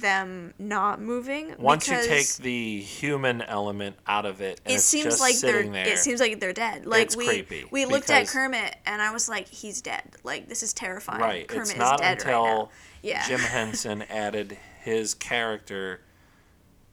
them 0.00 0.54
not 0.58 1.00
moving. 1.00 1.54
once 1.58 1.88
you 1.88 1.96
take 2.04 2.34
the 2.36 2.80
human 2.80 3.42
element 3.42 3.96
out 4.06 4.26
of 4.26 4.40
it, 4.40 4.60
and 4.64 4.72
it 4.72 4.76
it's 4.76 4.84
seems 4.84 5.20
like 5.20 5.38
they're 5.38 5.66
there, 5.68 5.86
it 5.88 5.98
seems 5.98 6.20
like 6.20 6.40
they're 6.40 6.52
dead. 6.52 6.86
Like 6.86 7.02
It's 7.02 7.16
we 7.16 7.26
creepy 7.26 7.64
we 7.70 7.84
looked 7.86 8.10
at 8.10 8.26
Kermit 8.28 8.76
and 8.86 9.00
I 9.02 9.12
was 9.12 9.28
like, 9.28 9.48
he's 9.48 9.80
dead. 9.80 10.02
Like 10.22 10.48
this 10.48 10.62
is 10.62 10.72
terrifying. 10.72 11.20
right. 11.20 11.48
Kermit 11.48 11.70
it's 11.70 11.76
not 11.78 11.98
dead 11.98 12.18
until 12.18 12.44
right. 12.44 12.68
Yeah. 13.02 13.26
Jim 13.26 13.40
Henson 13.56 14.02
added 14.02 14.56
his 14.82 15.14
character 15.14 16.00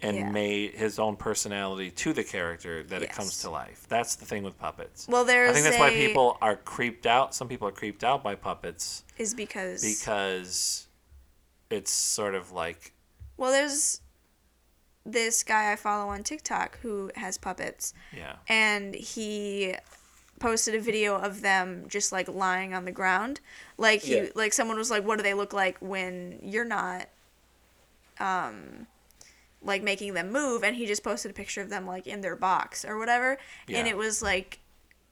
and 0.04 0.18
Yeah. 0.18 0.32
made 0.32 0.72
his 0.74 0.97
own 0.97 1.16
personality 1.16 1.91
to 1.91 2.12
the 2.12 2.24
character 2.24 2.82
that 2.84 3.04
it 3.04 3.12
comes 3.12 3.41
to 3.41 3.52
life. 3.52 3.86
That's 3.88 4.16
the 4.16 4.26
thing 4.26 4.41
with 4.41 4.58
puppets. 4.58 5.08
well, 5.08 5.24
there's 5.26 5.52
I 5.52 5.54
think 5.54 5.66
that's 5.66 5.78
why 5.78 5.91
people 5.91 6.38
are 6.41 6.56
creeped 6.56 7.06
out. 7.06 7.36
Some 7.36 7.47
people 7.47 7.68
are 7.68 7.72
creeped 7.72 8.04
out 8.04 8.24
by 8.24 8.34
puppets 8.36 9.04
is 9.18 9.36
because 9.36 9.82
because 9.84 10.88
it's 11.74 11.91
sort 11.91 12.36
of 12.36 12.51
like 12.51 12.93
well, 13.38 13.51
there's 13.51 14.01
this 15.05 15.43
guy 15.43 15.72
I 15.72 15.76
follow 15.76 16.09
on 16.11 16.24
TikTok 16.24 16.78
who 16.82 17.09
has 17.15 17.38
puppets, 17.38 17.93
yeah. 18.15 18.36
and 18.47 18.93
he 18.93 19.76
posted 20.39 20.74
a 20.76 20.80
video 20.80 21.15
of 21.17 21.41
them 21.41 21.86
just 21.88 22.11
like 22.11 22.28
lying 22.28 22.74
on 22.74 22.86
the 22.86 22.91
ground. 22.91 23.39
Like 23.78 24.01
he 24.01 24.17
Yeah. 24.17 24.26
like 24.36 24.53
someone 24.53 24.78
was 24.78 24.89
like 24.91 25.03
what 25.03 25.17
do 25.17 25.24
they 25.24 25.34
look 25.34 25.53
like 25.53 25.78
when 25.80 26.39
you're 26.41 26.65
not 26.65 27.07
um 28.19 28.88
like 29.61 29.84
making 29.84 30.13
them 30.15 30.32
move? 30.32 30.63
And 30.63 30.76
he 30.76 30.86
just 30.86 31.03
posted 31.03 31.30
a 31.32 31.34
picture 31.34 31.61
of 31.61 31.69
them 31.69 31.86
like 31.86 32.07
in 32.07 32.22
their 32.22 32.36
box 32.36 32.84
or 32.84 32.97
whatever. 32.97 33.38
And 33.69 33.88
it 33.88 33.95
was 33.97 34.22
like 34.22 34.59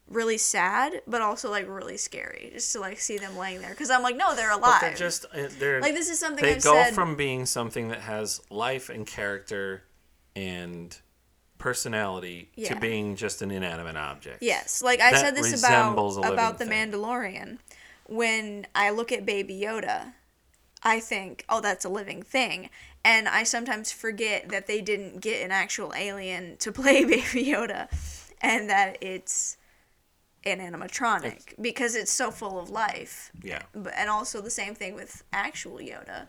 really 0.10 0.38
sad 0.38 1.02
but 1.08 1.22
also 1.22 1.52
like 1.52 1.68
really 1.68 1.98
scary 1.98 2.50
just 2.54 2.74
to 2.74 2.80
like 2.80 3.00
see 3.00 3.18
them 3.18 3.38
laying 3.38 3.62
there 3.62 3.70
because 3.70 3.92
i'm 3.92 4.02
like 4.02 4.18
no 4.18 4.36
they're 4.36 4.50
But 4.50 4.60
alive 4.60 4.82
they're 4.82 4.94
just 4.96 5.26
uh, 5.26 5.48
they're 5.60 5.80
like 5.82 5.94
this 5.94 6.10
is 6.10 6.20
something 6.20 6.44
they 6.44 6.56
i've 6.56 6.64
go 6.64 6.74
said 6.74 6.96
from 6.96 7.16
being 7.16 7.46
something 7.46 7.90
that 7.90 8.02
has 8.02 8.42
life 8.50 8.90
and 8.90 9.06
character 9.06 9.84
and 10.36 10.98
personality 11.60 12.50
Yeah. 12.56 12.74
to 12.74 12.80
being 12.80 13.16
just 13.16 13.42
an 13.42 13.52
inanimate 13.52 13.98
object. 13.98 14.42
Yes, 14.42 14.82
like 14.82 15.02
I 15.02 15.12
That 15.12 15.20
said 15.20 15.36
this 15.36 15.50
about 15.50 15.70
resembles 15.70 16.18
a 16.18 16.22
living 16.22 16.34
about 16.34 16.58
the 16.58 16.66
thing. 16.66 16.92
Mandalorian. 16.92 17.58
When 18.08 18.66
I 18.74 18.90
look 18.90 19.12
at 19.12 19.26
Baby 19.26 19.60
Yoda, 19.60 20.14
I 20.82 21.00
think, 21.02 21.44
"Oh, 21.50 21.60
that's 21.60 21.84
a 21.86 21.90
living 21.90 22.24
thing," 22.24 22.70
and 23.04 23.28
I 23.28 23.44
sometimes 23.44 23.92
forget 23.92 24.50
that 24.50 24.68
they 24.68 24.80
didn't 24.82 25.20
get 25.20 25.44
an 25.44 25.52
actual 25.52 25.94
alien 25.94 26.56
to 26.58 26.72
play 26.80 27.04
Baby 27.16 27.44
Yoda, 27.46 27.90
and 28.42 28.70
that 28.70 28.98
it's 29.02 29.58
an 30.52 30.60
animatronic 30.60 31.54
because 31.62 31.96
it's 31.96 32.12
so 32.12 32.32
full 32.32 32.60
of 32.60 32.70
life. 32.70 33.32
Yeah. 33.44 33.62
But 33.74 33.94
and 33.96 34.10
also 34.10 34.42
the 34.42 34.50
same 34.50 34.76
thing 34.76 34.96
with 34.96 35.24
actual 35.34 35.78
Yoda 35.78 36.28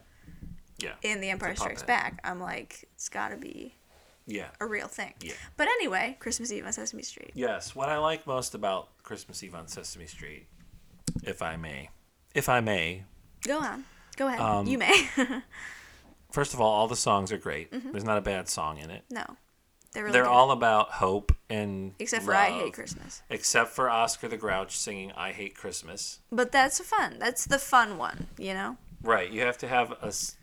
Yeah. 0.78 0.94
in 1.02 1.20
The 1.20 1.30
Empire 1.30 1.54
Strikes. 1.56 1.82
Back. 1.82 2.20
I'm 2.24 2.40
like, 2.40 2.88
it's 2.94 3.08
got 3.08 3.28
to 3.30 3.36
be 3.36 3.74
Yeah. 4.26 4.48
a 4.60 4.66
real 4.66 4.88
thing. 4.88 5.14
Yeah. 5.22 5.32
But 5.56 5.68
anyway, 5.68 6.16
Christmas 6.20 6.52
Eve 6.52 6.66
on 6.66 6.72
Sesame 6.72 7.02
Street. 7.02 7.32
Yes. 7.34 7.74
What 7.74 7.88
I 7.88 7.98
like 7.98 8.26
most 8.26 8.54
about 8.54 8.88
Christmas 9.02 9.42
Eve 9.42 9.54
on 9.54 9.66
Sesame 9.68 10.06
Street, 10.06 10.46
if 11.24 11.42
I 11.42 11.56
may, 11.56 11.90
if 12.34 12.48
I 12.48 12.60
may, 12.60 13.04
Go 13.46 13.58
on. 13.58 13.84
Go 14.16 14.26
ahead. 14.28 14.40
Um, 14.40 14.66
you 14.66 14.76
may. 14.78 15.06
first 16.30 16.52
of 16.54 16.60
all, 16.60 16.70
all 16.70 16.88
the 16.88 16.96
songs 16.96 17.32
are 17.32 17.38
great. 17.38 17.70
There's 17.72 18.04
not 18.04 18.18
a 18.18 18.20
bad 18.20 18.48
song 18.48 18.78
in 18.78 18.90
it. 18.90 19.04
no. 19.10 19.24
They're 19.93 20.05
really 20.05 20.12
They're 20.12 20.26
all 20.28 20.53
about 20.53 20.91
hope 20.93 21.32
and 21.49 21.95
Except 21.99 22.24
for 22.24 22.34
I 22.34 22.51
love. 22.51 22.61
Hate 22.62 22.72
Christmas. 22.74 23.22
Except 23.28 23.70
for 23.70 23.91
Oscar 23.91 24.28
the 24.28 24.36
Grouch 24.36 24.76
singing 24.76 25.11
"I 25.16 25.32
Hate 25.32 25.57
Christmas." 25.57 26.20
But 26.30 26.53
that's 26.53 26.78
fun. 26.80 27.16
That's 27.18 27.45
the 27.45 27.59
fun 27.59 27.99
one, 27.99 28.28
you 28.38 28.55
know? 28.55 28.76
Right. 29.03 29.30
You 29.30 29.41
have 29.43 29.59
to 29.59 29.68
have 29.68 29.93
a. 30.03 30.07
s- 30.07 30.36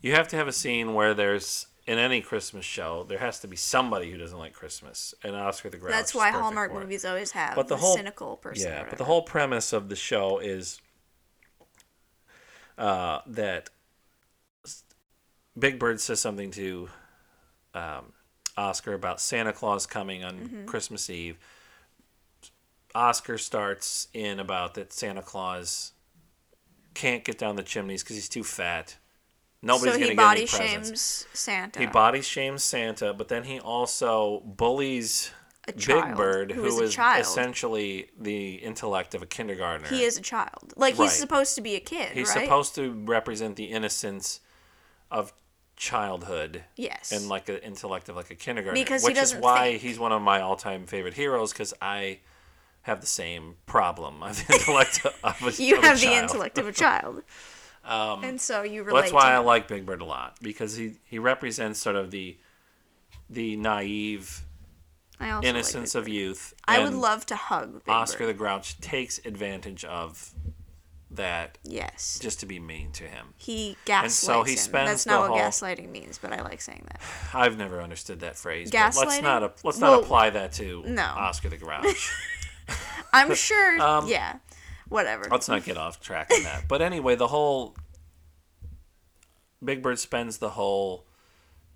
You 0.00 0.12
have 0.14 0.26
to 0.28 0.36
have 0.36 0.48
a 0.48 0.52
scene 0.52 0.94
where 0.94 1.12
there's 1.14 1.66
in 1.86 1.98
any 1.98 2.20
Christmas 2.22 2.64
show 2.64 3.04
there 3.08 3.18
has 3.18 3.40
to 3.40 3.48
be 3.48 3.56
somebody 3.56 4.10
who 4.10 4.16
doesn't 4.16 4.38
like 4.38 4.52
Christmas, 4.54 5.14
and 5.22 5.34
Oscar 5.36 5.68
the 5.68 5.76
Grouch. 5.76 5.92
That's 5.92 6.10
is 6.10 6.14
why 6.14 6.30
perfect 6.30 6.42
Hallmark 6.42 6.70
for 6.72 6.78
it. 6.78 6.84
movies 6.84 7.04
always 7.04 7.32
have 7.32 7.54
But 7.56 7.68
the 7.68 7.74
the 7.74 7.80
whole- 7.82 7.96
cynical 7.96 8.36
person. 8.38 8.66
or 8.66 8.70
Yeah, 8.70 8.78
but 8.78 8.84
the 8.84 8.90
whatever. 8.94 9.04
whole 9.04 9.22
premise 9.22 9.72
of 9.74 9.88
the 9.90 9.96
show 9.96 10.38
is 10.38 10.80
uh, 12.78 13.20
that 13.26 13.68
Big 15.58 15.78
Bird 15.78 16.00
says 16.00 16.20
something 16.20 16.50
to 16.52 16.88
um, 17.74 18.12
Oscar 18.56 18.92
about 18.94 19.20
Santa 19.20 19.52
Claus 19.52 19.86
coming 19.86 20.24
on 20.24 20.34
Mm-hmm. 20.34 20.64
Christmas 20.66 21.08
Eve. 21.10 21.38
Oscar 22.94 23.38
starts 23.38 24.08
in 24.12 24.38
about 24.38 24.74
that 24.74 24.92
Santa 24.92 25.22
Claus 25.22 25.92
can't 26.94 27.24
get 27.24 27.38
down 27.38 27.56
the 27.56 27.62
chimneys 27.62 28.02
because 28.02 28.16
he's 28.16 28.28
too 28.28 28.44
fat. 28.44 28.96
Nobody's 29.62 29.94
so 29.94 29.98
gonna 30.00 30.00
get 30.00 30.06
any 30.08 30.16
body 30.16 30.46
presents. 30.46 30.88
shames 30.88 31.26
Santa. 31.32 31.80
He 31.80 31.86
body 31.86 32.20
shames 32.20 32.62
Santa, 32.62 33.14
but 33.14 33.28
then 33.28 33.44
he 33.44 33.60
also 33.60 34.40
bullies 34.40 35.30
A 35.68 35.72
Big 35.72 36.16
Bird, 36.16 36.50
who 36.52 36.62
who 36.62 36.82
is 36.82 36.98
is 36.98 36.98
essentially 37.20 38.10
the 38.18 38.56
intellect 38.56 39.14
of 39.14 39.22
a 39.22 39.26
kindergartner. 39.26 39.88
He 39.88 40.02
is 40.02 40.18
a 40.18 40.20
child. 40.20 40.74
Like 40.76 40.98
Right. 40.98 41.04
he's 41.04 41.12
supposed 41.16 41.54
to 41.54 41.60
be 41.62 41.76
a 41.76 41.80
kid, 41.80 42.08
He's 42.12 42.28
right? 42.34 42.42
supposed 42.42 42.74
to 42.74 42.90
represent 42.92 43.56
the 43.56 43.66
innocence 43.66 44.40
of 45.10 45.32
childhood 45.82 46.62
Yes. 46.76 47.10
and 47.10 47.28
like 47.28 47.48
an 47.48 47.56
intellect 47.56 48.08
of 48.08 48.14
like 48.14 48.30
a 48.30 48.36
kindergarten. 48.36 48.80
Because 48.80 49.02
which 49.02 49.18
is 49.18 49.34
why 49.34 49.70
think. 49.70 49.82
he's 49.82 49.98
one 49.98 50.12
of 50.12 50.22
my 50.22 50.40
all-time 50.40 50.86
favorite 50.86 51.14
heroes 51.14 51.52
because 51.52 51.74
I 51.82 52.20
have 52.82 53.00
the 53.00 53.06
same 53.08 53.56
problem 53.66 54.22
of 54.22 54.36
the 54.46 54.54
intellect 54.54 55.04
of 55.04 55.12
a 55.24 55.50
child. 55.50 55.58
you 55.58 55.78
of 55.78 55.82
a 55.82 55.86
have 55.88 56.00
the 56.00 56.12
intellect 56.14 56.58
of 56.58 56.68
a 56.68 56.72
child. 56.72 57.22
Um, 57.84 58.22
and 58.22 58.40
so 58.40 58.62
you 58.62 58.84
relate. 58.84 59.00
That's 59.00 59.12
why 59.12 59.32
I 59.32 59.38
like 59.38 59.66
Big 59.66 59.84
Bird 59.84 60.02
a 60.02 60.04
lot 60.04 60.36
because 60.40 60.76
he 60.76 60.98
he 61.04 61.18
represents 61.18 61.80
sort 61.80 61.96
of 61.96 62.12
the 62.12 62.36
the 63.28 63.56
naive 63.56 64.42
like 65.18 65.42
innocence 65.44 65.94
Big 65.94 66.00
of 66.02 66.06
youth. 66.06 66.54
I 66.68 66.78
would 66.78 66.94
love 66.94 67.26
to 67.26 67.34
hug 67.34 67.82
Big 67.84 67.92
Oscar 67.92 68.18
Bird. 68.20 68.28
the 68.28 68.34
Grouch 68.34 68.80
takes 68.80 69.18
advantage 69.24 69.84
of 69.84 70.32
that 71.16 71.58
Yes. 71.62 72.18
just 72.22 72.40
to 72.40 72.46
be 72.46 72.58
mean 72.58 72.90
to 72.92 73.04
him. 73.04 73.34
he 73.36 73.76
gaslights 73.84 74.14
so 74.14 74.42
he 74.44 74.52
him. 74.52 74.58
spends 74.58 74.90
That's 74.90 75.04
the 75.04 75.10
not 75.10 75.20
what 75.20 75.30
whole- 75.30 75.38
gaslighting 75.50 75.90
means, 75.90 76.18
but 76.18 76.32
I 76.32 76.40
like 76.42 76.60
saying 76.60 76.84
that. 76.88 77.00
I've 77.34 77.56
never 77.58 77.80
understood 77.82 78.20
that 78.20 78.36
phrase. 78.36 78.70
but 78.70 78.78
let's 78.96 78.98
Gaslighting? 78.98 79.22
not 79.22 79.42
let's 79.42 79.78
Well, 79.78 79.92
not 79.96 80.02
apply 80.04 80.30
that 80.30 80.52
to 80.54 80.82
no. 80.86 81.02
Oscar 81.02 81.48
the 81.50 81.56
Grouch. 81.58 82.10
I'm 83.12 83.34
sure. 83.36 83.80
Um, 83.80 84.08
yeah. 84.08 84.36
Whatever. 84.88 85.26
let's 85.30 85.48
not 85.48 85.64
get 85.64 85.76
off 85.76 86.00
track 86.00 86.30
on 86.32 86.42
that. 86.44 86.64
But 86.68 86.82
anyway, 86.82 87.14
the 87.14 87.28
whole 87.28 87.74
Big 89.64 89.82
Bird 89.82 89.98
spends 89.98 90.38
the 90.38 90.50
whole 90.50 91.06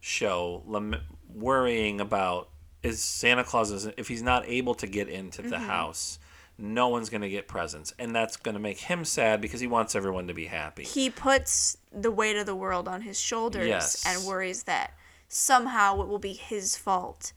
show 0.00 0.62
lament, 0.66 1.02
worrying 1.28 2.00
about 2.00 2.50
is 2.82 3.02
Santa 3.02 3.42
Claus 3.44 3.70
is 3.70 3.86
if 3.96 4.08
he's 4.08 4.22
not 4.22 4.44
able 4.46 4.74
to 4.76 4.86
get 4.86 5.08
into 5.08 5.42
the 5.42 5.56
Mm-hmm. 5.56 5.66
house, 5.66 6.18
no 6.58 6.88
one's 6.88 7.10
going 7.10 7.20
to 7.22 7.28
get 7.28 7.48
presents, 7.48 7.92
and 7.98 8.14
that's 8.14 8.36
going 8.36 8.54
to 8.54 8.60
make 8.60 8.78
him 8.78 9.04
sad 9.04 9.40
because 9.40 9.60
he 9.60 9.66
wants 9.66 9.94
everyone 9.94 10.26
to 10.28 10.34
be 10.34 10.46
happy. 10.46 10.84
he 10.84 11.10
puts 11.10 11.76
the 11.92 12.10
weight 12.10 12.36
of 12.36 12.46
the 12.46 12.54
world 12.54 12.88
on 12.88 13.02
his 13.02 13.18
shoulders 13.20 13.66
Yes. 13.66 14.04
and 14.06 14.24
worries 14.26 14.62
that 14.64 14.92
somehow 15.28 16.00
it 16.02 16.08
will 16.08 16.18
be 16.18 16.32
his 16.32 16.76
fault. 16.76 17.32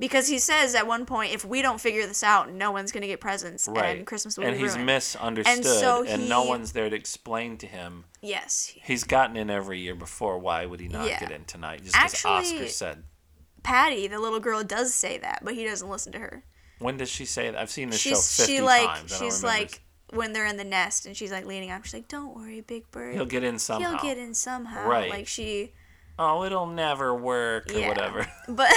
Because 0.00 0.28
he 0.28 0.38
says 0.38 0.76
at 0.76 0.86
one 0.86 1.06
point, 1.06 1.34
if 1.34 1.44
we 1.44 1.60
don't 1.60 1.80
figure 1.80 2.06
this 2.06 2.22
out, 2.22 2.52
no 2.52 2.70
one's 2.70 2.92
going 2.92 3.00
to 3.02 3.08
get 3.08 3.20
presents 3.20 3.66
Right. 3.66 3.96
and 3.98 4.06
Christmas 4.06 4.36
will 4.36 4.44
be. 4.44 4.48
and 4.50 4.56
be 4.56 4.62
he's 4.62 4.76
misunderstood, 4.76 5.56
And 5.56 5.64
so 5.66 6.04
and 6.04 6.28
no 6.28 6.44
one's 6.44 6.70
there 6.72 6.88
to 6.88 6.94
explain 6.94 7.56
to 7.58 7.66
him. 7.66 8.04
yes. 8.22 8.72
He's 8.84 9.02
gotten 9.02 9.36
in 9.36 9.50
every 9.50 9.80
year 9.80 9.96
before. 9.96 10.38
Why 10.38 10.66
would 10.66 10.78
he 10.78 10.86
not 10.86 11.08
Yeah. 11.08 11.18
get 11.18 11.32
in 11.32 11.44
tonight? 11.46 11.82
Just 11.82 11.94
because 11.96 12.24
Oscar 12.24 12.68
said. 12.68 13.04
Patty, 13.64 14.06
the 14.06 14.20
little 14.20 14.38
girl, 14.38 14.62
does 14.62 14.94
say 14.94 15.18
that, 15.18 15.40
but 15.42 15.54
he 15.54 15.64
doesn't 15.64 15.88
listen 15.88 16.12
to 16.12 16.20
her. 16.20 16.44
When 16.78 16.96
does 16.96 17.08
she 17.08 17.24
say 17.24 17.50
that? 17.50 17.58
I've 17.58 17.70
seen 17.70 17.90
this 17.90 18.00
show 18.00 18.10
She's 18.10 18.36
fifty 18.36 18.56
she 18.56 18.62
like 18.62 18.86
times. 18.86 19.16
She's 19.18 19.42
like 19.42 19.80
when 20.12 20.32
they're 20.32 20.46
in 20.46 20.56
the 20.56 20.64
nest 20.64 21.06
and 21.06 21.16
she's 21.16 21.32
like 21.32 21.44
leaning 21.44 21.70
up. 21.70 21.84
She's 21.84 21.94
like, 21.94 22.08
"Don't 22.08 22.34
worry, 22.36 22.60
Big 22.60 22.90
Bird. 22.90 23.14
he'll 23.14 23.26
get 23.26 23.44
in 23.44 23.58
somehow. 23.58 23.90
He'll 23.90 23.98
get 24.00 24.18
in 24.18 24.34
somehow." 24.34 24.88
Right. 24.88 25.10
Like 25.10 25.26
she 25.26 25.72
Oh, 26.18 26.42
it'll 26.42 26.66
never 26.66 27.14
work 27.14 27.70
or 27.70 27.78
Yeah. 27.78 27.88
whatever. 27.88 28.26
But 28.48 28.72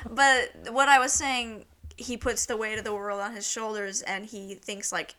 but 0.10 0.72
what 0.72 0.88
I 0.88 0.98
was 0.98 1.12
saying, 1.12 1.64
he 1.96 2.16
puts 2.16 2.46
the 2.46 2.56
weight 2.56 2.78
of 2.78 2.84
the 2.84 2.94
world 2.94 3.20
on 3.20 3.34
his 3.34 3.46
shoulders, 3.46 4.02
and 4.02 4.24
he 4.24 4.54
thinks 4.54 4.92
like, 4.92 5.14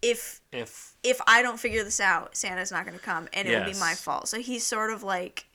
if 0.00 0.40
If 0.52 0.94
if 1.02 1.20
I 1.26 1.42
don't 1.42 1.58
figure 1.60 1.84
this 1.84 2.00
out, 2.00 2.36
Santa's 2.36 2.72
not 2.72 2.84
going 2.86 2.96
to 2.98 3.04
come, 3.04 3.28
and 3.32 3.46
it 3.48 3.58
will 3.58 3.72
be 3.72 3.78
my 3.78 3.94
fault. 3.94 4.28
So 4.28 4.38
he's 4.40 4.64
sort 4.64 4.90
of 4.90 5.02
like. 5.02 5.46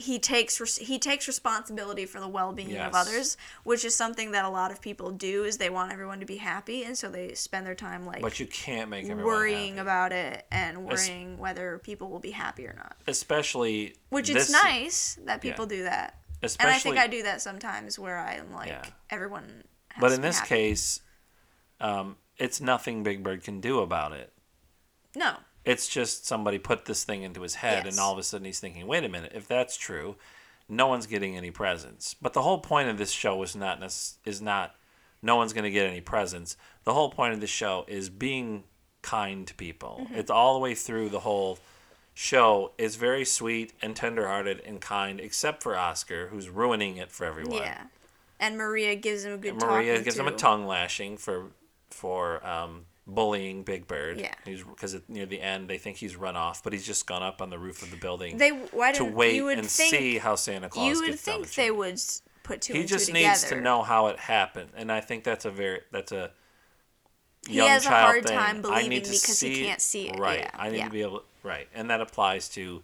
He 0.00 0.18
takes 0.18 0.58
res- 0.60 0.78
he 0.78 0.98
takes 0.98 1.28
responsibility 1.28 2.06
for 2.06 2.20
the 2.20 2.28
well 2.28 2.52
being 2.52 2.70
Yes. 2.70 2.88
of 2.88 2.94
others, 2.94 3.36
which 3.64 3.84
is 3.84 3.94
something 3.94 4.32
that 4.32 4.44
a 4.44 4.48
lot 4.48 4.70
of 4.70 4.80
people 4.80 5.10
do. 5.10 5.44
Is 5.44 5.58
they 5.58 5.70
want 5.70 5.92
everyone 5.92 6.20
to 6.20 6.26
be 6.26 6.36
happy, 6.36 6.84
and 6.84 6.96
so 6.96 7.08
they 7.10 7.34
spend 7.34 7.66
their 7.66 7.74
time 7.74 8.06
like 8.06 8.22
but 8.22 8.40
you 8.40 8.46
can't 8.46 8.88
make 8.90 9.04
everyone 9.04 9.24
worrying 9.24 9.76
happy. 9.76 9.80
about 9.80 10.12
it 10.12 10.46
and 10.50 10.84
worrying 10.86 11.38
whether 11.38 11.78
people 11.78 12.08
will 12.08 12.18
be 12.20 12.30
happy 12.30 12.66
or 12.66 12.72
not. 12.74 12.96
especially 13.06 13.94
Which 14.08 14.28
this, 14.28 14.44
it's 14.44 14.52
nice 14.52 15.18
that 15.24 15.40
people 15.40 15.66
do 15.66 15.82
that. 15.84 16.16
Especially, 16.42 16.68
And 16.70 16.74
I 16.76 16.78
think 16.78 16.96
I 16.98 17.06
do 17.06 17.22
that 17.24 17.42
sometimes 17.42 17.98
where 17.98 18.18
I'm 18.18 18.52
like, 18.52 18.68
Yeah. 18.68 18.82
everyone 19.10 19.64
has 19.90 20.00
But 20.00 20.12
in 20.12 20.22
this 20.22 20.38
happy. 20.38 20.48
case, 20.48 21.00
um, 21.80 22.16
it's 22.38 22.60
nothing 22.60 23.02
Big 23.02 23.22
Bird 23.22 23.44
can 23.44 23.60
do 23.60 23.80
about 23.80 24.12
it. 24.12 24.32
No. 25.14 25.36
It's 25.64 25.88
just 25.88 26.26
somebody 26.26 26.58
put 26.58 26.86
this 26.86 27.04
thing 27.04 27.22
into 27.22 27.42
his 27.42 27.56
head, 27.56 27.84
Yes. 27.84 27.94
and 27.94 28.00
all 28.00 28.12
of 28.12 28.18
a 28.18 28.22
sudden 28.22 28.46
he's 28.46 28.60
thinking, 28.60 28.86
"Wait 28.86 29.04
a 29.04 29.08
minute! 29.08 29.32
If 29.34 29.46
that's 29.46 29.76
true, 29.76 30.16
no 30.68 30.86
one's 30.86 31.06
getting 31.06 31.36
any 31.36 31.50
presents." 31.50 32.14
But 32.14 32.32
the 32.32 32.42
whole 32.42 32.58
point 32.58 32.88
of 32.88 32.98
this 32.98 33.10
show 33.10 33.42
is 33.42 33.54
not 33.54 33.82
is 34.24 34.40
not 34.40 34.76
no 35.22 35.36
one's 35.36 35.52
going 35.52 35.64
to 35.64 35.70
get 35.70 35.86
any 35.86 36.00
presents. 36.00 36.56
The 36.84 36.94
whole 36.94 37.10
point 37.10 37.34
of 37.34 37.40
the 37.40 37.46
show 37.46 37.84
is 37.88 38.08
being 38.08 38.64
kind 39.02 39.46
to 39.46 39.54
people. 39.54 40.00
Mm-hmm. 40.04 40.14
It's 40.14 40.30
all 40.30 40.54
the 40.54 40.60
way 40.60 40.74
through 40.74 41.10
the 41.10 41.20
whole 41.20 41.58
show. 42.14 42.72
is 42.78 42.96
very 42.96 43.24
sweet 43.24 43.72
and 43.82 43.94
tenderhearted 43.94 44.60
and 44.60 44.80
kind, 44.80 45.20
except 45.20 45.62
for 45.62 45.76
Oscar, 45.76 46.28
who's 46.28 46.48
ruining 46.48 46.96
it 46.96 47.10
for 47.10 47.24
everyone. 47.24 47.58
Yeah. 47.58 47.82
And 48.38 48.56
Maria 48.56 48.94
gives 48.94 49.24
him 49.24 49.32
a 49.34 49.38
good 49.38 49.56
Maria 49.56 50.00
gives 50.02 50.18
him 50.18 50.26
a 50.26 50.32
tongue 50.32 50.66
lashing 50.66 51.18
for 51.18 51.50
for 51.90 52.44
um, 52.46 52.86
bullying 53.14 53.62
Big 53.62 53.86
Bird. 53.86 54.18
Yeah. 54.18 54.34
He's 54.44 54.62
because 54.62 54.96
near 55.08 55.26
the 55.26 55.40
end 55.40 55.68
they 55.68 55.78
think 55.78 55.96
he's 55.96 56.16
run 56.16 56.36
off, 56.36 56.62
but 56.62 56.72
he's 56.72 56.86
just 56.86 57.06
gone 57.06 57.22
up 57.22 57.42
on 57.42 57.50
the 57.50 57.58
roof 57.58 57.82
of 57.82 57.90
the 57.90 57.96
building 57.96 58.36
They 58.38 58.50
why 58.50 58.92
to 58.92 59.04
wait 59.04 59.40
and 59.42 59.66
see 59.66 60.18
how 60.18 60.34
Santa 60.36 60.68
Claus 60.68 60.86
you 60.86 61.04
would 61.06 61.18
think 61.18 61.48
the 61.48 61.56
they 61.56 61.70
would 61.70 62.00
put 62.42 62.62
two 62.62 62.74
He 62.74 62.84
just 62.84 63.08
two 63.08 63.12
needs 63.12 63.42
together. 63.42 63.56
to 63.56 63.62
know 63.62 63.82
how 63.82 64.08
it 64.08 64.18
happened, 64.18 64.70
and 64.76 64.90
I 64.90 65.00
think 65.00 65.24
that's 65.24 65.44
a 65.44 65.50
very 65.50 65.80
that's 65.92 66.12
a 66.12 66.30
He 67.46 67.56
young 67.56 67.68
has 67.68 67.86
a 67.86 67.90
hard 67.90 68.26
thing. 68.26 68.38
time 68.38 68.58
I 68.58 68.60
believing 68.60 68.88
need 68.90 69.04
to 69.04 69.10
because 69.10 69.40
he 69.40 69.64
can't 69.64 69.80
see 69.80 70.08
it. 70.08 70.18
Right. 70.18 70.40
Yeah, 70.40 70.50
I 70.54 70.70
need 70.70 70.78
yeah. 70.78 70.84
to 70.86 70.90
be 70.90 71.02
able 71.02 71.24
right, 71.42 71.68
and 71.74 71.90
that 71.90 72.00
applies 72.00 72.48
to 72.50 72.82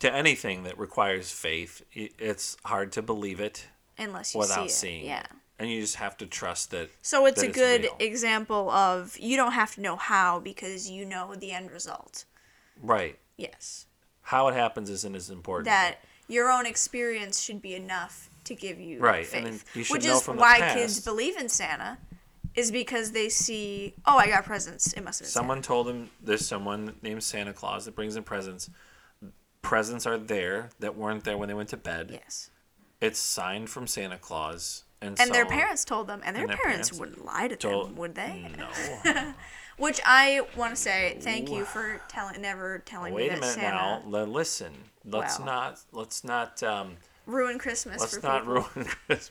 to 0.00 0.12
anything 0.14 0.62
that 0.64 0.78
requires 0.78 1.30
faith. 1.30 1.82
It's 1.92 2.56
hard 2.64 2.92
to 2.92 3.02
believe 3.02 3.40
it 3.40 3.66
unless 3.98 4.34
you 4.34 4.40
without 4.40 4.70
see 4.70 4.76
seeing 4.86 5.04
it. 5.04 5.08
Yeah. 5.08 5.20
it, 5.20 5.26
and 5.58 5.70
you 5.70 5.80
just 5.80 5.96
have 5.96 6.16
to 6.18 6.26
trust 6.26 6.70
that. 6.70 6.90
So 7.02 7.26
it's 7.26 7.40
that 7.40 7.46
a 7.46 7.48
it's 7.50 7.58
good 7.58 7.82
real. 7.82 7.96
example 8.00 8.70
of 8.70 9.18
you 9.18 9.36
don't 9.36 9.52
have 9.52 9.74
to 9.74 9.80
know 9.80 9.96
how 9.96 10.40
because 10.40 10.88
you 10.90 11.04
know 11.04 11.34
the 11.34 11.52
end 11.52 11.70
result. 11.70 12.24
Right. 12.82 13.18
Yes. 13.36 13.86
How 14.22 14.48
it 14.48 14.54
happens 14.54 14.90
isn't 14.90 15.14
as 15.16 15.30
important. 15.30 15.66
That 15.66 15.96
your 16.28 16.50
own 16.50 16.66
experience 16.66 17.40
should 17.40 17.62
be 17.62 17.74
enough 17.74 18.28
to 18.44 18.54
give 18.54 18.78
you 18.80 18.98
Right, 19.00 19.26
faith. 19.26 19.64
you 19.74 19.84
Which 19.88 20.04
is 20.06 20.24
why 20.26 20.58
past- 20.58 20.76
kids 20.76 21.00
believe 21.00 21.36
in 21.36 21.48
Santa, 21.48 21.98
is 22.54 22.70
because 22.70 23.12
they 23.12 23.28
see, 23.28 23.94
oh, 24.06 24.16
I 24.16 24.26
got 24.28 24.44
presents. 24.44 24.92
It 24.94 25.02
must 25.04 25.20
have 25.20 25.26
been 25.26 25.30
Someone 25.32 25.62
told 25.62 25.86
them 25.86 26.10
there's 26.22 26.46
someone 26.46 26.94
named 27.02 27.22
Santa 27.22 27.52
Claus 27.52 27.84
that 27.84 27.94
brings 27.94 28.16
in 28.16 28.22
presents. 28.24 28.68
Presents 29.62 30.06
are 30.06 30.18
there 30.18 30.70
that 30.80 30.96
weren't 30.96 31.24
there 31.24 31.36
when 31.36 31.48
they 31.48 31.54
went 31.54 31.68
to 31.70 31.76
bed. 31.76 32.10
Yes. 32.12 32.50
It's 33.00 33.18
signed 33.18 33.68
from 33.70 33.86
Santa 33.86 34.16
Claus, 34.18 34.84
and, 35.00 35.18
And 35.20 35.30
their 35.32 35.46
parents 35.46 35.84
told 35.84 36.06
them, 36.08 36.20
and 36.24 36.34
their, 36.34 36.42
and 36.42 36.50
their 36.50 36.56
parents, 36.58 36.90
parents 36.90 37.00
wouldn't 37.00 37.24
lie 37.24 37.48
to 37.48 37.56
told- 37.56 37.88
them, 37.90 37.96
would 37.96 38.14
they? 38.14 38.50
No. 38.56 39.32
Which 39.78 40.00
I 40.04 40.40
want 40.56 40.74
to 40.74 40.76
say 40.80 41.18
thank 41.20 41.50
you 41.50 41.64
for 41.64 42.00
telling, 42.08 42.40
never 42.42 42.80
telling 42.84 43.14
Wait 43.14 43.30
me 43.30 43.36
a 43.36 43.40
that 43.40 43.56
minute 43.56 43.56
now. 43.58 44.00
Santa 44.02 44.08
Le- 44.08 44.24
listen. 44.24 44.72
Let's 45.04 45.38
Wow. 45.38 45.44
not. 45.46 45.80
Let's 45.92 46.24
not. 46.24 46.60
Um, 46.64 46.96
ruined 47.26 47.60
Christmas 47.60 48.00
let's 48.00 48.16
for 48.16 48.26
not 48.26 48.40
people. 48.40 48.54
ruin 48.54 48.88
Christmas. 49.06 49.30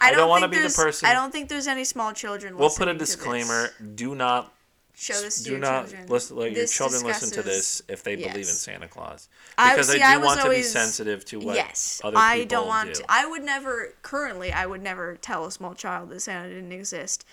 I 0.00 0.12
don't, 0.12 0.28
want 0.28 0.42
to 0.42 0.48
be 0.48 0.58
the 0.58 0.68
person. 0.68 1.08
I 1.08 1.14
don't 1.14 1.32
think 1.32 1.48
there's 1.48 1.66
any 1.68 1.84
small 1.84 2.12
children. 2.12 2.58
We'll 2.58 2.68
put 2.68 2.88
a 2.88 2.92
listening 2.92 2.94
to 2.94 2.98
this. 2.98 3.14
disclaimer. 3.14 3.70
Do 3.94 4.14
not. 4.14 4.52
Show 4.98 5.20
this 5.20 5.38
to 5.38 5.44
do 5.44 5.50
your 5.52 5.60
not 5.60 5.84
children. 5.84 6.06
listen. 6.08 6.36
Let 6.36 6.44
your 6.46 6.54
This 6.54 6.76
children 6.76 7.04
listen 7.04 7.30
to 7.30 7.36
discusses- 7.42 7.78
this 7.78 7.82
if 7.88 8.02
they 8.02 8.16
believe 8.16 8.34
in 8.34 8.40
yes. 8.40 8.58
Santa 8.58 8.88
Claus, 8.88 9.28
I- 9.56 9.70
because 9.74 9.90
see, 9.90 10.02
I 10.02 10.12
I 10.12 10.14
do 10.14 10.20
was 10.20 10.26
want 10.26 10.38
to 10.40 10.44
be 10.44 10.48
always- 10.48 10.72
sensitive 10.72 11.24
to 11.26 11.38
what 11.38 11.54
yes, 11.54 12.00
other 12.02 12.12
people 12.16 12.22
I 12.22 12.44
don't 12.44 12.66
want 12.66 12.94
do. 12.94 13.00
to. 13.00 13.04
I 13.08 13.24
would 13.26 13.44
never. 13.44 13.94
Currently, 14.02 14.52
I 14.52 14.66
would 14.66 14.82
never 14.82 15.16
tell 15.16 15.44
a 15.46 15.52
small 15.52 15.74
child 15.74 16.10
that 16.10 16.20
Santa 16.20 16.48
didn't 16.48 16.72
exist, 16.72 17.24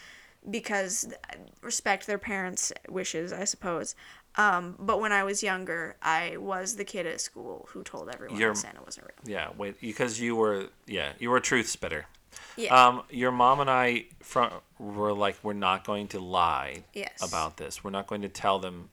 because 0.50 1.12
I 1.30 1.38
respect 1.62 2.06
their 2.08 2.20
parents' 2.20 2.72
wishes, 2.88 3.34
I 3.34 3.46
suppose. 3.46 3.96
Um, 4.38 4.76
but 4.78 5.00
when 5.00 5.12
I 5.12 5.24
was 5.24 5.42
younger, 5.42 5.96
I 6.02 6.36
was 6.38 6.76
the 6.76 6.84
kid 6.84 7.08
at 7.08 7.22
school 7.22 7.68
who 7.72 7.84
told 7.84 8.10
everyone 8.14 8.38
You're- 8.40 8.54
that 8.54 8.60
Santa 8.60 8.84
wasn't 8.84 9.08
real. 9.08 9.34
Yeah, 9.38 9.50
wait, 9.58 9.80
because 9.82 10.20
you 10.20 10.36
were 10.36 10.68
yeah, 10.86 11.14
you 11.20 11.30
were 11.32 11.38
a 11.38 11.42
truth 11.42 11.68
spitter. 11.70 12.06
Yeah. 12.58 12.88
Um, 12.88 13.04
your 13.10 13.32
mom 13.32 13.60
and 13.60 13.70
I 13.70 14.06
from 14.22 14.52
were 14.80 15.14
like, 15.14 15.38
we're 15.44 15.54
not 15.54 15.86
going 15.86 16.08
to 16.10 16.20
lie 16.20 16.84
Yes. 16.94 17.22
about 17.22 17.58
this. 17.58 17.84
We're 17.84 17.92
not 17.92 18.08
going 18.08 18.22
to 18.22 18.30
tell 18.30 18.60
them 18.60 18.90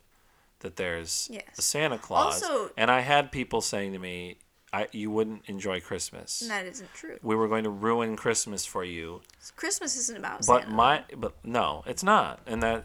that 0.60 0.76
there's 0.76 1.28
Yes. 1.30 1.58
a 1.58 1.62
Santa 1.62 1.98
Claus. 1.98 2.42
Also- 2.42 2.70
and 2.76 2.90
I 2.90 3.00
had 3.00 3.32
people 3.32 3.60
saying 3.60 3.92
to 3.92 3.98
me, 3.98 4.38
I 4.72 4.88
you 4.92 5.10
wouldn't 5.10 5.42
enjoy 5.46 5.80
Christmas. 5.80 6.40
and 6.40 6.50
that 6.50 6.64
isn't 6.66 6.92
true. 6.94 7.18
We 7.22 7.34
were 7.36 7.46
going 7.48 7.64
to 7.64 7.70
ruin 7.70 8.16
Christmas 8.16 8.64
for 8.64 8.84
you. 8.84 9.20
Christmas 9.54 9.96
isn't 9.96 10.16
about 10.16 10.46
But 10.46 10.62
Santa. 10.62 10.74
my 10.74 11.04
but 11.16 11.34
no, 11.44 11.82
it's 11.86 12.02
not. 12.02 12.40
And 12.46 12.62
that 12.62 12.84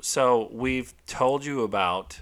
so 0.00 0.48
we've 0.52 0.94
told 1.06 1.44
you 1.44 1.62
about 1.62 2.20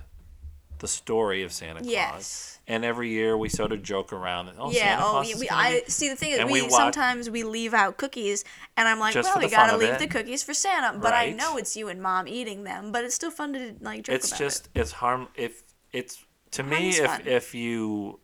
the 0.78 0.88
story 0.88 1.42
of 1.42 1.52
Santa 1.52 1.80
Claus. 1.80 1.90
Yes. 1.90 2.52
And 2.68 2.84
every 2.84 3.10
year 3.10 3.36
we 3.36 3.48
sort 3.48 3.70
of 3.72 3.82
joke 3.82 4.12
around. 4.12 4.50
Oh, 4.58 4.70
yeah. 4.72 4.96
Santa 4.98 5.04
Oh, 5.06 5.10
Claus 5.10 5.30
yeah, 5.30 5.36
we, 5.38 5.48
I 5.50 5.82
be-" 5.84 5.90
see. 5.90 6.08
The 6.08 6.16
thing 6.16 6.32
is, 6.32 6.38
And 6.40 6.50
we, 6.50 6.62
we 6.62 6.70
sometimes 6.70 7.30
we 7.30 7.44
leave 7.44 7.74
out 7.74 7.96
cookies, 7.96 8.44
and 8.76 8.88
I'm 8.88 8.98
like, 8.98 9.14
well, 9.14 9.38
we 9.38 9.48
gotta 9.48 9.76
leave 9.76 9.90
it. 9.90 9.98
the 10.00 10.08
cookies 10.08 10.42
for 10.42 10.52
Santa. 10.52 10.98
But 10.98 11.12
I 11.12 11.30
know 11.30 11.56
it's 11.58 11.76
you 11.76 11.88
and 11.88 12.02
mom 12.02 12.26
eating 12.26 12.64
them. 12.64 12.90
But 12.92 13.04
it's 13.04 13.14
still 13.14 13.30
fun 13.30 13.52
to 13.52 13.76
like 13.80 14.02
joke 14.04 14.16
it's 14.16 14.28
about 14.28 14.38
just 14.38 14.66
it. 14.74 14.80
it's 14.80 14.92
harm 14.92 15.28
if 15.36 15.62
it's 15.92 16.24
to 16.52 16.62
me 16.64 16.76
Harmless 16.76 16.98
if 16.98 17.06
fun. 17.10 17.20
if 17.26 17.54
you 17.54 18.20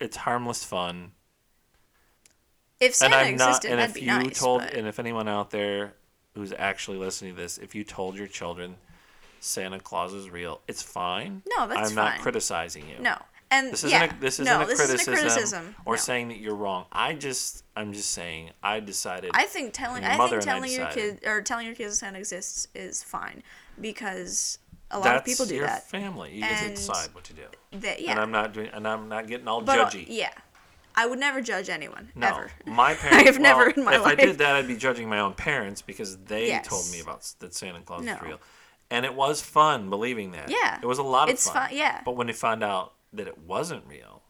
it's 0.00 0.16
harmless 0.16 0.64
fun 0.64 1.12
If 2.80 2.86
and 2.88 2.94
Santa 2.94 3.16
i'm 3.16 3.36
not 3.36 3.48
existed, 3.48 3.70
and 3.70 3.78
that'd 3.80 3.90
if 3.90 3.94
be 3.94 4.00
you 4.06 4.06
nice. 4.18 4.38
told 4.38 4.62
but- 4.62 4.74
and 4.74 4.88
if 4.88 4.98
anyone 4.98 5.28
out 5.28 5.50
there 5.50 5.94
who's 6.34 6.52
actually 6.58 6.98
listening 6.98 7.34
to 7.36 7.40
this 7.40 7.58
if 7.58 7.74
you 7.74 7.84
told 7.84 8.16
your 8.16 8.26
children 8.26 8.76
santa 9.42 9.80
claus 9.80 10.14
is 10.14 10.30
real 10.30 10.60
it's 10.68 10.82
fine 10.82 11.42
No, 11.58 11.66
that's 11.66 11.90
fine. 11.92 11.98
i'm 11.98 12.12
not 12.12 12.20
criticizing 12.20 12.88
you 12.88 12.96
no, 13.00 13.16
and 13.50 13.72
this 13.72 13.82
yeah, 13.84 14.04
isn't 14.04 14.16
a, 14.18 14.20
this 14.20 14.34
isn't 14.40 14.44
no, 14.44 14.62
a 14.62 14.66
this 14.66 14.78
criticism, 14.78 15.14
isn't 15.14 15.26
a 15.26 15.30
criticism. 15.30 15.76
or 15.84 15.94
no. 15.94 15.98
saying 15.98 16.28
that 16.28 16.38
you're 16.38 16.54
wrong 16.54 16.86
i 16.92 17.12
just 17.12 17.64
i'm 17.74 17.92
just 17.92 18.12
saying 18.12 18.50
i 18.62 18.78
decided 18.78 19.30
I 19.34 19.44
think 19.46 19.72
telling 19.74 20.02
your 20.04 20.12
I 20.12 20.16
think 20.16 20.32
and 20.32 20.42
I 20.42 20.44
telling 20.44 20.70
your 20.70 20.86
kid 20.86 21.20
or 21.26 21.42
telling 21.42 21.66
your 21.66 21.74
kids 21.74 21.98
Santa 21.98 22.18
exists 22.20 22.68
is 22.74 23.02
fine 23.02 23.42
because 23.80 24.58
a 24.90 24.98
lot 24.98 25.04
that's 25.04 25.18
of 25.20 25.24
people 25.24 25.46
do 25.46 25.56
your 25.56 25.66
that. 25.66 25.88
family 25.88 26.34
you 26.34 26.42
get 26.42 26.58
to 26.58 26.68
decide 26.70 27.08
what 27.12 27.24
to 27.24 27.32
do 27.32 27.42
That 27.72 28.00
yeah, 28.00 28.12
and 28.12 28.20
i'm 28.20 28.30
not 28.30 28.52
doing 28.52 28.68
and 28.72 28.86
i'm 28.86 29.08
not 29.08 29.26
getting 29.26 29.48
all 29.48 29.60
but, 29.60 29.76
judgy 29.90 30.04
yeah, 30.08 30.30
I 30.94 31.06
would 31.06 31.18
never 31.18 31.40
judge 31.40 31.68
anyone 31.70 32.12
No, 32.14 32.28
ever. 32.28 32.50
my 32.66 32.92
parents. 33.02 33.28
I've 33.30 33.40
never 33.40 33.70
in 33.70 33.82
my 33.82 33.94
if 33.94 34.02
life. 34.02 34.12
I 34.12 34.14
did 34.14 34.36
that, 34.38 34.56
I'd 34.56 34.68
be 34.68 34.76
judging 34.76 35.08
my 35.08 35.20
own 35.20 35.32
parents 35.32 35.80
because 35.80 36.18
they 36.18 36.48
Yes. 36.48 36.66
told 36.68 36.86
me 36.92 37.00
about 37.00 37.22
that 37.38 37.54
Santa 37.54 37.80
Claus 37.80 38.04
No. 38.04 38.12
is 38.12 38.20
real, 38.22 38.40
and 38.92 39.04
it 39.04 39.14
was 39.14 39.40
fun 39.42 39.90
believing 39.90 40.32
that. 40.32 40.50
Yeah. 40.50 40.78
it 40.82 40.86
was 40.86 40.98
a 40.98 41.02
lot 41.02 41.28
of 41.28 41.34
It's 41.34 41.48
fun. 41.50 41.68
fu- 41.70 41.74
yeah. 41.76 42.02
But 42.04 42.16
when 42.16 42.26
they 42.28 42.32
found 42.32 42.62
out 42.62 42.94
that 43.12 43.26
it 43.26 43.38
wasn't 43.38 43.84
real, 43.86 44.22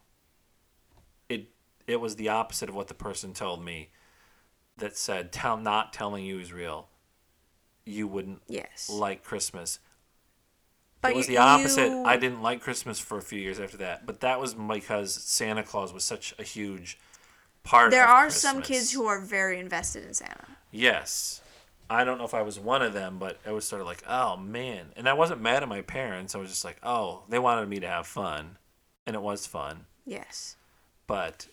it 1.29 1.49
it 1.87 1.97
was 1.99 2.15
the 2.15 2.29
opposite 2.29 2.69
of 2.69 2.75
what 2.75 2.87
the 2.87 2.93
person 2.93 3.33
told 3.33 3.63
me. 3.63 3.89
That 4.77 4.97
said, 4.97 5.31
tell 5.31 5.55
not 5.57 5.93
telling 5.93 6.25
you 6.25 6.39
is 6.39 6.51
real. 6.51 6.87
You 7.85 8.07
wouldn't 8.07 8.41
Yes, 8.47 8.89
like 8.89 9.23
Christmas. 9.23 9.77
but 10.99 11.11
it 11.11 11.15
was 11.15 11.27
you- 11.29 11.35
the 11.35 11.41
opposite. 11.41 11.89
you- 11.89 12.03
I 12.05 12.17
didn't 12.17 12.41
like 12.41 12.59
Christmas 12.61 12.97
for 12.97 13.19
a 13.19 13.21
few 13.21 13.39
years 13.39 13.59
after 13.59 13.77
that, 13.77 14.07
but 14.07 14.21
that 14.21 14.39
was 14.39 14.55
because 14.55 15.13
Santa 15.13 15.61
Claus 15.61 15.93
was 15.93 16.03
such 16.03 16.33
a 16.39 16.43
huge 16.43 16.97
part. 17.63 17.91
There 17.91 18.07
are 18.07 18.31
some 18.31 18.63
kids 18.63 18.91
who 18.93 19.05
are 19.05 19.19
very 19.19 19.59
invested 19.59 20.05
in 20.05 20.15
Santa. 20.15 20.47
Yes. 20.71 21.41
I 21.89 22.03
don't 22.03 22.17
know 22.17 22.25
if 22.25 22.33
I 22.33 22.41
was 22.41 22.59
one 22.59 22.81
of 22.81 22.93
them, 22.93 23.17
but 23.19 23.39
I 23.45 23.51
was 23.51 23.65
sort 23.67 23.81
of 23.81 23.87
like, 23.87 24.03
oh 24.07 24.37
man. 24.37 24.87
And 24.95 25.07
I 25.07 25.13
wasn't 25.13 25.41
mad 25.41 25.63
at 25.63 25.69
my 25.69 25.81
parents. 25.81 26.35
I 26.35 26.37
was 26.39 26.49
just 26.49 26.65
like, 26.65 26.77
oh, 26.83 27.23
they 27.29 27.39
wanted 27.39 27.67
me 27.69 27.79
to 27.81 27.87
have 27.87 28.07
fun. 28.07 28.57
And 29.05 29.15
it 29.15 29.21
was 29.21 29.45
fun. 29.45 29.85
Yes, 30.05 30.55
But 31.07 31.47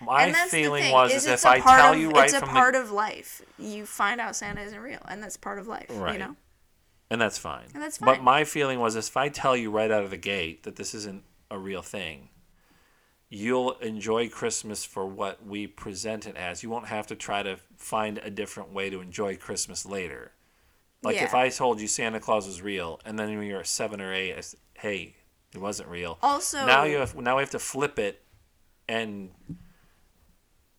my 0.00 0.32
feeling 0.32 0.90
was 0.92 1.12
is 1.12 1.24
is 1.26 1.30
if 1.30 1.46
I 1.46 1.60
tell 1.60 1.92
of, 1.92 1.98
you 1.98 2.10
right 2.10 2.24
it's 2.24 2.32
a 2.34 2.40
from 2.40 2.48
part 2.48 2.74
the 2.74 2.80
of 2.80 2.90
life. 2.90 3.42
You 3.58 3.86
find 3.86 4.20
out 4.20 4.34
Santa 4.34 4.60
isn't 4.62 4.78
real, 4.80 5.00
and 5.08 5.22
that's 5.22 5.36
part 5.36 5.58
of 5.58 5.66
life. 5.68 5.86
Right. 5.90 6.14
You 6.14 6.18
know. 6.18 6.36
and 7.10 7.20
that's 7.20 7.38
fine. 7.38 7.66
And 7.74 7.82
that's 7.82 7.98
fine. 7.98 8.06
But 8.06 8.22
my 8.22 8.44
feeling 8.44 8.80
was 8.80 8.96
if 8.96 9.16
I 9.16 9.28
tell 9.28 9.56
you 9.56 9.70
right 9.70 9.90
out 9.90 10.02
of 10.02 10.10
the 10.10 10.16
gate 10.16 10.62
that 10.64 10.76
this 10.76 10.94
isn't 10.94 11.22
a 11.50 11.58
real 11.58 11.82
thing, 11.82 12.30
you'll 13.34 13.72
enjoy 13.78 14.28
Christmas 14.28 14.84
for 14.84 15.06
what 15.06 15.44
we 15.46 15.66
present 15.66 16.26
it 16.26 16.36
as. 16.36 16.62
You 16.62 16.68
won't 16.68 16.88
have 16.88 17.06
to 17.06 17.16
try 17.16 17.42
to 17.42 17.56
find 17.78 18.18
a 18.18 18.30
different 18.30 18.74
way 18.74 18.90
to 18.90 19.00
enjoy 19.00 19.36
Christmas 19.36 19.86
later. 19.86 20.32
Like 21.02 21.16
if 21.16 21.34
I 21.34 21.48
told 21.48 21.80
you 21.80 21.88
Santa 21.88 22.20
Claus 22.20 22.46
was 22.46 22.60
real, 22.60 23.00
and 23.06 23.18
then 23.18 23.36
when 23.36 23.46
you're 23.46 23.64
seven 23.64 24.02
or 24.02 24.12
eight, 24.12 24.34
I 24.34 24.36
s 24.36 24.54
hey, 24.74 25.16
it 25.54 25.60
wasn't 25.60 25.88
real. 25.88 26.18
Also, 26.22 26.64
now 26.66 26.84
you 26.84 26.98
have 26.98 27.16
now 27.16 27.36
we 27.36 27.42
have 27.42 27.50
to 27.50 27.58
flip 27.58 27.98
it, 27.98 28.22
and 28.86 29.30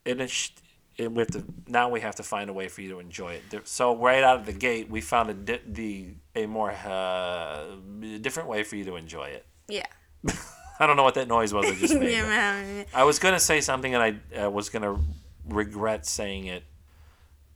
and 0.05 0.21
it's, 0.21 0.51
it, 0.95 1.11
we 1.11 1.19
have 1.19 1.31
to 1.31 1.43
now 1.67 1.89
we 1.89 2.01
have 2.01 2.15
to 2.15 2.23
find 2.23 2.51
a 2.51 2.53
way 2.53 2.67
for 2.67 2.81
you 2.81 2.89
to 2.89 2.99
enjoy 2.99 3.33
it. 3.33 3.67
So 3.67 3.97
right 3.97 4.23
out 4.23 4.39
of 4.39 4.45
the 4.45 4.53
gate, 4.53 4.89
we 4.91 5.01
found 5.01 5.31
a 5.31 5.33
di- 5.33 5.61
the 5.67 6.09
a 6.35 6.45
more 6.45 6.71
uh, 6.71 7.75
different 8.21 8.47
way 8.47 8.63
for 8.63 8.75
you 8.75 8.85
to 8.85 8.95
enjoy 8.95 9.29
it. 9.29 9.45
yeah. 9.67 9.87
I 10.79 10.87
don't 10.87 10.97
know 10.97 11.03
what 11.03 11.15
that 11.15 11.27
noise 11.27 11.53
was 11.53 11.65
I 11.65 11.75
just 11.75 11.95
made. 11.99 12.11
yeah. 12.13 12.83
I 12.93 13.03
was 13.03 13.19
gonna 13.19 13.39
say 13.39 13.61
something 13.61 13.93
and 13.95 14.03
I 14.33 14.43
uh, 14.45 14.49
was 14.49 14.69
gonna 14.69 14.99
regret 15.47 16.05
saying 16.05 16.45
it. 16.47 16.63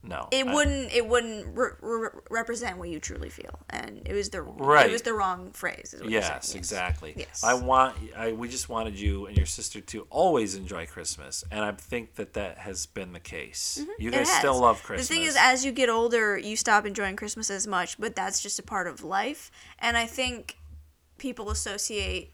No, 0.00 0.28
It 0.30 0.46
I- 0.46 0.54
wouldn't. 0.54 0.92
It 0.92 1.06
wouldn't 1.08 1.56
re- 1.58 1.70
re- 1.80 2.08
represent 2.30 2.78
what 2.78 2.88
you 2.88 3.00
truly 3.00 3.28
feel, 3.30 3.58
and 3.68 4.00
it 4.06 4.14
was 4.14 4.30
the 4.30 4.42
Right. 4.42 4.88
It 4.88 4.92
was 4.92 5.02
the 5.02 5.12
wrong 5.12 5.50
phrase. 5.50 5.92
You're 6.00 6.08
Yes, 6.08 6.54
exactly. 6.54 7.14
Yes. 7.16 7.42
I 7.42 7.54
want. 7.54 7.96
I 8.16 8.30
we 8.30 8.48
just 8.48 8.68
wanted 8.68 8.98
you 8.98 9.26
and 9.26 9.36
your 9.36 9.44
sister 9.44 9.80
to 9.80 10.06
always 10.08 10.54
enjoy 10.54 10.86
Christmas, 10.86 11.42
and 11.50 11.64
I 11.64 11.72
think 11.72 12.14
that 12.14 12.34
that 12.34 12.58
has 12.58 12.86
been 12.86 13.12
the 13.12 13.20
case. 13.20 13.76
You 13.98 14.10
Mm-hmm. 14.10 14.20
It 14.20 14.24
guys 14.24 14.30
still 14.30 14.60
love 14.60 14.80
Christmas. 14.84 15.08
The 15.08 15.14
thing 15.14 15.24
is, 15.24 15.36
as 15.38 15.64
you 15.64 15.72
get 15.72 15.88
older, 15.88 16.38
you 16.38 16.54
stop 16.56 16.86
enjoying 16.86 17.16
Christmas 17.16 17.50
as 17.50 17.66
much, 17.66 17.98
but 17.98 18.14
that's 18.14 18.40
just 18.40 18.60
a 18.60 18.62
part 18.62 18.86
of 18.86 19.02
life. 19.02 19.50
And 19.80 19.96
I 19.96 20.06
think 20.06 20.58
people 21.18 21.50
associate 21.50 22.32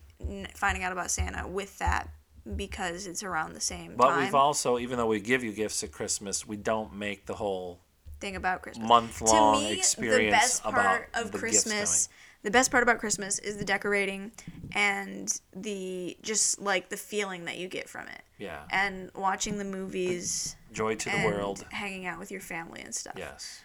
finding 0.55 0.83
out 0.83 0.93
about 0.93 1.11
Santa 1.11 1.47
with 1.47 1.79
that 1.79 2.09
because 2.57 3.07
it's 3.07 3.23
around 3.23 3.55
the 3.55 3.61
same 3.61 3.97
but 3.97 4.11
time 4.11 4.25
we've 4.25 4.35
also, 4.35 4.79
even 4.79 4.99
though 4.99 5.07
we 5.07 5.21
give 5.21 5.43
you 5.43 5.53
gifts 5.53 5.83
at 5.83 5.93
Christmas, 5.93 6.47
we 6.47 6.57
don't 6.57 6.95
make 6.95 7.27
the 7.27 7.35
whole 7.35 7.81
thing 8.21 8.37
about 8.37 8.63
Christmas. 8.63 8.87
month-long 8.87 9.61
to 9.61 9.65
me, 9.65 9.73
experience 9.73 10.27
the 10.27 10.31
best 10.31 10.63
part 10.63 11.09
about 11.13 11.25
of 11.25 11.33
the 11.33 11.39
Christmas, 11.39 12.09
the 12.43 12.51
best 12.51 12.71
part 12.71 12.83
about 12.83 12.99
Christmas 12.99 13.39
is 13.39 13.57
the 13.57 13.65
decorating 13.65 14.31
and 14.75 15.41
the 15.57 16.17
just 16.23 16.61
like 16.61 16.91
the 16.91 16.97
feeling 16.97 17.47
that 17.47 17.57
you 17.57 17.69
get 17.69 17.89
from 17.89 18.07
it. 18.09 18.23
Yeah. 18.39 18.61
And 18.71 19.11
watching 19.15 19.57
the 19.57 19.65
movies 19.65 20.57
Joy 20.73 20.97
to 20.97 21.11
the 21.11 21.25
world. 21.25 21.65
hanging 21.71 22.07
out 22.07 22.19
with 22.19 22.31
your 22.31 22.43
family 22.43 22.83
and 22.83 22.95
stuff. 22.95 23.15
Yes. 23.17 23.63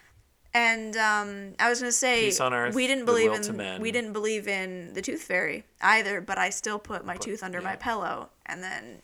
And 0.52 0.96
um, 0.96 1.54
I 1.60 1.68
was 1.68 1.78
gonna 1.80 1.92
say 1.92 2.24
Peace 2.24 2.40
on 2.40 2.52
earth, 2.52 2.74
we 2.74 2.86
didn't 2.88 3.04
believe 3.04 3.30
goodwill 3.30 3.44
to 3.44 3.50
in 3.50 3.56
men. 3.56 3.80
we 3.80 3.92
didn't 3.92 4.12
believe 4.12 4.48
in 4.48 4.92
the 4.94 5.02
tooth 5.02 5.22
fairy 5.22 5.64
either, 5.80 6.20
but 6.20 6.38
I 6.38 6.50
still 6.50 6.78
put 6.78 7.04
my 7.06 7.16
tooth 7.16 7.42
under 7.44 7.60
my 7.62 7.76
pillow 7.76 8.30
and 8.46 8.62
then 8.62 9.00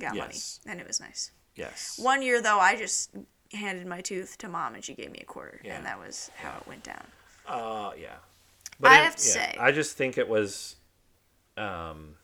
got 0.00 0.14
Yes. 0.14 0.60
money, 0.64 0.72
and 0.72 0.80
it 0.80 0.86
was 0.86 1.00
nice. 1.00 1.32
Yes. 1.56 1.98
One 1.98 2.22
year 2.22 2.40
though, 2.40 2.60
I 2.60 2.76
just 2.76 3.10
handed 3.52 3.86
my 3.86 4.00
tooth 4.00 4.38
to 4.38 4.48
mom 4.48 4.74
and 4.76 4.84
she 4.84 4.94
gave 4.94 5.10
me 5.10 5.18
a 5.20 5.24
quarter, 5.24 5.60
Yeah. 5.64 5.76
and 5.76 5.86
that 5.86 5.98
was 5.98 6.30
how 6.36 6.56
it 6.58 6.66
went 6.68 6.84
down. 6.84 7.04
Uh, 7.48 7.90
yeah. 8.00 8.16
I 8.84 9.00
it- 9.00 9.04
have 9.04 9.16
to 9.16 9.26
yeah, 9.26 9.32
say- 9.34 9.56
I 9.58 9.72
just 9.72 9.96
think 9.96 10.18
it 10.18 10.28
was. 10.28 10.76
Um, 11.56 12.14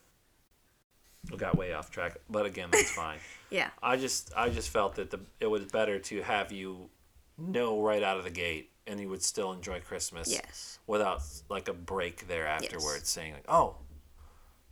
we 1.31 1.37
got 1.37 1.57
way 1.57 1.73
off 1.73 1.91
track, 1.91 2.17
but 2.29 2.47
again, 2.47 2.69
that's 2.71 2.91
fine. 2.95 3.19
Yeah. 3.51 3.71
I 3.83 3.97
just, 3.97 4.33
I 4.37 4.51
just 4.51 4.69
felt 4.71 4.97
that 4.97 5.11
the 5.11 5.21
it 5.41 5.47
was 5.47 5.65
better 5.65 5.99
to 5.99 6.23
have 6.23 6.53
you 6.53 6.91
know 7.39 7.83
right 7.83 8.03
out 8.03 8.19
of 8.19 8.25
the 8.25 8.31
gate, 8.31 8.71
and 8.87 9.01
you 9.01 9.09
would 9.09 9.23
still 9.23 9.53
enjoy 9.53 9.81
Christmas. 9.81 10.31
Yes. 10.31 10.79
Without 10.87 11.23
like 11.49 11.69
a 11.69 11.73
break 11.73 12.29
there 12.29 12.47
afterwards, 12.47 13.09
saying 13.09 13.35
like, 13.35 13.45
"Oh, 13.49 13.77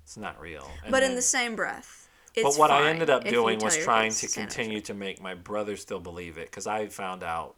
it's 0.02 0.16
not 0.16 0.40
real." 0.40 0.68
And 0.82 0.90
But 0.92 1.02
in 1.02 1.14
the 1.14 1.22
same 1.22 1.56
breath, 1.56 2.08
but 2.34 2.56
what 2.56 2.70
I 2.70 2.88
ended 2.90 3.10
up 3.10 3.24
doing 3.24 3.58
was 3.58 3.76
trying 3.76 4.12
to 4.12 4.26
continue 4.28 4.80
to 4.82 4.94
make 4.94 5.20
my 5.20 5.34
brother 5.34 5.76
still 5.76 6.00
believe 6.00 6.38
it 6.38 6.46
because 6.46 6.66
I 6.66 6.88
found 6.88 7.22
out 7.22 7.56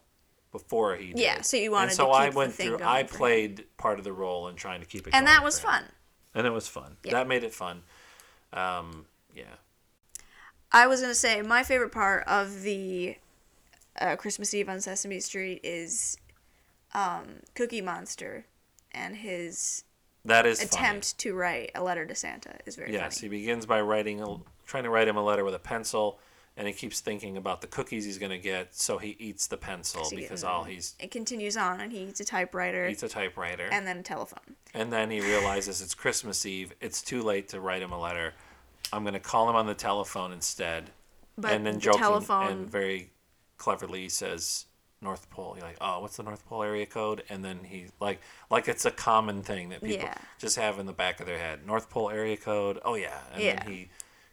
before 0.50 0.96
he 0.96 1.08
did. 1.08 1.18
Yeah, 1.18 1.40
so 1.40 1.56
you 1.56 1.70
wanted 1.70 1.88
and 1.88 1.96
so 1.96 2.12
I 2.12 2.26
keep 2.26 2.32
the 2.32 2.38
went 2.38 2.54
through. 2.54 2.78
I 2.82 3.02
played 3.02 3.64
part 3.76 3.98
of 3.98 4.04
the 4.04 4.12
role 4.12 4.48
in 4.48 4.56
trying 4.56 4.80
to 4.80 4.86
keep 4.86 5.06
it. 5.06 5.14
and 5.14 5.26
going 5.26 5.36
that 5.36 5.42
was 5.42 5.58
fun. 5.58 5.84
And 6.34 6.46
it 6.46 6.50
was 6.50 6.68
fun. 6.68 6.96
Yeah. 7.04 7.12
That 7.12 7.28
made 7.28 7.44
it 7.44 7.52
fun. 7.52 7.82
Um, 8.52 9.06
yeah. 9.34 9.44
I 10.70 10.86
was 10.86 11.00
gonna 11.00 11.14
say 11.14 11.42
my 11.42 11.62
favorite 11.62 11.92
part 11.92 12.24
of 12.26 12.62
the 12.62 13.16
uh, 14.00 14.16
Christmas 14.16 14.54
Eve 14.54 14.68
on 14.68 14.80
Sesame 14.80 15.20
Street 15.20 15.60
is 15.62 16.16
um, 16.94 17.24
Cookie 17.54 17.80
Monster 17.80 18.46
and 18.92 19.16
his 19.16 19.84
That 20.24 20.46
is 20.46 20.62
attempt 20.62 21.18
to 21.18 21.34
write 21.34 21.70
a 21.74 21.82
letter 21.82 22.06
to 22.06 22.14
Santa 22.14 22.54
is 22.66 22.76
very 22.76 22.92
Yes, 22.92 23.20
funny. 23.20 23.30
he 23.34 23.40
begins 23.40 23.66
by 23.66 23.80
writing, 23.80 24.20
a, 24.20 24.36
trying 24.66 24.84
to 24.84 24.90
write 24.90 25.08
him 25.08 25.16
a 25.16 25.22
letter 25.24 25.44
with 25.44 25.54
a 25.54 25.58
pencil, 25.58 26.18
and 26.56 26.66
he 26.66 26.74
keeps 26.74 27.00
thinking 27.00 27.36
about 27.38 27.62
the 27.62 27.66
cookies 27.66 28.04
he's 28.04 28.18
gonna 28.18 28.38
get, 28.38 28.74
so 28.74 28.98
he 28.98 29.16
eats 29.18 29.46
the 29.46 29.56
pencil 29.56 30.08
he- 30.10 30.16
because 30.16 30.44
all 30.44 30.64
he's 30.64 30.94
It 31.00 31.10
continues 31.10 31.56
on, 31.56 31.80
and 31.80 31.90
he 31.92 32.00
eats 32.04 32.20
a 32.20 32.24
typewriter 32.24 32.86
eats 32.86 33.02
a 33.02 33.08
typewriter, 33.08 33.68
and 33.72 33.86
then 33.86 33.98
a 33.98 34.02
telephone. 34.02 34.56
and 34.74 34.92
then 34.92 35.10
he 35.10 35.20
realizes 35.20 35.80
it's 35.80 35.94
Christmas 35.94 36.44
Eve. 36.44 36.74
It's 36.80 37.00
too 37.00 37.22
late 37.22 37.48
to 37.48 37.60
write 37.60 37.80
him 37.82 37.92
a 37.92 37.98
letter. 37.98 38.34
I'm 38.92 39.04
gonna 39.04 39.20
call 39.20 39.48
him 39.48 39.56
on 39.56 39.66
the 39.66 39.74
telephone 39.74 40.32
instead. 40.32 40.90
But 41.38 41.52
and 41.52 41.64
then 41.64 41.74
the 41.74 41.80
joking 41.80 42.00
telephone, 42.00 42.46
and 42.52 42.70
very 42.70 43.10
cleverly 43.62 44.08
says 44.08 44.66
North 45.00 45.30
Pole. 45.30 45.54
You're 45.56 45.66
like, 45.66 45.78
oh, 45.80 46.00
what's 46.00 46.16
the 46.16 46.22
North 46.24 46.44
Pole 46.46 46.62
area 46.64 46.86
code? 46.86 47.22
And 47.28 47.44
then 47.44 47.60
he 47.64 47.86
like 48.00 48.20
like 48.50 48.66
it's 48.68 48.84
a 48.84 48.90
common 48.90 49.42
thing 49.42 49.68
that 49.70 49.80
people 49.82 50.04
Yeah. 50.06 50.14
just 50.38 50.56
have 50.56 50.78
in 50.80 50.86
the 50.86 50.92
back 50.92 51.20
of 51.20 51.26
their 51.26 51.38
head. 51.38 51.66
North 51.66 51.88
Pole 51.88 52.10
area 52.10 52.36
code. 52.36 52.78
Oh 52.84 52.94
yeah. 52.96 53.20
And 53.32 53.42
Yeah. 53.42 53.62
then 53.62 53.72
he 53.72 53.90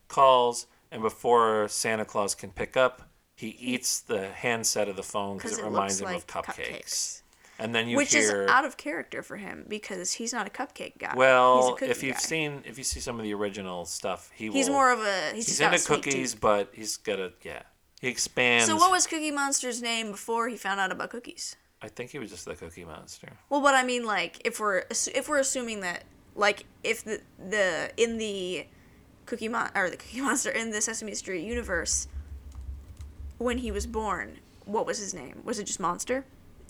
calls, 0.07 0.65
and 0.91 1.01
before 1.01 1.67
Santa 1.67 2.05
Claus 2.05 2.33
can 2.35 2.51
pick 2.51 2.75
up, 2.75 3.03
he 3.35 3.49
eats 3.49 3.99
the 3.99 4.29
handset 4.29 4.89
of 4.89 4.95
the 4.95 5.03
phone 5.03 5.37
because 5.37 5.57
it 5.57 5.61
it 5.61 5.65
reminds 5.65 5.99
him 6.01 6.05
like 6.05 6.17
of 6.17 6.27
cupcakes. 6.27 6.55
cupcakes. 6.71 7.21
And 7.61 7.75
then 7.75 7.89
you 7.89 7.97
Which 7.97 8.13
hear. 8.13 8.43
is 8.45 8.49
out 8.49 8.63
of 8.65 8.77
character 8.77 9.21
for 9.21 9.35
him 9.37 9.65
because 9.67 10.13
he's 10.13 10.31
not 10.33 10.47
a 10.47 10.49
cupcake 10.49 10.97
guy. 10.97 11.13
well, 11.15 11.75
he's 11.77 11.89
a 11.89 11.91
if 11.91 12.03
you've 12.03 12.15
guy. 12.15 12.19
seen, 12.21 12.63
if 12.65 12.77
you 12.77 12.83
see 12.85 12.99
some 13.01 13.17
of 13.19 13.23
the 13.23 13.33
original 13.33 13.85
stuff, 13.85 14.31
he 14.33 14.49
he's 14.49 14.67
will. 14.67 14.75
more 14.75 14.91
of 14.93 15.01
a 15.01 15.31
he's, 15.35 15.47
he's 15.47 15.59
into 15.59 15.77
cookies, 15.85 16.35
but 16.35 16.69
he's 16.73 16.95
got 16.97 17.19
a 17.19 17.33
yeah. 17.43 17.63
He 17.99 18.07
expands. 18.07 18.65
So 18.65 18.77
what 18.77 18.91
was 18.91 19.05
Cookie 19.05 19.31
Monster's 19.31 19.81
name 19.81 20.11
before 20.11 20.47
he 20.47 20.55
found 20.55 20.79
out 20.79 20.91
about 20.91 21.09
cookies? 21.09 21.57
I 21.81 21.89
think 21.89 22.11
he 22.11 22.19
was 22.19 22.29
just 22.29 22.45
the 22.45 22.55
Cookie 22.55 22.85
Monster. 22.85 23.29
Well, 23.49 23.61
but 23.61 23.75
I 23.75 23.83
mean, 23.83 24.05
like, 24.05 24.41
if 24.45 24.59
we're 24.59 24.83
if 24.89 25.29
we're 25.29 25.39
assuming 25.39 25.81
that, 25.81 26.03
like, 26.35 26.65
if 26.83 27.03
the 27.03 27.21
the 27.37 27.91
in 27.97 28.17
the 28.17 28.67
Cookie 29.25 29.49
Mon 29.49 29.69
or 29.75 29.89
the 29.89 29.97
Cookie 29.97 30.21
Monster 30.21 30.49
in 30.49 30.71
the 30.71 30.81
Sesame 30.81 31.13
Street 31.13 31.45
universe, 31.45 32.07
when 33.37 33.59
he 33.59 33.71
was 33.71 33.85
born, 33.85 34.39
what 34.65 34.85
was 34.85 34.97
his 34.99 35.13
name? 35.13 35.41
Was 35.43 35.59
it 35.59 35.65
just 35.65 35.79
Monster? 35.79 36.25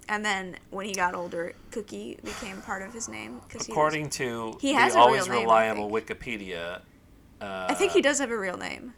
And 0.07 0.26
then 0.26 0.57
when 0.72 0.88
he 0.88 0.93
got 0.93 1.14
older, 1.14 1.53
Cookie 1.69 2.18
became 2.23 2.61
part 2.64 2.81
of 2.81 2.91
his 2.91 3.07
name 3.07 3.41
because 3.47 3.68
he 3.68 3.72
was, 3.72 3.77
According 3.77 4.10
to 4.11 4.57
He 4.60 4.73
has 4.73 4.93
the 4.93 4.99
a 4.99 5.01
real 5.01 5.06
always 5.06 5.27
name, 5.27 5.41
reliable 5.41 5.91
Wikipedia, 5.91 6.81
uh, 7.39 7.68
I 7.69 7.76
think 7.76 7.91
he 7.91 8.01
does 8.01 8.18
have 8.18 8.31
a 8.31 8.38
real 8.38 8.57
name. 8.57 8.93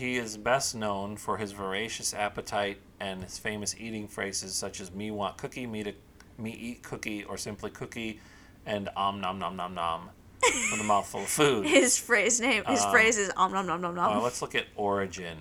He 0.00 0.16
is 0.16 0.38
best 0.38 0.74
known 0.74 1.14
for 1.16 1.36
his 1.36 1.52
voracious 1.52 2.14
appetite 2.14 2.78
and 2.98 3.22
his 3.22 3.38
famous 3.38 3.76
eating 3.78 4.08
phrases 4.08 4.54
such 4.54 4.80
as 4.80 4.90
"me 4.92 5.10
want 5.10 5.36
cookie," 5.36 5.66
"me 5.66 5.84
to 5.84 5.92
me 6.38 6.50
eat 6.52 6.82
cookie," 6.82 7.22
or 7.24 7.36
simply 7.36 7.70
"cookie," 7.70 8.18
and 8.64 8.88
"om 8.96 9.20
nom 9.20 9.38
nom 9.38 9.56
nom 9.56 9.74
nom," 9.74 10.10
with 10.42 10.80
a 10.80 10.84
mouthful 10.84 11.20
of 11.20 11.28
food. 11.28 11.66
His 11.78 11.98
phrase 11.98 12.40
name, 12.40 12.64
his 12.64 12.82
Um, 12.82 12.90
phrase 12.90 13.18
is 13.18 13.30
om 13.36 13.52
nom 13.52 13.66
nom 13.66 13.82
nom 13.82 13.94
nom. 13.94 14.16
Uh, 14.16 14.20
let's 14.22 14.40
look 14.40 14.54
at 14.54 14.66
origin. 14.74 15.36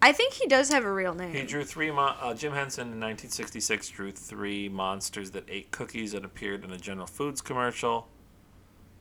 I 0.00 0.12
think 0.12 0.32
he 0.32 0.46
does 0.46 0.70
have 0.70 0.84
a 0.84 0.92
real 0.92 1.12
name. 1.14 1.34
He 1.34 1.42
drew 1.42 1.64
three. 1.64 1.90
Mo- 1.90 2.16
uh, 2.20 2.32
Jim 2.32 2.54
Henson 2.54 2.92
in 2.92 3.00
1966 3.00 3.90
drew 3.90 4.12
three 4.12 4.68
monsters 4.70 5.32
that 5.32 5.44
ate 5.48 5.70
cookies 5.72 6.14
and 6.14 6.24
appeared 6.24 6.64
in 6.64 6.70
a 6.70 6.78
General 6.78 7.06
Foods 7.06 7.42
commercial. 7.42 8.08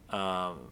Um, 0.10 0.72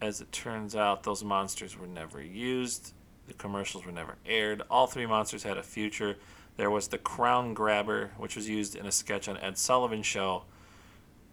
as 0.00 0.20
it 0.20 0.32
turns 0.32 0.74
out, 0.74 1.02
those 1.04 1.22
monsters 1.22 1.78
were 1.78 1.86
never 1.86 2.20
used. 2.22 2.94
The 3.30 3.34
commercials 3.34 3.86
were 3.86 3.92
never 3.92 4.16
aired. 4.26 4.62
All 4.68 4.88
three 4.88 5.06
monsters 5.06 5.44
had 5.44 5.56
a 5.56 5.62
future. 5.62 6.16
There 6.56 6.68
was 6.68 6.88
the 6.88 6.98
Crown 6.98 7.54
Grabber, 7.54 8.10
which 8.18 8.34
was 8.34 8.48
used 8.48 8.74
in 8.74 8.86
a 8.86 8.90
sketch 8.90 9.28
on 9.28 9.36
Ed 9.36 9.56
Sullivan's 9.56 10.04
show, 10.04 10.42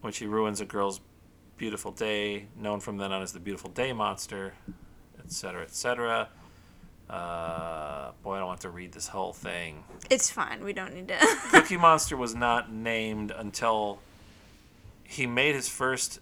which 0.01 0.19
he 0.19 0.27
ruins 0.27 0.61
a 0.61 0.65
girl's 0.65 1.01
beautiful 1.57 1.91
day, 1.91 2.49
known 2.55 2.81
from 2.81 2.97
then 2.97 3.11
on 3.11 3.23
as 3.23 3.31
the 3.31 3.39
Beautiful 3.39 3.71
Day 3.71 3.93
Monster, 3.93 4.53
etc., 5.25 5.63
etc. 5.63 6.29
Uh, 7.09 8.11
boy, 8.21 8.35
I 8.35 8.37
don't 8.37 8.47
want 8.47 8.61
to 8.61 8.69
read 8.69 8.91
this 8.91 9.07
whole 9.07 9.33
thing. 9.33 9.83
It's 10.11 10.29
fine. 10.29 10.63
We 10.63 10.73
don't 10.73 10.93
need 10.93 11.07
to. 11.07 11.17
Cookie 11.49 11.77
Monster 11.77 12.15
was 12.15 12.35
not 12.35 12.71
named 12.71 13.31
until 13.35 13.97
he 15.03 15.25
made 15.25 15.55
his 15.55 15.67
first 15.67 16.19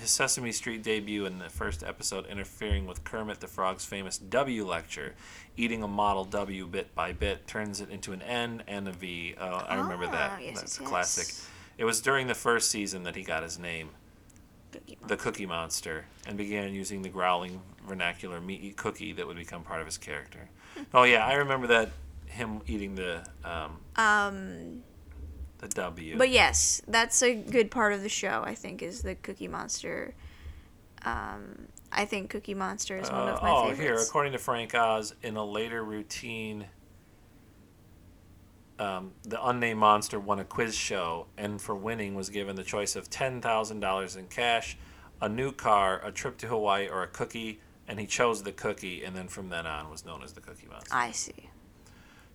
his 0.00 0.10
Sesame 0.10 0.50
Street 0.52 0.82
debut 0.82 1.26
in 1.26 1.38
the 1.38 1.48
first 1.50 1.82
episode, 1.82 2.26
interfering 2.26 2.86
with 2.86 3.04
Kermit 3.04 3.40
the 3.40 3.46
Frog's 3.46 3.84
famous 3.84 4.16
W 4.18 4.66
lecture, 4.66 5.14
eating 5.56 5.82
a 5.82 5.88
model 5.88 6.24
W 6.24 6.66
bit 6.66 6.94
by 6.94 7.12
bit 7.12 7.46
turns 7.46 7.80
it 7.80 7.90
into 7.90 8.12
an 8.12 8.22
N 8.22 8.62
and 8.66 8.88
a 8.88 8.92
V. 8.92 9.34
Oh, 9.38 9.44
I 9.68 9.76
remember 9.76 10.06
Ah, 10.08 10.12
that. 10.12 10.42
yes, 10.42 10.60
That's 10.60 10.80
yes, 10.80 10.88
classic. 10.88 11.26
yes. 11.28 11.48
It 11.78 11.84
was 11.84 12.00
during 12.00 12.26
the 12.26 12.34
first 12.34 12.70
season 12.70 13.02
that 13.04 13.14
he 13.16 13.22
got 13.22 13.42
his 13.42 13.58
name, 13.58 13.90
Cookie 14.72 14.98
the 15.06 15.16
Cookie 15.16 15.46
Monster, 15.46 16.06
and 16.26 16.36
began 16.36 16.72
using 16.74 17.02
the 17.02 17.08
growling 17.08 17.60
vernacular 17.86 18.40
"me 18.40 18.54
eat 18.54 18.76
cookie" 18.76 19.12
that 19.12 19.26
would 19.26 19.36
become 19.36 19.62
part 19.62 19.80
of 19.80 19.86
his 19.86 19.98
character. 19.98 20.48
oh 20.94 21.02
yeah, 21.04 21.26
I 21.26 21.34
remember 21.34 21.66
that 21.68 21.90
him 22.26 22.60
eating 22.66 22.94
the 22.94 23.26
um, 23.44 23.78
um. 23.96 24.82
The 25.60 25.68
W. 25.68 26.16
But 26.18 26.30
yes, 26.30 26.82
that's 26.88 27.22
a 27.22 27.34
good 27.34 27.70
part 27.70 27.92
of 27.92 28.02
the 28.02 28.08
show. 28.08 28.42
I 28.44 28.54
think 28.54 28.82
is 28.82 29.02
the 29.02 29.14
Cookie 29.14 29.48
Monster. 29.48 30.14
Um, 31.04 31.68
I 31.92 32.04
think 32.04 32.30
Cookie 32.30 32.54
Monster 32.54 32.98
is 32.98 33.10
one 33.10 33.28
Uh, 33.28 33.32
of 33.32 33.42
my 33.42 33.50
oh, 33.50 33.60
favorites. 33.68 33.80
here, 33.80 33.94
according 33.96 34.32
to 34.32 34.38
Frank 34.38 34.74
Oz, 34.74 35.14
in 35.22 35.36
a 35.36 35.44
later 35.44 35.84
routine, 35.84 36.66
um, 38.78 39.12
the 39.24 39.44
unnamed 39.46 39.78
monster 39.78 40.18
won 40.18 40.38
a 40.38 40.44
quiz 40.44 40.74
show, 40.74 41.26
and 41.36 41.60
for 41.60 41.74
winning 41.74 42.14
was 42.14 42.30
given 42.30 42.56
the 42.56 42.64
choice 42.64 42.96
of 42.96 43.10
ten 43.10 43.40
thousand 43.40 43.80
dollars 43.80 44.16
in 44.16 44.26
cash, 44.26 44.76
a 45.20 45.28
new 45.28 45.52
car, 45.52 46.00
a 46.04 46.10
trip 46.10 46.38
to 46.38 46.46
Hawaii, 46.48 46.88
or 46.88 47.02
a 47.02 47.08
cookie. 47.08 47.60
And 47.88 47.98
he 47.98 48.06
chose 48.06 48.44
the 48.44 48.52
cookie, 48.52 49.02
and 49.02 49.16
then 49.16 49.26
from 49.26 49.48
then 49.48 49.66
on 49.66 49.90
was 49.90 50.04
known 50.04 50.22
as 50.22 50.32
the 50.32 50.40
Cookie 50.40 50.68
Monster. 50.70 50.94
I 50.94 51.10
see. 51.10 51.50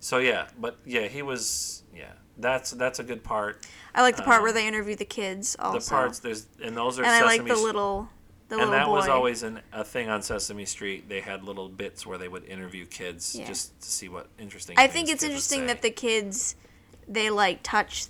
So 0.00 0.18
yeah, 0.18 0.48
but 0.60 0.76
yeah, 0.84 1.08
he 1.08 1.22
was 1.22 1.82
yeah. 1.94 2.12
That's 2.38 2.70
that's 2.72 2.98
a 2.98 3.04
good 3.04 3.24
part. 3.24 3.66
I 3.94 4.02
like 4.02 4.16
the 4.16 4.22
part 4.22 4.42
where 4.42 4.50
Um, 4.50 4.54
they 4.56 4.66
interview 4.68 4.94
the 4.96 5.04
kids 5.06 5.56
also. 5.58 5.78
The 5.78 5.90
parts 5.90 6.18
there's 6.18 6.46
and 6.62 6.76
those 6.76 6.98
are 6.98 7.02
and 7.04 7.10
I 7.12 7.20
Sesame 7.20 7.48
like 7.48 7.56
the 7.56 7.62
little, 7.62 8.08
the 8.48 8.58
and 8.58 8.72
that 8.72 8.86
boy. 8.86 8.92
was 8.92 9.08
always 9.08 9.42
an, 9.42 9.60
a 9.72 9.84
thing 9.84 10.08
on 10.10 10.20
Sesame 10.22 10.66
Street. 10.66 11.08
They 11.08 11.20
had 11.20 11.44
little 11.44 11.68
bits 11.68 12.06
where 12.06 12.18
they 12.18 12.28
would 12.28 12.44
interview 12.44 12.84
kids 12.86 13.34
Yeah. 13.34 13.46
just 13.46 13.80
to 13.80 13.88
see 13.88 14.08
what 14.08 14.28
interesting. 14.38 14.78
I 14.78 14.86
think 14.86 15.08
it's 15.08 15.22
interesting 15.22 15.66
that 15.66 15.80
the 15.82 15.90
kids, 15.90 16.56
they 17.08 17.30
like 17.30 17.60
touch 17.62 18.06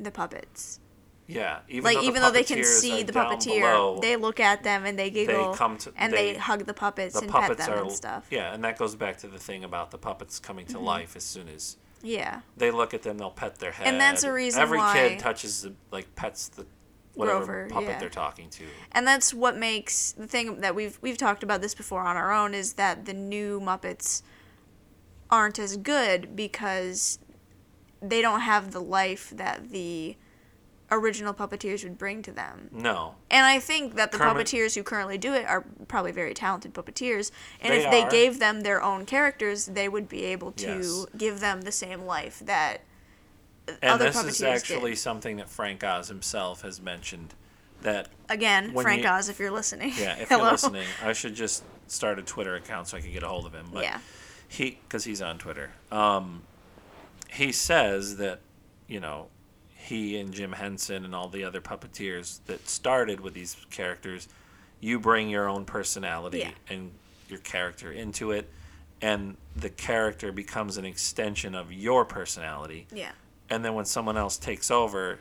the 0.00 0.10
puppets. 0.10 0.80
yeah, 1.28 1.60
even 1.68 1.84
like 1.84 1.94
though 1.96 2.00
the 2.02 2.06
even 2.08 2.22
though 2.22 2.30
they 2.32 2.42
can 2.42 2.64
see 2.64 3.02
the 3.04 3.12
puppeteer, 3.12 3.60
below, 3.60 3.98
they 4.00 4.16
look 4.16 4.40
at 4.40 4.64
them 4.64 4.84
and 4.86 4.98
they 4.98 5.10
giggle 5.10 5.54
come 5.54 5.76
to- 5.78 5.92
and 5.96 6.12
they, 6.12 6.32
they- 6.32 6.38
hug 6.38 6.64
the 6.66 6.74
puppets 6.74 7.14
the 7.14 7.20
and 7.22 7.30
pet 7.30 7.56
them 7.58 7.70
are 7.70 7.82
and 7.82 7.92
stuff. 7.92 8.24
Mm-hmm. 8.26 8.34
yeah, 8.34 8.54
and 8.54 8.64
that 8.64 8.76
goes 8.78 8.96
back 8.96 9.18
to 9.18 9.28
the 9.28 9.38
thing 9.38 9.62
about 9.62 9.90
the 9.92 9.98
puppets 9.98 10.38
coming 10.40 10.66
to 10.66 10.78
life 10.80 11.14
as 11.16 11.22
soon 11.24 11.48
as 11.48 11.76
Yeah. 12.02 12.40
they 12.56 12.70
look 12.70 12.94
at 12.94 13.02
them, 13.02 13.18
they'll 13.18 13.30
pet 13.30 13.58
their 13.58 13.72
head. 13.72 13.86
And 13.86 14.00
that's 14.00 14.22
a 14.24 14.32
reason 14.32 14.60
why 14.60 14.62
every 14.62 14.78
why- 14.78 14.94
kid 14.94 15.18
touches 15.18 15.62
the 15.62 15.74
like 15.90 16.14
pets 16.14 16.48
the 16.48 16.66
whatever 17.14 17.38
Grover, 17.44 17.68
puppet 17.70 17.88
yeah. 17.88 17.98
they're 17.98 18.08
talking 18.08 18.48
to. 18.50 18.64
And 18.92 19.06
that's 19.06 19.34
what 19.34 19.56
makes 19.56 20.12
the 20.12 20.26
thing 20.26 20.60
that 20.60 20.74
we've 20.74 20.98
we've 21.02 21.18
talked 21.18 21.42
about 21.42 21.60
this 21.60 21.74
before 21.74 22.02
on 22.02 22.16
our 22.16 22.32
own 22.32 22.54
is 22.54 22.74
that 22.74 23.06
the 23.06 23.12
new 23.12 23.60
Muppets 23.60 24.22
aren't 25.30 25.58
as 25.58 25.76
good 25.76 26.36
because 26.36 27.18
they 28.00 28.22
don't 28.22 28.40
have 28.40 28.70
the 28.70 28.80
life 28.80 29.30
that 29.34 29.70
the 29.70 30.16
original 30.90 31.34
puppeteers 31.34 31.84
would 31.84 31.98
bring 31.98 32.22
to 32.22 32.32
them. 32.32 32.68
No, 32.72 33.14
And 33.30 33.44
I 33.44 33.60
think 33.60 33.94
that 33.96 34.10
the 34.12 34.18
Kermit- 34.18 34.46
puppeteers 34.46 34.74
who 34.74 34.82
currently 34.82 35.18
do 35.18 35.34
it 35.34 35.44
are 35.46 35.64
probably 35.86 36.12
very 36.12 36.32
talented 36.32 36.72
puppeteers. 36.72 37.30
And 37.60 37.72
They 37.72 37.84
if 37.84 37.90
they 37.90 38.02
are. 38.04 38.10
gave 38.10 38.38
them 38.38 38.62
their 38.62 38.82
own 38.82 39.04
characters, 39.04 39.66
they 39.66 39.88
would 39.88 40.08
be 40.08 40.24
able 40.24 40.52
to 40.52 40.66
Yes. 40.66 41.06
give 41.16 41.40
them 41.40 41.62
the 41.62 41.72
same 41.72 42.02
life 42.02 42.40
that 42.44 42.80
and 43.66 43.90
other 43.92 44.06
this 44.06 44.16
puppeteers 44.16 44.28
is 44.28 44.42
actually 44.42 44.90
did. 44.92 44.98
something 44.98 45.36
that 45.36 45.50
Frank 45.50 45.84
Oz 45.84 46.08
himself 46.08 46.62
has 46.62 46.80
mentioned 46.80 47.34
that 47.82 48.08
Again, 48.30 48.72
Frank 48.72 49.02
you- 49.02 49.08
Oz, 49.10 49.28
if 49.28 49.38
you're 49.38 49.50
listening. 49.50 49.92
Yeah, 49.96 50.16
if 50.16 50.28
Hello. 50.30 50.44
you're 50.44 50.52
listening, 50.52 50.86
I 51.04 51.12
should 51.12 51.34
just 51.34 51.64
start 51.86 52.18
a 52.18 52.22
Twitter 52.22 52.54
account 52.54 52.88
so 52.88 52.96
I 52.96 53.00
can 53.02 53.12
get 53.12 53.22
a 53.22 53.28
hold 53.28 53.44
of 53.46 53.52
him. 53.52 53.66
But 53.72 53.82
Yeah. 53.84 53.98
he, 54.48 54.78
because 54.88 55.04
he's 55.04 55.20
on 55.20 55.36
Twitter, 55.38 55.70
um, 55.92 56.44
he 57.30 57.52
says 57.52 58.16
that, 58.16 58.40
you 58.86 59.00
know, 59.00 59.28
he 59.88 60.18
and 60.18 60.32
Jim 60.32 60.52
Henson 60.52 61.04
and 61.04 61.14
all 61.14 61.28
the 61.28 61.44
other 61.44 61.60
puppeteers 61.60 62.40
that 62.46 62.68
started 62.68 63.20
with 63.20 63.34
these 63.34 63.56
characters, 63.70 64.28
you 64.80 64.98
bring 65.00 65.28
your 65.28 65.48
own 65.48 65.64
personality 65.64 66.40
Yeah. 66.40 66.50
and 66.68 66.92
your 67.28 67.40
character 67.40 67.92
into 67.92 68.30
it, 68.30 68.50
and 69.00 69.36
the 69.54 69.70
character 69.70 70.32
becomes 70.32 70.76
an 70.76 70.84
extension 70.84 71.54
of 71.54 71.72
your 71.72 72.04
personality 72.04 72.86
Yeah. 72.92 73.12
and 73.50 73.64
then 73.64 73.74
when 73.74 73.84
someone 73.84 74.16
else 74.16 74.36
takes 74.36 74.70
over 74.70 75.18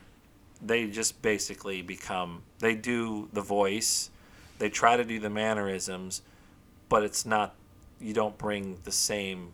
they 0.62 0.88
just 0.88 1.22
basically 1.22 1.82
become 1.84 2.42
they 2.60 2.74
do 2.74 3.30
the 3.34 3.42
voice 3.42 4.10
they 4.58 4.70
try 4.70 4.98
to 4.98 5.04
do 5.04 5.20
the 5.20 5.30
mannerisms 5.30 6.22
but 6.90 7.04
it's 7.04 7.26
not 7.26 7.56
you 8.00 8.14
don't 8.14 8.38
bring 8.38 8.80
the 8.84 8.92
same 8.92 9.52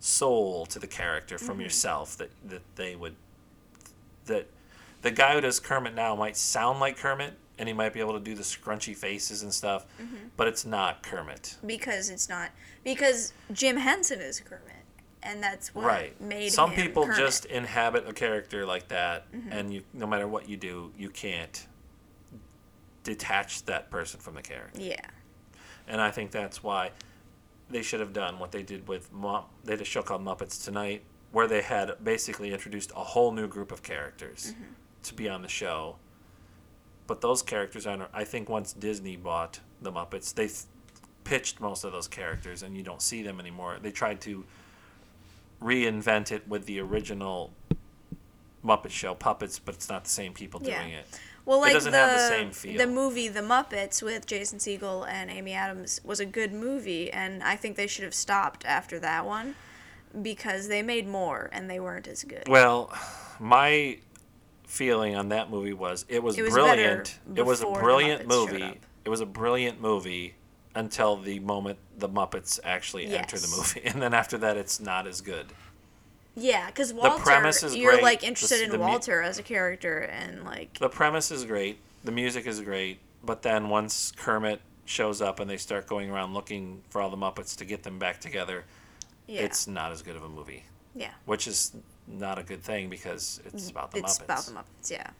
soul 0.00 0.66
to 0.66 0.78
the 0.78 0.86
character 0.86 1.38
from 1.38 1.54
mm-hmm. 1.54 1.62
yourself 1.62 2.16
that 2.16 2.30
that 2.44 2.62
they 2.74 2.96
would 2.96 3.14
that 4.26 4.46
the 5.02 5.10
guy 5.10 5.34
who 5.34 5.40
does 5.40 5.60
Kermit 5.60 5.94
now 5.94 6.14
might 6.14 6.36
sound 6.36 6.80
like 6.80 6.96
Kermit 6.98 7.34
and 7.58 7.68
he 7.68 7.72
might 7.74 7.92
be 7.92 8.00
able 8.00 8.14
to 8.14 8.20
do 8.20 8.34
the 8.34 8.42
scrunchy 8.42 8.96
faces 8.96 9.42
and 9.42 9.52
stuff, 9.52 9.84
Mm-hmm. 10.00 10.16
but 10.36 10.46
it's 10.48 10.64
not 10.64 11.02
Kermit. 11.02 11.56
because 11.66 12.08
it's 12.10 12.28
not 12.28 12.50
because 12.84 13.32
Jim 13.52 13.76
Henson 13.76 14.20
is 14.20 14.40
Kermit, 14.40 14.64
and 15.22 15.42
that's 15.42 15.74
what 15.74 15.84
right. 15.84 16.18
made 16.20 16.50
Some 16.52 16.72
people 16.72 17.02
Kermit. 17.04 17.16
Mm-hmm. 17.18 17.24
just 17.26 17.44
inhabit 17.46 18.08
a 18.08 18.12
character 18.14 18.64
like 18.64 18.88
that, 18.88 19.26
and 19.50 19.72
you 19.74 19.82
no 19.92 20.06
matter 20.06 20.26
what 20.26 20.48
you 20.48 20.56
do, 20.56 20.92
you 20.96 21.10
can't 21.10 21.66
detach 23.04 23.64
that 23.64 23.90
person 23.90 24.20
from 24.20 24.34
the 24.34 24.42
character. 24.42 24.80
yeah 24.80 25.00
And 25.88 26.00
I 26.00 26.10
think 26.10 26.30
that's 26.30 26.62
why 26.62 26.90
they 27.70 27.82
should 27.82 28.00
have 28.00 28.12
done 28.12 28.38
what 28.38 28.52
they 28.52 28.62
did 28.62 28.86
with 28.88 29.10
they 29.64 29.72
had 29.72 29.80
a 29.80 29.84
show 29.84 30.02
called 30.02 30.24
Muppets 30.24 30.62
Tonight, 30.64 31.02
where 31.32 31.46
they 31.46 31.62
had 31.62 31.92
basically 32.02 32.52
introduced 32.52 32.90
a 32.92 33.04
whole 33.04 33.32
new 33.32 33.46
group 33.46 33.70
of 33.72 33.82
characters 33.82 34.52
Mm-hmm. 34.54 34.72
to 35.04 35.14
be 35.14 35.28
on 35.28 35.42
the 35.42 35.48
show. 35.48 35.96
But 37.06 37.20
those 37.20 37.42
characters 37.42 37.86
aren't. 37.86 38.02
I 38.12 38.24
think 38.24 38.48
once 38.48 38.72
Disney 38.72 39.16
bought 39.16 39.60
the 39.82 39.90
Muppets, 39.92 40.32
they 40.34 40.46
th- 40.46 40.62
pitched 41.24 41.60
most 41.60 41.84
of 41.84 41.92
those 41.92 42.06
characters, 42.08 42.62
and 42.62 42.76
you 42.76 42.82
don't 42.82 43.02
see 43.02 43.22
them 43.22 43.40
anymore. 43.40 43.78
They 43.80 43.90
tried 43.90 44.20
to 44.22 44.44
reinvent 45.62 46.32
it 46.32 46.46
with 46.48 46.66
the 46.66 46.80
original 46.80 47.52
Muppet 48.64 48.90
Show 48.90 49.14
puppets, 49.14 49.58
but 49.58 49.74
it's 49.74 49.88
not 49.88 50.04
the 50.04 50.10
same 50.10 50.32
people 50.32 50.60
Yeah. 50.62 50.80
doing 50.82 50.92
it. 50.94 51.06
Well, 51.44 51.60
like 51.60 51.72
doesn't 51.72 51.92
the 51.92 51.98
have 51.98 52.12
the 52.12 52.28
same 52.28 52.50
feel. 52.52 52.78
the 52.78 52.86
movie 52.86 53.28
The 53.28 53.40
Muppets 53.40 54.02
with 54.02 54.26
Jason 54.26 54.58
Segel 54.58 55.08
and 55.08 55.30
Amy 55.30 55.52
Adams 55.52 56.00
was 56.04 56.20
a 56.20 56.26
good 56.26 56.52
movie, 56.52 57.10
and 57.10 57.42
I 57.42 57.56
think 57.56 57.76
they 57.76 57.86
should 57.86 58.04
have 58.04 58.14
stopped 58.14 58.64
after 58.66 58.98
that 59.00 59.24
one 59.26 59.56
because 60.22 60.68
they 60.68 60.82
made 60.82 61.06
more 61.06 61.48
and 61.52 61.68
they 61.70 61.80
weren't 61.80 62.08
as 62.08 62.24
good. 62.24 62.44
Well, 62.48 62.92
my 63.38 63.98
feeling 64.64 65.16
on 65.16 65.30
that 65.30 65.50
movie 65.50 65.72
was 65.72 66.04
it 66.08 66.22
was, 66.22 66.38
It 66.38 66.42
was 66.42 66.52
brilliant. 66.52 67.18
It 67.34 67.42
was 67.42 67.62
a 67.62 67.66
brilliant 67.66 68.26
movie. 68.26 68.78
It 69.04 69.08
was 69.08 69.20
a 69.20 69.26
brilliant 69.26 69.80
movie 69.80 70.34
until 70.74 71.16
the 71.16 71.40
moment 71.40 71.78
the 71.98 72.08
Muppets 72.08 72.60
actually 72.62 73.06
enter 73.06 73.38
the 73.38 73.48
movie, 73.56 73.82
and 73.84 74.00
then 74.00 74.14
after 74.14 74.38
that, 74.38 74.56
it's 74.56 74.78
not 74.80 75.06
as 75.06 75.20
good. 75.20 75.46
Yeah, 76.36 76.66
because 76.66 76.94
Walter, 76.94 77.22
premise 77.22 77.62
is 77.64 77.74
you're 77.76 77.92
great. 77.92 78.02
like 78.04 78.22
interested 78.22 78.56
s- 78.56 78.60
in 78.62 78.70
the 78.70 78.78
mu- 78.78 78.84
Walter 78.84 79.20
as 79.20 79.38
a 79.38 79.42
character, 79.42 79.98
and 79.98 80.44
like 80.44 80.78
The 80.78 80.88
premise 80.88 81.30
is 81.32 81.44
great. 81.44 81.78
The 82.04 82.12
music 82.12 82.46
is 82.46 82.60
great, 82.60 83.00
but 83.24 83.42
then 83.42 83.68
once 83.68 84.12
Kermit 84.16 84.60
shows 84.84 85.20
up 85.20 85.40
and 85.40 85.50
they 85.50 85.56
start 85.56 85.86
going 85.88 86.10
around 86.10 86.32
looking 86.34 86.82
for 86.88 87.00
all 87.00 87.10
the 87.10 87.16
Muppets 87.16 87.56
to 87.56 87.64
get 87.64 87.82
them 87.82 87.98
back 87.98 88.20
together, 88.20 88.64
yeah, 89.30 89.42
it's 89.42 89.66
not 89.66 89.92
as 89.92 90.02
good 90.02 90.16
of 90.16 90.24
a 90.24 90.28
movie. 90.28 90.64
yeah, 90.94 91.12
Which 91.24 91.46
is 91.46 91.72
not 92.08 92.38
a 92.38 92.42
good 92.42 92.62
thing 92.62 92.88
because 92.90 93.40
it's 93.46 93.70
about 93.70 93.92
the 93.92 93.98
it's 93.98 94.18
Muppets. 94.18 94.38
It's 94.38 94.48
about 94.48 94.64
the 94.64 94.70
Muppets. 94.82 94.90
Yeah, 94.90 95.10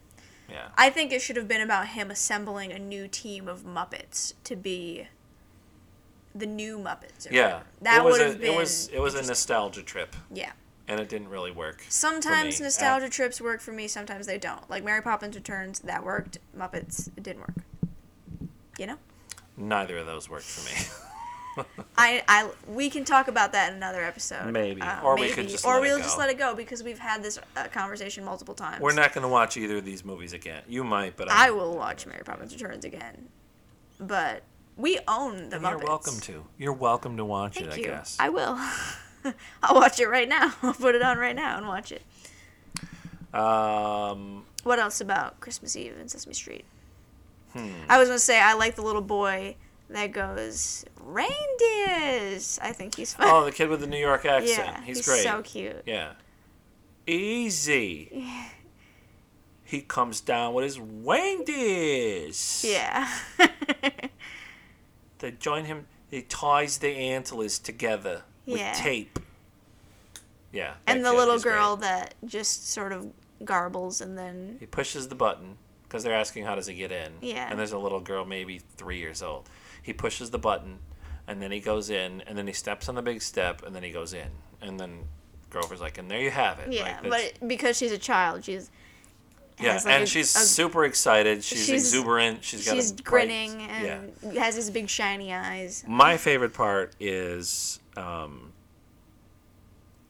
Yeah. 0.50 0.68
I 0.76 0.90
think 0.90 1.12
it 1.12 1.22
should 1.22 1.36
have 1.36 1.46
been 1.46 1.60
about 1.60 1.88
him 1.88 2.10
assembling 2.10 2.72
a 2.72 2.78
new 2.78 3.06
team 3.06 3.46
of 3.48 3.62
Muppets 3.64 4.34
to 4.44 4.56
be 4.56 5.06
the 6.34 6.46
new 6.46 6.78
Muppets. 6.78 7.30
Yeah, 7.30 7.44
whatever. 7.44 7.64
that 7.82 8.04
would 8.04 8.20
a, 8.20 8.24
have 8.24 8.40
been. 8.40 8.54
it 8.54 8.56
was 8.56 8.88
it 8.88 9.00
was 9.00 9.14
a 9.14 9.22
nostalgia 9.22 9.82
trip, 9.82 10.14
yeah. 10.32 10.52
and 10.88 10.98
it 11.00 11.08
didn't 11.08 11.28
really 11.28 11.50
work. 11.52 11.84
Sometimes 11.88 12.58
me. 12.60 12.64
nostalgia 12.64 13.08
trips 13.08 13.40
work 13.40 13.60
for 13.60 13.72
me. 13.72 13.86
Sometimes 13.88 14.26
they 14.26 14.38
don't. 14.38 14.68
Like 14.68 14.82
Mary 14.84 15.02
Poppins 15.02 15.36
Returns, 15.36 15.80
that 15.80 16.04
worked. 16.04 16.38
Muppets, 16.56 17.08
it 17.16 17.22
didn't 17.22 17.40
work. 17.40 17.54
You 18.78 18.86
know, 18.86 18.98
Neither 19.56 19.98
of 19.98 20.06
those 20.06 20.28
worked 20.30 20.44
for 20.44 20.64
me. 20.68 20.88
I, 21.98 22.22
I, 22.28 22.50
we 22.68 22.90
can 22.90 23.04
talk 23.04 23.28
about 23.28 23.52
that 23.52 23.70
in 23.70 23.76
another 23.76 24.02
episode. 24.04 24.52
Maybe. 24.52 24.80
Uh, 24.80 25.02
Or 25.02 25.14
we 25.16 25.22
maybe. 25.22 25.34
could 25.34 25.48
just 25.48 25.64
or 25.64 25.74
let 25.74 25.78
it 25.78 25.86
we'll 25.88 25.98
just 25.98 26.18
let 26.18 26.30
it 26.30 26.38
go 26.38 26.54
because 26.54 26.82
we've 26.82 26.98
had 26.98 27.22
this 27.22 27.38
uh, 27.56 27.64
conversation 27.68 28.24
multiple 28.24 28.54
times. 28.54 28.80
We're 28.80 28.94
not 28.94 29.12
going 29.12 29.22
to 29.22 29.28
watch 29.28 29.56
either 29.56 29.78
of 29.78 29.84
these 29.84 30.04
movies 30.04 30.32
again. 30.32 30.62
You 30.68 30.84
might, 30.84 31.16
but 31.16 31.30
I 31.30 31.48
I'm, 31.48 31.56
will 31.56 31.76
watch 31.76 32.06
Mary 32.06 32.22
Poppins 32.24 32.52
Returns 32.52 32.84
again, 32.84 33.28
but 33.98 34.42
we 34.76 34.98
own 35.08 35.48
the 35.50 35.56
and 35.56 35.64
Muppets. 35.64 35.70
You're 35.70 35.78
welcome 35.86 36.20
to. 36.20 36.44
You're 36.58 36.72
welcome 36.72 37.16
to 37.16 37.24
watch 37.24 37.54
Thank 37.56 37.72
it. 37.72 37.78
you. 37.78 37.84
I 37.84 37.88
guess. 37.88 38.16
I 38.20 38.28
will. 38.28 38.56
I'll 39.62 39.74
watch 39.74 40.00
it 40.00 40.08
right 40.08 40.28
now. 40.28 40.54
I'll 40.62 40.72
put 40.74 40.94
it 40.94 41.02
on 41.02 41.18
right 41.18 41.36
now 41.36 41.56
and 41.58 41.66
watch 41.66 41.92
it. 41.92 42.02
Um, 43.34 44.44
What 44.64 44.78
else 44.78 45.00
about 45.00 45.40
Christmas 45.40 45.76
Eve 45.76 45.96
in 46.00 46.08
Sesame 46.08 46.34
Street? 46.34 46.64
hmm. 47.52 47.68
I 47.88 47.98
was 47.98 48.08
gonna 48.08 48.18
say 48.20 48.40
I 48.40 48.54
like 48.54 48.76
the 48.76 48.82
little 48.82 49.02
boy 49.02 49.56
that 49.88 50.12
goes 50.12 50.84
reindeers. 51.14 52.58
I 52.62 52.72
think 52.72 52.94
he's 52.96 53.14
fun. 53.14 53.26
Oh, 53.28 53.44
the 53.44 53.52
kid 53.52 53.68
with 53.68 53.80
the 53.80 53.86
New 53.86 53.98
York 53.98 54.24
accent. 54.24 54.58
yeah, 54.58 54.80
he's, 54.82 54.98
he's 54.98 55.06
great. 55.06 55.22
so 55.22 55.42
cute. 55.42 55.82
Yeah. 55.86 56.12
Easy. 57.06 58.24
He 59.64 59.80
comes 59.82 60.20
down 60.20 60.54
with 60.54 60.64
his 60.64 60.78
reindeers. 60.80 62.64
Yeah. 62.66 63.08
They 65.18 65.32
join 65.32 65.66
him. 65.66 65.86
He 66.10 66.22
ties 66.22 66.78
the 66.78 66.88
antlers 66.88 67.58
together 67.58 68.22
with 68.46 68.58
Yeah. 68.58 68.72
tape. 68.72 69.18
Yeah. 70.50 70.74
and 70.86 71.04
the 71.04 71.12
little 71.12 71.34
is 71.34 71.42
great. 71.42 71.52
girl 71.52 71.76
that 71.76 72.14
just 72.24 72.70
sort 72.70 72.92
of 72.92 73.12
garbles 73.44 74.00
and 74.00 74.16
then 74.18 74.56
He 74.58 74.64
pushes 74.66 75.08
the 75.08 75.14
button 75.14 75.58
because 75.84 76.02
they're 76.04 76.14
asking 76.14 76.44
how 76.46 76.54
does 76.54 76.66
he 76.66 76.74
get 76.74 76.90
in. 76.90 77.12
Yeah. 77.20 77.48
And 77.50 77.58
there's 77.58 77.72
a 77.72 77.78
little 77.78 78.00
girl, 78.00 78.24
maybe 78.24 78.60
three 78.78 78.96
years 78.98 79.22
old. 79.22 79.48
He 79.82 79.92
pushes 79.92 80.30
the 80.30 80.38
button, 80.38 80.78
and 81.30 81.40
then 81.40 81.52
he 81.52 81.60
goes 81.60 81.90
in, 81.90 82.22
and 82.26 82.36
then 82.36 82.46
he 82.48 82.52
steps 82.52 82.88
on 82.88 82.96
the 82.96 83.02
big 83.02 83.22
step, 83.22 83.62
and 83.64 83.74
then 83.74 83.84
he 83.84 83.90
goes 83.92 84.12
in, 84.14 84.26
and 84.60 84.78
then 84.80 84.98
Grover's 85.48 85.80
like, 85.80 85.96
and 85.96 86.10
there 86.10 86.20
you 86.20 86.30
have 86.30 86.58
it. 86.58 86.72
yeah, 86.72 86.98
Like, 87.04 87.38
but 87.40 87.48
because 87.48 87.76
she's 87.78 87.92
a 87.92 87.98
child, 87.98 88.44
she's 88.44 88.68
yeah, 89.60 89.74
like, 89.76 89.86
and 89.86 90.02
a- 90.02 90.06
she's 90.06 90.34
a- 90.34 90.40
super 90.40 90.84
excited. 90.84 91.44
She's, 91.44 91.64
she's- 91.66 91.80
exuberant. 91.82 92.42
She's 92.42 92.66
got 92.66 92.74
she's 92.74 92.90
a 92.90 92.94
bright- 92.94 93.04
grinning 93.28 93.60
yeah. 93.60 94.00
and 94.22 94.36
has 94.38 94.56
these 94.56 94.70
big 94.70 94.88
shiny 94.88 95.32
eyes. 95.32 95.84
My 95.86 96.16
favorite 96.16 96.52
part 96.54 96.94
is 96.98 97.78
um, 97.96 98.52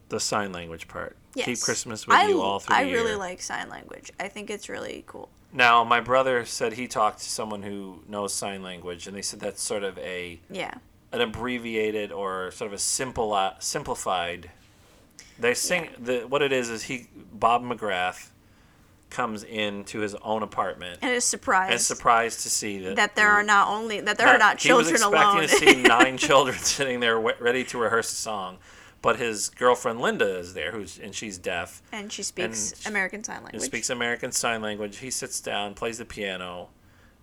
the 0.09 0.20
sign 0.20 0.52
language 0.52 0.88
part. 0.88 1.16
Yes. 1.34 1.47
Keep 1.47 1.60
Christmas 1.60 2.06
with 2.06 2.16
I, 2.16 2.28
you 2.28 2.40
all 2.40 2.59
through 2.60 2.74
I 2.76 2.84
the 2.84 2.92
really 2.92 3.10
year. 3.10 3.18
like 3.18 3.40
sign 3.42 3.68
language. 3.68 4.10
I 4.18 4.28
think 4.28 4.51
it's 4.51 4.68
really 4.68 5.05
cool. 5.06 5.28
Now, 5.52 5.84
my 5.84 6.01
brother 6.01 6.44
said 6.44 6.72
he 6.74 6.86
talked 6.88 7.18
to 7.20 7.28
someone 7.28 7.62
who 7.62 8.02
knows 8.09 8.32
sign 8.32 8.62
language, 8.62 9.06
and 9.06 9.16
they 9.16 9.22
said 9.22 9.40
that's 9.40 9.62
sort 9.62 9.82
of 9.84 9.98
a 9.98 10.38
Yeah. 10.51 10.74
An 11.12 11.20
abbreviated 11.20 12.12
or 12.12 12.50
sort 12.52 12.68
of 12.68 12.72
a 12.74 12.78
simple 12.78 13.32
uh, 13.32 13.54
simplified. 13.58 14.50
They 15.38 15.54
sing 15.54 15.88
the 15.98 16.20
what 16.20 16.42
it 16.42 16.52
is 16.52 16.68
is 16.68 16.84
he 16.84 17.08
Bob 17.32 17.62
McGrath 17.62 18.28
comes 19.08 19.42
into 19.42 19.98
his 19.98 20.14
own 20.16 20.40
apartment 20.42 21.00
And 21.02 21.10
is 21.12 21.24
surprised 21.24 21.72
and 21.72 21.80
surprised 21.80 22.42
to 22.42 22.48
see 22.50 22.78
that 22.80 22.94
that 22.96 23.16
there 23.16 23.28
are 23.28 23.42
not 23.42 23.66
only 23.66 24.00
that 24.00 24.18
there 24.18 24.28
are 24.28 24.38
not 24.38 24.58
children 24.58 24.86
he 24.86 24.92
was 24.92 25.02
expecting 25.02 25.18
alone. 25.36 25.48
to 25.48 25.48
see 25.48 25.82
nine 25.82 26.16
children 26.28 26.56
sitting 26.58 27.00
there 27.00 27.18
ready 27.18 27.64
to 27.64 27.78
rehearse 27.78 28.12
a 28.12 28.14
song, 28.16 28.58
but 29.02 29.16
his 29.18 29.48
girlfriend 29.48 30.00
Linda 30.00 30.38
is 30.38 30.54
there, 30.54 30.70
who's 30.70 30.96
and 30.98 31.12
she's 31.12 31.38
deaf. 31.38 31.82
and 31.90 32.12
she 32.12 32.22
speaks 32.22 32.72
and- 32.84 32.86
American 32.92 33.24
Sign 33.24 33.42
Language. 33.42 33.54
He 33.62 33.66
speaks 33.66 33.90
American 33.90 34.30
Sign 34.30 34.62
Language. 34.62 34.98
He 34.98 35.10
sits 35.10 35.40
down, 35.40 35.74
plays 35.74 35.98
the 35.98 36.04
piano, 36.04 36.68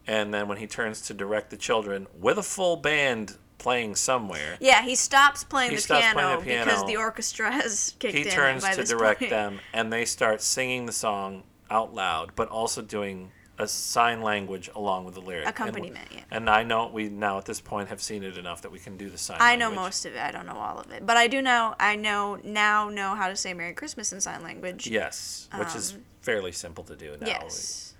and 0.05 0.33
then 0.33 0.49
when 0.49 0.57
he 0.57 0.67
turns 0.67 1.01
to 1.03 1.13
direct 1.13 1.51
the 1.51 1.57
children 1.57 2.07
with 2.19 2.37
a 2.37 2.43
full 2.43 2.75
band 2.75 3.37
playing 3.67 3.95
somewhere, 3.95 4.55
yeah, 4.61 4.81
he 4.81 4.95
stops 4.95 5.43
playing, 5.43 5.71
He 5.71 5.75
the, 5.75 5.81
stops 5.81 5.99
piano 6.01 6.15
playing 6.19 6.39
the 6.39 6.45
piano. 6.45 6.65
because 6.65 6.85
the 6.85 6.95
orchestra 6.95 7.51
has 7.61 7.95
kicked 7.99 8.15
he 8.15 8.21
in. 8.21 8.29
turns 8.29 8.63
by 8.63 8.73
to 8.75 8.83
direct 8.85 9.19
point. 9.19 9.29
them, 9.29 9.59
and 9.73 9.91
they 9.91 10.05
start 10.05 10.41
singing 10.41 10.85
the 10.85 10.93
song 10.93 11.43
out 11.69 11.93
loud, 11.93 12.31
but 12.37 12.47
also 12.47 12.81
doing 12.81 13.29
a 13.59 13.67
sign 13.67 14.21
language 14.21 14.69
along 14.73 15.03
with 15.03 15.15
the 15.15 15.19
lyric. 15.19 15.45
And- 15.45 15.49
Accompaniment, 15.49 16.07
yeah. 16.13 16.21
And 16.31 16.49
I 16.49 16.63
know 16.63 16.87
we 16.93 17.09
now 17.09 17.39
at 17.39 17.45
this 17.45 17.59
point 17.59 17.89
have 17.89 18.01
seen 18.01 18.23
it 18.23 18.37
enough 18.37 18.61
that 18.61 18.71
we 18.71 18.79
can 18.79 18.95
do 18.95 19.09
the 19.09 19.17
sign. 19.17 19.37
I 19.41 19.57
know 19.57 19.69
most 19.69 20.05
of 20.05 20.13
it. 20.15 20.19
I 20.21 20.31
don't 20.31 20.45
know 20.45 20.55
all 20.57 20.79
of 20.79 20.89
it, 20.91 21.05
but 21.05 21.17
I 21.17 21.27
do 21.27 21.41
know. 21.41 21.75
I 21.77 21.97
know 21.97 22.39
now 22.45 22.87
know 22.87 23.15
how 23.15 23.27
to 23.27 23.35
say 23.35 23.53
Merry 23.53 23.73
Christmas 23.73 24.13
in 24.13 24.21
sign 24.21 24.43
language. 24.43 24.87
Yes, 24.87 25.49
which 25.57 25.75
is 25.75 25.93
Um, 25.93 26.03
fairly 26.21 26.53
simple 26.53 26.85
to 26.85 26.95
do 26.95 27.17
now. 27.19 27.27
Yes. 27.27 27.95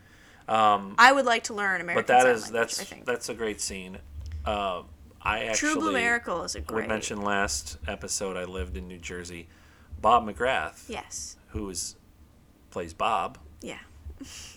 Um, 0.48 0.96
I 0.98 1.12
would 1.12 1.26
like 1.26 1.44
to 1.46 1.54
learn 1.54 1.82
American 1.82 2.06
but 2.06 2.08
that 2.08 2.22
Sign 2.22 2.32
is 2.32 2.44
Language. 2.54 2.78
that's 2.78 3.06
that's 3.06 3.30
a 3.30 3.34
great 3.34 3.60
scene. 3.60 3.98
Uh, 4.46 4.84
I 5.28 5.44
actually 5.46 5.74
True 5.74 5.82
Blue 5.82 5.92
Miracle 5.92 6.44
is 6.44 6.56
a 6.56 6.62
great. 6.62 6.84
we 6.84 6.88
mentioned 6.88 7.24
last 7.24 7.78
episode. 7.88 8.38
I 8.38 8.46
lived 8.46 8.78
in 8.78 8.88
New 8.88 8.98
Jersey. 8.98 9.48
Bob 10.00 10.26
McGrath, 10.26 10.84
Yes. 10.88 11.36
who 11.50 11.70
is 11.70 11.96
plays 12.72 12.94
Bob, 12.94 13.38
Yeah. 13.62 13.80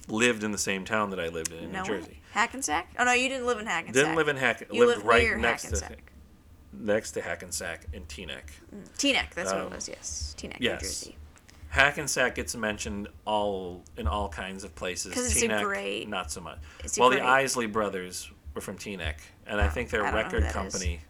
lived 0.09 0.45
in 0.45 0.53
the 0.53 0.59
same 0.59 0.85
town 0.85 1.11
that 1.11 1.19
I 1.21 1.29
lived 1.29 1.53
in 1.53 1.65
in 1.65 1.73
no 1.73 1.83
New 1.83 1.93
way. 1.93 1.99
Jersey. 2.01 2.21
Hackensack? 2.33 2.89
Oh 2.99 3.05
no, 3.05 3.13
you 3.13 3.29
didn't 3.29 3.47
live 3.47 3.59
in 3.59 3.67
Hackensack. 3.67 3.95
Didn't 3.95 4.15
live 4.17 4.29
in 4.29 4.37
Hack. 4.37 4.61
You 4.71 4.87
lived 4.87 4.99
lived 4.99 5.07
right 5.07 5.37
next 5.39 5.65
Hackensack. 5.65 5.97
to 5.97 6.03
next 6.85 7.11
to 7.13 7.21
Hackensack 7.23 7.87
in 7.93 8.05
Teaneck. 8.05 8.51
Teaneck, 8.97 9.31
that's 9.35 9.51
what 9.51 9.61
Um, 9.63 9.67
it 9.69 9.75
was. 9.75 9.89
Yes, 9.89 10.35
Teaneck, 10.39 10.59
yes. 10.61 10.81
New 10.83 10.87
Jersey. 10.89 11.17
Hackensack 11.71 12.35
gets 12.35 12.55
mentioned 12.55 13.09
all 13.25 13.83
in 13.97 14.07
all 14.07 14.29
kinds 14.29 14.63
of 14.65 14.75
places. 14.75 15.15
'Cause 15.15 15.33
it's 15.37 15.43
a 15.43 15.63
great- 15.65 16.09
not 16.09 16.31
so 16.31 16.41
much. 16.41 16.59
well, 16.99 17.11
great- 17.11 17.21
the 17.21 17.27
Isley 17.27 17.67
brothers 17.67 18.31
were 18.55 18.61
from 18.61 18.77
Teaneck, 18.77 19.17
and 19.47 19.61
I 19.61 19.69
think 19.69 19.91
their 19.91 20.05
I 20.05 20.11
don't 20.11 20.15
know 20.15 20.19
who 20.21 20.25
record 20.25 20.43
that 20.45 20.49
is. 20.49 20.53
company. 20.55 21.01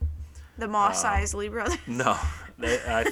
The 0.59 0.69
Moss 0.69 1.05
Um, 1.05 1.12
Isley 1.12 1.49
brothers. 1.49 1.79
No, 1.87 2.19
they, 2.59 2.79
I, 2.87 3.03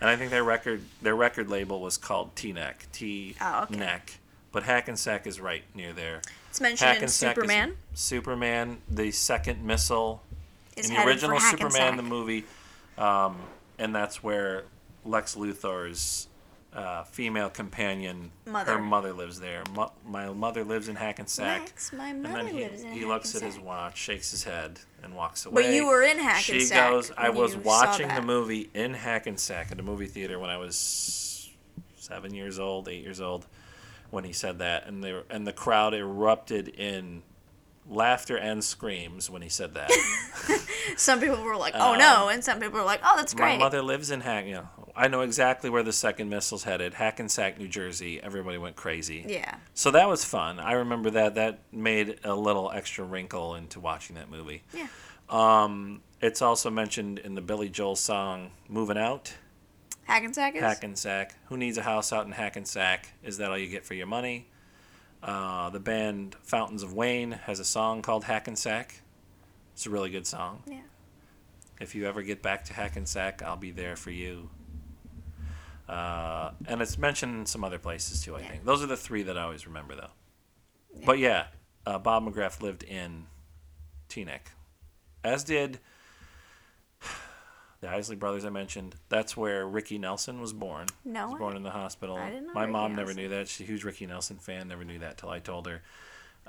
and 0.00 0.10
I 0.10 0.16
think 0.16 0.30
their 0.30 0.44
record 0.44 0.82
their 1.00 1.16
record 1.16 1.48
label 1.48 1.80
was 1.80 1.96
called 1.96 2.36
T 2.36 2.52
Neck 2.52 2.86
T 2.92 3.36
Oh, 3.40 3.62
okay. 3.70 3.98
But 4.52 4.64
Hackensack 4.64 5.26
is 5.26 5.40
right 5.40 5.62
near 5.74 5.92
there. 5.92 6.20
It's 6.50 6.60
mentioned 6.60 7.02
in 7.02 7.08
Superman. 7.08 7.76
Superman, 7.94 8.78
the 8.90 9.12
second 9.12 9.64
missile 9.64 10.22
Is 10.76 10.90
in 10.90 10.96
the 10.96 11.04
original 11.06 11.38
Superman, 11.38 11.96
the 11.96 12.02
movie, 12.02 12.44
um, 12.98 13.36
and 13.78 13.94
that's 13.94 14.22
where 14.22 14.64
Lex 15.04 15.36
Luthor's 15.36 16.26
uh, 16.72 17.02
female 17.04 17.50
companion, 17.50 18.30
Mother. 18.46 18.74
her 18.74 18.78
mother 18.78 19.12
lives 19.12 19.40
there. 19.40 19.62
Mo- 19.74 19.92
my 20.06 20.30
mother 20.30 20.62
lives 20.64 20.88
in 20.88 20.94
Hackensack. 20.96 21.60
Lex, 21.62 21.92
my 21.92 22.08
and 22.10 22.22
mother 22.22 22.34
then 22.44 22.46
he, 22.46 22.60
lives 22.64 22.82
in 22.84 22.92
he 22.92 23.04
looks 23.04 23.34
at 23.34 23.42
his 23.42 23.58
watch, 23.58 23.96
shakes 23.98 24.30
his 24.30 24.44
head, 24.44 24.78
and 25.02 25.14
walks 25.16 25.46
away. 25.46 25.62
But 25.62 25.72
you 25.72 25.86
were 25.88 26.02
in 26.02 26.18
Hackensack. 26.18 26.44
She 26.44 26.90
goes, 26.90 27.10
I 27.16 27.30
was 27.30 27.56
watching 27.56 28.06
the 28.08 28.22
movie 28.22 28.70
in 28.72 28.94
Hackensack 28.94 29.72
at 29.72 29.80
a 29.80 29.82
movie 29.82 30.06
theater 30.06 30.38
when 30.38 30.50
I 30.50 30.58
was 30.58 31.50
seven 31.96 32.34
years 32.34 32.58
old, 32.58 32.88
eight 32.88 33.02
years 33.02 33.20
old, 33.20 33.46
when 34.10 34.22
he 34.24 34.32
said 34.32 34.58
that, 34.60 34.86
and 34.86 35.02
they 35.02 35.12
were, 35.12 35.24
and 35.28 35.46
the 35.46 35.52
crowd 35.52 35.92
erupted 35.94 36.68
in 36.68 37.22
laughter 37.88 38.36
and 38.36 38.62
screams 38.62 39.28
when 39.28 39.42
he 39.42 39.48
said 39.48 39.74
that. 39.74 39.90
Some 40.96 41.20
people 41.20 41.42
were 41.42 41.56
like, 41.56 41.74
"Oh 41.76 41.94
no," 41.96 42.28
and 42.28 42.42
some 42.44 42.58
people 42.60 42.78
were 42.78 42.84
like, 42.84 43.00
"Oh, 43.04 43.14
that's 43.16 43.32
Um, 43.34 43.40
My 43.40 43.46
great." 43.50 43.58
mother 43.58 43.82
lives 43.82 44.10
in 44.10 44.20
Hack. 44.20 44.44
You 44.46 44.54
know, 44.54 44.68
I 45.00 45.08
know 45.08 45.22
exactly 45.22 45.70
where 45.70 45.82
the 45.82 45.94
second 45.94 46.28
missile's 46.28 46.64
headed. 46.64 46.92
Hackensack, 46.92 47.58
New 47.58 47.68
Jersey. 47.68 48.20
Everybody 48.22 48.58
went 48.58 48.76
crazy. 48.76 49.24
yeah. 49.26 49.54
So 49.72 49.90
that 49.92 50.06
was 50.08 50.26
fun. 50.26 50.60
I 50.60 50.72
remember 50.72 51.08
that. 51.12 51.36
That 51.36 51.60
made 51.72 52.20
a 52.22 52.34
little 52.34 52.70
extra 52.70 53.02
wrinkle 53.04 53.54
into 53.54 53.80
watching 53.80 54.16
that 54.16 54.30
movie. 54.30 54.62
Yeah. 54.74 54.88
Um, 55.30 56.02
it's 56.20 56.42
also 56.42 56.68
mentioned 56.68 57.18
in 57.18 57.34
the 57.34 57.40
Billy 57.40 57.70
Joel 57.70 57.96
song 57.96 58.50
"Moving 58.68 58.98
Out." 58.98 59.32
Hackensack 60.04 60.54
is. 60.56 60.60
Hackensack. 60.60 61.34
Who 61.46 61.56
needs 61.56 61.78
a 61.78 61.82
house 61.82 62.12
out 62.12 62.26
in 62.26 62.32
Hackensack? 62.32 63.08
Is 63.24 63.38
that 63.38 63.50
all 63.50 63.56
you 63.56 63.68
get 63.68 63.86
for 63.86 63.94
your 63.94 64.06
money? 64.06 64.48
Uh, 65.22 65.70
the 65.70 65.80
band 65.80 66.36
Fountains 66.42 66.82
of 66.82 66.92
Wayne 66.92 67.32
has 67.32 67.58
a 67.58 67.64
song 67.64 68.02
called 68.02 68.24
Hackensack. 68.24 69.00
It's 69.72 69.86
a 69.86 69.90
really 69.90 70.10
good 70.10 70.26
song. 70.26 70.62
Yeah. 70.66 70.80
If 71.80 71.94
you 71.94 72.06
ever 72.06 72.22
get 72.22 72.42
back 72.42 72.66
to 72.66 72.74
Hackensack, 72.74 73.42
I'll 73.42 73.56
be 73.56 73.70
there 73.70 73.96
for 73.96 74.10
you. 74.10 74.50
Uh, 75.90 76.52
and 76.66 76.80
it's 76.80 76.96
mentioned 76.98 77.34
in 77.34 77.46
some 77.46 77.64
other 77.64 77.78
places 77.78 78.22
too, 78.22 78.36
I 78.36 78.42
think. 78.42 78.64
Those 78.64 78.82
are 78.82 78.86
the 78.86 78.96
three 78.96 79.24
that 79.24 79.36
I 79.36 79.42
always 79.42 79.66
remember, 79.66 79.96
though. 79.96 80.10
But 81.04 81.18
yeah, 81.18 81.46
uh, 81.84 81.98
Bob 81.98 82.24
McGrath 82.24 82.62
lived 82.62 82.82
in 82.84 83.26
Teaneck, 84.08 84.52
as 85.24 85.42
did 85.42 85.80
the 87.80 87.88
Isley 87.90 88.14
brothers 88.16 88.44
I 88.44 88.50
mentioned. 88.50 88.94
That's 89.08 89.36
where 89.36 89.66
Ricky 89.66 89.98
Nelson 89.98 90.40
was 90.40 90.52
born. 90.52 90.86
No 91.04 91.20
He 91.20 91.24
was 91.26 91.32
way. 91.34 91.38
born 91.40 91.56
in 91.56 91.62
the 91.62 91.70
hospital. 91.70 92.16
I 92.16 92.30
didn't 92.30 92.46
know 92.48 92.52
My 92.54 92.62
Ricky 92.62 92.72
mom 92.72 92.90
never 92.94 93.06
Nelson. 93.08 93.16
knew 93.22 93.28
that. 93.30 93.48
She's 93.48 93.66
a 93.66 93.70
huge 93.70 93.82
Ricky 93.84 94.06
Nelson 94.06 94.36
fan. 94.38 94.68
Never 94.68 94.84
knew 94.84 94.98
that 95.00 95.18
till 95.18 95.30
I 95.30 95.38
told 95.40 95.66
her. 95.66 95.82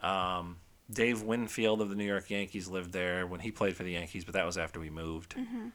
Um, 0.07 0.57
Dave 0.91 1.23
Winfield 1.23 1.81
of 1.81 1.89
the 1.89 1.95
New 1.95 2.05
York 2.05 2.29
Yankees 2.29 2.67
lived 2.67 2.91
there 2.91 3.25
when 3.25 3.39
he 3.39 3.49
played 3.51 3.75
for 3.77 3.83
the 3.83 3.91
Yankees, 3.93 4.25
but 4.25 4.33
that 4.33 4.45
was 4.45 4.57
after 4.57 4.79
we 4.79 4.89
moved. 4.89 5.35
Mm-hmm. 5.35 5.67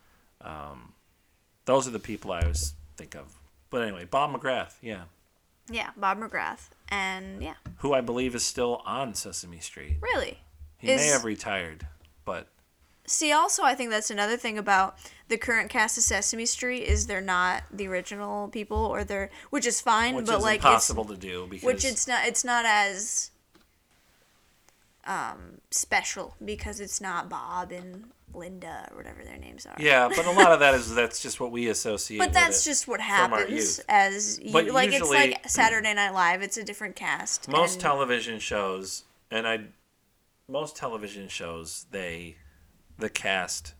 Um, 0.47 0.93
those 1.64 1.88
are 1.88 1.93
the 1.93 1.98
people 1.98 2.32
I 2.32 2.43
always 2.43 2.74
think 2.97 3.14
of. 3.16 3.34
But 3.77 3.82
anyway, 3.82 4.07
Bob 4.07 4.32
McGrath, 4.32 4.77
yeah, 4.81 5.03
Yeah, 5.70 5.90
Bob 5.98 6.19
McGrath, 6.19 6.70
and 6.89 7.43
yeah, 7.43 7.57
who 7.81 7.93
I 7.93 8.01
believe 8.01 8.35
is 8.35 8.43
still 8.43 8.81
on 8.86 9.12
Sesame 9.12 9.61
Street. 9.61 9.98
really. 10.01 10.39
He 10.78 10.86
may 10.86 11.09
have 11.09 11.27
retired, 11.27 11.86
but 12.24 12.48
See, 13.05 13.32
also, 13.32 13.65
I 13.65 13.74
think 13.74 13.90
that's 13.90 14.11
another 14.11 14.39
thing 14.39 14.57
about 14.57 14.97
the 15.28 15.36
current 15.36 15.69
cast 15.69 15.98
of 15.98 16.05
Sesame 16.05 16.47
Street 16.47 16.85
is 16.85 17.07
they're 17.07 17.20
not 17.20 17.65
the 17.70 17.86
original 17.86 18.48
people, 18.48 18.78
or 18.78 19.05
they're 19.05 19.28
which 19.51 19.66
is 19.66 19.78
fine, 19.78 20.15
which 20.15 20.24
but 20.24 20.39
is 20.39 20.43
like 20.43 20.61
impossible 20.61 21.05
to 21.05 21.16
do 21.19 21.47
because 21.47 21.66
which 21.66 21.85
it's 21.85 22.09
not 22.09 22.27
it's 22.27 22.44
not 22.44 22.65
as 22.65 23.31
um 25.07 25.59
special 25.70 26.35
because 26.43 26.81
it's 26.81 26.98
not 26.98 27.28
Bob 27.28 27.73
and 27.73 28.05
Linda 28.36 28.88
or 28.90 28.96
whatever 28.98 29.24
their 29.24 29.38
names 29.38 29.66
are. 29.66 29.74
yeah, 29.78 30.08
but 30.14 30.26
a 30.26 30.30
lot 30.30 30.52
of 30.52 30.60
that 30.60 30.74
is 30.74 30.94
that's 30.94 31.20
just 31.20 31.40
what 31.40 31.50
we 31.50 31.68
associate. 31.68 32.18
But 32.18 32.32
that's 32.32 32.64
just 32.64 32.86
what 32.86 33.00
happens 33.00 33.80
as 33.88 34.38
you 34.40 34.52
But 34.52 34.66
like 34.68 34.88
it's 34.88 34.98
usually- 35.00 35.16
like 35.18 35.48
Saturday 35.48 35.94
Night 35.94 36.10
Live, 36.12 36.42
it's 36.42 36.56
a 36.56 36.64
different 36.64 36.96
cast. 36.96 37.48
most 37.48 37.74
and- 37.74 37.82
television 37.82 38.38
shows 38.38 39.04
and 39.30 39.46
i 39.48 39.58
most 40.48 40.76
television 40.76 41.26
shows 41.26 41.86
they 41.90 42.36
the 42.98 43.08
cast 43.08 43.74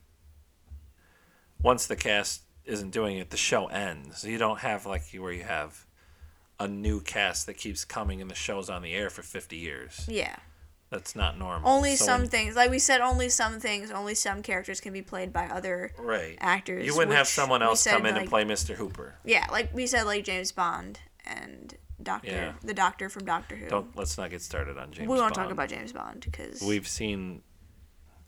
once 1.63 1.87
the 1.87 1.97
cast 1.97 2.43
isn't 2.65 2.91
doing 2.91 3.17
it 3.19 3.31
the 3.31 3.37
show 3.37 3.67
ends 3.69 4.25
you 4.25 4.39
don't 4.39 4.59
have 4.61 4.85
like 4.87 5.03
where 5.19 5.33
you 5.33 5.45
have 5.45 5.87
a 6.59 6.67
new 6.67 7.01
cast 7.01 7.47
that 7.47 7.55
keeps 7.55 7.85
coming 7.85 8.21
and 8.21 8.31
the 8.31 8.35
show's 8.35 8.69
on 8.69 8.83
the 8.83 8.93
air 8.95 9.11
for 9.11 9.23
50 9.23 9.57
years 9.57 10.05
Yeah. 10.09 10.37
That's 10.91 11.17
not 11.17 11.37
normal 11.39 11.69
Only 11.69 11.97
So 11.97 12.05
some 12.05 12.21
when- 12.23 12.31
things, 12.31 12.55
like 12.57 12.71
we 12.71 12.79
said, 12.79 13.01
only 13.01 13.29
some 13.29 13.59
things, 13.61 13.91
only 13.91 14.15
some 14.15 14.43
characters 14.43 14.81
can 14.81 14.93
be 14.93 15.03
played 15.03 15.33
by 15.33 15.47
other 15.47 15.93
right 15.99 16.37
actors. 16.41 16.87
you 16.87 16.95
wouldn't 16.97 17.17
have 17.17 17.27
someone 17.29 17.63
else 17.63 17.85
come 17.85 18.07
in 18.07 18.13
like- 18.15 18.23
and 18.23 18.31
play 18.31 18.45
mr 18.45 18.75
hooper 18.77 19.17
Yeah, 19.25 19.47
like 19.51 19.75
we 19.75 19.87
said, 19.87 20.05
like 20.05 20.25
James 20.25 20.53
Bond 20.53 21.01
and 21.25 21.75
Doctor, 22.03 22.31
Yeah. 22.31 22.53
the 22.63 22.75
Doctor 22.75 23.09
from 23.09 23.25
Doctor 23.25 23.57
Who. 23.57 23.69
don't 23.69 23.97
let's 23.97 24.17
not 24.19 24.31
get 24.31 24.43
started 24.43 24.79
on 24.79 24.93
james 24.93 25.09
we 25.09 25.19
won't 25.19 25.35
Bond. 25.35 25.47
talk 25.47 25.51
about 25.53 25.69
James 25.71 25.93
Bond 25.93 26.21
because 26.21 26.61
we've 26.63 26.87
seen 26.87 27.43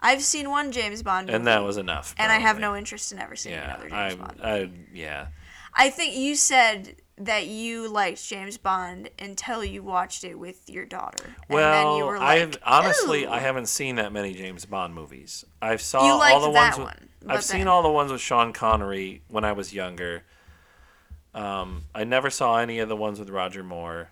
I've 0.00 0.22
seen 0.22 0.48
one 0.50 0.70
James 0.72 1.02
Bond 1.02 1.26
movie, 1.26 1.36
and 1.36 1.46
that 1.46 1.62
was 1.64 1.76
enough 1.76 2.14
and 2.18 2.30
I 2.32 2.38
have 2.38 2.58
no 2.58 2.74
interest 2.76 3.12
in 3.12 3.18
ever 3.18 3.36
seeing 3.36 3.54
yeah 3.56 3.74
another 3.74 3.88
James 3.90 4.14
I, 4.14 4.16
Bond. 4.16 4.40
I 4.42 4.70
yeah 4.92 5.26
I 5.74 5.90
think 5.90 6.14
you 6.16 6.34
said 6.34 6.96
that 7.16 7.46
you 7.46 7.88
liked 7.88 8.24
James 8.26 8.56
Bond 8.58 9.10
until 9.18 9.64
you 9.64 9.82
watched 9.82 10.22
it 10.24 10.38
with 10.38 10.68
your 10.70 10.84
daughter, 10.86 11.24
and 11.48 11.54
Well, 11.54 11.72
then 11.72 11.96
you 11.98 12.06
were 12.06 12.18
like, 12.18 12.28
I've 12.40 12.56
honestly 12.64 13.24
"Ooh." 13.24 13.30
I 13.30 13.38
haven't 13.40 13.66
seen 13.66 13.96
that 13.96 14.12
many 14.12 14.34
James 14.34 14.64
Bond 14.64 14.94
movies. 14.94 15.44
I've 15.60 15.80
saw 15.82 16.00
all 16.00 16.40
the 16.40 16.52
that 16.52 16.78
ones. 16.78 17.00
with, 17.00 17.08
but 17.22 17.30
I've 17.36 17.44
seen 17.44 17.66
all 17.66 17.82
the 17.82 17.90
ones 17.90 18.12
with 18.12 18.20
Sean 18.20 18.52
Connery 18.52 19.22
when 19.28 19.44
I 19.44 19.52
was 19.52 19.74
younger. 19.74 20.22
Um, 21.34 21.84
I 21.94 22.04
never 22.04 22.30
saw 22.30 22.58
any 22.58 22.78
of 22.78 22.88
the 22.88 22.96
ones 22.96 23.18
with 23.18 23.30
Roger 23.30 23.62
Moore. 23.62 24.10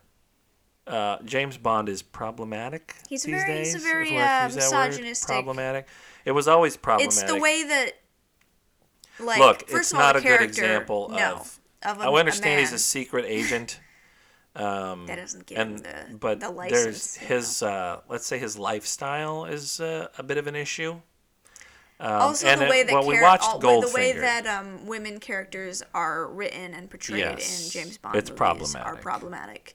Uh, 0.86 1.18
James 1.24 1.56
Bond 1.56 1.88
is 1.88 2.02
problematic. 2.02 2.94
He's 3.08 3.24
these 3.24 3.34
very- 3.34 3.46
days, 3.54 3.72
he's 3.72 3.82
a 3.82 3.86
very, 3.86 4.10
we 4.10 4.16
have 4.16 4.52
to 4.52 4.58
uh, 4.58 4.70
word. 4.70 4.88
misogynistic. 4.88 5.28
Problematic. 5.28 5.88
It 6.24 6.32
was 6.32 6.46
always 6.46 6.76
problematic. 6.76 7.22
It's 7.22 7.32
the 7.32 7.38
way 7.40 7.64
that, 7.64 7.92
like, 9.20 9.38
Look, 9.38 9.68
first 9.68 9.72
it's 9.72 9.92
of 9.92 9.98
all, 9.98 10.04
not 10.06 10.16
a 10.16 10.20
good 10.20 10.26
character, 10.28 10.44
example 10.44 11.08
no, 11.10 11.34
of- 11.36 11.60
of 11.82 12.00
a, 12.00 12.04
I 12.04 12.18
understand 12.20 12.58
a 12.58 12.60
he's 12.60 12.72
a 12.72 12.78
secret 12.78 13.24
agent. 13.26 13.80
Um, 14.58 15.06
That 15.06 15.16
doesn't 15.16 15.44
give 15.44 15.58
and 15.58 15.84
him 15.84 16.12
the, 16.12 16.16
but 16.16 16.40
the 16.40 16.46
there's 16.50 16.86
license. 17.18 17.20
you 17.20 17.26
his 17.28 17.62
uh, 17.62 18.00
let's 18.08 18.26
say 18.26 18.38
his 18.38 18.58
lifestyle 18.58 19.44
is 19.44 19.80
uh, 19.80 20.08
a 20.16 20.22
bit 20.22 20.38
of 20.38 20.46
an 20.46 20.56
issue. 20.56 20.92
Um, 22.00 22.12
also, 22.22 22.46
and 22.46 22.62
the 22.62 22.64
it- 22.64 22.70
way 22.70 22.82
that 22.84 22.92
well, 22.94 23.06
we 23.06 23.18
all- 23.18 23.58
the 23.82 23.92
way 23.94 24.12
that 24.12 24.46
um, 24.46 24.86
women 24.86 25.20
characters 25.20 25.82
are 25.92 26.26
written 26.28 26.72
and 26.72 26.88
portrayed 26.88 27.18
Yes, 27.18 27.66
in 27.66 27.70
James 27.70 27.98
Bond 27.98 28.16
it's 28.16 28.30
movies 28.30 28.74
are 28.76 28.96
problematic. 28.96 29.02
problematic. 29.02 29.74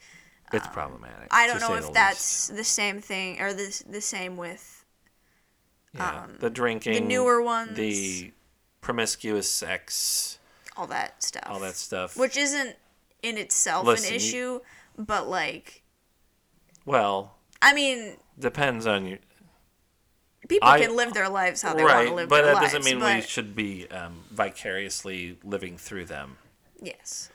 it's 0.51 0.68
problematic. 0.69 1.27
I 1.30 1.45
don't 1.45 1.59
know 1.61 1.76
if 1.76 1.93
that's 1.93 2.47
the 2.47 2.63
same 2.63 3.01
thing 3.01 3.39
or 3.39 3.53
the 3.53 3.84
the 3.88 4.01
same 4.01 4.35
with. 4.35 4.84
Yeah, 5.93 6.23
um, 6.23 6.38
the 6.39 6.49
drinking, 6.49 6.93
the 6.93 7.01
newer 7.01 7.39
ones. 7.43 7.76
the 7.77 8.31
promiscuous 8.82 9.49
sex, 9.49 10.40
all 10.76 10.88
that 10.88 11.22
stuff. 11.24 11.44
all 11.48 11.60
that 11.60 11.76
stuff. 11.76 12.18
which 12.18 12.36
isn't 12.38 12.76
in 13.24 13.38
itself 13.38 13.86
Listen, 13.86 14.10
an 14.10 14.16
issue, 14.16 14.60
but 14.98 15.28
like, 15.28 15.84
well, 16.86 17.36
I 17.62 17.74
mean, 17.74 18.18
depends 18.40 18.88
on 18.88 19.06
you. 19.06 19.20
people 20.48 20.68
I- 20.68 20.80
can 20.82 20.95
live 20.95 21.14
their 21.14 21.30
lives 21.30 21.62
how 21.62 21.74
they 21.76 21.84
want 21.84 21.94
Right, 21.95 22.08
to 22.08 22.14
live 22.16 22.30
their 22.30 22.30
lives. 22.30 22.30
but 22.30 22.36
their 22.44 22.53
that 22.56 22.62
lives. 22.62 22.74
doesn't 22.74 22.86
mean 22.91 22.99
but 22.99 23.16
we 23.16 23.22
should 23.22 23.56
be 23.56 23.88
um, 23.91 24.24
vicariously 24.32 25.38
living 25.44 25.78
through 25.78 26.06
them. 26.06 26.38
yes, 26.82 27.30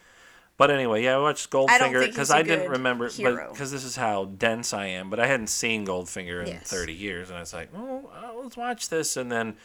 But 0.58 0.70
anyway, 0.72 1.04
yeah, 1.04 1.14
I 1.14 1.18
watched 1.18 1.54
I 1.54 1.78
don't 1.78 1.92
Goldfinger 1.92 2.00
think 2.00 2.12
because 2.14 2.28
he's 2.28 2.30
a 2.30 2.36
I 2.38 2.42
didn't 2.42 2.64
good 2.66 2.70
remember, 2.72 3.08
hero. 3.08 3.52
because 3.52 3.70
this 3.70 3.84
is 3.84 3.94
how 3.94 4.24
dense 4.24 4.72
I 4.72 4.86
am. 4.86 5.08
But 5.10 5.20
I 5.20 5.26
hadn't 5.28 5.48
seen 5.48 5.86
Goldfinger 5.86 6.40
in 6.42 6.48
Yes. 6.48 6.68
30 6.68 6.92
years, 6.94 7.28
and 7.28 7.36
I 7.36 7.40
was 7.40 7.52
like, 7.54 7.68
oh, 7.76 8.10
uh, 8.12 8.32
let's 8.42 8.56
watch 8.56 8.88
this. 8.88 9.16
And 9.16 9.30
then 9.30 9.56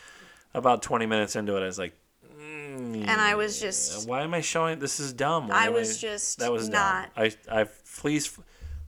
about 0.53 0.81
20 0.81 1.05
minutes 1.05 1.35
into 1.35 1.55
it, 1.57 1.61
I 1.61 1.65
was 1.65 1.79
like, 1.79 1.93
mm, 2.25 3.07
and 3.07 3.21
I 3.21 3.35
was 3.35 3.59
just 3.59 4.07
why 4.07 4.21
am 4.21 4.33
I 4.33 4.41
showing? 4.41 4.79
This 4.79 4.99
is 4.99 5.13
dumb. 5.13 5.47
Why 5.47 5.65
I 5.65 5.69
was 5.69 5.99
just 5.99 6.39
that 6.39 6.51
was 6.51 6.69
not- 6.69 7.13
dumb. 7.15 7.25
I, 7.49 7.61
I 7.61 7.67
please, 7.97 8.37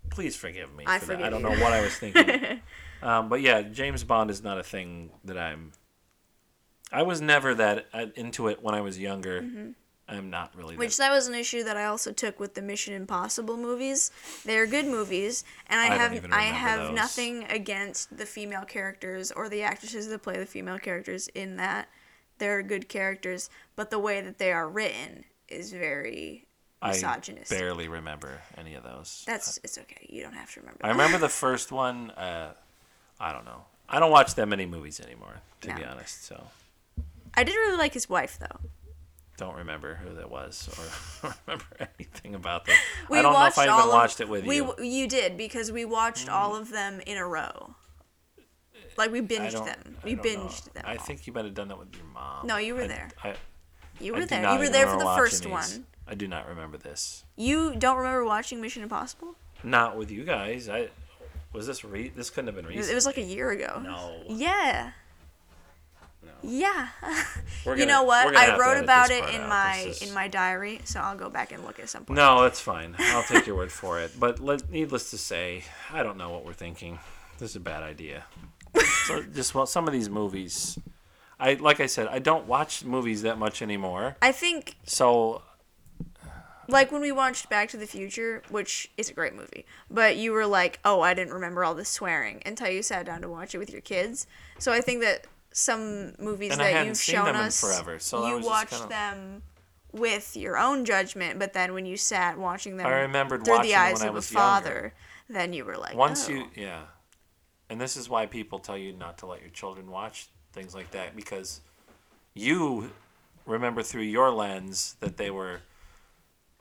please 0.09 0.35
forgive 0.35 0.73
me. 0.73 0.83
I 0.87 0.99
for 0.99 1.07
that. 1.07 1.23
I 1.23 1.29
don't 1.29 1.41
know 1.41 1.49
what 1.49 1.73
I 1.73 1.81
was 1.81 1.95
thinking. 1.95 2.61
um, 3.01 3.29
but 3.29 3.41
yeah, 3.41 3.61
James 3.61 4.03
Bond 4.03 4.29
is 4.29 4.43
not 4.43 4.57
a 4.59 4.63
thing 4.63 5.11
that 5.25 5.37
I'm. 5.37 5.71
I 6.91 7.01
was 7.01 7.21
never 7.21 7.55
that 7.55 7.87
uh, 7.93 8.05
into 8.15 8.47
it 8.49 8.61
when 8.61 8.75
I 8.75 8.81
was 8.81 8.99
younger. 8.99 9.73
I'm 10.07 10.29
not 10.29 10.51
really. 10.55 10.75
Which 10.75 10.97
that, 10.97 11.09
that 11.09 11.15
was 11.15 11.27
an 11.27 11.35
issue 11.35 11.63
that 11.63 11.77
I 11.77 11.85
also 11.85 12.11
took 12.11 12.39
with 12.39 12.55
the 12.55 12.61
Mission 12.61 12.93
Impossible 12.93 13.57
movies. 13.57 14.11
They're 14.43 14.67
good 14.67 14.85
movies, 14.85 15.43
and 15.67 15.79
I, 15.79 15.93
I 15.93 15.97
have 15.97 16.25
I 16.31 16.41
have 16.43 16.79
those. 16.79 16.95
nothing 16.95 17.45
against 17.45 18.17
the 18.17 18.25
female 18.25 18.65
characters 18.65 19.31
or 19.31 19.47
the 19.47 19.63
actresses 19.63 20.09
that 20.09 20.21
play 20.21 20.37
the 20.37 20.45
female 20.45 20.79
characters 20.79 21.29
in 21.29 21.55
that. 21.57 21.87
They're 22.37 22.61
good 22.63 22.89
characters, 22.89 23.49
but 23.75 23.91
the 23.91 23.99
way 23.99 24.19
that 24.19 24.39
they 24.39 24.51
are 24.51 24.67
written 24.67 25.23
is 25.47 25.71
very 25.71 26.47
misogynist. 26.85 27.53
I 27.53 27.57
barely 27.57 27.87
remember 27.87 28.41
any 28.57 28.73
of 28.75 28.83
those. 28.83 29.23
That's 29.25 29.59
it's 29.63 29.77
okay. 29.77 30.05
You 30.09 30.23
don't 30.23 30.33
have 30.33 30.51
to 30.53 30.59
remember. 30.59 30.85
I 30.85 30.89
remember 30.89 31.17
the 31.17 31.29
first 31.29 31.71
one. 31.71 32.11
Uh, 32.11 32.53
I 33.19 33.31
don't 33.31 33.45
know. 33.45 33.63
I 33.87 33.99
don't 33.99 34.11
watch 34.11 34.35
that 34.35 34.47
many 34.47 34.65
movies 34.65 34.99
anymore, 34.99 35.41
to 35.61 35.73
be 35.73 35.83
honest. 35.83 36.25
So 36.25 36.43
I 37.35 37.43
did 37.43 37.55
really 37.55 37.77
like 37.77 37.93
his 37.93 38.09
wife 38.09 38.37
though. 38.39 38.59
Don't 39.37 39.55
remember 39.55 39.95
who 39.95 40.15
that 40.15 40.29
was 40.29 40.69
or 41.23 41.33
remember 41.47 41.65
anything 41.99 42.35
about 42.35 42.65
that. 42.65 42.79
We 43.09 43.19
I 43.19 43.21
don't 43.21 43.33
know 43.33 43.45
if 43.45 43.57
I 43.57 43.63
even 43.65 43.79
of- 43.79 43.89
watched 43.89 44.19
it 44.21 44.29
with 44.29 44.45
we, 44.45 44.57
you. 44.57 44.65
Mm. 44.65 44.91
You 44.91 45.07
did 45.07 45.37
because 45.37 45.71
we 45.71 45.85
watched 45.85 46.29
all 46.29 46.55
of 46.55 46.69
them 46.69 47.01
in 47.05 47.17
a 47.17 47.25
row. 47.27 47.75
Like 48.95 49.11
we 49.11 49.21
binged 49.21 49.65
them. 49.65 49.97
We 50.03 50.15
don't 50.15 50.25
know. 50.25 50.31
binged 50.45 50.73
them. 50.73 50.83
I 50.85 50.97
all. 50.97 51.03
think 51.03 51.25
you 51.25 51.33
might 51.33 51.45
have 51.45 51.55
done 51.55 51.67
that 51.69 51.79
with 51.79 51.95
your 51.95 52.05
mom. 52.05 52.45
No, 52.45 52.57
you 52.57 52.75
were 52.75 52.83
I- 52.83 52.87
there. 52.87 53.09
I, 53.23 53.35
you 53.99 54.13
were 54.13 54.19
do 54.21 54.25
there. 54.27 54.53
You 54.53 54.59
were 54.59 54.69
there 54.69 54.87
for 54.87 54.97
the 54.97 55.05
first 55.15 55.43
these. 55.43 55.51
one. 55.51 55.85
I 56.07 56.15
do 56.15 56.27
not 56.27 56.47
remember 56.49 56.77
this. 56.77 57.23
You 57.35 57.75
don't 57.75 57.97
remember 57.97 58.25
watching 58.25 58.59
Mission 58.59 58.83
Impossible? 58.83 59.35
Not 59.63 59.97
with 59.97 60.11
you 60.11 60.25
guys. 60.25 60.67
I 60.67 60.89
was 61.53 61.65
this 61.67 61.85
re- 61.85 62.09
this 62.09 62.29
couldn't 62.29 62.47
have 62.47 62.55
been 62.55 62.65
recent. 62.65 62.91
it 62.91 62.95
was 62.95 63.05
like 63.05 63.17
a 63.17 63.21
year 63.21 63.51
ago. 63.51 63.81
No. 63.83 64.23
Yeah. 64.27 64.91
Yeah. 66.43 66.89
We're 67.65 67.77
you 67.77 67.85
know 67.85 68.03
what? 68.03 68.35
I 68.35 68.57
wrote 68.57 68.83
about 68.83 69.09
it 69.09 69.23
in 69.33 69.41
out. 69.41 69.49
my 69.49 69.85
is- 69.87 70.01
in 70.01 70.13
my 70.13 70.27
diary, 70.27 70.81
so 70.83 70.99
I'll 70.99 71.15
go 71.15 71.29
back 71.29 71.51
and 71.51 71.63
look 71.63 71.79
at 71.79 71.89
some 71.89 72.05
point. 72.05 72.17
No, 72.17 72.43
that's 72.43 72.59
fine. 72.59 72.95
I'll 72.99 73.23
take 73.23 73.47
your 73.47 73.55
word 73.55 73.71
for 73.71 73.99
it. 74.01 74.19
But 74.19 74.39
let, 74.39 74.69
needless 74.69 75.09
to 75.11 75.17
say, 75.17 75.63
I 75.91 76.03
don't 76.03 76.17
know 76.17 76.29
what 76.29 76.45
we're 76.45 76.53
thinking. 76.53 76.99
This 77.39 77.51
is 77.51 77.55
a 77.55 77.61
bad 77.61 77.83
idea. 77.83 78.25
so 79.05 79.21
just 79.23 79.55
well, 79.55 79.65
some 79.65 79.87
of 79.87 79.93
these 79.93 80.09
movies, 80.09 80.77
I 81.39 81.53
like 81.53 81.79
I 81.79 81.85
said, 81.85 82.07
I 82.07 82.19
don't 82.19 82.47
watch 82.47 82.83
movies 82.83 83.21
that 83.21 83.37
much 83.37 83.61
anymore. 83.61 84.17
I 84.21 84.31
think 84.31 84.75
So 84.85 85.43
like 86.67 86.91
when 86.91 87.01
we 87.01 87.11
watched 87.11 87.49
Back 87.49 87.69
to 87.69 87.77
the 87.77 87.85
Future, 87.85 88.41
which 88.49 88.91
is 88.97 89.09
a 89.09 89.13
great 89.13 89.35
movie, 89.35 89.65
but 89.89 90.17
you 90.17 90.31
were 90.31 90.45
like, 90.45 90.79
"Oh, 90.85 91.01
I 91.01 91.13
didn't 91.13 91.33
remember 91.33 91.63
all 91.63 91.75
the 91.75 91.85
swearing" 91.85 92.41
until 92.45 92.69
you 92.69 92.81
sat 92.81 93.05
down 93.05 93.21
to 93.21 93.29
watch 93.29 93.53
it 93.53 93.57
with 93.57 93.69
your 93.69 93.81
kids. 93.81 94.27
So 94.59 94.71
I 94.71 94.81
think 94.81 95.01
that 95.01 95.27
some 95.53 96.13
movies 96.19 96.51
And 96.51 96.61
that 96.61 96.85
you've 96.85 96.97
shown 96.99 97.35
us, 97.35 97.61
forever, 97.61 97.99
so 97.99 98.27
you 98.27 98.45
watched 98.45 98.71
kinda- 98.71 98.87
them 98.89 99.43
with 99.91 100.35
your 100.35 100.57
own 100.57 100.83
judgment, 100.85 101.37
but 101.39 101.53
then 101.53 101.73
when 101.73 101.85
you 101.85 101.95
sat 101.95 102.37
watching 102.37 102.77
them 102.77 102.87
I 102.87 103.01
remembered 103.01 103.45
through 103.45 103.57
watching 103.57 103.69
the 103.71 103.75
eyes 103.75 103.99
when 103.99 104.03
I 104.03 104.07
of 104.07 104.13
a 104.13 104.15
was 104.15 104.31
younger. 104.31 104.43
father, 104.43 104.93
then 105.29 105.53
you 105.53 105.63
were 105.65 105.77
like, 105.77 105.95
once 105.95 106.27
oh. 106.27 106.31
you, 106.33 106.49
yeah, 106.55 106.81
and 107.69 107.79
this 107.79 107.95
is 107.95 108.09
why 108.09 108.25
people 108.25 108.59
tell 108.59 108.77
you 108.77 108.91
not 108.93 109.19
to 109.19 109.27
let 109.27 109.41
your 109.41 109.51
children 109.51 109.89
watch 109.89 110.29
things 110.51 110.73
like 110.73 110.91
that 110.91 111.15
because 111.15 111.61
you 112.33 112.91
remember 113.45 113.83
through 113.83 114.01
your 114.01 114.31
lens 114.31 114.95
that 114.99 115.17
they 115.17 115.29
were 115.29 115.61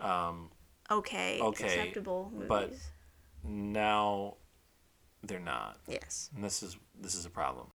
um, 0.01 0.51
okay, 0.91 1.41
Okay, 1.41 1.65
acceptable 1.65 2.31
movies. 2.33 2.49
but- 2.49 2.73
now 3.45 4.37
they're 5.25 5.41
not. 5.41 5.79
yes, 5.89 6.31
And 6.35 6.45
this 6.45 6.63
is 6.63 6.77
this 7.01 7.15
is 7.17 7.25
a 7.27 7.31
problem. 7.31 7.72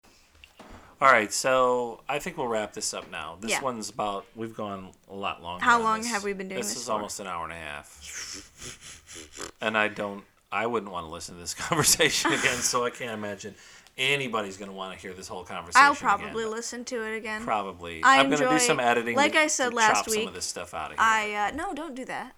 All 0.99 1.11
right, 1.11 1.31
so 1.31 2.01
I 2.09 2.17
think 2.19 2.37
we'll 2.37 2.47
wrap 2.47 2.73
this 2.73 2.91
up 2.93 3.11
now. 3.11 3.37
This 3.39 3.51
Yeah. 3.51 3.61
one's 3.61 3.89
about 3.89 4.25
we've 4.35 4.55
gone 4.55 4.91
a 5.09 5.13
lot 5.13 5.43
longer. 5.43 5.63
How 5.63 5.77
on 5.77 5.83
long 5.83 6.01
this. 6.01 6.09
have 6.09 6.23
we 6.23 6.33
been 6.33 6.47
doing 6.47 6.59
this? 6.59 6.69
this 6.69 6.77
is 6.77 6.85
for? 6.87 6.93
almost 6.93 7.19
an 7.19 7.27
hour 7.27 7.43
and 7.43 7.53
a 7.53 7.55
half. 7.55 9.51
and 9.61 9.77
I 9.77 9.87
don't 9.89 10.23
I 10.51 10.65
wouldn't 10.65 10.91
want 10.91 11.05
to 11.05 11.11
listen 11.11 11.35
to 11.35 11.41
this 11.41 11.53
conversation 11.67 12.31
again, 12.33 12.55
so 12.57 12.83
I 12.85 12.89
can't 12.89 13.11
imagine 13.11 13.53
anybody's 13.97 14.57
going 14.57 14.71
to 14.71 14.75
want 14.77 14.93
to 14.95 14.99
hear 14.99 15.13
this 15.13 15.27
whole 15.27 15.43
conversation. 15.43 15.85
I'll 15.85 15.93
probably 15.95 16.43
again. 16.43 16.51
listen 16.55 16.85
to 16.85 17.03
it 17.03 17.15
again. 17.17 17.43
Probably. 17.43 18.01
I 18.03 18.15
am 18.17 18.27
going 18.29 18.37
to 18.39 18.45
do 18.45 18.51
enjoy- 18.51 18.57
some 18.65 18.79
editing. 18.79 19.15
like 19.15 19.33
to- 19.33 19.39
I 19.39 19.47
said 19.47 19.69
to 19.71 19.75
last 19.75 19.95
chop 19.97 20.05
some 20.09 20.17
week, 20.19 20.27
of 20.29 20.33
this 20.33 20.45
stuff 20.45 20.73
out 20.73 20.91
of 20.93 20.97
here. 20.97 21.05
I 21.05 21.33
uh, 21.49 21.51
no, 21.55 21.73
don't 21.73 21.95
do 21.95 22.05
that. 22.05 22.33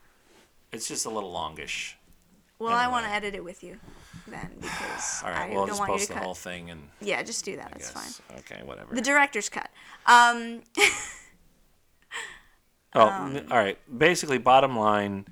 it's 0.72 0.88
just 0.88 1.06
a 1.06 1.10
little 1.10 1.32
longish. 1.32 1.96
Well, 2.60 2.74
I 2.74 2.88
want 2.88 3.06
to 3.06 3.12
edit 3.12 3.36
it 3.36 3.44
with 3.44 3.64
you 3.64 3.80
then 4.28 4.50
because 4.60 5.22
All 5.26 5.32
right, 5.32 5.50
I 5.50 5.54
well, 5.54 5.60
don't 5.66 5.68
just 5.70 5.80
want 5.80 5.90
you 5.92 5.94
post 5.98 6.08
to 6.08 6.14
the 6.14 6.14
cut. 6.16 6.24
whole 6.24 6.34
thing 6.36 6.70
and 6.70 6.82
Yeah, 7.02 7.24
just 7.24 7.44
do 7.46 7.56
that. 7.56 7.68
I 7.68 7.70
That's 7.78 7.90
fine. 7.90 8.38
Okay, 8.40 8.62
whatever. 8.66 8.94
The 8.94 9.02
director's 9.02 9.50
cut. 9.50 9.70
Um, 10.06 10.62
Oh, 12.96 13.08
n- 13.32 13.48
all 13.52 13.58
right. 13.58 13.78
Basically, 13.96 14.40
bottom 14.40 14.76
line: 14.78 15.28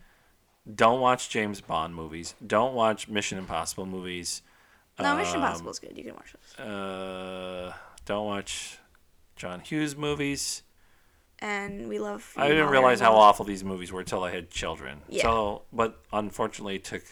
don't 0.74 1.02
watch 1.02 1.30
James 1.30 1.60
Bond 1.60 1.96
movies. 1.96 2.36
Don't 2.46 2.76
watch 2.76 3.08
Mission 3.08 3.38
Impossible 3.40 3.86
movies. 3.88 4.44
no, 5.00 5.16
Mission 5.16 5.38
Um, 5.38 5.42
Impossible 5.44 5.72
is 5.72 5.80
good. 5.80 5.98
You 5.98 6.04
can 6.04 6.14
watch 6.14 6.34
those. 6.58 6.66
Uh, 6.68 7.74
don't 8.06 8.28
watch 8.28 8.78
John 9.36 9.62
Hughes 9.62 9.96
movies. 9.96 10.62
And 11.40 11.88
we 11.90 11.98
love. 12.00 12.32
I 12.38 12.48
you, 12.48 12.54
didn't 12.54 12.70
realize 12.70 13.00
how 13.00 13.16
awful 13.16 13.44
these 13.46 13.64
movies 13.64 13.92
were 13.92 14.02
until 14.02 14.24
I 14.24 14.32
had 14.32 14.50
children. 14.52 15.02
Yeah. 15.10 15.24
So, 15.24 15.64
but 15.74 16.00
unfortunately, 16.14 16.76
it 16.76 16.84
took 16.84 17.04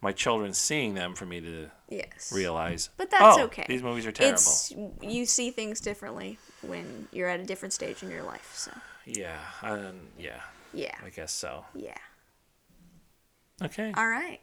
my 0.00 0.12
children 0.12 0.52
seeing 0.52 0.94
them 0.94 1.14
for 1.14 1.26
me 1.26 1.40
to 1.40 1.70
Yes. 1.88 2.32
realize. 2.34 2.90
But 2.96 3.10
that's 3.10 3.38
oh, 3.38 3.44
okay. 3.44 3.64
These 3.68 3.82
movies 3.82 4.06
are 4.06 4.12
terrible. 4.12 4.34
It's 4.34 4.72
you 5.00 5.26
see 5.26 5.50
things 5.50 5.80
differently 5.80 6.38
when 6.62 7.08
you're 7.12 7.28
at 7.28 7.40
a 7.40 7.44
different 7.44 7.72
stage 7.72 8.02
in 8.02 8.10
your 8.10 8.22
life. 8.22 8.50
So 8.54 8.70
Yeah. 9.04 9.38
Um, 9.62 10.00
yeah. 10.18 10.40
yeah, 10.72 10.94
I 11.04 11.08
guess 11.10 11.32
so. 11.32 11.64
yeah. 11.74 11.96
Okay. 13.62 13.92
All 13.96 14.06
right. 14.08 14.38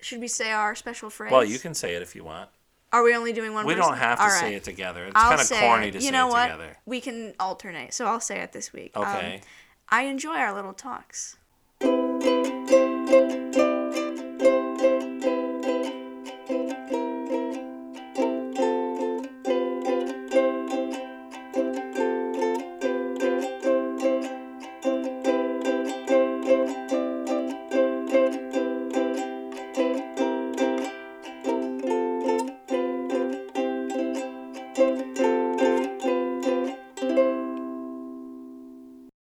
Should 0.00 0.20
we 0.20 0.26
say 0.26 0.50
our 0.50 0.74
special 0.74 1.08
phrase? 1.10 1.30
Well, 1.30 1.44
you 1.44 1.60
can 1.60 1.74
say 1.74 1.94
it 1.94 2.02
if 2.02 2.16
you 2.16 2.24
want. 2.24 2.50
Are 2.92 3.04
we 3.04 3.14
only 3.14 3.32
doing 3.32 3.54
one? 3.54 3.64
We 3.64 3.74
person? 3.74 3.90
don't 3.90 3.98
have 3.98 4.18
to 4.18 4.24
All 4.24 4.30
say 4.30 4.46
right. 4.46 4.54
it 4.54 4.64
together. 4.64 5.04
It's 5.06 5.14
kind 5.14 5.40
of 5.40 5.48
corny 5.50 5.88
it. 5.88 5.92
to 5.92 5.98
you 5.98 6.04
say 6.06 6.10
know 6.10 6.26
it 6.28 6.32
what? 6.32 6.42
together. 6.48 6.76
We 6.84 7.00
can 7.00 7.34
alternate, 7.38 7.94
so 7.94 8.06
I'll 8.06 8.18
say 8.20 8.40
it 8.40 8.52
this 8.52 8.72
week. 8.72 8.90
Um, 8.96 9.04
Okay. 9.04 9.40
I 9.88 10.02
enjoy 10.04 10.34
our 10.36 10.52
little 10.52 10.72
talks. 10.74 11.36